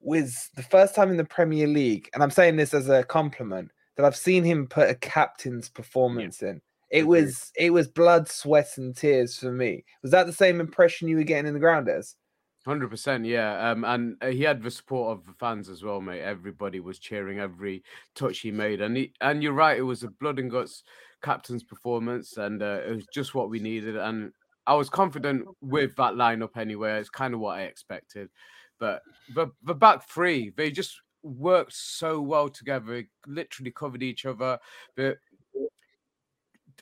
was 0.00 0.50
the 0.56 0.62
first 0.62 0.94
time 0.94 1.10
in 1.10 1.16
the 1.16 1.24
Premier 1.24 1.66
League, 1.66 2.08
and 2.14 2.22
I'm 2.22 2.30
saying 2.30 2.56
this 2.56 2.72
as 2.74 2.88
a 2.88 3.02
compliment, 3.04 3.70
that 3.96 4.04
I've 4.06 4.16
seen 4.16 4.44
him 4.44 4.66
put 4.66 4.90
a 4.90 4.94
captain's 4.94 5.68
performance 5.68 6.42
in. 6.42 6.60
It 6.90 7.06
was 7.06 7.52
it 7.56 7.70
was 7.70 7.86
blood, 7.88 8.28
sweat, 8.28 8.78
and 8.78 8.96
tears 8.96 9.36
for 9.38 9.52
me. 9.52 9.84
Was 10.02 10.10
that 10.12 10.26
the 10.26 10.32
same 10.32 10.60
impression 10.60 11.08
you 11.08 11.16
were 11.16 11.22
getting 11.24 11.46
in 11.48 11.54
the 11.54 11.60
ground 11.60 11.88
as? 11.88 12.14
Hundred 12.68 12.90
percent, 12.90 13.24
yeah. 13.24 13.70
Um, 13.70 13.82
and 13.82 14.16
uh, 14.20 14.26
he 14.26 14.42
had 14.42 14.62
the 14.62 14.70
support 14.70 15.16
of 15.16 15.24
the 15.24 15.32
fans 15.32 15.70
as 15.70 15.82
well, 15.82 16.02
mate. 16.02 16.20
Everybody 16.20 16.80
was 16.80 16.98
cheering 16.98 17.38
every 17.38 17.82
touch 18.14 18.40
he 18.40 18.50
made, 18.50 18.82
and 18.82 18.94
he 18.94 19.14
and 19.22 19.42
you're 19.42 19.54
right. 19.54 19.78
It 19.78 19.82
was 19.82 20.02
a 20.02 20.08
blood 20.08 20.38
and 20.38 20.50
guts 20.50 20.82
captain's 21.22 21.62
performance, 21.62 22.36
and 22.36 22.62
uh, 22.62 22.80
it 22.86 22.94
was 22.94 23.06
just 23.06 23.34
what 23.34 23.48
we 23.48 23.58
needed. 23.58 23.96
And 23.96 24.32
I 24.66 24.74
was 24.74 24.90
confident 24.90 25.46
with 25.62 25.96
that 25.96 26.12
lineup 26.12 26.58
anyway. 26.58 27.00
It's 27.00 27.08
kind 27.08 27.32
of 27.32 27.40
what 27.40 27.56
I 27.56 27.62
expected. 27.62 28.28
But 28.78 29.00
the 29.34 29.50
the 29.62 29.74
back 29.74 30.06
three, 30.06 30.52
they 30.54 30.70
just 30.70 30.94
worked 31.22 31.72
so 31.72 32.20
well 32.20 32.50
together. 32.50 33.02
Literally 33.26 33.70
covered 33.70 34.02
each 34.02 34.26
other. 34.26 34.58
But 34.94 35.16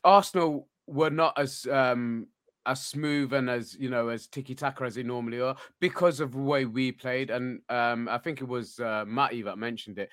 Arsenal 0.02 0.66
were 0.88 1.10
not 1.10 1.38
as 1.38 1.64
um 1.70 2.26
as 2.66 2.82
smooth 2.82 3.32
and 3.32 3.48
as 3.48 3.74
you 3.78 3.88
know 3.88 4.08
as 4.08 4.26
tiki 4.26 4.54
taka 4.54 4.84
as 4.84 4.96
they 4.96 5.02
normally 5.02 5.40
are 5.40 5.56
because 5.80 6.20
of 6.20 6.32
the 6.32 6.38
way 6.38 6.64
we 6.64 6.92
played. 6.92 7.30
And 7.30 7.60
um, 7.68 8.08
I 8.08 8.18
think 8.18 8.40
it 8.40 8.48
was 8.48 8.78
uh, 8.80 9.04
Matty 9.06 9.42
that 9.42 9.56
mentioned 9.58 9.98
it. 9.98 10.10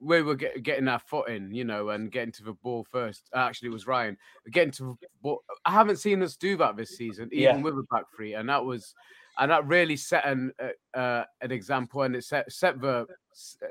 We 0.00 0.22
were 0.22 0.34
get, 0.34 0.62
getting 0.62 0.88
our 0.88 0.98
foot 0.98 1.28
in, 1.28 1.54
you 1.54 1.64
know, 1.64 1.90
and 1.90 2.10
getting 2.10 2.32
to 2.32 2.44
the 2.44 2.54
ball 2.54 2.84
first. 2.90 3.30
Actually, 3.34 3.68
it 3.68 3.72
was 3.72 3.86
Ryan 3.86 4.16
getting 4.50 4.72
to 4.72 4.98
the 5.00 5.08
ball. 5.22 5.42
I 5.64 5.72
haven't 5.72 5.96
seen 5.96 6.22
us 6.22 6.36
do 6.36 6.56
that 6.58 6.76
this 6.76 6.96
season, 6.96 7.28
even 7.32 7.56
Yeah. 7.56 7.62
with 7.62 7.74
a 7.74 7.84
back 7.90 8.04
three, 8.14 8.34
and 8.34 8.48
that 8.48 8.64
was. 8.64 8.94
And 9.38 9.50
that 9.50 9.66
really 9.66 9.96
set 9.96 10.26
an 10.26 10.52
uh, 10.60 10.98
uh, 10.98 11.24
an 11.40 11.52
example, 11.52 12.02
and 12.02 12.14
it 12.14 12.22
set 12.22 12.52
set 12.52 12.78
the 12.82 13.06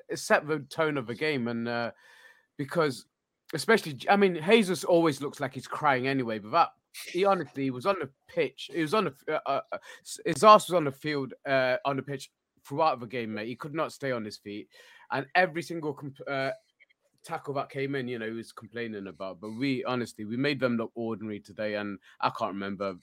it 0.10 0.18
set 0.18 0.48
the 0.48 0.66
tone 0.72 0.98
of 0.98 1.06
the 1.06 1.14
game. 1.14 1.48
And 1.48 1.68
uh, 1.68 1.92
because 2.58 3.06
especially 3.54 4.00
I 4.10 4.16
mean 4.16 4.42
Jesus 4.44 4.84
always 4.84 5.22
looks 5.22 5.40
like 5.40 5.54
he's 5.54 5.68
crying 5.68 6.08
anyway, 6.08 6.40
but 6.40 6.52
that 6.52 6.70
he 7.12 7.26
honestly 7.26 7.70
was 7.70 7.86
on 7.86 7.96
the 8.00 8.10
pitch. 8.28 8.70
He 8.74 8.82
was 8.82 8.94
on 8.94 9.06
the 9.06 9.14
uh, 9.34 9.40
uh, 9.46 9.62
uh, 9.72 9.78
his 10.26 10.44
ass 10.44 10.70
was 10.70 10.76
on 10.76 10.86
the 10.86 10.92
field 10.92 11.34
uh, 11.48 11.78
on 11.86 11.96
the 11.98 12.04
pitch 12.04 12.32
throughout 12.66 13.00
the 13.00 13.08
game, 13.08 13.34
mate. 13.34 13.48
He 13.48 13.56
could 13.56 13.74
not 13.74 13.94
stay 13.94 14.12
on 14.12 14.26
his 14.26 14.38
feet, 14.38 14.68
and 15.12 15.26
every 15.36 15.62
single 15.62 15.94
comp- 15.94 16.28
uh, 16.28 16.52
tackle 17.24 17.54
that 17.56 17.70
came 17.70 17.96
in, 17.96 18.08
you 18.08 18.20
know, 18.20 18.28
he 18.28 18.32
was 18.32 18.52
complaining 18.52 19.08
about. 19.08 19.40
But 19.40 19.52
we 19.52 19.84
honestly 19.86 20.26
we 20.26 20.38
made 20.38 20.60
them 20.60 20.78
look 20.78 20.92
ordinary 20.96 21.40
today, 21.40 21.76
and 21.76 21.98
I 22.20 22.30
can't 22.30 22.54
remember 22.54 22.96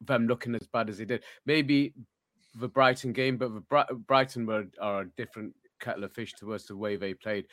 them 0.00 0.26
looking 0.26 0.54
as 0.54 0.66
bad 0.66 0.90
as 0.90 0.98
they 0.98 1.04
did. 1.04 1.24
Maybe 1.46 1.94
the 2.54 2.68
Brighton 2.68 3.12
game, 3.12 3.36
but 3.36 3.54
the 3.54 3.60
Bri- 3.60 3.96
Brighton 4.06 4.46
were 4.46 4.66
are 4.80 5.02
a 5.02 5.10
different 5.16 5.54
kettle 5.80 6.04
of 6.04 6.12
fish 6.12 6.32
to 6.34 6.54
us 6.54 6.64
the 6.64 6.76
way 6.76 6.96
they 6.96 7.14
played. 7.14 7.46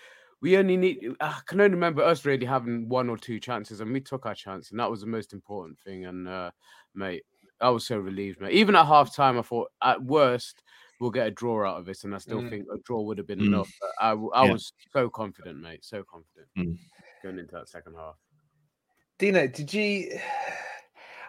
We 0.43 0.57
only 0.57 0.75
need. 0.75 0.99
I 1.21 1.39
can 1.47 1.61
only 1.61 1.73
remember 1.75 2.03
us 2.03 2.25
really 2.25 2.45
having 2.45 2.89
one 2.89 3.07
or 3.09 3.15
two 3.17 3.39
chances, 3.39 3.79
and 3.79 3.93
we 3.93 4.01
took 4.01 4.25
our 4.25 4.35
chance, 4.35 4.71
and 4.71 4.79
that 4.81 4.91
was 4.91 4.99
the 4.99 5.07
most 5.07 5.31
important 5.31 5.79
thing. 5.79 6.05
And 6.05 6.27
uh, 6.27 6.51
mate, 6.93 7.23
I 7.61 7.69
was 7.69 7.87
so 7.87 7.97
relieved, 7.97 8.41
mate. 8.41 8.51
Even 8.51 8.75
at 8.75 8.85
half 8.85 9.15
time, 9.15 9.39
I 9.39 9.41
thought 9.41 9.71
at 9.81 10.03
worst 10.03 10.61
we'll 10.99 11.11
get 11.11 11.27
a 11.27 11.31
draw 11.31 11.65
out 11.65 11.79
of 11.79 11.85
this, 11.85 12.03
and 12.03 12.13
I 12.13 12.17
still 12.17 12.41
Mm. 12.41 12.49
think 12.49 12.65
a 12.73 12.77
draw 12.83 13.01
would 13.03 13.17
have 13.19 13.25
been 13.27 13.39
Mm. 13.39 13.47
enough. 13.47 13.71
But 13.79 13.91
I, 14.01 14.09
w- 14.09 14.31
I 14.33 14.43
Yeah. 14.43 14.51
was 14.51 14.73
so 14.91 15.09
confident, 15.09 15.61
mate, 15.61 15.85
so 15.85 16.03
confident 16.03 16.49
Mm. 16.57 16.77
going 17.23 17.39
into 17.39 17.55
that 17.55 17.69
second 17.69 17.95
half. 17.95 18.15
Dino, 19.19 19.47
did 19.47 19.73
you? 19.73 20.19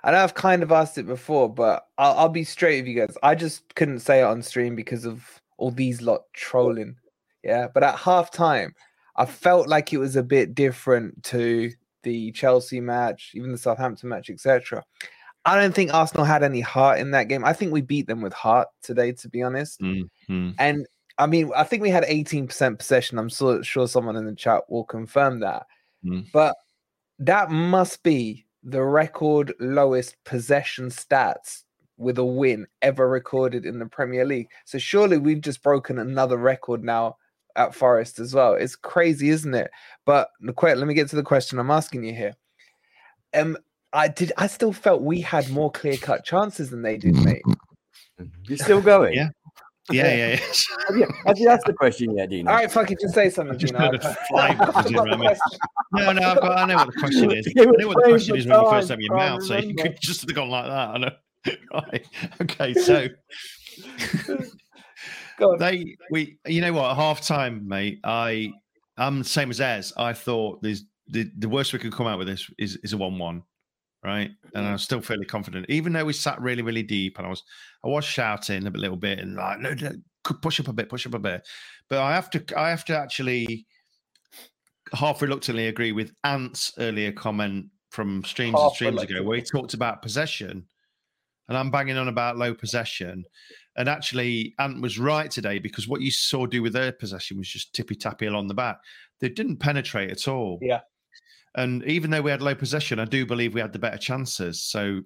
I 0.03 0.11
know 0.11 0.25
I've 0.25 0.35
kind 0.35 0.65
of 0.65 0.73
asked 0.73 0.99
it 0.99 1.07
before, 1.07 1.49
but 1.49 1.87
I'll, 1.99 2.19
I'll 2.19 2.29
be 2.29 2.43
straight 2.43 2.81
with 2.83 2.89
you 2.89 3.01
guys. 3.01 3.17
I 3.23 3.37
just 3.37 3.77
couldn't 3.77 4.01
say 4.01 4.23
it 4.23 4.25
on 4.25 4.43
stream 4.43 4.75
because 4.75 5.05
of 5.05 5.41
all 5.57 5.71
these 5.71 6.03
lot 6.03 6.23
trolling. 6.33 6.97
Yeah, 7.45 7.69
but 7.73 7.85
at 7.85 7.97
half 7.97 8.33
time, 8.33 8.75
I 9.17 9.27
felt 9.27 9.69
like 9.69 9.93
it 9.93 9.99
was 9.99 10.17
a 10.17 10.23
bit 10.23 10.55
different 10.55 11.23
to 11.25 11.71
the 12.03 12.33
Chelsea 12.33 12.81
match, 12.81 13.33
even 13.35 13.53
the 13.53 13.59
Southampton 13.59 14.09
match, 14.09 14.31
etc. 14.31 14.83
I 15.45 15.61
don't 15.61 15.75
think 15.75 15.93
Arsenal 15.93 16.25
had 16.25 16.43
any 16.43 16.61
heart 16.61 16.99
in 16.99 17.11
that 17.11 17.29
game. 17.29 17.45
I 17.45 17.53
think 17.53 17.73
we 17.73 17.83
beat 17.83 18.07
them 18.07 18.23
with 18.23 18.33
heart 18.33 18.69
today, 18.83 19.13
to 19.13 19.29
be 19.29 19.43
honest. 19.43 19.81
Mm, 19.81 20.09
mm. 20.29 20.55
And 20.59 20.87
I 21.19 21.27
mean, 21.27 21.51
I 21.55 21.65
think 21.65 21.83
we 21.83 21.91
had 21.91 22.05
18% 22.05 22.79
possession. 22.79 23.19
I'm 23.19 23.31
so, 23.31 23.63
sure 23.63 23.87
someone 23.87 24.17
in 24.17 24.27
the 24.27 24.35
chat 24.35 24.63
will 24.69 24.85
confirm 24.85 25.41
that. 25.41 25.67
Mm. 26.05 26.27
But 26.33 26.57
that 27.19 27.51
must 27.51 28.03
be 28.03 28.47
the 28.63 28.83
record 28.83 29.53
lowest 29.61 30.17
possession 30.25 30.89
stats 30.89 31.65
with 31.97 32.19
a 32.19 32.25
win 32.25 32.67
ever 32.83 33.09
recorded 33.09 33.67
in 33.67 33.79
the 33.79 33.87
Premier 33.87 34.25
League. 34.25 34.49
So 34.65 34.79
surely 34.79 35.19
we've 35.19 35.41
just 35.41 35.63
broken 35.63 35.99
another 35.99 36.39
record 36.39 36.83
now 36.83 37.17
at 37.57 37.75
Forest 37.75 38.19
as 38.19 38.35
well. 38.35 38.55
It's 38.55 38.77
crazy, 38.77 39.31
isn't 39.31 39.55
it? 39.55 39.71
But 40.05 40.29
the 40.41 40.53
que- 40.53 40.75
let 40.75 40.87
me 40.87 40.95
get 40.95 41.09
to 41.11 41.17
the 41.17 41.23
question 41.23 41.59
I'm 41.59 41.71
asking 41.71 42.05
you 42.05 42.15
here. 42.15 42.35
Um, 43.35 43.57
I 43.93 44.09
did. 44.09 44.33
I 44.37 44.47
still 44.47 44.73
felt 44.73 45.03
we 45.03 45.21
had 45.21 45.49
more 45.51 45.71
clear 45.71 45.97
cut 45.97 46.25
chances 46.25 46.71
than 46.71 46.83
they 46.83 46.97
did, 46.97 47.15
mate. 47.17 47.43
You're 48.49 48.59
still 48.59 48.81
going? 48.81 49.15
Yeah. 49.15 49.29
Yeah, 49.91 50.15
yeah, 50.15 50.29
yeah. 50.29 50.37
Have 50.89 50.97
you, 50.97 51.07
have 51.27 51.39
you 51.39 51.49
asked 51.51 51.67
the 51.67 51.75
question 51.75 52.17
yet, 52.17 52.31
Dino? 52.31 52.51
All 52.51 52.57
right, 52.57 52.71
fuck 52.73 52.91
it. 52.91 52.99
Just 53.01 53.13
say 53.13 53.29
something. 53.29 53.59
just 53.59 53.75
Gino. 53.75 53.85
heard 53.85 53.97
a 54.03 54.15
fly 54.29 54.55
buzzing 54.55 54.97
around 54.99 55.21
me. 55.21 55.29
No, 55.93 56.11
no, 56.11 56.23
I've 56.23 56.41
got, 56.41 56.59
I 56.59 56.65
know 56.65 56.77
what 56.77 56.87
the 56.87 56.93
question 56.99 57.31
is. 57.31 57.47
I 57.59 57.61
You 57.61 57.69
were 57.69 57.77
know 57.77 57.89
what 57.89 57.97
the 58.03 58.11
question 58.11 58.37
is 58.37 58.47
when 58.47 58.59
you 58.59 58.71
first 58.71 58.89
time, 58.89 58.95
open 58.95 59.05
your 59.05 59.17
mouth, 59.17 59.45
so 59.45 59.59
you 59.59 59.75
could 59.75 59.99
just 60.01 60.23
have 60.23 60.35
gone 60.35 60.49
like 60.49 60.65
that. 60.65 60.89
I 60.89 60.99
know. 60.99 61.11
Right. 61.75 62.07
Okay, 62.41 62.73
so 62.73 63.09
they 65.59 65.97
we 66.11 66.39
you 66.47 66.61
know 66.61 66.73
what, 66.73 66.91
at 66.91 66.97
half 66.97 67.21
time, 67.21 67.67
mate, 67.67 68.01
I 68.05 68.53
I'm 68.97 69.19
the 69.19 69.25
same 69.25 69.51
as 69.51 69.61
Ez. 69.61 69.93
I 69.97 70.13
thought 70.13 70.63
there's 70.63 70.85
the, 71.07 71.31
the 71.39 71.49
worst 71.49 71.73
we 71.73 71.79
could 71.79 71.93
come 71.93 72.07
out 72.07 72.19
with 72.19 72.29
this 72.29 72.49
is, 72.59 72.77
is 72.83 72.93
a 72.93 72.97
one 72.97 73.19
one. 73.19 73.43
Right. 74.03 74.31
And 74.55 74.67
I'm 74.67 74.77
still 74.77 75.01
fairly 75.01 75.25
confident, 75.25 75.65
even 75.71 75.95
though 75.95 76.05
we 76.05 76.13
sat 76.13 76.39
really, 76.43 76.61
really 76.61 76.83
deep 76.83 77.17
and 77.17 77.27
I 77.27 77.31
was 77.31 77.43
I 77.83 77.89
was 77.89 78.05
shouting 78.05 78.67
a 78.67 78.71
little 78.71 78.99
bit 78.99 79.19
and 79.19 79.35
like, 79.35 79.61
no, 79.61 79.73
no, 79.73 79.93
could 80.25 80.43
push 80.43 80.61
up 80.61 80.69
a 80.69 80.75
bit, 80.75 80.91
push 80.91 81.07
up 81.07 81.15
a 81.15 81.19
bit. 81.19 81.47
But 81.89 82.01
I 82.01 82.15
have 82.15 82.29
to 82.31 82.45
I 82.55 82.69
have 82.69 82.85
to 82.87 82.99
actually 82.99 83.67
half 84.93 85.23
reluctantly 85.23 85.69
agree 85.69 85.93
with 85.93 86.13
Ant's 86.23 86.73
earlier 86.79 87.13
comment 87.13 87.67
from 87.91 88.23
streams 88.25 88.59
and 88.59 88.73
streams 88.73 89.03
ago, 89.03 89.23
where 89.23 89.37
he 89.37 89.43
talked 89.43 89.73
about 89.73 90.03
possession, 90.03 90.67
and 91.49 91.57
I'm 91.57 91.71
banging 91.71 91.97
on 91.97 92.09
about 92.09 92.37
low 92.37 92.53
possession. 92.53 93.25
And 93.77 93.89
actually, 93.89 94.55
Ant 94.59 94.81
was 94.81 94.99
right 94.99 95.31
today 95.31 95.59
because 95.59 95.89
what 95.89 96.01
you 96.01 96.11
saw 96.11 96.47
do 96.47 96.63
with 96.63 96.73
their 96.73 96.93
possession 96.93 97.39
was 97.39 97.49
just 97.49 97.75
tippy 97.75 97.95
tappy 97.95 98.27
along 98.27 98.49
the 98.49 98.55
back. 98.55 98.79
They 99.21 99.29
didn't 99.29 99.57
penetrate 99.57 100.11
at 100.11 100.29
all. 100.29 100.59
Yeah. 100.63 100.81
And 101.57 101.85
even 101.85 102.11
though 102.11 102.23
we 102.23 102.31
had 102.31 102.43
low 102.43 102.55
possession, 102.55 102.99
I 102.99 103.05
do 103.05 103.27
believe 103.27 103.55
we 103.55 103.61
had 103.61 103.73
the 103.73 103.79
better 103.79 103.99
chances. 103.99 104.63
So 104.63 105.03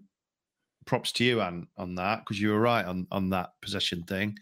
props 0.86 1.12
to 1.12 1.24
you, 1.24 1.40
Ant, 1.40 1.68
on 1.76 1.94
that 1.96 2.20
because 2.20 2.40
you 2.40 2.50
were 2.50 2.60
right 2.60 2.84
on 2.84 3.06
on 3.10 3.30
that 3.30 3.50
possession 3.62 4.02
thing. 4.04 4.36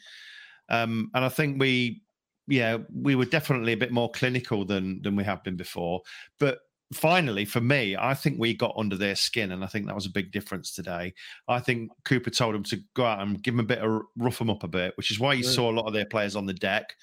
Um, 0.69 1.11
and 1.15 1.25
I 1.25 1.29
think 1.29 1.61
we, 1.61 2.03
yeah, 2.49 2.79
we 2.93 3.15
were 3.15 3.25
definitely 3.25 3.73
a 3.73 3.77
bit 3.77 3.93
more 3.93 4.11
clinical 4.11 4.65
than 4.65 5.03
than 5.03 5.17
we 5.17 5.25
have 5.25 5.45
been 5.45 5.57
before. 5.57 6.03
But 6.39 6.59
finally, 6.95 7.45
for 7.45 7.61
me, 7.61 7.97
I 7.97 8.15
think 8.15 8.39
we 8.39 8.55
got 8.55 8.75
under 8.77 8.97
their 8.97 9.17
skin, 9.17 9.53
and 9.53 9.65
I 9.65 9.67
think 9.67 9.87
that 9.87 9.95
was 9.95 10.07
a 10.07 10.11
big 10.11 10.33
difference 10.33 10.73
today. 10.73 11.15
I 11.49 11.61
think 11.61 11.91
Cooper 12.05 12.31
told 12.31 12.55
them 12.55 12.65
to 12.65 12.79
go 12.95 13.05
out 13.05 13.21
and 13.21 13.43
give 13.43 13.55
them 13.55 13.65
a 13.65 13.69
bit 13.69 13.79
of 13.79 14.03
rough 14.17 14.39
them 14.39 14.51
up 14.51 14.63
a 14.65 14.69
bit, 14.69 14.97
which 14.97 15.11
is 15.11 15.19
why 15.19 15.35
you 15.35 15.45
Mm. 15.45 15.55
saw 15.55 15.71
a 15.71 15.75
lot 15.75 15.87
of 15.87 15.93
their 15.93 16.07
players 16.07 16.37
on 16.37 16.47
the 16.47 16.55
deck, 16.55 16.95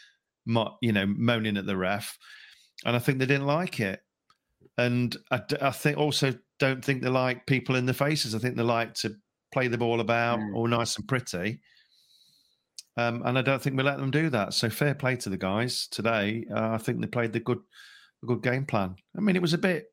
you 0.81 0.91
know, 0.91 1.05
moaning 1.05 1.57
at 1.57 1.65
the 1.65 1.77
ref, 1.77 2.17
and 2.85 2.95
I 2.95 2.99
think 2.99 3.19
they 3.19 3.25
didn't 3.25 3.47
like 3.47 3.79
it. 3.79 4.01
And 4.77 5.15
I 5.29 5.71
think 5.71 5.97
also 5.97 6.33
don't 6.59 6.83
think 6.83 7.01
they 7.03 7.09
like 7.09 7.45
people 7.45 7.75
in 7.75 7.85
the 7.85 7.93
faces. 7.93 8.33
I 8.33 8.39
think 8.39 8.55
they 8.55 8.63
like 8.63 8.93
to 8.95 9.15
play 9.51 9.67
the 9.67 9.77
ball 9.77 9.99
about 9.99 10.39
all 10.55 10.67
nice 10.67 10.95
and 10.97 11.07
pretty. 11.07 11.61
Um, 12.97 13.21
and 13.25 13.37
I 13.37 13.41
don't 13.41 13.61
think 13.61 13.75
we 13.77 13.83
let 13.83 13.97
them 13.97 14.11
do 14.11 14.29
that. 14.29 14.53
So 14.53 14.69
fair 14.69 14.95
play 14.95 15.15
to 15.17 15.29
the 15.29 15.37
guys 15.37 15.87
today. 15.87 16.45
Uh, 16.51 16.71
I 16.71 16.77
think 16.77 17.01
they 17.01 17.07
played 17.07 17.33
the 17.33 17.39
good, 17.39 17.59
a 18.23 18.25
good 18.25 18.41
game 18.41 18.65
plan. 18.65 18.95
I 19.15 19.21
mean, 19.21 19.35
it 19.35 19.41
was 19.41 19.53
a 19.53 19.57
bit 19.57 19.91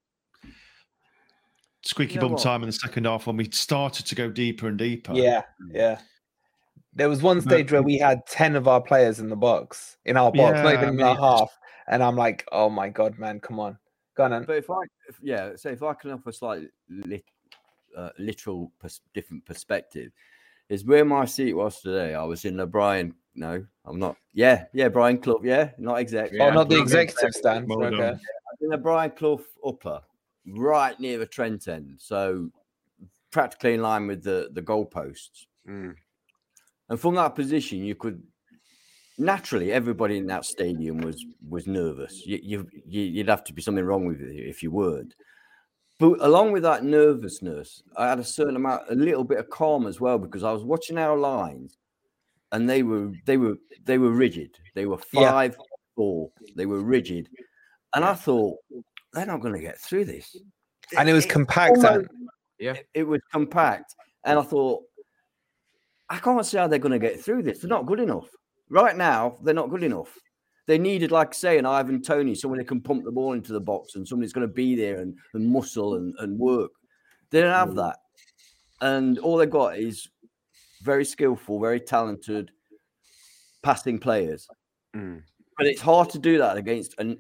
squeaky 1.83 2.15
You 2.15 2.21
know 2.21 2.27
bum 2.29 2.33
what? 2.33 2.43
time 2.43 2.63
in 2.63 2.69
the 2.69 2.73
second 2.73 3.05
half 3.07 3.27
when 3.27 3.37
we 3.37 3.51
started 3.51 4.07
to 4.07 4.15
go 4.15 4.31
deeper 4.31 4.69
and 4.69 4.79
deeper. 4.79 5.13
Yeah, 5.15 5.43
yeah. 5.73 5.99
There 6.95 7.09
was 7.09 7.23
one 7.23 7.41
stage 7.41 7.71
where 7.71 7.83
we 7.83 7.99
had 7.99 8.27
10 8.27 8.57
of 8.57 8.67
our 8.67 8.81
players 8.81 9.21
in 9.21 9.29
the 9.29 9.37
box, 9.37 9.97
in 10.05 10.17
our 10.17 10.33
box, 10.33 10.57
Yeah, 10.57 10.63
not 10.63 10.73
even 10.75 10.85
I 10.85 10.89
in 10.89 10.97
mean, 10.97 11.07
our 11.07 11.17
half. 11.17 11.51
And 11.89 12.03
I'm 12.03 12.17
like, 12.17 12.47
oh 12.53 12.69
my 12.69 12.89
God, 12.89 13.19
man, 13.19 13.41
come 13.41 13.61
on. 13.61 13.79
Go 14.17 14.25
on. 14.25 14.45
But 14.45 14.57
if 14.57 14.71
I, 14.71 14.81
if, 15.09 15.19
yeah, 15.23 15.53
so 15.57 15.71
if 15.71 15.83
I 15.83 15.95
can 15.95 16.11
offer 16.11 16.31
a 16.31 16.33
slightly 16.33 16.69
lit, 16.89 17.25
uh, 17.97 18.11
literal 18.19 18.73
pers- 18.81 19.01
different 19.15 19.45
perspective, 19.47 20.11
is 20.69 20.85
where 20.85 21.05
my 21.05 21.25
seat 21.25 21.53
was 21.53 21.81
today. 21.81 22.15
I 22.15 22.23
was 22.25 22.45
in 22.45 22.57
the 22.57 22.67
Brian. 22.67 23.15
No, 23.41 23.65
I'm 23.87 23.99
not. 23.99 24.17
Yeah, 24.35 24.67
yeah, 24.75 24.89
Brian 24.89 25.17
Clough. 25.17 25.41
Yeah, 25.43 25.71
not 25.79 25.95
exec. 25.95 26.31
Oh, 26.39 26.51
not 26.51 26.69
the 26.69 26.79
executive 26.79 27.33
stand. 27.33 27.67
Well 27.67 27.83
okay. 27.85 27.97
done. 27.97 28.21
in 28.61 28.69
the 28.69 28.77
Brian 28.77 29.13
Clough 29.13 29.41
upper, 29.67 30.03
right 30.47 31.01
near 31.01 31.17
the 31.17 31.25
Trent 31.25 31.67
end, 31.67 31.95
so 31.97 32.51
practically 33.31 33.73
in 33.75 33.81
line 33.81 34.07
with 34.07 34.23
the 34.23 34.51
the 34.53 34.61
goalposts. 34.61 35.47
Mm. 35.67 35.95
And 36.91 37.01
from 37.01 37.15
that 37.15 37.35
position, 37.35 37.79
you 37.83 37.95
could 37.95 38.23
naturally 39.17 39.73
everybody 39.73 40.19
in 40.19 40.27
that 40.27 40.45
stadium 40.45 40.99
was 40.99 41.25
was 41.49 41.67
nervous. 41.67 42.27
You, 42.27 42.39
you 42.43 42.69
you- 42.87 43.11
you'd 43.15 43.29
have 43.31 43.45
to 43.45 43.55
be 43.55 43.63
something 43.63 43.85
wrong 43.87 44.05
with 44.05 44.21
you 44.21 44.45
if 44.47 44.63
you 44.63 44.71
weren't. 44.71 45.15
But 45.99 46.19
along 46.21 46.53
with 46.53 46.63
that 46.65 46.85
nervousness, 46.85 47.83
I 47.97 48.07
had 48.09 48.19
a 48.19 48.25
certain 48.25 48.57
amount, 48.57 48.83
a 48.91 48.95
little 48.95 49.25
bit 49.25 49.39
of 49.39 49.49
calm 49.49 49.87
as 49.87 49.99
well 49.99 50.19
because 50.19 50.43
I 50.45 50.53
was 50.53 50.63
watching 50.65 50.99
our 50.99 51.17
lines, 51.17 51.79
and 52.53 52.69
they 52.69 52.83
were 52.83 53.13
they 53.27 53.37
were 53.37 53.57
they 53.85 53.99
were 53.99 54.11
rigid. 54.11 54.57
They 54.75 54.87
were 54.87 54.99
Yeah. 55.13 55.31
five 55.31 55.57
four. 55.97 56.31
They 56.57 56.67
were 56.67 56.81
rigid, 56.81 57.29
and 57.95 58.05
I 58.05 58.15
thought 58.15 58.59
they're 59.13 59.27
not 59.27 59.41
going 59.41 59.55
to 59.55 59.61
get 59.61 59.79
through 59.79 60.05
this. 60.07 60.37
And 60.97 61.09
it 61.09 61.13
was 61.13 61.27
compact. 61.27 61.77
almost- 61.77 61.87
Ant. 61.87 62.09
Yeah. 62.59 62.73
it, 62.73 62.87
it 62.95 63.03
was 63.05 63.21
compact, 63.33 63.95
and 64.25 64.39
I 64.39 64.43
thought, 64.43 64.83
I 66.09 66.19
can't 66.19 66.45
see 66.45 66.59
how 66.59 66.67
they're 66.67 66.79
going 66.79 66.93
to 66.93 66.99
get 66.99 67.21
through 67.21 67.43
this. 67.43 67.61
They're 67.61 67.69
not 67.69 67.87
good 67.87 68.01
enough 68.01 68.29
right 68.69 68.97
now. 68.97 69.37
They're 69.43 69.55
not 69.55 69.71
good 69.71 69.83
enough. 69.83 70.17
They 70.67 70.77
needed, 70.79 71.11
like 71.11 71.33
say, 71.35 71.59
an 71.59 71.67
Ivan 71.67 72.03
Toney, 72.03 72.35
someone 72.35 72.61
who 72.61 72.65
can 72.67 72.81
pump 72.81 73.05
the 73.05 73.11
ball 73.11 73.33
into 73.33 73.53
the 73.53 73.61
box, 73.61 73.95
and 73.97 74.07
somebody's 74.07 74.33
going 74.33 74.47
to 74.47 74.53
be 74.53 74.77
there 74.77 75.01
and, 75.01 75.17
and 75.35 75.49
muscle 75.49 75.95
and, 75.95 76.15
and 76.19 76.39
work. 76.39 76.71
They 77.31 77.41
don't 77.41 77.55
have 77.55 77.71
mm. 77.71 77.77
that. 77.77 77.97
and 78.83 79.19
all 79.19 79.37
they've 79.37 79.51
got 79.51 79.79
is 79.79 80.09
very 80.83 81.05
skillful, 81.05 81.61
very 81.61 81.81
talented 81.81 82.51
passing 83.63 83.99
players. 83.99 84.49
Mm. 84.97 85.23
But 85.57 85.67
it's 85.67 85.81
hard 85.81 86.11
to 86.11 86.19
do 86.19 86.39
that 86.39 86.57
against 86.57 86.95
an, 86.99 87.19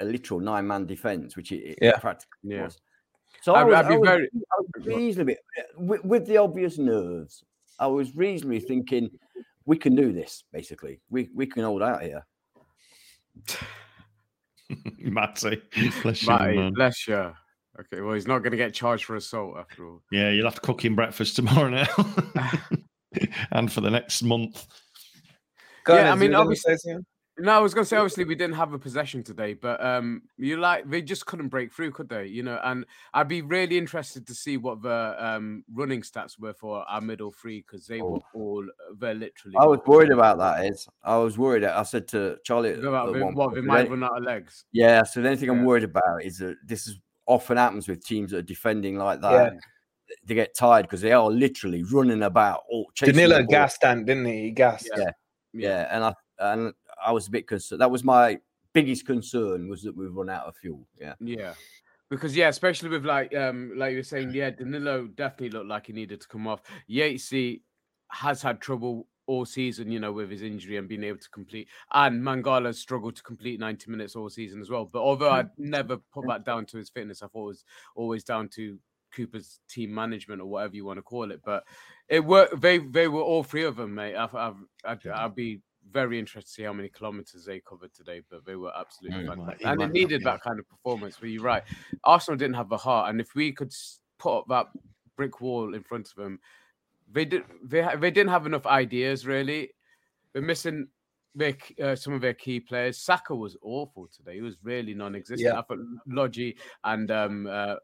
a 0.00 0.04
literal 0.04 0.40
nine 0.40 0.66
man 0.66 0.86
defense, 0.86 1.36
which 1.36 1.52
it, 1.52 1.62
it 1.72 1.78
Yeah. 1.82 1.98
practically 1.98 2.38
Yeah. 2.42 2.64
was. 2.64 2.80
So 3.42 3.54
I 3.54 3.60
I'd- 3.60 3.70
was, 3.70 3.74
I'd 3.78 3.88
be 3.88 3.94
I 3.94 3.98
was- 3.98 4.08
very- 4.08 4.30
I 4.34 4.62
was 4.76 4.86
reasonably 4.86 5.36
with, 5.76 6.04
with 6.04 6.26
the 6.26 6.38
obvious 6.38 6.78
nerves. 6.78 7.44
I 7.78 7.86
was 7.86 8.16
reasonably 8.16 8.60
thinking 8.60 9.10
we 9.66 9.76
can 9.76 9.94
do 9.94 10.12
this. 10.12 10.44
Basically, 10.52 11.00
we 11.10 11.28
we 11.34 11.46
can 11.46 11.62
hold 11.64 11.82
out 11.82 12.02
here. 12.02 12.24
Matty, 14.98 15.62
bless 16.02 16.22
you, 16.22 16.28
Matty, 16.28 16.56
man. 16.56 16.72
bless 16.72 17.06
you. 17.06 17.32
Okay, 17.78 18.00
well, 18.00 18.14
he's 18.14 18.26
not 18.26 18.38
going 18.38 18.52
to 18.52 18.56
get 18.56 18.72
charged 18.74 19.04
for 19.04 19.16
assault 19.16 19.56
after 19.58 19.86
all. 19.86 20.02
Yeah, 20.10 20.30
you'll 20.30 20.46
have 20.46 20.54
to 20.54 20.60
cook 20.60 20.82
him 20.84 20.96
breakfast 20.96 21.36
tomorrow 21.36 21.68
now, 21.68 21.86
and 23.52 23.72
for 23.72 23.80
the 23.80 23.90
next 23.90 24.22
month. 24.22 24.66
Go 25.84 25.94
on, 25.94 26.00
yeah, 26.00 26.12
I 26.12 26.14
mean, 26.16 26.34
obviously, 26.34 26.74
no, 27.38 27.52
I 27.52 27.58
was 27.58 27.74
going 27.74 27.84
to 27.84 27.88
say 27.88 27.96
obviously 27.96 28.24
we 28.24 28.34
didn't 28.34 28.56
have 28.56 28.72
a 28.72 28.78
possession 28.78 29.22
today, 29.22 29.52
but 29.52 29.84
um, 29.84 30.22
you 30.38 30.56
like 30.56 30.88
they 30.88 31.02
just 31.02 31.26
couldn't 31.26 31.48
break 31.48 31.72
through, 31.72 31.90
could 31.90 32.08
they? 32.08 32.26
You 32.26 32.42
know, 32.42 32.58
and 32.64 32.86
I'd 33.12 33.28
be 33.28 33.42
really 33.42 33.76
interested 33.76 34.26
to 34.26 34.34
see 34.34 34.56
what 34.56 34.80
the 34.80 35.14
um 35.18 35.62
running 35.72 36.00
stats 36.00 36.40
were 36.40 36.54
for 36.54 36.84
our 36.88 37.00
middle 37.02 37.32
three 37.32 37.60
because 37.60 37.86
they 37.86 38.00
were 38.00 38.20
all 38.34 38.64
they're 38.98 39.14
literally. 39.14 39.54
Oh. 39.58 39.64
I 39.64 39.66
was 39.66 39.80
worried 39.86 40.12
about 40.12 40.38
that. 40.38 40.64
Is 40.64 40.88
I 41.04 41.18
was 41.18 41.36
worried. 41.36 41.64
I 41.64 41.82
said 41.82 42.08
to 42.08 42.38
Charlie, 42.42 42.72
About 42.72 43.12
the- 43.12 43.22
one 43.22 43.34
what 43.34 43.54
they 43.54 43.60
might 43.60 43.90
run 43.90 44.02
out 44.02 44.16
of 44.16 44.24
legs. 44.24 44.64
Yeah, 44.72 45.02
so 45.02 45.20
the 45.20 45.28
only 45.28 45.38
thing 45.38 45.50
I'm 45.50 45.64
worried 45.64 45.84
about 45.84 46.24
is 46.24 46.38
that 46.38 46.56
this 46.64 46.86
is 46.86 46.98
often 47.26 47.58
happens 47.58 47.86
with 47.86 48.04
teams 48.04 48.30
that 48.30 48.38
are 48.38 48.42
defending 48.42 48.96
like 48.96 49.20
that. 49.20 49.54
They 50.24 50.34
get 50.34 50.54
tired 50.54 50.82
because 50.82 51.00
they 51.00 51.12
are 51.12 51.30
literally 51.30 51.82
running 51.82 52.22
about. 52.22 52.62
All 52.68 52.90
chasing 52.94 53.14
the 53.14 53.22
Danilo 53.22 53.38
ball. 53.40 53.46
gassed 53.48 53.80
Dan, 53.80 54.04
didn't 54.04 54.26
he? 54.26 54.42
He 54.42 54.50
gassed. 54.50 54.88
Yeah, 54.96 55.10
yeah, 55.52 55.88
and 55.90 56.04
I 56.04 56.14
and 56.38 56.74
I 57.04 57.12
was 57.12 57.28
a 57.28 57.30
bit 57.30 57.46
concerned. 57.46 57.80
That 57.80 57.90
was 57.90 58.04
my 58.04 58.38
biggest 58.72 59.06
concern 59.06 59.68
was 59.68 59.82
that 59.82 59.96
we've 59.96 60.14
run 60.14 60.28
out 60.28 60.46
of 60.46 60.56
fuel. 60.56 60.86
Yeah, 61.00 61.14
Yeah. 61.18 61.54
Because 62.08 62.36
yeah, 62.36 62.48
especially 62.48 62.90
with 62.90 63.04
like 63.04 63.34
um 63.34 63.72
like 63.74 63.92
you 63.92 63.98
were 63.98 64.04
saying, 64.04 64.32
yeah, 64.32 64.50
Danilo 64.50 65.06
definitely 65.06 65.50
looked 65.50 65.66
like 65.66 65.86
he 65.86 65.92
needed 65.92 66.20
to 66.20 66.28
come 66.28 66.46
off. 66.46 66.62
Yatesy 66.88 67.62
has 68.12 68.42
had 68.42 68.60
trouble 68.60 69.08
all 69.26 69.44
season, 69.44 69.90
you 69.90 69.98
know, 69.98 70.12
with 70.12 70.30
his 70.30 70.42
injury 70.42 70.76
and 70.76 70.86
being 70.86 71.02
able 71.02 71.18
to 71.18 71.30
complete 71.30 71.68
and 71.92 72.22
Mangala 72.22 72.72
struggled 72.72 73.16
to 73.16 73.22
complete 73.22 73.58
90 73.58 73.90
minutes 73.90 74.14
all 74.14 74.28
season 74.28 74.60
as 74.60 74.70
well. 74.70 74.84
But 74.84 75.00
although 75.00 75.30
I'd 75.30 75.50
never 75.58 75.96
put 75.96 76.28
that 76.28 76.44
down 76.44 76.66
to 76.66 76.78
his 76.78 76.90
fitness, 76.90 77.22
I 77.22 77.26
thought 77.26 77.44
it 77.44 77.48
was 77.48 77.64
always 77.96 78.22
down 78.22 78.48
to 78.50 78.78
Cooper's 79.16 79.60
team 79.68 79.94
management 79.94 80.42
or 80.42 80.46
whatever 80.46 80.76
you 80.76 80.84
want 80.84 80.98
to 80.98 81.02
call 81.02 81.30
it. 81.30 81.40
But 81.44 81.64
it 82.08 82.24
worked 82.24 82.60
they 82.60 82.78
they 82.78 83.08
were 83.08 83.22
all 83.22 83.42
three 83.42 83.64
of 83.64 83.76
them, 83.76 83.94
mate. 83.94 84.16
I've, 84.16 84.34
I've, 84.34 84.56
I'd, 84.84 85.06
I'd 85.06 85.34
be 85.34 85.60
very 85.90 86.18
interested 86.18 86.48
to 86.48 86.52
see 86.52 86.62
how 86.64 86.72
many 86.72 86.88
kilometers 86.88 87.44
they 87.44 87.60
covered 87.60 87.94
today, 87.94 88.20
but 88.30 88.44
they 88.44 88.56
were 88.56 88.72
absolutely 88.78 89.26
fantastic. 89.26 89.66
And 89.66 89.80
it 89.80 89.92
needed 89.92 90.22
that 90.24 90.42
kind 90.42 90.58
of 90.58 90.68
performance. 90.68 91.16
But 91.18 91.30
you're 91.30 91.42
right, 91.42 91.62
Arsenal 92.04 92.36
didn't 92.36 92.56
have 92.56 92.68
the 92.68 92.76
heart, 92.76 93.10
and 93.10 93.20
if 93.20 93.34
we 93.34 93.52
could 93.52 93.72
put 94.18 94.38
up 94.38 94.44
that 94.48 94.66
brick 95.16 95.40
wall 95.40 95.74
in 95.74 95.82
front 95.82 96.08
of 96.08 96.16
them, 96.16 96.38
they 97.10 97.24
did. 97.24 97.42
They 97.64 97.86
they 97.98 98.10
didn't 98.10 98.30
have 98.30 98.46
enough 98.46 98.66
ideas 98.66 99.26
really. 99.26 99.70
They're 100.32 100.42
missing 100.42 100.88
their, 101.36 101.54
uh, 101.82 101.94
some 101.94 102.14
of 102.14 102.20
their 102.20 102.34
key 102.34 102.60
players. 102.60 102.98
Saka 102.98 103.34
was 103.34 103.56
awful 103.62 104.08
today. 104.14 104.34
He 104.34 104.42
was 104.42 104.56
really 104.62 104.94
non-existent. 104.94 105.52
Yeah. 105.52 105.58
I 105.58 105.62
thought 105.62 105.78
Lodi 106.06 106.56
and 106.84 107.10
um, 107.10 107.46
uh, 107.46 107.76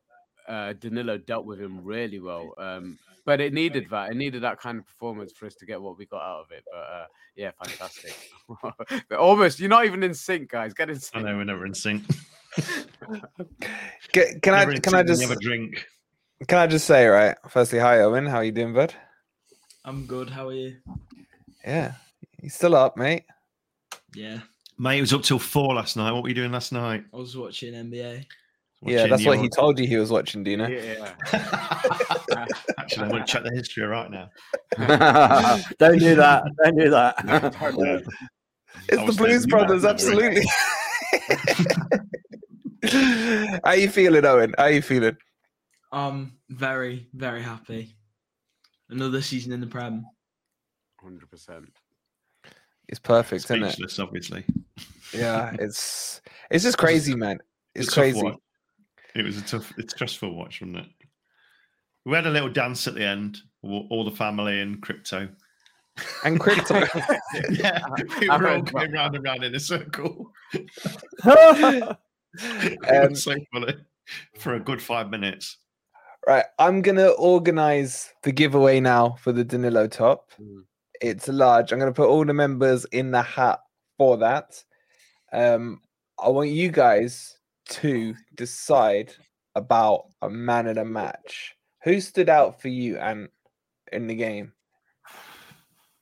uh, 0.52 0.72
Danilo 0.74 1.16
dealt 1.18 1.46
with 1.46 1.60
him 1.60 1.82
really 1.82 2.20
well. 2.20 2.54
Um, 2.58 2.98
but 3.24 3.40
it 3.40 3.52
needed 3.52 3.86
that. 3.90 4.10
It 4.10 4.16
needed 4.16 4.42
that 4.42 4.60
kind 4.60 4.78
of 4.78 4.86
performance 4.86 5.32
for 5.32 5.46
us 5.46 5.54
to 5.56 5.66
get 5.66 5.80
what 5.80 5.96
we 5.96 6.06
got 6.06 6.22
out 6.22 6.40
of 6.40 6.50
it. 6.50 6.64
But 6.70 6.78
uh, 6.78 7.06
yeah, 7.36 7.50
fantastic. 7.64 8.14
But 9.08 9.18
Almost, 9.18 9.60
you're 9.60 9.70
not 9.70 9.86
even 9.86 10.02
in 10.02 10.12
sync, 10.12 10.50
guys. 10.50 10.74
Get 10.74 10.90
in 10.90 10.96
sync. 10.96 11.14
I 11.14 11.18
sync. 11.18 11.26
know 11.26 11.36
we're 11.38 11.44
never 11.44 11.64
in 11.64 11.74
sync. 11.74 12.04
Can, 14.12 14.40
can 14.40 14.54
I 14.54 14.64
can 14.66 14.94
I 14.94 14.98
sync, 14.98 15.08
just 15.08 15.20
never 15.22 15.36
drink? 15.36 15.86
can 16.46 16.58
I 16.58 16.66
just 16.66 16.86
say 16.86 17.06
right? 17.06 17.34
Firstly, 17.48 17.78
hi 17.78 18.00
Owen, 18.00 18.26
how 18.26 18.36
are 18.36 18.44
you 18.44 18.52
doing, 18.52 18.74
bud? 18.74 18.94
I'm 19.86 20.04
good. 20.04 20.28
How 20.28 20.48
are 20.48 20.52
you? 20.52 20.76
Yeah, 21.64 21.92
you 22.42 22.50
still 22.50 22.76
up, 22.76 22.98
mate? 22.98 23.24
Yeah, 24.14 24.40
Mate, 24.78 24.98
it 24.98 25.02
was 25.02 25.12
up 25.12 25.22
till 25.22 25.38
four 25.38 25.74
last 25.74 25.96
night. 25.96 26.12
What 26.12 26.24
were 26.24 26.28
you 26.28 26.34
doing 26.34 26.52
last 26.52 26.72
night? 26.72 27.04
I 27.12 27.16
was 27.16 27.36
watching 27.36 27.72
NBA. 27.72 28.26
Yeah, 28.84 29.06
that's 29.06 29.24
what 29.24 29.38
he 29.38 29.48
told 29.48 29.78
you 29.78 29.86
he 29.86 29.96
was 29.96 30.10
watching. 30.10 30.42
Do 30.42 30.50
you? 30.50 30.56
Yeah. 30.58 31.12
Actually, 32.78 33.02
I'm 33.04 33.10
going 33.10 33.24
to 33.24 33.26
check 33.26 33.44
the 33.44 33.52
history 33.54 33.84
right 33.84 34.10
now. 34.10 34.28
don't 35.78 35.98
do 35.98 36.14
that. 36.16 36.44
Don't 36.62 36.76
do 36.76 36.90
that. 36.90 38.04
It's 38.88 39.04
the 39.04 39.22
Blues 39.22 39.46
Brothers, 39.46 39.84
absolutely. 39.84 40.44
how 43.64 43.72
you 43.72 43.88
feeling, 43.88 44.24
Owen? 44.24 44.54
How 44.58 44.66
you 44.66 44.82
feeling? 44.82 45.16
I'm 45.92 46.38
very, 46.48 47.06
very 47.12 47.42
happy. 47.42 47.94
Another 48.88 49.20
season 49.20 49.52
in 49.52 49.60
the 49.60 49.66
Prem. 49.66 50.04
Hundred 51.00 51.30
percent. 51.30 51.68
It's 52.88 52.98
perfect, 52.98 53.44
isn't 53.44 53.62
it? 53.62 53.72
Speechless, 53.72 53.98
obviously. 53.98 54.44
Yeah, 55.14 55.54
it's 55.58 56.20
it's 56.50 56.64
just 56.64 56.78
crazy, 56.78 57.14
man. 57.14 57.38
It's 57.74 57.88
a 57.88 57.90
tough 57.90 57.96
crazy. 57.96 58.32
Watch. 59.14 59.20
It 59.20 59.26
was 59.26 59.38
a 59.38 59.42
tough, 59.42 59.72
it's 59.78 59.94
stressful 59.94 60.34
watch, 60.34 60.60
wasn't 60.60 60.78
it? 60.78 60.86
We 62.04 62.14
had 62.14 62.26
a 62.26 62.30
little 62.30 62.50
dance 62.50 62.86
at 62.88 62.94
the 62.94 63.04
end, 63.04 63.38
all, 63.62 63.86
all 63.90 64.04
the 64.04 64.10
family 64.10 64.60
and 64.60 64.82
crypto. 64.82 65.28
And 66.24 66.40
crypto. 66.40 66.80
yeah, 67.50 67.80
we 68.20 68.28
were 68.28 68.48
all 68.48 68.62
going 68.62 68.90
that. 68.90 68.96
round 68.96 69.14
and 69.14 69.24
round 69.24 69.44
in 69.44 69.54
a 69.54 69.60
circle. 69.60 70.32
Um, 70.54 70.64
it 72.34 73.10
was 73.10 73.22
so 73.22 73.36
funny 73.52 73.74
for 74.38 74.54
a 74.54 74.60
good 74.60 74.80
five 74.80 75.10
minutes. 75.10 75.58
Right, 76.26 76.44
I'm 76.58 76.82
gonna 76.82 77.08
organize 77.08 78.10
the 78.22 78.32
giveaway 78.32 78.80
now 78.80 79.16
for 79.20 79.32
the 79.32 79.44
Danilo 79.44 79.86
top. 79.86 80.30
It's 81.00 81.28
large. 81.28 81.72
I'm 81.72 81.78
gonna 81.78 81.92
put 81.92 82.08
all 82.08 82.24
the 82.24 82.32
members 82.32 82.84
in 82.86 83.10
the 83.10 83.22
hat 83.22 83.58
for 83.98 84.16
that. 84.18 84.62
Um, 85.32 85.80
I 86.18 86.28
want 86.28 86.50
you 86.50 86.70
guys 86.70 87.36
to 87.72 88.14
decide 88.34 89.12
about 89.54 90.06
a 90.22 90.30
man 90.30 90.66
in 90.66 90.78
a 90.78 90.84
match. 90.84 91.54
Who 91.84 92.00
stood 92.00 92.28
out 92.28 92.60
for 92.60 92.68
you 92.68 92.96
and 92.98 93.28
in 93.92 94.06
the 94.06 94.14
game? 94.14 94.52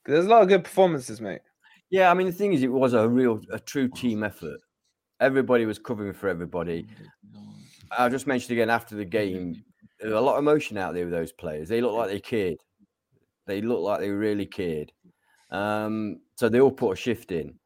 There's 0.05 0.25
a 0.25 0.29
lot 0.29 0.41
of 0.41 0.47
good 0.47 0.63
performances, 0.63 1.21
mate. 1.21 1.41
Yeah, 1.89 2.09
I 2.09 2.13
mean 2.13 2.27
the 2.27 2.33
thing 2.33 2.53
is, 2.53 2.63
it 2.63 2.71
was 2.71 2.93
a 2.93 3.07
real, 3.07 3.41
a 3.51 3.59
true 3.59 3.87
team 3.87 4.23
effort. 4.23 4.59
Everybody 5.19 5.65
was 5.65 5.79
covering 5.79 6.13
for 6.13 6.29
everybody. 6.29 6.87
I 7.97 8.09
just 8.09 8.27
mentioned 8.27 8.51
again 8.51 8.69
after 8.69 8.95
the 8.95 9.05
game, 9.05 9.63
there 9.99 10.09
was 10.09 10.17
a 10.17 10.21
lot 10.21 10.37
of 10.37 10.39
emotion 10.39 10.77
out 10.77 10.93
there 10.93 11.05
with 11.05 11.13
those 11.13 11.31
players. 11.31 11.69
They 11.69 11.81
look 11.81 11.93
like 11.93 12.09
they 12.09 12.19
cared. 12.19 12.57
They 13.45 13.61
look 13.61 13.81
like 13.81 13.99
they 13.99 14.09
really 14.09 14.45
cared. 14.45 14.91
Um, 15.51 16.21
so 16.35 16.47
they 16.47 16.61
all 16.61 16.71
put 16.71 16.93
a 16.93 16.95
shift 16.95 17.31
in. 17.31 17.59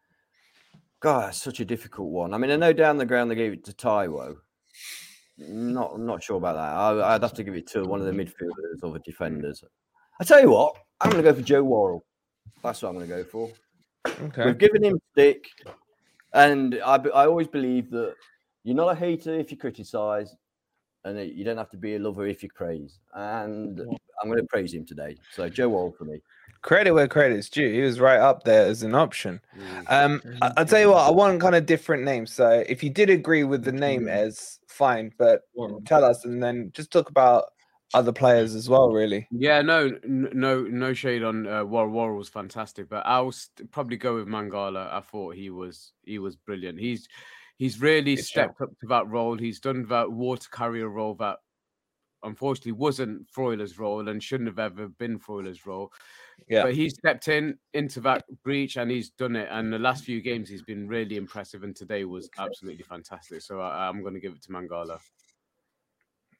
God, 1.06 1.28
that's 1.28 1.38
such 1.40 1.60
a 1.60 1.66
difficult 1.66 2.10
one. 2.10 2.34
I 2.34 2.40
mean, 2.40 2.50
I 2.50 2.56
know 2.56 2.74
down 2.74 2.98
the 2.98 3.06
ground 3.06 3.30
they 3.30 3.36
gave 3.36 3.54
it 3.54 3.64
to 3.66 3.74
Taiwo. 3.74 4.38
Not, 5.38 6.00
not 6.00 6.24
sure 6.24 6.38
about 6.38 6.56
that. 6.56 6.74
I, 6.74 7.14
I'd 7.14 7.22
have 7.22 7.34
to 7.34 7.44
give 7.44 7.54
it 7.54 7.68
to 7.68 7.84
one 7.84 8.00
of 8.00 8.08
the 8.08 8.12
midfielders 8.12 8.82
or 8.82 8.92
the 8.92 8.98
defenders. 9.06 9.64
I 10.20 10.24
tell 10.24 10.42
you 10.42 10.50
what, 10.50 10.76
I'm 11.00 11.12
going 11.12 11.24
to 11.24 11.30
go 11.30 11.36
for 11.36 11.44
Joe 11.44 11.62
Worrall. 11.62 12.04
That's 12.64 12.82
what 12.82 12.90
I'm 12.90 12.96
going 12.96 13.08
to 13.08 13.18
go 13.18 13.24
for. 13.24 13.52
Okay. 14.08 14.46
We've 14.46 14.58
given 14.58 14.84
him 14.84 15.00
stick, 15.12 15.46
and 16.34 16.82
I, 16.84 16.96
I 16.96 17.28
always 17.28 17.50
believe 17.50 17.92
that 17.92 18.16
you're 18.64 18.76
not 18.76 18.88
a 18.88 18.96
hater 18.96 19.36
if 19.36 19.52
you 19.52 19.58
criticize, 19.58 20.36
and 21.04 21.20
you 21.20 21.44
don't 21.46 21.58
have 21.58 21.70
to 21.70 21.78
be 21.78 21.98
a 21.98 22.00
lover 22.00 22.26
if 22.26 22.42
you 22.42 22.50
praise. 22.56 22.98
And 23.14 23.80
I'm 23.80 24.28
going 24.28 24.40
to 24.40 24.48
praise 24.48 24.74
him 24.74 24.88
today. 24.88 25.18
So 25.34 25.50
Joe 25.50 25.70
Wall 25.70 25.94
for 25.96 26.06
me. 26.06 26.20
Credit 26.66 26.94
where 26.94 27.08
credit's 27.08 27.48
due. 27.48 27.72
He 27.72 27.82
was 27.82 28.00
right 28.00 28.20
up 28.20 28.44
there 28.44 28.66
as 28.66 28.82
an 28.82 28.96
option. 28.96 29.40
Um, 29.88 30.20
I, 30.42 30.52
I'll 30.58 30.66
tell 30.66 30.80
you 30.80 30.90
what, 30.90 31.08
I 31.08 31.12
want 31.12 31.40
kind 31.40 31.54
of 31.54 31.68
different 31.68 32.04
names. 32.04 32.34
So 32.34 32.64
if 32.68 32.84
you 32.84 32.90
did 32.90 33.12
agree 33.12 33.44
with 33.44 33.64
the 33.64 33.72
name 33.72 34.08
as 34.08 34.60
fine, 34.68 35.14
but 35.20 35.42
tell 35.86 36.04
us 36.04 36.26
and 36.26 36.42
then 36.42 36.72
just 36.74 36.92
talk 36.92 37.12
about 37.12 37.52
other 37.94 38.12
players 38.12 38.56
as 38.56 38.68
well, 38.68 38.92
really. 38.92 39.28
Yeah, 39.30 39.62
no, 39.62 39.96
no, 40.06 40.64
no 40.64 40.94
shade 40.96 41.24
on 41.24 41.46
uh, 41.46 41.64
War. 41.64 41.88
War 41.88 42.16
was 42.16 42.30
fantastic, 42.30 42.90
but 42.90 43.06
I'll 43.06 43.32
st- 43.32 43.70
probably 43.70 43.98
go 43.98 44.16
with 44.16 44.28
Mangala. 44.28 44.92
I 44.92 45.02
thought 45.02 45.36
he 45.36 45.52
was 45.52 45.94
he 46.04 46.18
was 46.18 46.36
brilliant. 46.36 46.80
He's 46.80 47.08
he's 47.58 47.80
really 47.80 48.16
Good 48.16 48.26
shout. 48.26 48.56
stepped 48.56 48.62
up 48.62 48.70
to 48.82 48.88
that 48.88 49.08
role. 49.08 49.38
He's 49.38 49.60
done 49.60 49.86
that 49.90 50.12
water 50.12 50.50
carrier 50.52 50.90
role 50.90 51.14
that 51.20 51.38
unfortunately 52.24 52.72
wasn't 52.72 53.30
Freuler's 53.30 53.78
role 53.78 54.10
and 54.10 54.24
shouldn't 54.24 54.50
have 54.50 54.58
ever 54.58 54.88
been 54.88 55.20
Freuler's 55.20 55.68
role. 55.68 55.94
Yeah. 56.48 56.64
But 56.64 56.76
he 56.76 56.90
stepped 56.90 57.28
in 57.28 57.58
into 57.74 58.00
that 58.02 58.24
breach 58.44 58.78
and 58.78 58.92
he's 58.92 59.10
done 59.10 59.36
it. 59.36 59.48
And 59.52 59.74
the 59.74 59.80
last 59.80 60.04
few 60.04 60.22
games 60.22 60.48
he's 60.48 60.62
been 60.62 60.88
really 60.88 61.18
impressive, 61.18 61.64
and 61.64 61.76
today 61.76 62.06
was 62.06 62.30
absolutely 62.38 62.84
fantastic. 62.84 63.42
So 63.42 63.60
I, 63.62 63.88
I'm 63.88 64.02
going 64.02 64.14
to 64.14 64.20
give 64.20 64.34
it 64.34 64.44
to 64.44 64.50
Mangala. 64.50 65.00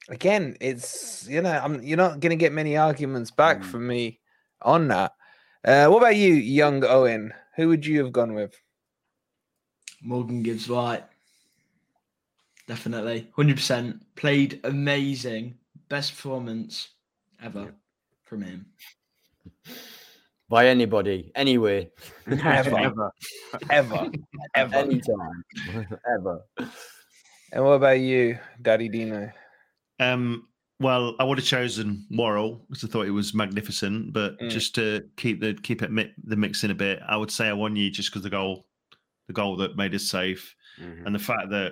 again, 0.10 0.56
it's 0.62 1.28
you 1.28 1.42
know, 1.42 1.52
I'm 1.52 1.82
you're 1.82 1.98
not 1.98 2.20
gonna 2.20 2.36
get 2.36 2.54
many 2.54 2.78
arguments 2.78 3.32
back 3.32 3.62
Mm. 3.62 3.66
from 3.66 3.88
me 3.88 4.20
on 4.62 4.88
that. 4.90 5.14
Uh, 5.64 5.88
what 5.88 5.98
about 5.98 6.16
you, 6.16 6.34
young 6.34 6.84
Owen? 6.84 7.34
Who 7.56 7.70
would 7.70 7.86
you 7.86 8.04
have 8.04 8.12
gone 8.14 8.34
with? 8.36 8.54
Morgan 10.04 10.44
Gibbs 10.44 10.70
White. 10.70 11.04
Definitely. 12.68 13.30
100%. 13.38 14.00
Played 14.16 14.60
amazing. 14.64 15.58
Best 15.90 16.12
performance 16.16 16.90
ever 17.42 17.74
from 18.24 18.42
him. 18.44 18.66
By 20.48 20.68
anybody, 20.68 21.32
anywhere, 21.36 21.88
Ever, 22.28 22.78
Ever. 22.78 23.12
ever, 23.72 24.12
ever. 24.56 24.76
anytime, 24.76 25.44
ever. 26.16 26.42
And 27.52 27.64
what 27.64 27.72
about 27.72 28.00
you, 28.00 28.38
Daddy 28.62 28.88
Dino? 28.90 29.32
Um, 30.00 30.48
well, 30.80 31.16
I 31.20 31.24
would 31.24 31.40
have 31.40 31.48
chosen 31.48 32.06
Worrall 32.12 32.64
because 32.70 32.84
I 32.84 32.88
thought 32.88 33.08
it 33.08 33.12
was 33.12 33.34
magnificent. 33.34 34.14
But 34.14 34.38
Mm. 34.40 34.50
just 34.52 34.76
to 34.76 35.02
keep 35.18 35.40
the 35.40 35.54
keep 35.56 35.82
it 35.82 35.92
mi- 35.92 36.14
the 36.24 36.36
mix 36.36 36.64
in 36.64 36.70
a 36.72 36.76
bit, 36.76 37.00
I 37.08 37.18
would 37.18 37.32
say 37.32 37.46
Awoniyi 37.46 37.92
just 37.92 38.12
because 38.12 38.22
the 38.24 38.30
goal, 38.30 38.68
the 39.28 39.34
goal 39.34 39.56
that 39.58 39.76
made 39.78 39.96
us 39.96 40.04
safe, 40.04 40.54
Mhm. 40.80 41.06
and 41.08 41.16
the 41.16 41.20
fact 41.20 41.50
that 41.52 41.72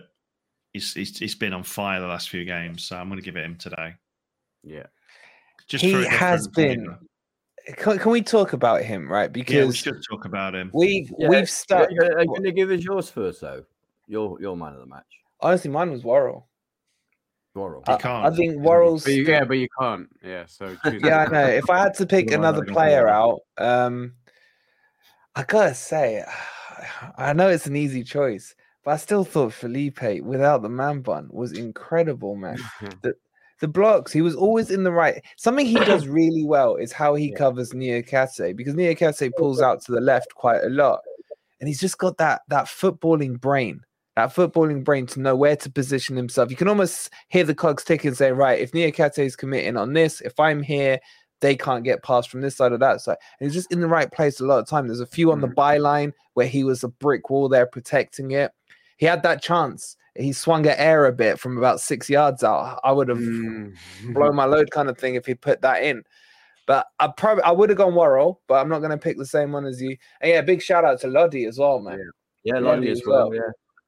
he's, 0.72 0.94
he's 0.96 1.20
he's 1.20 1.36
been 1.36 1.54
on 1.54 1.64
fire 1.64 2.00
the 2.00 2.08
last 2.08 2.30
few 2.30 2.44
games. 2.46 2.86
So 2.86 2.98
I'm 2.98 3.08
going 3.10 3.20
to 3.20 3.26
give 3.26 3.36
it 3.36 3.46
him 3.46 3.56
today. 3.58 3.94
Yeah. 4.64 4.88
Just 5.68 5.84
he 5.84 5.92
for 5.92 6.00
a 6.02 6.10
has 6.10 6.48
been. 6.48 6.86
flavour. 6.86 7.00
Can, 7.66 7.98
can 7.98 8.12
we 8.12 8.22
talk 8.22 8.54
about 8.54 8.84
him, 8.84 9.10
right? 9.10 9.30
Yeah, 9.30 9.32
we 9.34 9.42
Because 9.42 9.78
should 9.78 10.04
talk 10.10 10.26
about 10.26 10.54
him. 10.54 10.70
we 10.74 11.10
Yeah, 11.18 11.30
we've 11.30 11.50
stuck. 11.50 11.90
Are 11.90 12.22
you 12.22 12.28
going 12.28 12.44
to 12.44 12.52
give 12.52 12.72
us 12.72 12.84
yours 12.84 13.10
first, 13.10 13.42
though? 13.42 13.64
Your 14.08 14.40
your 14.42 14.58
man 14.58 14.74
of 14.74 14.80
the 14.80 14.86
match, 14.86 15.06
Honestly, 15.40 15.72
mine 15.72 15.92
was 15.92 16.04
Worrall. 16.04 16.48
Worrall. 17.56 17.84
I, 17.88 17.98
can't, 17.98 18.26
I 18.26 18.36
think 18.36 18.52
isn't? 18.52 18.64
Worrall's. 18.64 19.04
But 19.04 19.14
you, 19.14 19.24
yeah, 19.24 19.46
but 19.46 19.58
you 19.58 19.68
can't. 19.80 20.10
Yeah. 20.24 20.46
So 20.48 20.76
Yeah, 21.02 21.26
I 21.26 21.32
know. 21.32 21.46
If 21.46 21.70
I 21.70 21.80
had 21.80 21.94
to 21.96 22.06
pick 22.06 22.32
another 22.32 22.66
player 22.66 23.08
out, 23.08 23.42
um, 23.58 24.14
I 25.36 25.44
gotta 25.44 25.74
say, 25.74 26.24
I 27.18 27.34
know 27.34 27.50
it's 27.50 27.68
an 27.68 27.76
easy 27.76 28.04
choice, 28.04 28.56
but 28.84 28.92
I 28.92 28.98
still 28.98 29.24
thought 29.24 29.54
Felipe 29.54 30.02
without 30.22 30.64
the 30.64 30.70
man 30.70 31.02
bun 31.02 31.30
was 31.32 31.54
incredible, 31.54 32.36
man. 32.36 32.58
the 33.02 33.14
the 33.64 33.68
blocks, 33.70 34.12
he 34.12 34.22
was 34.22 34.36
always 34.36 34.70
in 34.70 34.84
the 34.84 34.92
right. 34.92 35.24
Something 35.38 35.66
he 35.66 35.76
does 35.76 36.06
really 36.20 36.44
well 36.44 36.76
is 36.76 36.92
how 36.92 37.16
he 37.16 37.32
covers 37.32 37.72
Niakhaté 37.72 38.56
because 38.56 38.76
Niakhaté 38.76 39.32
pulls 39.38 39.62
out 39.62 39.82
to 39.84 39.94
the 39.94 40.02
left 40.02 40.36
quite 40.36 40.62
a 40.66 40.70
lot, 40.70 41.00
and 41.62 41.70
he's 41.70 41.80
just 41.80 41.98
got 41.98 42.18
that 42.18 42.42
that 42.50 42.66
footballing 42.66 43.40
brain. 43.40 43.80
That 44.18 44.36
footballing 44.36 44.84
brain 44.84 45.08
to 45.08 45.22
know 45.22 45.36
where 45.36 45.56
to 45.56 45.72
position 45.72 46.18
himself. 46.18 46.52
You 46.52 46.58
can 46.58 46.68
almost 46.68 47.10
hear 47.30 47.46
the 47.46 47.56
cogs 47.56 47.86
tick 47.86 48.04
and 48.04 48.16
say, 48.16 48.34
right, 48.34 48.60
if 48.60 48.74
Niakhaté 48.74 49.26
is 49.26 49.38
committing 49.38 49.78
on 49.78 49.94
this, 49.94 50.20
if 50.22 50.38
I'm 50.40 50.62
here, 50.62 51.00
they 51.40 51.56
can't 51.56 51.86
get 51.86 52.04
past 52.04 52.30
from 52.30 52.42
this 52.42 52.58
side 52.58 52.74
or 52.74 52.78
that 52.80 53.00
side. 53.00 53.18
And 53.40 53.48
he's 53.48 53.56
just 53.56 53.72
in 53.72 53.80
the 53.80 53.88
right 53.88 54.12
place 54.12 54.42
a 54.42 54.46
lot 54.46 54.60
of 54.60 54.68
time. 54.68 54.88
There's 54.88 55.00
a 55.00 55.08
few 55.08 55.32
on 55.32 55.42
the 55.42 55.48
mm. 55.48 55.56
byline 55.56 56.12
where 56.34 56.48
he 56.48 56.64
was 56.64 56.84
a 56.84 56.90
brick 56.90 57.30
wall 57.30 57.50
there 57.50 57.66
protecting 57.66 58.32
it. 58.32 58.52
He 58.98 59.06
had 59.06 59.24
that 59.24 59.42
chance. 59.42 59.96
He 60.16 60.32
swung 60.32 60.66
at 60.68 60.80
air 60.80 61.06
a 61.06 61.12
bit 61.12 61.40
from 61.40 61.58
about 61.58 61.82
six 61.82 62.10
yards 62.10 62.44
out. 62.44 62.80
I 62.84 62.92
would 62.92 63.10
have 63.10 63.18
Mm. 63.18 63.74
blown 64.14 64.36
my 64.36 64.46
load 64.46 64.70
kind 64.72 64.90
of 64.90 64.98
thing 64.98 65.16
if 65.16 65.26
he 65.26 65.34
put 65.34 65.62
that 65.62 65.84
in. 65.84 66.04
But 66.66 66.88
I 67.00 67.08
probably 67.08 67.44
I 67.44 67.52
would 67.52 67.70
have 67.70 67.78
gone 67.78 67.96
Worrall, 67.96 68.42
but 68.48 68.56
I'm 68.56 68.70
not 68.70 68.80
going 68.80 68.92
to 68.92 68.98
pick 68.98 69.18
the 69.18 69.26
same 69.26 69.52
one 69.52 69.66
as 69.66 69.82
you. 69.82 69.98
And 70.22 70.32
yeah, 70.32 70.42
big 70.42 70.62
shout 70.62 70.86
out 70.86 71.00
to 71.02 71.08
Lodi 71.08 71.46
as 71.46 71.58
well, 71.58 71.80
man. 71.80 72.00
Yeah, 72.44 72.54
Lodi 72.56 72.66
Lodi 72.66 72.90
as 72.92 73.02
well. 73.06 73.34
Yeah, 73.34 73.42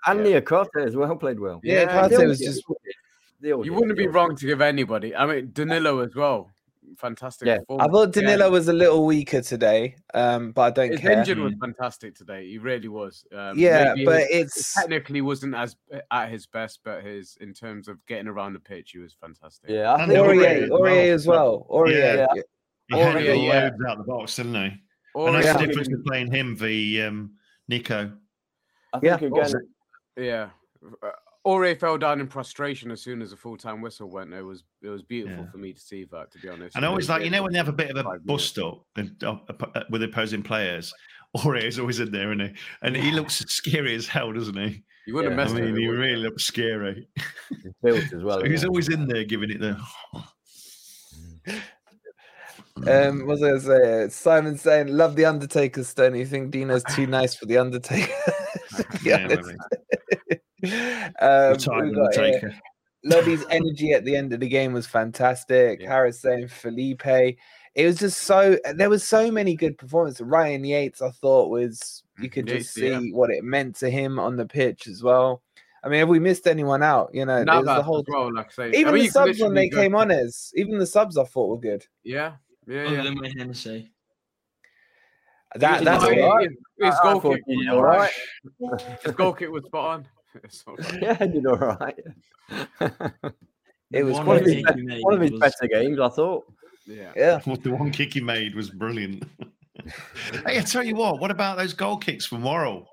and 0.08 0.26
Yeah. 0.26 0.40
Niakhaté 0.42 0.86
as 0.86 0.96
well 0.96 1.16
played 1.16 1.40
well. 1.40 1.62
Yeah, 1.64 1.82
Yeah, 1.82 2.08
Karte 2.10 2.28
was 2.28 2.40
just 2.40 2.64
did. 2.68 2.96
They 3.42 3.54
all 3.54 3.66
You 3.66 3.74
wouldn't 3.74 3.98
be 3.98 4.08
wrong 4.08 4.36
to 4.36 4.46
give 4.46 4.62
anybody. 4.62 5.16
I 5.16 5.26
mean, 5.26 5.52
Danilo 5.54 6.00
as 6.00 6.16
well. 6.16 6.55
Fantastic. 6.98 7.48
Yeah. 7.48 7.58
I 7.80 7.88
thought 7.88 8.12
Danilo 8.14 8.46
Yeah. 8.46 8.52
was 8.52 8.68
a 8.68 8.74
little 8.74 9.06
weaker 9.06 9.42
today, 9.42 9.96
um, 10.14 10.52
but 10.52 10.62
I 10.62 10.70
don't 10.72 10.92
His 10.92 11.00
care. 11.02 11.12
engine 11.12 11.44
was 11.44 11.54
fantastic 11.60 12.16
today. 12.16 12.48
He 12.50 12.58
really 12.58 12.88
was. 12.88 13.26
Um, 13.34 13.58
Yeah, 13.58 13.94
but 14.06 14.22
his- 14.22 14.30
it's- 14.32 14.74
technically 14.74 15.22
wasn't 15.22 15.56
as 15.56 15.76
at 16.12 16.30
his 16.30 16.46
best, 16.46 16.80
but 16.84 17.04
his 17.04 17.38
in 17.42 17.54
terms 17.54 17.88
of 17.88 18.04
getting 18.06 18.28
around 18.28 18.54
the 18.54 18.60
pitch, 18.60 18.92
he 18.92 19.00
was 19.00 19.14
fantastic. 19.14 19.70
Yeah, 19.70 19.94
I 19.94 20.04
And 20.04 20.12
think 20.12 20.26
Aurier, 20.26 20.68
Aurier 20.68 20.70
Aurier 20.70 21.14
as 21.14 21.22
as 21.22 21.28
well. 21.28 21.68
Aurier. 21.70 21.92
Yeah. 22.18 22.28
yeah. 22.36 22.42
He 22.88 22.98
headed 22.98 23.22
Aurier, 23.24 23.26
the 23.34 23.38
yeah. 23.38 23.64
loads 23.64 23.76
out 23.90 23.98
the 23.98 24.04
box, 24.04 24.36
didn't 24.36 24.56
he? 24.56 24.82
Or 25.16 25.28
and 25.28 25.36
that's 25.38 25.46
yeah. 25.46 25.54
the 25.58 25.66
difference 25.68 25.88
between 25.88 26.04
playing 26.06 26.32
him 26.32 26.56
v 26.56 27.02
um, 27.02 27.36
Neco. 27.68 28.12
I 28.94 29.00
Yeah. 29.02 29.18
think 29.18 29.36
again. 29.36 29.52
yeah. 30.18 30.50
Uh, 31.46 31.76
fell 31.76 31.98
down 31.98 32.20
in 32.20 32.28
prostration 32.28 32.90
as 32.92 33.02
soon 33.02 33.22
as 33.22 33.30
the 33.30 33.38
full 33.38 33.56
time 33.58 33.82
whistle 33.82 34.10
went. 34.10 34.34
It 34.34 34.42
was 34.42 34.64
it 34.82 34.90
was 34.90 35.04
beautiful 35.04 35.44
Yeah. 35.46 35.52
for 35.52 35.58
me 35.58 35.74
to 35.74 35.80
see 35.80 36.06
that. 36.12 36.32
To 36.32 36.40
be 36.40 36.50
honest, 36.50 36.76
And 36.76 36.84
I 36.84 36.88
always 36.88 37.08
like, 37.10 37.24
you 37.24 37.30
know, 37.30 37.44
when 37.44 37.52
they 37.52 37.58
have 37.60 37.68
a 37.68 37.74
bit 37.74 37.92
of 37.96 38.06
a 38.06 38.20
bust 38.26 38.58
up 38.60 38.84
uh, 38.98 39.04
uh, 39.24 39.84
with 39.92 40.02
opposing 40.04 40.42
players, 40.44 40.92
Aurier's 41.46 41.78
always 41.80 42.00
in 42.00 42.12
there, 42.12 42.32
isn't 42.34 42.48
he? 42.48 42.54
And 42.82 42.96
he 42.96 43.12
looks 43.12 43.36
scary 43.48 43.94
as 43.96 44.08
hell, 44.08 44.32
doesn't 44.34 44.58
he? 44.58 44.84
you 45.06 45.14
wouldn't 45.14 45.36
Yeah. 45.36 45.42
have 45.44 45.52
I 45.56 45.62
mean, 45.62 45.76
he 45.78 45.84
it. 45.86 45.88
really 45.90 46.16
looks 46.16 46.46
scary. 46.46 47.08
built 47.84 48.04
as 48.14 48.24
well. 48.24 48.40
So 48.40 48.46
he's 48.50 48.66
always 48.66 48.90
in 48.90 49.08
there 49.08 49.24
giving 49.24 49.52
it 49.52 49.60
the. 49.60 49.78
Um, 52.88 53.20
what 53.26 53.40
was 53.40 53.44
I 53.44 53.48
gonna 53.50 53.60
say? 53.62 54.10
Simon 54.10 54.58
saying, 54.58 54.88
"Love 54.88 55.16
the 55.16 55.26
Undertaker, 55.26 55.84
Stone. 55.84 56.16
You 56.16 56.26
think 56.26 56.52
Dino's 56.52 56.84
too 56.96 57.08
nice 57.08 57.36
for 57.36 57.46
the 57.46 57.58
Undertaker?" 57.58 58.12
To 58.78 58.84
be 59.04 59.10
Yeah, 59.10 59.24
honest. 59.32 59.52
Maybe. 60.72 61.16
um, 61.22 61.52
Retired 61.54 61.90
we 61.90 61.96
got 61.96 62.16
here, 62.16 62.56
Lobby's 63.04 63.46
energy 63.50 63.94
at 63.94 64.04
the 64.06 64.16
end 64.16 64.34
of 64.34 64.40
the 64.40 64.48
game 64.50 64.74
was 64.74 64.88
fantastic. 64.88 65.82
Yeah. 65.82 65.90
Harris 65.90 66.20
saying 66.22 66.48
Felipe. 66.48 67.06
It 67.06 67.86
was 67.86 67.98
just 68.00 68.20
so 68.24 68.58
there 68.74 68.90
was 68.90 69.06
so 69.06 69.30
many 69.30 69.56
good 69.56 69.78
performances. 69.78 70.22
Ryan 70.26 70.64
Yates, 70.64 71.02
I 71.02 71.10
thought 71.12 71.50
was 71.50 72.04
you 72.20 72.30
could 72.30 72.48
just 72.48 72.76
Yates, 72.78 72.92
yeah. 72.92 73.00
see 73.00 73.12
what 73.12 73.30
it 73.32 73.44
meant 73.44 73.76
to 73.78 73.90
him 73.90 74.18
on 74.20 74.38
the 74.38 74.46
pitch 74.46 74.88
as 74.88 75.04
well. 75.04 75.42
I 75.84 75.90
mean, 75.90 76.00
have 76.00 76.10
we 76.10 76.20
missed 76.20 76.48
anyone 76.48 76.82
out? 76.82 77.12
You 77.14 77.26
know, 77.26 77.44
Now 77.44 77.62
there's 77.62 77.78
the 77.78 77.84
whole 77.84 78.04
well, 78.08 78.34
like 78.34 78.48
I 78.48 78.52
say, 78.52 78.64
I 78.70 78.80
even 78.80 78.94
mean, 78.96 79.04
the 79.04 79.10
subs 79.12 79.40
when 79.40 79.54
they 79.54 79.70
go 79.70 79.78
came 79.78 79.94
on 79.94 80.10
as 80.10 80.52
even 80.56 80.80
the 80.80 80.86
subs 80.88 81.16
I 81.18 81.26
thought 81.26 81.50
were 81.50 81.60
good. 81.60 81.86
Yeah, 82.04 82.36
yeah, 82.66 82.90
yeah. 82.90 83.04
than 83.04 83.18
Hennessey. 83.38 83.92
That 85.56 85.84
that's 85.84 86.04
his- 86.04 86.16
his, 86.16 86.24
his 86.80 86.94
I- 86.96 86.98
I 87.00 87.04
goal 87.04 87.20
thought 87.22 87.36
kick 87.36 87.44
was 87.48 87.68
all 87.70 87.84
right. 87.84 88.12
His 89.04 89.12
goal 89.14 89.34
kick 89.34 89.50
was 89.52 89.66
spot 89.66 89.86
on. 90.00 90.08
So- 90.50 90.76
Yeah, 91.02 91.18
he 91.18 91.28
did 91.28 91.46
all 91.46 91.58
right. 91.58 91.96
It 93.92 94.04
was 94.04 94.16
One 94.16 94.26
one 94.26 94.38
of 94.38 94.46
his, 94.46 94.64
quality. 94.64 94.64
kick 94.64 94.76
he 94.76 94.82
made 94.82 95.04
one 95.04 95.14
of 95.14 95.22
his 95.22 95.32
was- 95.32 95.40
better 95.40 95.68
games, 95.72 96.00
I 96.00 96.10
thought. 96.10 96.44
yeah. 96.88 97.12
yeah. 97.16 97.40
What 97.46 97.64
the 97.64 97.72
one 97.72 97.92
kick 97.92 98.14
he 98.14 98.20
made 98.22 98.56
was 98.56 98.70
brilliant. 98.72 99.24
hey, 100.48 100.58
I 100.58 100.62
tell 100.62 100.84
you 100.84 100.96
what, 100.96 101.20
what 101.22 101.30
about 101.32 101.58
those 101.58 101.74
goal 101.74 101.98
kicks 101.98 102.26
from 102.26 102.44
Worrall? 102.44 102.88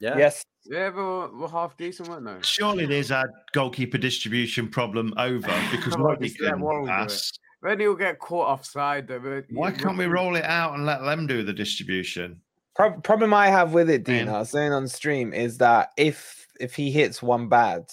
Yeah. 0.00 0.18
Yes. 0.18 0.44
Yeah, 0.66 0.90
but 0.90 0.96
we're, 1.02 1.40
we're 1.40 1.48
half 1.48 1.76
decent, 1.78 2.08
weren't 2.08 2.26
they? 2.26 2.36
Surely 2.42 2.84
there's 2.86 3.10
our 3.10 3.28
goalkeeper 3.52 3.98
distribution 3.98 4.68
problem 4.68 5.14
over 5.16 5.52
because 5.70 5.94
Come 5.94 6.02
nobody 6.02 6.28
can 6.30 6.60
Worrell 6.60 6.84
do 6.84 6.90
pass. 6.90 7.32
Then 7.62 7.80
he'll 7.80 7.94
get 7.94 8.18
caught 8.18 8.46
offside. 8.48 9.08
though, 9.08 9.20
but 9.20 9.44
Why 9.50 9.70
can't 9.72 9.96
we 9.96 10.04
roll 10.06 10.36
it 10.36 10.44
out 10.44 10.74
and 10.74 10.84
let 10.84 11.00
them 11.00 11.26
do 11.26 11.42
the 11.42 11.52
distribution? 11.54 12.40
Pro- 12.74 13.00
problem 13.00 13.32
I 13.34 13.48
have 13.48 13.72
with 13.72 13.88
it, 13.90 14.04
Dean, 14.04 14.28
I 14.28 14.38
was 14.40 14.50
saying 14.50 14.72
on 14.72 14.88
stream, 14.88 15.32
is 15.32 15.58
that 15.58 15.90
if 15.96 16.46
if 16.60 16.74
he 16.74 16.90
hits 16.90 17.22
one 17.22 17.48
bad 17.48 17.84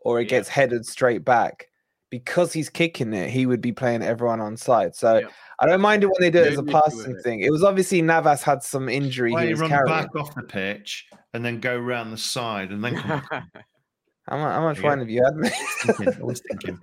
or 0.00 0.20
it 0.20 0.24
Yeah. 0.24 0.38
gets 0.38 0.48
headed 0.48 0.86
straight 0.86 1.24
back, 1.24 1.68
because 2.10 2.52
he's 2.52 2.68
kicking 2.68 3.12
it, 3.12 3.30
he 3.30 3.46
would 3.46 3.60
be 3.60 3.72
playing 3.72 4.02
everyone 4.02 4.40
on 4.40 4.56
side. 4.56 4.94
So 4.94 5.18
Yeah. 5.18 5.26
I 5.60 5.66
don't 5.66 5.80
mind 5.80 6.02
it 6.04 6.06
when 6.06 6.20
they 6.20 6.30
do 6.30 6.38
it 6.40 6.44
No 6.44 6.50
as 6.52 6.58
a 6.58 6.62
passing 6.62 7.16
it. 7.16 7.22
thing. 7.22 7.40
It 7.40 7.50
was 7.50 7.64
obviously 7.64 8.00
Navas 8.02 8.42
had 8.42 8.62
some 8.62 8.88
injury 8.88 9.32
Why 9.32 9.46
he 9.46 9.50
was 9.52 9.60
run 9.60 9.70
carrying. 9.70 9.86
back 9.86 10.14
off 10.14 10.34
the 10.34 10.42
pitch 10.42 11.06
and 11.34 11.44
then 11.44 11.58
go 11.60 11.76
around 11.76 12.10
the 12.12 12.16
side 12.16 12.70
and 12.70 12.84
then 12.84 12.96
come 12.96 13.22
back? 13.30 13.44
How, 14.28 14.36
mu- 14.38 14.42
how 14.42 14.62
much 14.62 14.76
Yeah. 14.78 14.82
fun 14.82 14.98
have 15.00 15.08
you 15.10 15.22
had? 15.24 15.34
mate? 15.36 15.52
thinking, 15.82 16.08
I 16.20 16.24
was 16.24 16.42
thinking. 16.50 16.78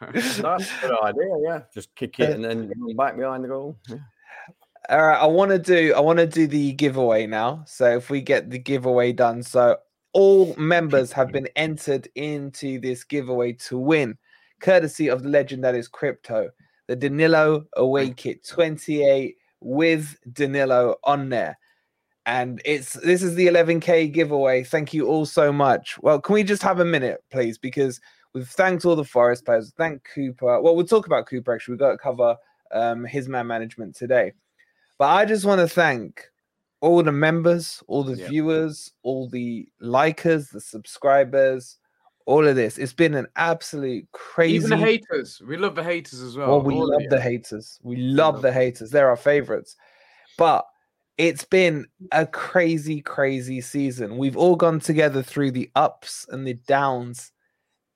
That's 0.12 0.38
a 0.38 0.42
good 0.82 0.98
idea, 1.02 1.24
yeah. 1.44 1.60
Just 1.74 1.94
kick 1.94 2.18
it 2.20 2.30
uh, 2.30 2.34
and 2.34 2.44
then 2.44 2.72
run 2.78 2.96
back 2.96 3.16
behind 3.16 3.44
the 3.44 3.48
goal. 3.48 3.76
Yeah. 3.88 3.96
All 4.88 5.06
right, 5.06 5.20
I 5.20 5.26
want 5.26 5.50
to 5.50 5.58
do 5.58 5.94
I 5.94 6.00
want 6.00 6.18
to 6.18 6.26
do 6.26 6.46
the 6.46 6.72
giveaway 6.72 7.26
now. 7.26 7.62
So 7.66 7.96
if 7.96 8.10
we 8.10 8.20
get 8.20 8.50
the 8.50 8.58
giveaway 8.58 9.12
done, 9.12 9.42
so 9.42 9.76
all 10.12 10.54
members 10.56 11.12
have 11.12 11.30
been 11.32 11.48
entered 11.56 12.08
into 12.14 12.80
this 12.80 13.04
giveaway 13.04 13.52
to 13.52 13.78
win, 13.78 14.16
courtesy 14.60 15.08
of 15.08 15.22
the 15.22 15.28
legend 15.28 15.64
that 15.64 15.74
is 15.74 15.86
Crypto, 15.86 16.50
the 16.88 16.96
Danilo 16.96 17.66
away 17.76 18.10
kit 18.10 18.44
28 18.46 19.36
with 19.60 20.16
Danilo 20.32 20.96
on 21.04 21.28
there. 21.28 21.58
And 22.26 22.60
it's 22.64 22.94
this 22.94 23.22
is 23.22 23.34
the 23.34 23.46
11k 23.48 24.12
giveaway. 24.12 24.64
Thank 24.64 24.94
you 24.94 25.06
all 25.06 25.26
so 25.26 25.52
much. 25.52 25.98
Well, 26.00 26.20
can 26.20 26.34
we 26.34 26.42
just 26.42 26.62
have 26.62 26.80
a 26.80 26.84
minute, 26.84 27.22
please? 27.30 27.58
Because 27.58 28.00
we've 28.34 28.48
thanked 28.48 28.84
all 28.84 28.96
the 28.96 29.04
Forest 29.04 29.44
players. 29.44 29.72
Thank 29.76 30.02
Cooper. 30.14 30.60
Well, 30.60 30.74
we'll 30.74 30.86
talk 30.86 31.06
about 31.06 31.26
Cooper 31.26 31.54
actually. 31.54 31.72
We've 31.72 31.80
got 31.80 31.92
to 31.92 31.98
cover 31.98 32.36
um, 32.72 33.04
his 33.04 33.28
man 33.28 33.46
management 33.46 33.94
today. 33.94 34.32
But 35.00 35.08
I 35.08 35.24
just 35.24 35.46
want 35.46 35.62
to 35.62 35.66
thank 35.66 36.26
all 36.82 37.02
the 37.02 37.10
members, 37.10 37.82
all 37.86 38.04
the 38.04 38.18
Yeah. 38.18 38.28
viewers, 38.28 38.92
all 39.02 39.30
the 39.30 39.66
likers, 39.80 40.50
the 40.50 40.60
subscribers, 40.60 41.78
all 42.26 42.46
of 42.46 42.54
this. 42.54 42.76
It's 42.76 42.92
been 42.92 43.14
an 43.14 43.26
absolute 43.34 44.06
crazy. 44.12 44.56
Even 44.56 44.68
the 44.68 44.76
haters. 44.76 45.40
We 45.40 45.56
love 45.56 45.74
the 45.74 45.82
haters 45.82 46.20
as 46.20 46.36
well. 46.36 46.48
Well, 46.48 46.60
we 46.60 46.74
all 46.74 46.90
love 46.90 47.08
the 47.08 47.18
haters. 47.18 47.80
We 47.82 47.96
love 47.96 48.42
the 48.42 48.52
haters. 48.52 48.90
They're 48.90 49.08
our 49.08 49.16
favorites. 49.16 49.74
But 50.36 50.66
it's 51.16 51.44
been 51.46 51.86
a 52.12 52.26
crazy, 52.26 53.00
crazy 53.00 53.62
season. 53.62 54.18
We've 54.18 54.36
all 54.36 54.54
gone 54.54 54.80
together 54.80 55.22
through 55.22 55.52
the 55.52 55.70
ups 55.76 56.26
and 56.28 56.46
the 56.46 56.60
downs 56.68 57.32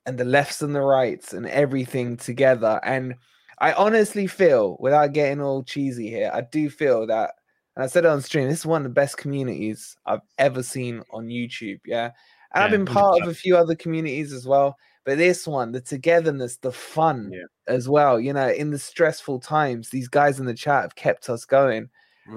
and 0.07 0.17
the 0.17 0.25
lefts 0.25 0.63
and 0.63 0.73
the 0.73 0.81
rights 0.81 1.33
and 1.33 1.45
everything 1.45 2.17
together. 2.17 2.79
And 2.83 3.13
I 3.59 3.73
honestly 3.73 4.27
feel, 4.27 4.77
without 4.79 5.13
getting 5.13 5.41
all 5.41 5.63
cheesy 5.63 6.09
here, 6.09 6.31
I 6.33 6.41
do 6.41 6.69
feel 6.69 7.07
that, 7.07 7.35
and 7.75 7.83
I 7.83 7.87
said 7.87 8.05
it 8.05 8.09
on 8.09 8.21
stream, 8.21 8.47
this 8.47 8.59
is 8.59 8.65
one 8.65 8.81
of 8.81 8.83
the 8.83 8.93
best 8.93 9.17
communities 9.17 9.95
I've 10.05 10.21
ever 10.37 10.63
seen 10.63 11.03
on 11.11 11.27
YouTube. 11.27 11.79
Yeah. 11.85 12.11
And 12.53 12.63
I've 12.63 12.71
been 12.71 12.85
part 12.85 13.21
of 13.21 13.27
a 13.27 13.33
few 13.33 13.57
other 13.57 13.75
communities 13.75 14.31
as 14.31 14.47
well. 14.47 14.77
But 15.03 15.17
this 15.17 15.45
one, 15.45 15.71
the 15.71 15.81
togetherness, 15.81 16.57
the 16.57 16.71
fun 16.71 17.31
as 17.67 17.89
well, 17.89 18.19
you 18.19 18.33
know, 18.33 18.49
in 18.49 18.71
the 18.71 18.79
stressful 18.79 19.39
times, 19.41 19.89
these 19.89 20.07
guys 20.07 20.39
in 20.39 20.45
the 20.45 20.53
chat 20.53 20.83
have 20.83 20.95
kept 20.95 21.29
us 21.29 21.45
going. 21.45 21.89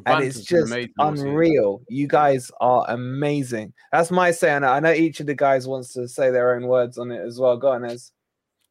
And 0.04 0.22
it's 0.22 0.42
just 0.42 0.74
unreal. 0.98 1.80
You 1.88 2.08
guys 2.08 2.50
are 2.60 2.84
amazing. 2.88 3.72
That's 3.90 4.10
my 4.10 4.32
say 4.32 4.52
on 4.52 4.64
it. 4.64 4.66
I 4.66 4.80
know 4.80 4.92
each 4.92 5.20
of 5.20 5.26
the 5.26 5.34
guys 5.34 5.66
wants 5.66 5.94
to 5.94 6.06
say 6.06 6.30
their 6.30 6.54
own 6.56 6.66
words 6.66 6.98
on 6.98 7.10
it 7.10 7.24
as 7.24 7.38
well. 7.38 7.56
Go 7.56 7.68
on, 7.68 7.84
Ez. 7.86 8.12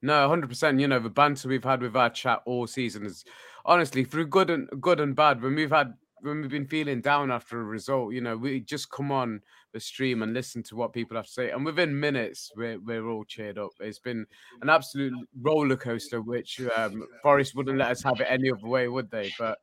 No, 0.02 0.28
hundred 0.28 0.50
percent. 0.50 0.80
You 0.80 0.88
know, 0.88 1.00
the 1.00 1.10
banter 1.10 1.50
we've 1.50 1.64
had 1.64 1.82
with 1.82 1.96
our 1.96 2.10
chat 2.10 2.42
all 2.46 2.68
season 2.68 3.06
is 3.06 3.26
honestly 3.66 4.04
through 4.04 4.28
good 4.28 4.50
and 4.50 4.70
good 4.80 5.00
and 5.00 5.16
bad. 5.16 5.42
When 5.42 5.56
we've 5.56 5.72
had 5.72 5.94
when 6.22 6.42
we've 6.42 6.52
been 6.52 6.68
feeling 6.68 7.02
down 7.02 7.32
after 7.32 7.60
a 7.60 7.64
result, 7.64 8.14
you 8.14 8.22
know, 8.22 8.38
we 8.38 8.60
just 8.60 8.90
come 8.92 9.12
on 9.12 9.42
the 9.74 9.80
stream 9.80 10.24
and 10.24 10.34
listen 10.34 10.64
to 10.64 10.76
what 10.76 10.94
people 10.94 11.18
have 11.18 11.26
to 11.26 11.32
say, 11.32 11.50
and 11.52 11.66
within 11.66 12.00
minutes 12.00 12.52
we're 12.56 12.80
we're 12.80 13.08
all 13.10 13.24
cheered 13.26 13.58
up. 13.58 13.72
It's 13.80 14.00
been 14.00 14.26
an 14.62 14.70
absolute 14.70 15.14
roller 15.42 15.78
coaster, 15.78 16.22
which 16.22 16.62
um, 16.78 17.08
Forest 17.24 17.56
wouldn't 17.56 17.78
let 17.78 17.92
us 17.92 18.04
have 18.04 18.22
it 18.22 18.28
any 18.30 18.52
other 18.52 18.68
way, 18.68 18.88
would 18.88 19.10
they? 19.10 19.32
But 19.40 19.58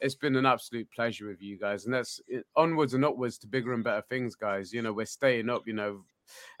it's 0.00 0.14
been 0.14 0.36
an 0.36 0.46
absolute 0.46 0.88
pleasure 0.94 1.26
with 1.26 1.42
you 1.42 1.58
guys, 1.58 1.84
and 1.84 1.92
that's 1.94 2.20
onwards 2.56 2.94
and 2.94 3.04
upwards 3.04 3.38
to 3.38 3.46
bigger 3.48 3.72
and 3.74 3.84
better 3.84 4.02
things, 4.08 4.36
guys. 4.36 4.72
You 4.72 4.82
know, 4.82 4.92
we're 4.92 5.06
staying 5.06 5.50
up. 5.50 5.66
You 5.66 5.74
know, 5.74 6.04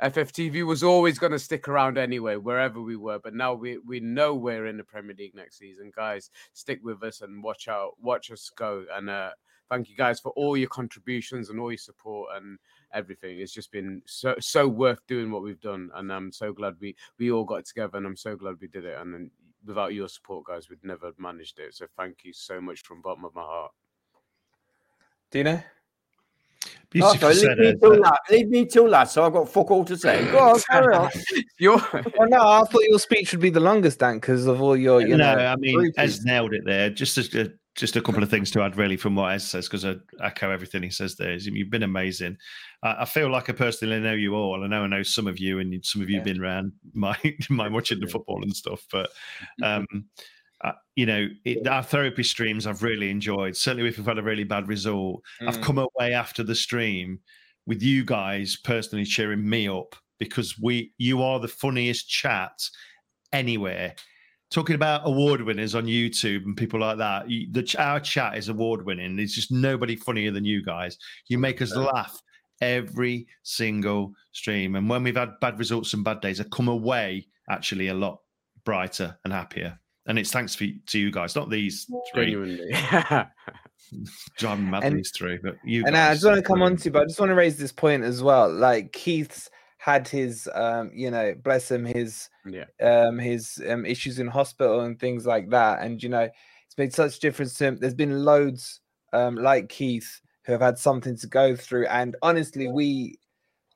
FFTV 0.02 0.66
was 0.66 0.82
always 0.82 1.18
going 1.18 1.32
to 1.32 1.38
stick 1.38 1.68
around 1.68 1.98
anyway, 1.98 2.36
wherever 2.36 2.80
we 2.80 2.96
were. 2.96 3.18
But 3.18 3.34
now 3.34 3.54
we 3.54 3.78
we 3.78 4.00
know 4.00 4.34
we're 4.34 4.66
in 4.66 4.76
the 4.76 4.84
Premier 4.84 5.14
League 5.16 5.34
next 5.34 5.58
season, 5.58 5.92
guys. 5.94 6.30
Stick 6.52 6.80
with 6.82 7.02
us 7.02 7.20
and 7.20 7.42
watch 7.42 7.68
out, 7.68 7.92
watch 8.00 8.30
us 8.30 8.50
go. 8.54 8.84
And 8.92 9.10
uh, 9.10 9.30
thank 9.68 9.88
you 9.88 9.96
guys 9.96 10.20
for 10.20 10.32
all 10.32 10.56
your 10.56 10.68
contributions 10.68 11.48
and 11.48 11.58
all 11.60 11.70
your 11.70 11.78
support 11.78 12.30
and 12.36 12.58
everything. 12.92 13.40
It's 13.40 13.52
just 13.52 13.72
been 13.72 14.02
so 14.06 14.34
so 14.40 14.68
worth 14.68 15.06
doing 15.06 15.30
what 15.30 15.42
we've 15.42 15.60
done, 15.60 15.90
and 15.94 16.12
I'm 16.12 16.32
so 16.32 16.52
glad 16.52 16.76
we 16.80 16.96
we 17.18 17.30
all 17.30 17.44
got 17.44 17.64
together, 17.64 17.96
and 17.96 18.06
I'm 18.06 18.16
so 18.16 18.36
glad 18.36 18.56
we 18.60 18.68
did 18.68 18.84
it. 18.84 18.98
And 18.98 19.14
then 19.14 19.30
without 19.64 19.94
your 19.94 20.08
support, 20.08 20.46
guys, 20.46 20.68
we'd 20.68 20.84
never 20.84 21.06
have 21.06 21.18
managed 21.18 21.58
it. 21.58 21.74
So 21.74 21.86
thank 21.96 22.24
you 22.24 22.32
so 22.32 22.60
much 22.60 22.82
from 22.82 23.02
bottom 23.02 23.24
of 23.24 23.34
my 23.34 23.42
heart. 23.42 23.72
Dino? 26.90 27.10
Okay, 27.10 27.32
leave 27.32 27.58
me 27.58 27.76
till 27.78 28.02
that. 28.02 28.20
Leave 28.30 28.48
me 28.48 28.66
till 28.66 28.90
that. 28.90 29.04
So 29.04 29.24
I've 29.24 29.32
got 29.32 29.48
fuck 29.48 29.70
all 29.70 29.84
to 29.84 29.96
say. 29.96 30.30
Go 30.30 30.38
on, 30.38 30.60
carry 30.60 30.94
on. 30.94 31.10
You're... 31.58 31.78
well, 31.92 32.28
no, 32.28 32.40
I 32.40 32.62
thought 32.64 32.82
your 32.88 32.98
speech 32.98 33.32
would 33.32 33.40
be 33.40 33.50
the 33.50 33.60
longest, 33.60 34.00
Dan, 34.00 34.16
because 34.16 34.46
of 34.46 34.60
all 34.60 34.76
your, 34.76 35.00
you 35.00 35.16
no, 35.16 35.34
know. 35.34 35.46
I 35.46 35.56
mean, 35.56 35.78
groupies. 35.78 35.92
Ez 35.98 36.24
nailed 36.24 36.52
it 36.52 36.64
there. 36.64 36.90
Just 36.90 37.16
a, 37.18 37.52
just 37.76 37.96
a 37.96 38.02
couple 38.02 38.22
of 38.22 38.28
things 38.28 38.50
to 38.50 38.62
add, 38.62 38.76
really, 38.76 38.96
from 38.96 39.14
what 39.14 39.32
Ez 39.32 39.46
says, 39.46 39.68
because 39.68 39.84
I 39.84 39.96
echo 40.22 40.50
everything 40.50 40.82
he 40.82 40.90
says 40.90 41.16
there. 41.16 41.34
You've 41.34 41.70
been 41.70 41.82
amazing. 41.82 42.36
I, 42.82 43.02
I 43.02 43.04
feel 43.04 43.30
like 43.30 43.48
I 43.48 43.52
personally 43.52 44.00
know 44.00 44.12
you 44.12 44.34
all. 44.34 44.64
I 44.64 44.66
know 44.66 44.82
I 44.82 44.86
know 44.86 45.02
some 45.02 45.26
of 45.26 45.38
you, 45.38 45.60
and 45.60 45.84
some 45.84 46.02
of 46.02 46.10
you 46.10 46.16
have 46.16 46.24
been 46.24 46.42
around 46.42 46.72
my 46.92 47.16
my 47.50 47.68
watching 47.68 48.00
the 48.00 48.06
football 48.06 48.42
and 48.42 48.54
stuff. 48.54 48.84
But 48.90 49.10
um, 49.62 49.86
uh, 50.62 50.72
you 50.94 51.06
know, 51.06 51.28
it, 51.44 51.66
our 51.66 51.82
therapy 51.82 52.22
streams 52.22 52.66
I've 52.66 52.82
really 52.82 53.10
enjoyed. 53.10 53.56
Certainly, 53.56 53.88
if 53.88 53.96
we've 53.98 54.06
had 54.06 54.18
a 54.18 54.22
really 54.22 54.44
bad 54.44 54.68
result, 54.68 55.22
I've 55.46 55.58
Mm. 55.58 55.62
come 55.62 55.78
away 55.78 56.12
after 56.14 56.42
the 56.42 56.54
stream 56.54 57.20
with 57.66 57.82
you 57.82 58.04
guys 58.04 58.56
personally 58.56 59.04
cheering 59.04 59.48
me 59.48 59.68
up 59.68 59.94
because 60.18 60.58
we 60.58 60.92
you 60.98 61.22
are 61.22 61.40
the 61.40 61.48
funniest 61.48 62.08
chat 62.08 62.52
anywhere. 63.32 63.94
Talking 64.50 64.74
about 64.74 65.02
award 65.04 65.42
winners 65.42 65.74
on 65.76 65.84
YouTube 65.86 66.44
and 66.44 66.56
people 66.56 66.80
like 66.80 66.98
that, 66.98 67.30
you, 67.30 67.46
the 67.52 67.74
our 67.78 68.00
chat 68.00 68.36
is 68.36 68.48
award 68.48 68.84
winning. 68.84 69.14
There's 69.16 69.32
just 69.34 69.52
nobody 69.52 69.94
funnier 69.94 70.32
than 70.32 70.44
you 70.44 70.62
guys. 70.64 70.98
You 71.28 71.38
make 71.38 71.62
us 71.62 71.74
laugh 71.76 72.20
every 72.60 73.26
single 73.44 74.12
stream, 74.32 74.74
and 74.74 74.90
when 74.90 75.04
we've 75.04 75.16
had 75.16 75.38
bad 75.40 75.58
results 75.58 75.94
and 75.94 76.04
bad 76.04 76.20
days, 76.20 76.40
I 76.40 76.44
come 76.52 76.68
away 76.68 77.28
actually 77.48 77.88
a 77.88 77.94
lot 77.94 78.18
brighter 78.64 79.16
and 79.24 79.32
happier. 79.32 79.78
And 80.10 80.18
it's 80.18 80.32
thanks 80.32 80.56
for, 80.56 80.66
to 80.88 80.98
you 80.98 81.12
guys, 81.12 81.36
not 81.36 81.50
these 81.50 81.86
three. 82.12 82.32
Genuinely. 82.32 82.72
Driving 84.36 84.68
mad 84.70 84.82
And- 84.84 84.98
these 84.98 85.12
three, 85.12 85.38
but 85.42 85.56
you. 85.64 85.84
and 85.86 85.96
I 85.96 86.12
just 86.14 86.24
want 86.24 86.36
to 86.36 86.42
come 86.42 86.62
on 86.62 86.74
brilliant. 86.74 86.82
to, 86.82 86.90
but 86.90 87.02
I 87.02 87.04
just 87.06 87.20
want 87.20 87.30
to 87.30 87.34
raise 87.36 87.56
this 87.56 87.72
point 87.72 88.02
as 88.02 88.20
well. 88.22 88.52
Like 88.52 88.92
Keith's 88.92 89.50
had 89.78 90.06
his, 90.08 90.48
um, 90.52 90.90
you 90.92 91.10
know, 91.12 91.34
bless 91.44 91.70
him, 91.70 91.84
his, 91.84 92.28
Yeah. 92.44 92.64
um, 92.82 93.18
his 93.18 93.62
um, 93.68 93.86
issues 93.86 94.18
in 94.18 94.26
hospital 94.26 94.80
and 94.80 94.98
things 94.98 95.26
like 95.26 95.48
that. 95.50 95.80
And 95.82 96.02
you 96.02 96.08
know, 96.08 96.28
it's 96.66 96.76
made 96.78 96.92
such 96.92 97.16
a 97.16 97.20
difference 97.20 97.54
to 97.58 97.66
him. 97.66 97.78
There's 97.78 97.94
been 97.94 98.24
loads, 98.24 98.80
um, 99.12 99.36
like 99.36 99.68
Keith 99.68 100.20
who 100.44 100.52
have 100.52 100.60
had 100.60 100.78
something 100.78 101.16
to 101.18 101.26
go 101.28 101.54
through. 101.54 101.86
And 101.86 102.16
honestly, 102.22 102.66
we, 102.68 103.18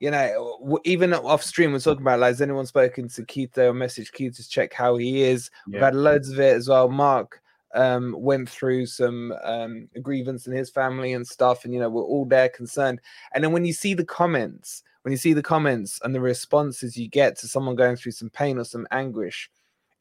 you 0.01 0.11
know, 0.11 0.81
even 0.85 1.15
off 1.15 1.43
stream, 1.43 1.73
we're 1.73 1.79
talking 1.79 2.03
about 2.03 2.21
like, 2.21 2.29
has 2.29 2.43
anyone 2.43 2.67
spoken 2.67 3.09
to 3.09 3.25
Keith 3.25 3.57
or 3.57 3.73
message 3.73 4.13
Keith 4.13 4.37
to 4.37 4.49
check 4.49 4.73
how 4.73 4.97
he 4.97 5.23
is? 5.23 5.51
We've 5.67 5.83
had 5.85 5.95
loads 5.95 6.31
of 6.31 6.41
it 6.41 6.57
as 6.57 6.69
well. 6.69 6.89
Mark 6.89 7.41
um, 7.75 8.15
went 8.19 8.49
through 8.49 8.87
some 8.87 9.33
um, 9.43 9.89
grievance 10.03 10.47
in 10.47 10.53
his 10.53 10.71
family 10.71 11.13
and 11.13 11.27
stuff, 11.27 11.65
and 11.65 11.73
you 11.73 11.81
know, 11.81 11.89
we're 11.89 12.03
all 12.03 12.25
there 12.25 12.49
concerned. 12.49 13.01
And 13.35 13.43
then 13.43 13.53
when 13.53 13.65
you 13.65 13.73
see 13.73 13.95
the 13.95 14.05
comments, 14.05 14.83
when 15.03 15.13
you 15.13 15.19
see 15.19 15.33
the 15.33 15.43
comments 15.43 16.01
and 16.03 16.15
the 16.15 16.21
responses 16.21 16.97
you 16.97 17.09
get 17.09 17.37
to 17.39 17.49
someone 17.49 17.77
going 17.77 17.97
through 17.97 18.13
some 18.13 18.31
pain 18.31 18.59
or 18.59 18.65
some 18.65 18.87
anguish, 18.91 19.51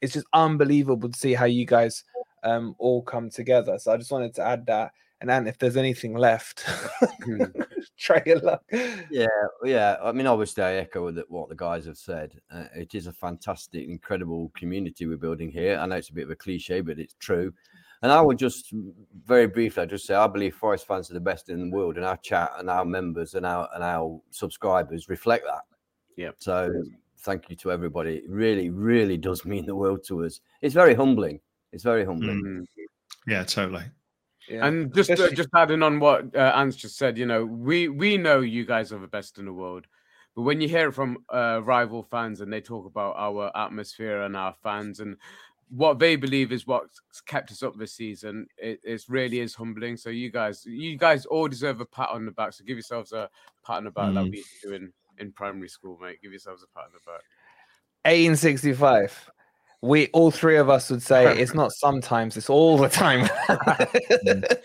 it's 0.00 0.12
just 0.12 0.26
unbelievable 0.32 1.08
to 1.08 1.18
see 1.18 1.34
how 1.34 1.46
you 1.46 1.66
guys 1.66 2.04
um, 2.42 2.74
all 2.78 3.02
come 3.02 3.30
together. 3.30 3.78
So 3.78 3.92
I 3.92 3.96
just 3.96 4.12
wanted 4.12 4.34
to 4.34 4.46
add 4.46 4.66
that. 4.66 4.92
And 5.24 5.30
then 5.30 5.46
if 5.46 5.56
there's 5.56 5.78
anything 5.78 6.12
left, 6.12 6.66
try 7.98 8.22
your 8.26 8.40
luck. 8.40 8.62
Yeah, 9.10 9.26
yeah. 9.64 9.96
I 10.04 10.12
mean, 10.12 10.26
obviously, 10.26 10.62
I 10.62 10.74
echo 10.74 11.10
the, 11.10 11.24
what 11.28 11.48
the 11.48 11.54
guys 11.54 11.86
have 11.86 11.96
said. 11.96 12.38
Uh, 12.54 12.64
it 12.76 12.94
is 12.94 13.06
a 13.06 13.12
fantastic, 13.14 13.88
incredible 13.88 14.52
community 14.54 15.06
we're 15.06 15.16
building 15.16 15.50
here. 15.50 15.78
I 15.78 15.86
know 15.86 15.96
it's 15.96 16.10
a 16.10 16.12
bit 16.12 16.24
of 16.24 16.30
a 16.30 16.36
cliche, 16.36 16.82
but 16.82 16.98
it's 16.98 17.14
true. 17.14 17.54
And 18.02 18.12
I 18.12 18.20
would 18.20 18.36
just 18.36 18.70
very 19.24 19.46
briefly, 19.46 19.84
I 19.84 19.86
just 19.86 20.06
say 20.06 20.14
I 20.14 20.26
believe 20.26 20.56
Forest 20.56 20.86
fans 20.86 21.10
are 21.10 21.14
the 21.14 21.20
best 21.20 21.48
in 21.48 21.70
the 21.70 21.74
world, 21.74 21.96
and 21.96 22.04
our 22.04 22.18
chat 22.18 22.52
and 22.58 22.68
our 22.68 22.84
members 22.84 23.32
and 23.32 23.46
our 23.46 23.66
and 23.74 23.82
our 23.82 24.20
subscribers 24.28 25.08
reflect 25.08 25.46
that. 25.46 25.62
Yeah. 26.18 26.32
So 26.36 26.70
thank 27.20 27.48
you 27.48 27.56
to 27.56 27.72
everybody. 27.72 28.16
It 28.16 28.28
really, 28.28 28.68
really 28.68 29.16
does 29.16 29.46
mean 29.46 29.64
the 29.64 29.74
world 29.74 30.04
to 30.08 30.26
us. 30.26 30.40
It's 30.60 30.74
very 30.74 30.94
humbling. 30.94 31.40
It's 31.72 31.82
very 31.82 32.04
humbling. 32.04 32.42
Mm. 32.44 32.84
Yeah, 33.26 33.42
totally. 33.44 33.84
And 34.50 34.94
just 34.94 35.10
uh, 35.10 35.30
just 35.30 35.48
adding 35.54 35.82
on 35.82 36.00
what 36.00 36.34
uh, 36.34 36.52
Ants 36.54 36.76
just 36.76 36.96
said, 36.98 37.16
you 37.18 37.26
know, 37.26 37.44
we 37.44 37.88
we 37.88 38.16
know 38.16 38.40
you 38.40 38.64
guys 38.64 38.92
are 38.92 38.98
the 38.98 39.06
best 39.06 39.38
in 39.38 39.46
the 39.46 39.52
world, 39.52 39.86
but 40.34 40.42
when 40.42 40.60
you 40.60 40.68
hear 40.68 40.88
it 40.88 40.92
from 40.92 41.18
uh, 41.32 41.60
rival 41.64 42.02
fans 42.02 42.40
and 42.40 42.52
they 42.52 42.60
talk 42.60 42.86
about 42.86 43.14
our 43.16 43.50
atmosphere 43.56 44.22
and 44.22 44.36
our 44.36 44.52
fans 44.62 45.00
and 45.00 45.16
what 45.70 45.98
they 45.98 46.14
believe 46.14 46.52
is 46.52 46.66
what's 46.66 47.00
kept 47.26 47.50
us 47.50 47.62
up 47.62 47.76
this 47.76 47.94
season, 47.94 48.46
it, 48.58 48.80
it 48.84 49.02
really 49.08 49.40
is 49.40 49.54
humbling. 49.54 49.96
So 49.96 50.10
you 50.10 50.30
guys, 50.30 50.64
you 50.66 50.96
guys 50.96 51.26
all 51.26 51.48
deserve 51.48 51.80
a 51.80 51.86
pat 51.86 52.10
on 52.10 52.26
the 52.26 52.30
back. 52.32 52.52
So 52.52 52.64
give 52.64 52.76
yourselves 52.76 53.12
a 53.12 53.28
pat 53.66 53.78
on 53.78 53.84
the 53.84 53.90
back 53.90 54.14
like 54.14 54.26
Mm. 54.26 54.30
we 54.30 54.36
used 54.38 54.60
to 54.62 54.68
do 54.68 54.74
in, 54.74 54.92
in 55.18 55.32
primary 55.32 55.68
school, 55.68 55.98
mate. 56.00 56.20
Give 56.22 56.32
yourselves 56.32 56.62
a 56.62 56.66
pat 56.78 56.84
on 56.84 56.90
the 56.92 57.10
back. 57.10 57.22
1865. 58.04 59.30
We 59.84 60.06
all 60.08 60.30
three 60.30 60.56
of 60.56 60.70
us 60.70 60.90
would 60.90 61.02
say 61.02 61.38
it's 61.42 61.52
not 61.54 61.70
sometimes, 61.72 62.36
it's 62.36 62.48
all 62.50 62.78
the 62.78 62.88
time. 62.88 63.28
Mm. 64.26 64.56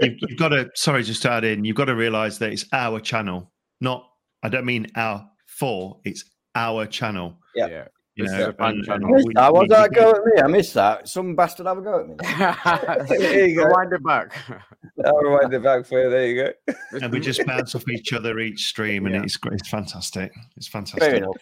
you've, 0.00 0.16
you've 0.28 0.38
got 0.38 0.48
to 0.50 0.68
sorry 0.74 1.02
just 1.02 1.22
to 1.22 1.30
add 1.30 1.42
in 1.44 1.64
you've 1.64 1.76
got 1.76 1.86
to 1.86 1.94
realize 1.94 2.38
that 2.38 2.52
it's 2.52 2.66
our 2.72 3.00
channel 3.00 3.50
not 3.80 4.06
i 4.42 4.48
don't 4.48 4.66
mean 4.66 4.86
our 4.94 5.26
four 5.46 5.98
it's 6.04 6.24
our 6.54 6.84
channel 6.86 7.38
yeah, 7.54 7.66
yeah. 7.66 7.84
you 8.14 8.24
This 8.24 8.32
know 8.32 8.40
is 8.40 8.46
a 8.48 8.52
fan 8.52 8.68
and- 8.68 8.84
channel. 8.84 9.08
I 9.08 9.12
missed 9.12 9.26
we- 9.28 9.34
that. 9.34 9.52
What's 9.54 9.68
we- 9.70 9.74
that 9.76 9.92
go 9.94 10.10
at 10.10 10.24
me? 10.24 10.42
I 10.42 10.46
missed 10.48 10.74
that. 10.74 11.08
Some 11.08 11.34
bastard 11.34 11.66
have 11.66 11.78
a 11.78 11.82
go 11.82 12.00
at 12.00 12.08
me. 12.08 12.16
there 13.18 13.48
you 13.48 13.56
go. 13.56 13.64
Rewind 13.64 13.92
it 13.94 14.04
back. 14.04 14.32
I'll 15.06 15.16
rewind 15.18 15.54
it 15.54 15.62
back 15.62 15.86
for 15.86 16.02
you. 16.02 16.10
There 16.10 16.26
you 16.26 16.52
go. 16.68 16.74
and 17.02 17.10
we 17.12 17.20
just 17.20 17.44
bounce 17.46 17.74
off 17.74 17.88
each 17.88 18.12
other 18.12 18.38
each 18.38 18.66
stream 18.66 19.06
and 19.06 19.16
it's 19.16 19.36
great 19.38 19.58
it's 19.60 19.68
fantastic 19.70 20.32
it's 20.56 20.68
fantastic 20.68 21.02
Fair 21.02 21.14
enough. 21.16 21.36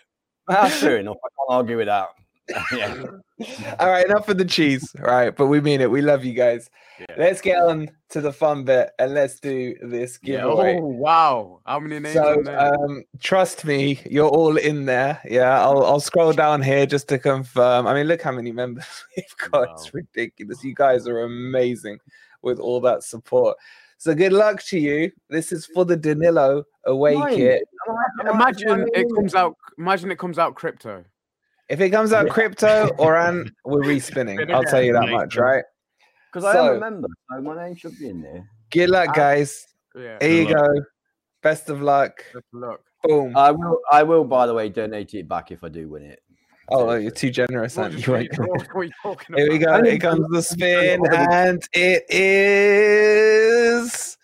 That's 0.48 0.76
fair 0.76 0.98
enough. 0.98 1.16
I 1.24 1.28
can't 1.28 1.58
argue 1.58 1.76
with 1.78 1.86
that. 1.86 2.08
yeah. 2.76 3.02
All 3.80 3.88
right, 3.90 4.06
enough 4.06 4.28
of 4.28 4.38
the 4.38 4.44
cheese. 4.44 4.94
All 4.98 5.06
right, 5.06 5.34
but 5.34 5.46
we 5.46 5.60
mean 5.60 5.80
it. 5.80 5.90
We 5.90 6.02
love 6.02 6.24
you 6.24 6.34
guys. 6.34 6.68
Let's 7.16 7.40
get 7.40 7.60
on 7.60 7.88
to 8.10 8.20
the 8.20 8.32
fun 8.32 8.64
bit 8.64 8.90
and 8.98 9.14
let's 9.14 9.40
do 9.40 9.74
this 9.82 10.18
Yeah, 10.22 10.42
giveaway. 10.42 10.76
Oh 10.78 10.84
wow! 10.86 11.60
How 11.66 11.80
many 11.80 11.98
names? 11.98 12.14
So 12.14 12.38
on 12.38 12.44
there? 12.44 12.74
um, 12.74 13.02
trust 13.18 13.64
me, 13.64 14.00
you're 14.08 14.28
all 14.28 14.56
in 14.56 14.84
there. 14.84 15.20
Yeah, 15.24 15.60
I'll 15.60 15.84
I'll 15.84 16.00
scroll 16.00 16.32
down 16.32 16.62
here 16.62 16.86
just 16.86 17.08
to 17.08 17.18
confirm. 17.18 17.86
I 17.86 17.94
mean, 17.94 18.06
look 18.06 18.22
how 18.22 18.32
many 18.32 18.52
members 18.52 18.86
we've 19.16 19.50
got. 19.50 19.70
It's 19.72 19.92
ridiculous. 19.94 20.62
You 20.62 20.74
guys 20.74 21.08
are 21.08 21.22
amazing 21.24 21.98
with 22.42 22.60
all 22.60 22.80
that 22.82 23.02
support. 23.02 23.56
So 23.98 24.14
good 24.14 24.32
luck 24.34 24.62
to 24.64 24.78
you. 24.78 25.10
This 25.30 25.50
is 25.50 25.64
for 25.66 25.84
the 25.84 25.96
Danilo 25.96 26.64
away 26.84 27.14
Mine. 27.14 27.34
kit. 27.36 27.62
imagine 28.30 28.86
it 28.92 29.06
comes 29.14 29.34
out. 29.34 29.56
Imagine 29.78 30.12
it 30.12 30.18
comes 30.18 30.38
out 30.38 30.54
crypto. 30.54 31.04
If 31.68 31.80
it 31.80 31.90
comes 31.90 32.12
out 32.12 32.28
crypto 32.28 32.90
or 32.98 33.16
an, 33.16 33.50
we're 33.64 33.82
respinning. 33.82 34.52
I'll 34.52 34.64
tell 34.64 34.82
you 34.82 34.92
that 34.92 35.08
much, 35.08 35.36
right? 35.36 35.64
Because 36.32 36.44
I 36.44 36.50
am 36.50 36.56
So- 36.56 36.76
a 36.76 36.80
member, 36.80 37.08
so 37.30 37.40
my 37.40 37.66
name 37.66 37.76
should 37.76 37.98
be 37.98 38.08
in 38.08 38.20
there. 38.20 38.48
Good 38.70 38.90
luck, 38.90 39.14
guys. 39.14 39.64
Yeah. 39.94 40.18
Here 40.20 40.42
you 40.42 40.46
Good 40.48 40.56
luck. 40.56 40.66
go. 40.74 40.82
Best 41.42 41.70
of 41.70 41.80
luck. 41.80 42.24
Look. 42.52 42.82
Boom. 43.04 43.36
I 43.36 43.50
will. 43.50 43.78
I 43.92 44.02
will. 44.02 44.24
By 44.24 44.46
the 44.46 44.54
way, 44.54 44.68
donate 44.68 45.14
it 45.14 45.28
back 45.28 45.52
if 45.52 45.62
I 45.62 45.68
do 45.68 45.88
win 45.88 46.02
it. 46.02 46.20
Oh, 46.70 46.94
you're 46.94 47.10
too 47.10 47.30
generous, 47.30 47.76
aren't 47.76 48.06
you? 48.06 48.12
Right. 48.14 48.38
What 48.38 48.66
are 48.74 48.84
you 48.84 48.90
talking 49.02 49.36
Here 49.36 49.50
we 49.50 49.58
go. 49.58 49.66
about? 49.74 49.86
Here 49.86 49.98
comes 49.98 50.26
the 50.30 50.42
spin, 50.42 51.00
and 51.12 51.62
it 51.74 52.04
is. 52.10 54.16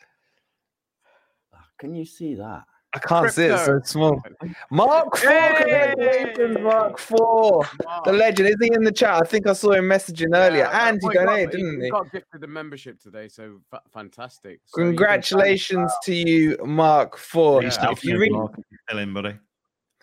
Ah, 1.55 1.67
can 1.79 1.95
you 1.95 2.07
see 2.07 2.35
that? 2.37 2.63
I 2.93 2.99
can't 2.99 3.31
see 3.33 3.45
it 3.45 3.57
so 3.59 3.65
Crypto. 3.67 3.87
small. 3.87 4.23
Mark 4.71 5.17
Four, 5.17 5.55
congratulations, 5.55 6.59
Mark 6.61 6.99
Four, 6.99 7.63
the 8.05 8.13
legend. 8.13 8.49
Is 8.49 8.57
he 8.61 8.73
in 8.75 8.83
the 8.83 8.91
chat? 8.91 9.23
I 9.23 9.27
think 9.27 9.47
I 9.47 9.53
saw 9.53 9.73
him 9.73 9.85
messaging 9.85 10.35
earlier, 10.35 10.65
Yeah, 10.65 10.89
and 10.89 10.99
he 11.01 11.07
well, 11.07 11.15
got- 11.15 11.27
donated, 11.27 11.51
didn't 11.53 11.79
he 11.79 11.85
he? 11.85 11.91
got 11.91 12.11
gifted 12.11 12.41
the 12.41 12.49
membership 12.49 12.99
today, 13.01 13.29
so 13.29 13.61
fa- 13.71 13.83
fantastic. 13.93 14.61
So 14.67 14.81
you 14.81 14.87
Congratulations 14.89 15.93
to 16.05 16.15
you, 16.15 16.59
Mark 16.65 17.17
Four. 17.17 17.61
Please 17.61 17.79
If 17.81 18.03
you 18.05 18.19
read, 18.19 18.33
Still 18.89 18.99
in, 18.99 19.15
buddy. 19.15 19.37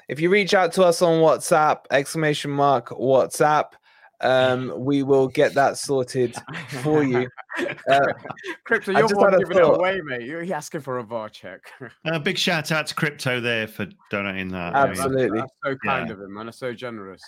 if 0.07 0.21
you 0.21 0.29
reach 0.29 0.53
out 0.53 0.71
to 0.73 0.83
us 0.83 1.01
on 1.01 1.19
WhatsApp, 1.21 1.79
exclamation 1.91 2.51
mark 2.51 2.87
WhatsApp, 2.91 3.71
um, 4.21 4.73
we 4.77 5.03
will 5.03 5.27
get 5.27 5.53
that 5.53 5.77
sorted 5.77 6.35
for 6.81 7.03
you. 7.03 7.29
Uh, 7.89 7.99
Crypto, 8.65 8.91
you're 8.91 9.07
one 9.15 9.31
had 9.33 9.41
a 9.41 9.43
giving 9.43 9.57
it 9.57 9.63
away, 9.63 9.99
mate. 10.01 10.21
You're 10.21 10.53
asking 10.53 10.81
for 10.81 10.99
a 10.99 11.03
VAR 11.03 11.27
check. 11.27 11.61
Uh, 12.05 12.19
big 12.19 12.37
shout 12.37 12.71
out 12.71 12.85
to 12.85 12.93
Crypto 12.93 13.39
there 13.39 13.67
for 13.67 13.87
donating 14.11 14.49
that. 14.49 14.75
I 14.75 14.83
mean, 14.83 14.91
Absolutely. 14.91 15.39
That's 15.39 15.51
so 15.65 15.75
kind 15.83 16.07
Yeah. 16.07 16.13
of 16.13 16.19
him, 16.21 16.35
man. 16.35 16.45
That's 16.45 16.59
so 16.59 16.73
generous. 16.73 17.21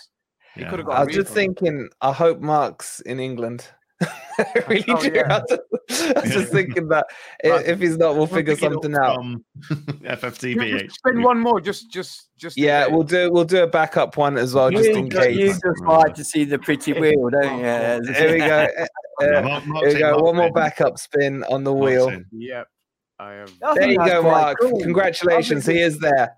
He 0.54 0.60
Yeah. 0.60 0.70
could 0.70 0.78
have 0.78 0.86
got. 0.86 0.98
I 0.98 1.02
a 1.02 1.06
was 1.06 1.16
just 1.16 1.32
thinking, 1.32 1.88
I 2.00 2.12
hope 2.12 2.38
Mark's 2.40 3.00
in 3.00 3.18
England. 3.18 3.66
I 4.02 4.62
really 4.68 4.84
Oh, 4.88 5.02
do. 5.02 5.12
yeah. 5.14 5.22
I 5.28 5.38
was 5.40 5.46
just- 5.88 6.16
I 6.16 6.20
was 6.20 6.30
just 6.32 6.52
thinking 6.52 6.88
that 6.88 7.06
if 7.44 7.78
he's 7.80 7.98
not, 7.98 8.16
we'll 8.16 8.26
figure 8.26 8.54
pick 8.54 8.62
it 8.64 8.66
up 8.66 8.72
something 8.82 8.96
out. 8.96 9.16
from 9.16 9.44
FFTV. 10.02 10.80
Yeah, 10.82 10.88
spin 10.90 11.22
one 11.22 11.38
more, 11.40 11.60
just, 11.60 11.90
just, 11.90 12.30
just. 12.38 12.56
Yeah, 12.56 12.84
case. 12.84 12.92
we'll 12.94 13.02
do 13.02 13.30
we'll 13.30 13.44
do 13.44 13.62
a 13.62 13.66
backup 13.66 14.16
one 14.16 14.38
as 14.38 14.54
well, 14.54 14.70
just 14.70 14.88
in 14.88 15.10
case. 15.10 15.36
you 15.36 15.48
just 15.48 15.84
like 15.84 16.14
to 16.14 16.24
see 16.24 16.44
the 16.44 16.58
pretty 16.58 16.92
wheel, 16.94 17.28
don't 17.30 17.58
you? 17.58 18.12
Here 18.14 18.32
we 18.32 18.38
go. 18.38 18.66
Uh, 18.78 18.86
Yeah, 19.20 19.60
here 19.60 19.88
we 19.94 19.98
go. 19.98 20.12
Mark's 20.12 20.22
One 20.22 20.36
more 20.36 20.52
backup 20.52 20.98
spin 20.98 21.44
on 21.44 21.64
the 21.64 21.72
wheel. 21.72 22.10
Yep. 22.32 22.66
I 23.18 23.34
am. 23.34 23.46
There 23.74 23.90
you 23.90 23.98
go, 23.98 24.22
Mark. 24.22 24.56
cool. 24.60 24.80
Congratulations. 24.80 25.66
He 25.66 25.80
is 25.80 25.98
there. 25.98 26.34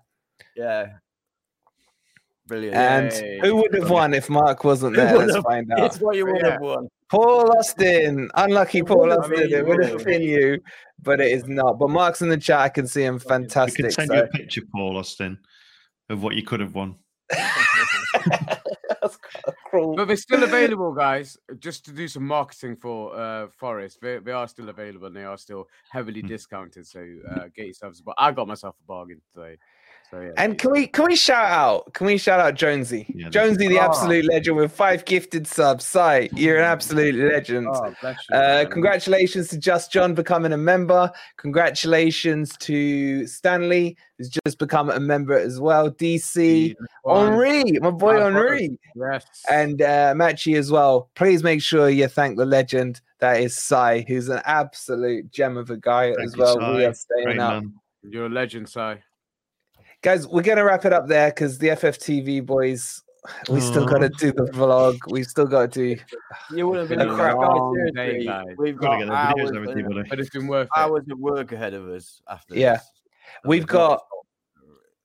Yeah. 0.57 0.87
Brilliant. 2.53 2.75
And 2.75 3.11
Yay. 3.11 3.39
who 3.41 3.55
would 3.55 3.73
have 3.73 3.89
won 3.89 4.13
if 4.13 4.29
Mark 4.29 4.63
wasn't 4.63 4.95
there? 4.95 5.17
Let's 5.17 5.35
find 5.37 5.71
out. 5.77 5.79
It's 5.85 5.99
what 5.99 6.15
you 6.15 6.25
would 6.27 6.41
Yeah. 6.43 6.51
have 6.51 6.61
won. 6.61 6.87
Paul 7.09 7.57
Austin. 7.57 8.29
Unlucky 8.35 8.83
Paul 8.83 8.99
would 9.01 9.09
have 9.09 9.19
Austin. 9.31 9.51
It 9.53 9.65
would 9.67 9.83
you. 9.83 9.89
have 9.97 10.05
been 10.05 10.21
you, 10.21 10.59
but 11.01 11.19
it 11.19 11.31
is 11.31 11.47
not. 11.47 11.79
But 11.79 11.89
Mark's 11.89 12.21
in 12.21 12.29
the 12.29 12.37
chat. 12.37 12.59
I 12.59 12.69
can 12.69 12.85
see 12.85 13.01
him. 13.03 13.15
We 13.15 13.19
Fantastic. 13.21 13.85
can 13.85 13.91
send 13.91 14.07
So- 14.09 14.13
you 14.15 14.21
a 14.21 14.27
picture, 14.27 14.61
Paul 14.71 14.97
Austin, 14.97 15.39
of 16.09 16.21
what 16.21 16.35
you 16.35 16.43
could 16.43 16.59
have 16.59 16.75
won. 16.75 16.95
That's 17.29 19.17
cruel. 19.65 19.95
But 19.95 20.05
they're 20.05 20.15
still 20.17 20.43
available, 20.43 20.93
guys. 20.93 21.35
Just 21.57 21.85
to 21.85 21.91
do 21.91 22.07
some 22.07 22.27
marketing 22.27 22.75
for 22.75 23.15
uh 23.15 23.47
Forest, 23.57 23.97
they, 24.01 24.19
they 24.19 24.31
are 24.31 24.47
still 24.47 24.69
available 24.69 25.07
and 25.07 25.15
they 25.15 25.23
are 25.23 25.37
still 25.39 25.67
heavily 25.89 26.21
Hmm. 26.21 26.27
discounted. 26.27 26.85
So 26.85 26.99
uh, 27.31 27.45
get 27.55 27.65
yourselves. 27.65 28.01
But 28.01 28.13
I 28.19 28.31
got 28.31 28.47
myself 28.47 28.75
a 28.83 28.85
bargain 28.87 29.21
today. 29.33 29.57
So 30.13 30.19
yeah. 30.21 30.29
And 30.37 30.59
can 30.59 30.69
we 30.71 30.85
can 30.85 31.05
we 31.05 31.15
shout 31.15 31.49
out? 31.49 31.91
Can 31.95 32.05
we 32.05 32.17
shout 32.19 32.39
out 32.39 32.53
Jonesy? 32.53 33.07
Yeah, 33.15 33.29
Jonesy, 33.29 33.67
the 33.67 33.79
Oh. 33.79 33.83
absolute 33.85 34.25
legend, 34.25 34.57
with 34.57 34.71
five 34.71 35.05
gifted 35.05 35.47
subs. 35.47 35.85
Si, 35.85 36.29
you're 36.35 36.57
an 36.59 36.65
absolute 36.65 37.15
legend. 37.15 37.67
Oh, 37.73 37.87
you, 38.03 38.35
Uh, 38.35 38.65
congratulations 38.65 39.47
to 39.47 39.57
Just 39.57 39.91
John 39.91 40.13
becoming 40.13 40.53
a 40.53 40.57
member. 40.57 41.11
Congratulations 41.37 42.55
to 42.59 43.25
Stanley, 43.25 43.97
who's 44.19 44.29
just 44.45 44.59
become 44.59 44.91
a 44.91 44.99
member 44.99 45.33
as 45.37 45.59
well. 45.59 45.89
DC, 45.89 46.75
Henri, 47.05 47.63
my 47.81 47.89
boy 47.89 48.19
My. 48.19 48.25
Henri, 48.25 48.77
Yes. 48.95 49.25
and 49.49 49.81
uh, 49.81 50.13
Machi 50.15 50.53
as 50.55 50.69
well. 50.71 51.09
Please 51.15 51.41
make 51.41 51.61
sure 51.63 51.89
you 51.89 52.07
thank 52.07 52.37
the 52.37 52.45
legend 52.45 53.01
that 53.19 53.39
is 53.39 53.57
Sai, 53.57 54.05
who's 54.07 54.29
an 54.29 54.41
absolute 54.45 55.31
gem 55.31 55.57
of 55.57 55.71
a 55.71 55.77
guy 55.77 56.13
Thank 56.13 56.27
as 56.27 56.37
well. 56.37 56.59
Si. 56.59 56.75
We 56.75 56.85
are 56.85 56.93
staying 56.93 57.23
Great 57.25 57.39
up. 57.39 57.63
man. 57.63 57.73
You're 58.03 58.25
a 58.27 58.29
legend, 58.29 58.69
Si. 58.69 58.95
Guys, 60.03 60.27
we're 60.27 60.41
gonna 60.43 60.65
wrap 60.65 60.83
it 60.85 60.91
up 60.93 61.07
there 61.07 61.29
because 61.29 61.57
the 61.59 61.69
FFTV 61.69 62.45
boys, 62.45 63.01
we 63.49 63.61
still 63.61 63.85
got 63.85 63.99
to 63.99 64.09
do 64.09 64.33
the 64.33 64.43
vlog. 64.51 64.97
We've 65.09 65.25
still 65.25 65.45
got 65.47 65.71
to 65.71 65.95
do. 65.95 66.01
You 66.53 66.67
wouldn't 66.67 66.89
have 66.89 66.99
been 66.99 67.07
A 67.07 67.13
a 67.13 67.15
crap 67.15 67.37
guys, 67.37 67.47
long 67.47 67.73
seriously, 67.75 68.19
day, 68.19 68.25
guys. 68.25 68.45
We've 68.57 68.77
Gotta 68.77 69.05
got 69.05 69.33
get 69.33 69.35
the 69.37 69.41
videos 69.41 69.47
hours, 69.47 69.51
over 69.51 69.65
to 69.65 69.71
and 69.71 69.95
you. 69.95 70.03
But 70.09 70.19
it's 70.19 70.29
been 70.29 70.47
worth 70.47 70.67
it. 70.75 70.79
hours 70.79 71.03
of 71.09 71.19
work 71.19 71.53
ahead 71.53 71.73
of 71.73 71.87
us 71.87 72.21
after 72.29 72.53
this. 72.53 72.61
Yeah. 72.61 72.73
this. 72.73 72.85
We've 73.45 73.65
got, 73.65 74.01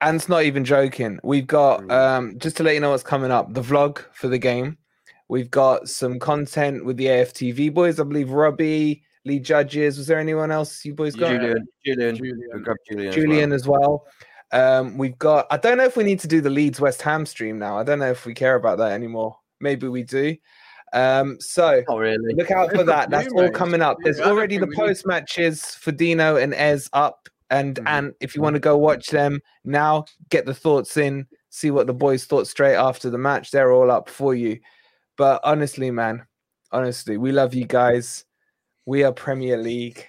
and 0.00 0.16
it's 0.16 0.28
not 0.28 0.42
even 0.42 0.64
joking. 0.64 1.20
We've 1.22 1.46
got 1.46 1.88
um 1.92 2.36
just 2.38 2.56
to 2.56 2.64
let 2.64 2.74
you 2.74 2.80
know 2.80 2.90
what's 2.90 3.04
coming 3.04 3.30
up. 3.30 3.54
The 3.54 3.62
vlog 3.62 4.04
for 4.14 4.26
the 4.26 4.38
game. 4.38 4.78
We've 5.28 5.50
got 5.50 5.88
some 5.88 6.18
content 6.18 6.84
with 6.84 6.96
the 6.96 7.06
AFTV 7.06 7.72
boys. 7.72 8.00
I 8.00 8.02
believe 8.02 8.30
Robbie, 8.30 9.04
Lee 9.24 9.38
Judges. 9.38 9.96
Was 9.96 10.08
there 10.08 10.18
anyone 10.18 10.50
else 10.50 10.84
you 10.84 10.94
boys 10.94 11.14
got? 11.14 11.28
Julian, 11.30 11.68
Julian, 11.84 12.16
Julian. 12.16 12.40
we 12.54 12.60
grabbed 12.62 12.80
Julian. 12.90 13.08
as 13.10 13.14
Julian 13.14 13.50
well. 13.50 13.54
as 13.56 13.68
well. 13.68 14.06
Um, 14.52 14.96
we've 14.98 15.18
got. 15.18 15.46
I 15.50 15.56
don't 15.56 15.76
know 15.78 15.84
if 15.84 15.96
we 15.96 16.04
need 16.04 16.20
to 16.20 16.28
do 16.28 16.40
the 16.40 16.50
Leeds 16.50 16.80
West 16.80 17.02
Ham 17.02 17.26
stream 17.26 17.58
now. 17.58 17.78
I 17.78 17.82
don't 17.84 17.98
know 17.98 18.10
if 18.10 18.24
we 18.26 18.34
care 18.34 18.54
about 18.54 18.78
that 18.78 18.92
anymore. 18.92 19.36
Maybe 19.60 19.88
we 19.88 20.02
do. 20.02 20.36
Um, 20.94 21.36
so 21.38 21.82
Not 21.86 21.98
really. 21.98 22.34
look 22.34 22.50
out 22.50 22.70
for 22.74 22.82
that. 22.84 23.10
That's 23.10 23.30
all 23.34 23.50
coming 23.50 23.82
up. 23.82 23.98
There's 24.02 24.20
already 24.20 24.56
the 24.56 24.66
think 24.66 24.76
we 24.78 24.82
need- 24.84 24.88
post 24.88 25.06
matches 25.06 25.64
for 25.74 25.92
Dino 25.92 26.36
and 26.36 26.54
Ez 26.54 26.88
up, 26.94 27.28
and 27.50 27.76
Mhm. 27.76 27.84
and 27.86 28.14
if 28.20 28.34
you 28.34 28.40
want 28.40 28.54
to 28.54 28.60
go 28.60 28.78
watch 28.78 29.08
them 29.08 29.42
now, 29.64 30.06
get 30.30 30.46
the 30.46 30.54
thoughts 30.54 30.96
in, 30.96 31.26
see 31.50 31.70
what 31.70 31.86
the 31.86 31.92
boys 31.94 32.24
thought 32.24 32.46
straight 32.46 32.76
after 32.76 33.10
the 33.10 33.18
match. 33.18 33.50
They're 33.50 33.72
all 33.72 33.90
up 33.90 34.08
for 34.08 34.34
you. 34.34 34.60
But 35.18 35.40
honestly, 35.44 35.90
man, 35.90 36.24
honestly, 36.72 37.18
we 37.18 37.32
love 37.32 37.52
you 37.52 37.66
guys. 37.66 38.24
We 38.86 39.04
are 39.04 39.12
Premier 39.12 39.58
League. 39.58 40.06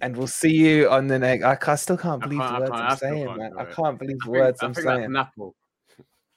And 0.00 0.16
we'll 0.16 0.26
see 0.26 0.52
you 0.54 0.88
on 0.90 1.06
the 1.06 1.18
next. 1.18 1.44
I, 1.44 1.56
I 1.72 1.74
still 1.76 1.96
can't 1.96 2.20
believe 2.20 2.40
can't- 2.40 2.64
the 2.64 2.70
words 2.70 2.82
I'm 2.82 2.96
saying, 2.96 3.36
man. 3.36 3.52
I 3.58 3.64
can't 3.64 3.98
believe 3.98 4.18
the 4.24 4.30
words 4.30 4.58
I 4.62 4.66
I'm 4.66 4.74
think 4.74 4.86
that's 4.86 4.96
saying. 4.98 5.04
an 5.10 5.16
apple. 5.16 5.54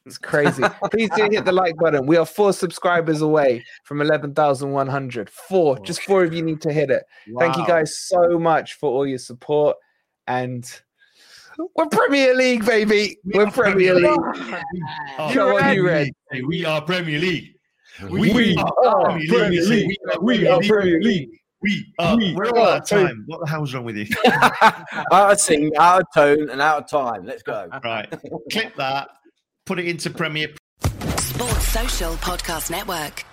It's 0.07 0.18
crazy. 0.18 0.63
Please 0.91 1.11
do 1.15 1.27
hit 1.30 1.45
the 1.45 1.51
like 1.51 1.76
button. 1.77 2.07
We 2.07 2.18
are 2.18 2.26
four 2.26 2.53
subscribers 2.53 3.22
away 3.22 3.63
from 3.84 4.01
11,100. 4.01 5.30
Four. 5.30 5.77
Just 5.80 6.01
four 6.01 6.23
of 6.23 6.34
you 6.34 6.41
need 6.41 6.59
to 6.61 6.73
hit 6.73 6.89
it. 6.89 7.03
Thank 7.38 7.55
you 7.55 7.68
guys 7.68 7.99
so 8.07 8.39
much 8.39 8.73
for 8.73 8.89
all 8.89 9.05
your 9.05 9.19
support. 9.19 9.77
And 10.26 10.65
we're 11.76 11.85
Premier 11.85 12.34
League, 12.34 12.65
baby. 12.65 13.18
We're 13.26 13.51
Premier 13.51 13.93
League. 13.93 14.05
Oh, 15.19 15.31
Come 15.34 15.49
on, 15.55 15.76
you 15.76 15.85
red. 15.85 16.09
Hey, 16.31 16.41
We 16.41 16.65
are 16.65 16.81
Premier 16.81 17.19
League. 17.19 17.53
We 18.09 18.55
are 18.57 19.19
Premier 19.27 19.61
League. 19.63 19.97
We 20.22 20.47
are 20.47 20.59
Premier 20.61 20.99
League. 21.01 21.30
We 21.62 21.94
uh, 22.00 22.18
are. 22.20 22.34
We're 22.36 22.50
all 22.50 22.68
out 22.68 22.82
of 22.82 22.88
time. 22.88 23.24
What 23.28 23.42
the 23.42 23.48
hell's 23.48 23.74
wrong 23.74 23.84
with 23.84 23.98
you? 23.98 24.08
out 24.26 25.32
of 25.32 25.40
sync, 25.40 25.76
out 25.78 26.02
of 26.02 26.08
tone, 26.14 26.50
and 26.50 26.62
out 26.62 26.84
of 26.84 26.90
time. 26.90 27.26
Let's 27.26 27.44
go. 27.44 27.68
right. 27.84 28.10
Clip 28.52 28.76
that. 28.76 29.10
Put 29.66 29.80
it 29.80 29.86
into 29.86 30.10
Premiere. 30.10 30.50
Sports 31.18 31.68
Social 31.68 32.14
Podcast 32.16 32.72
Network. 32.72 33.26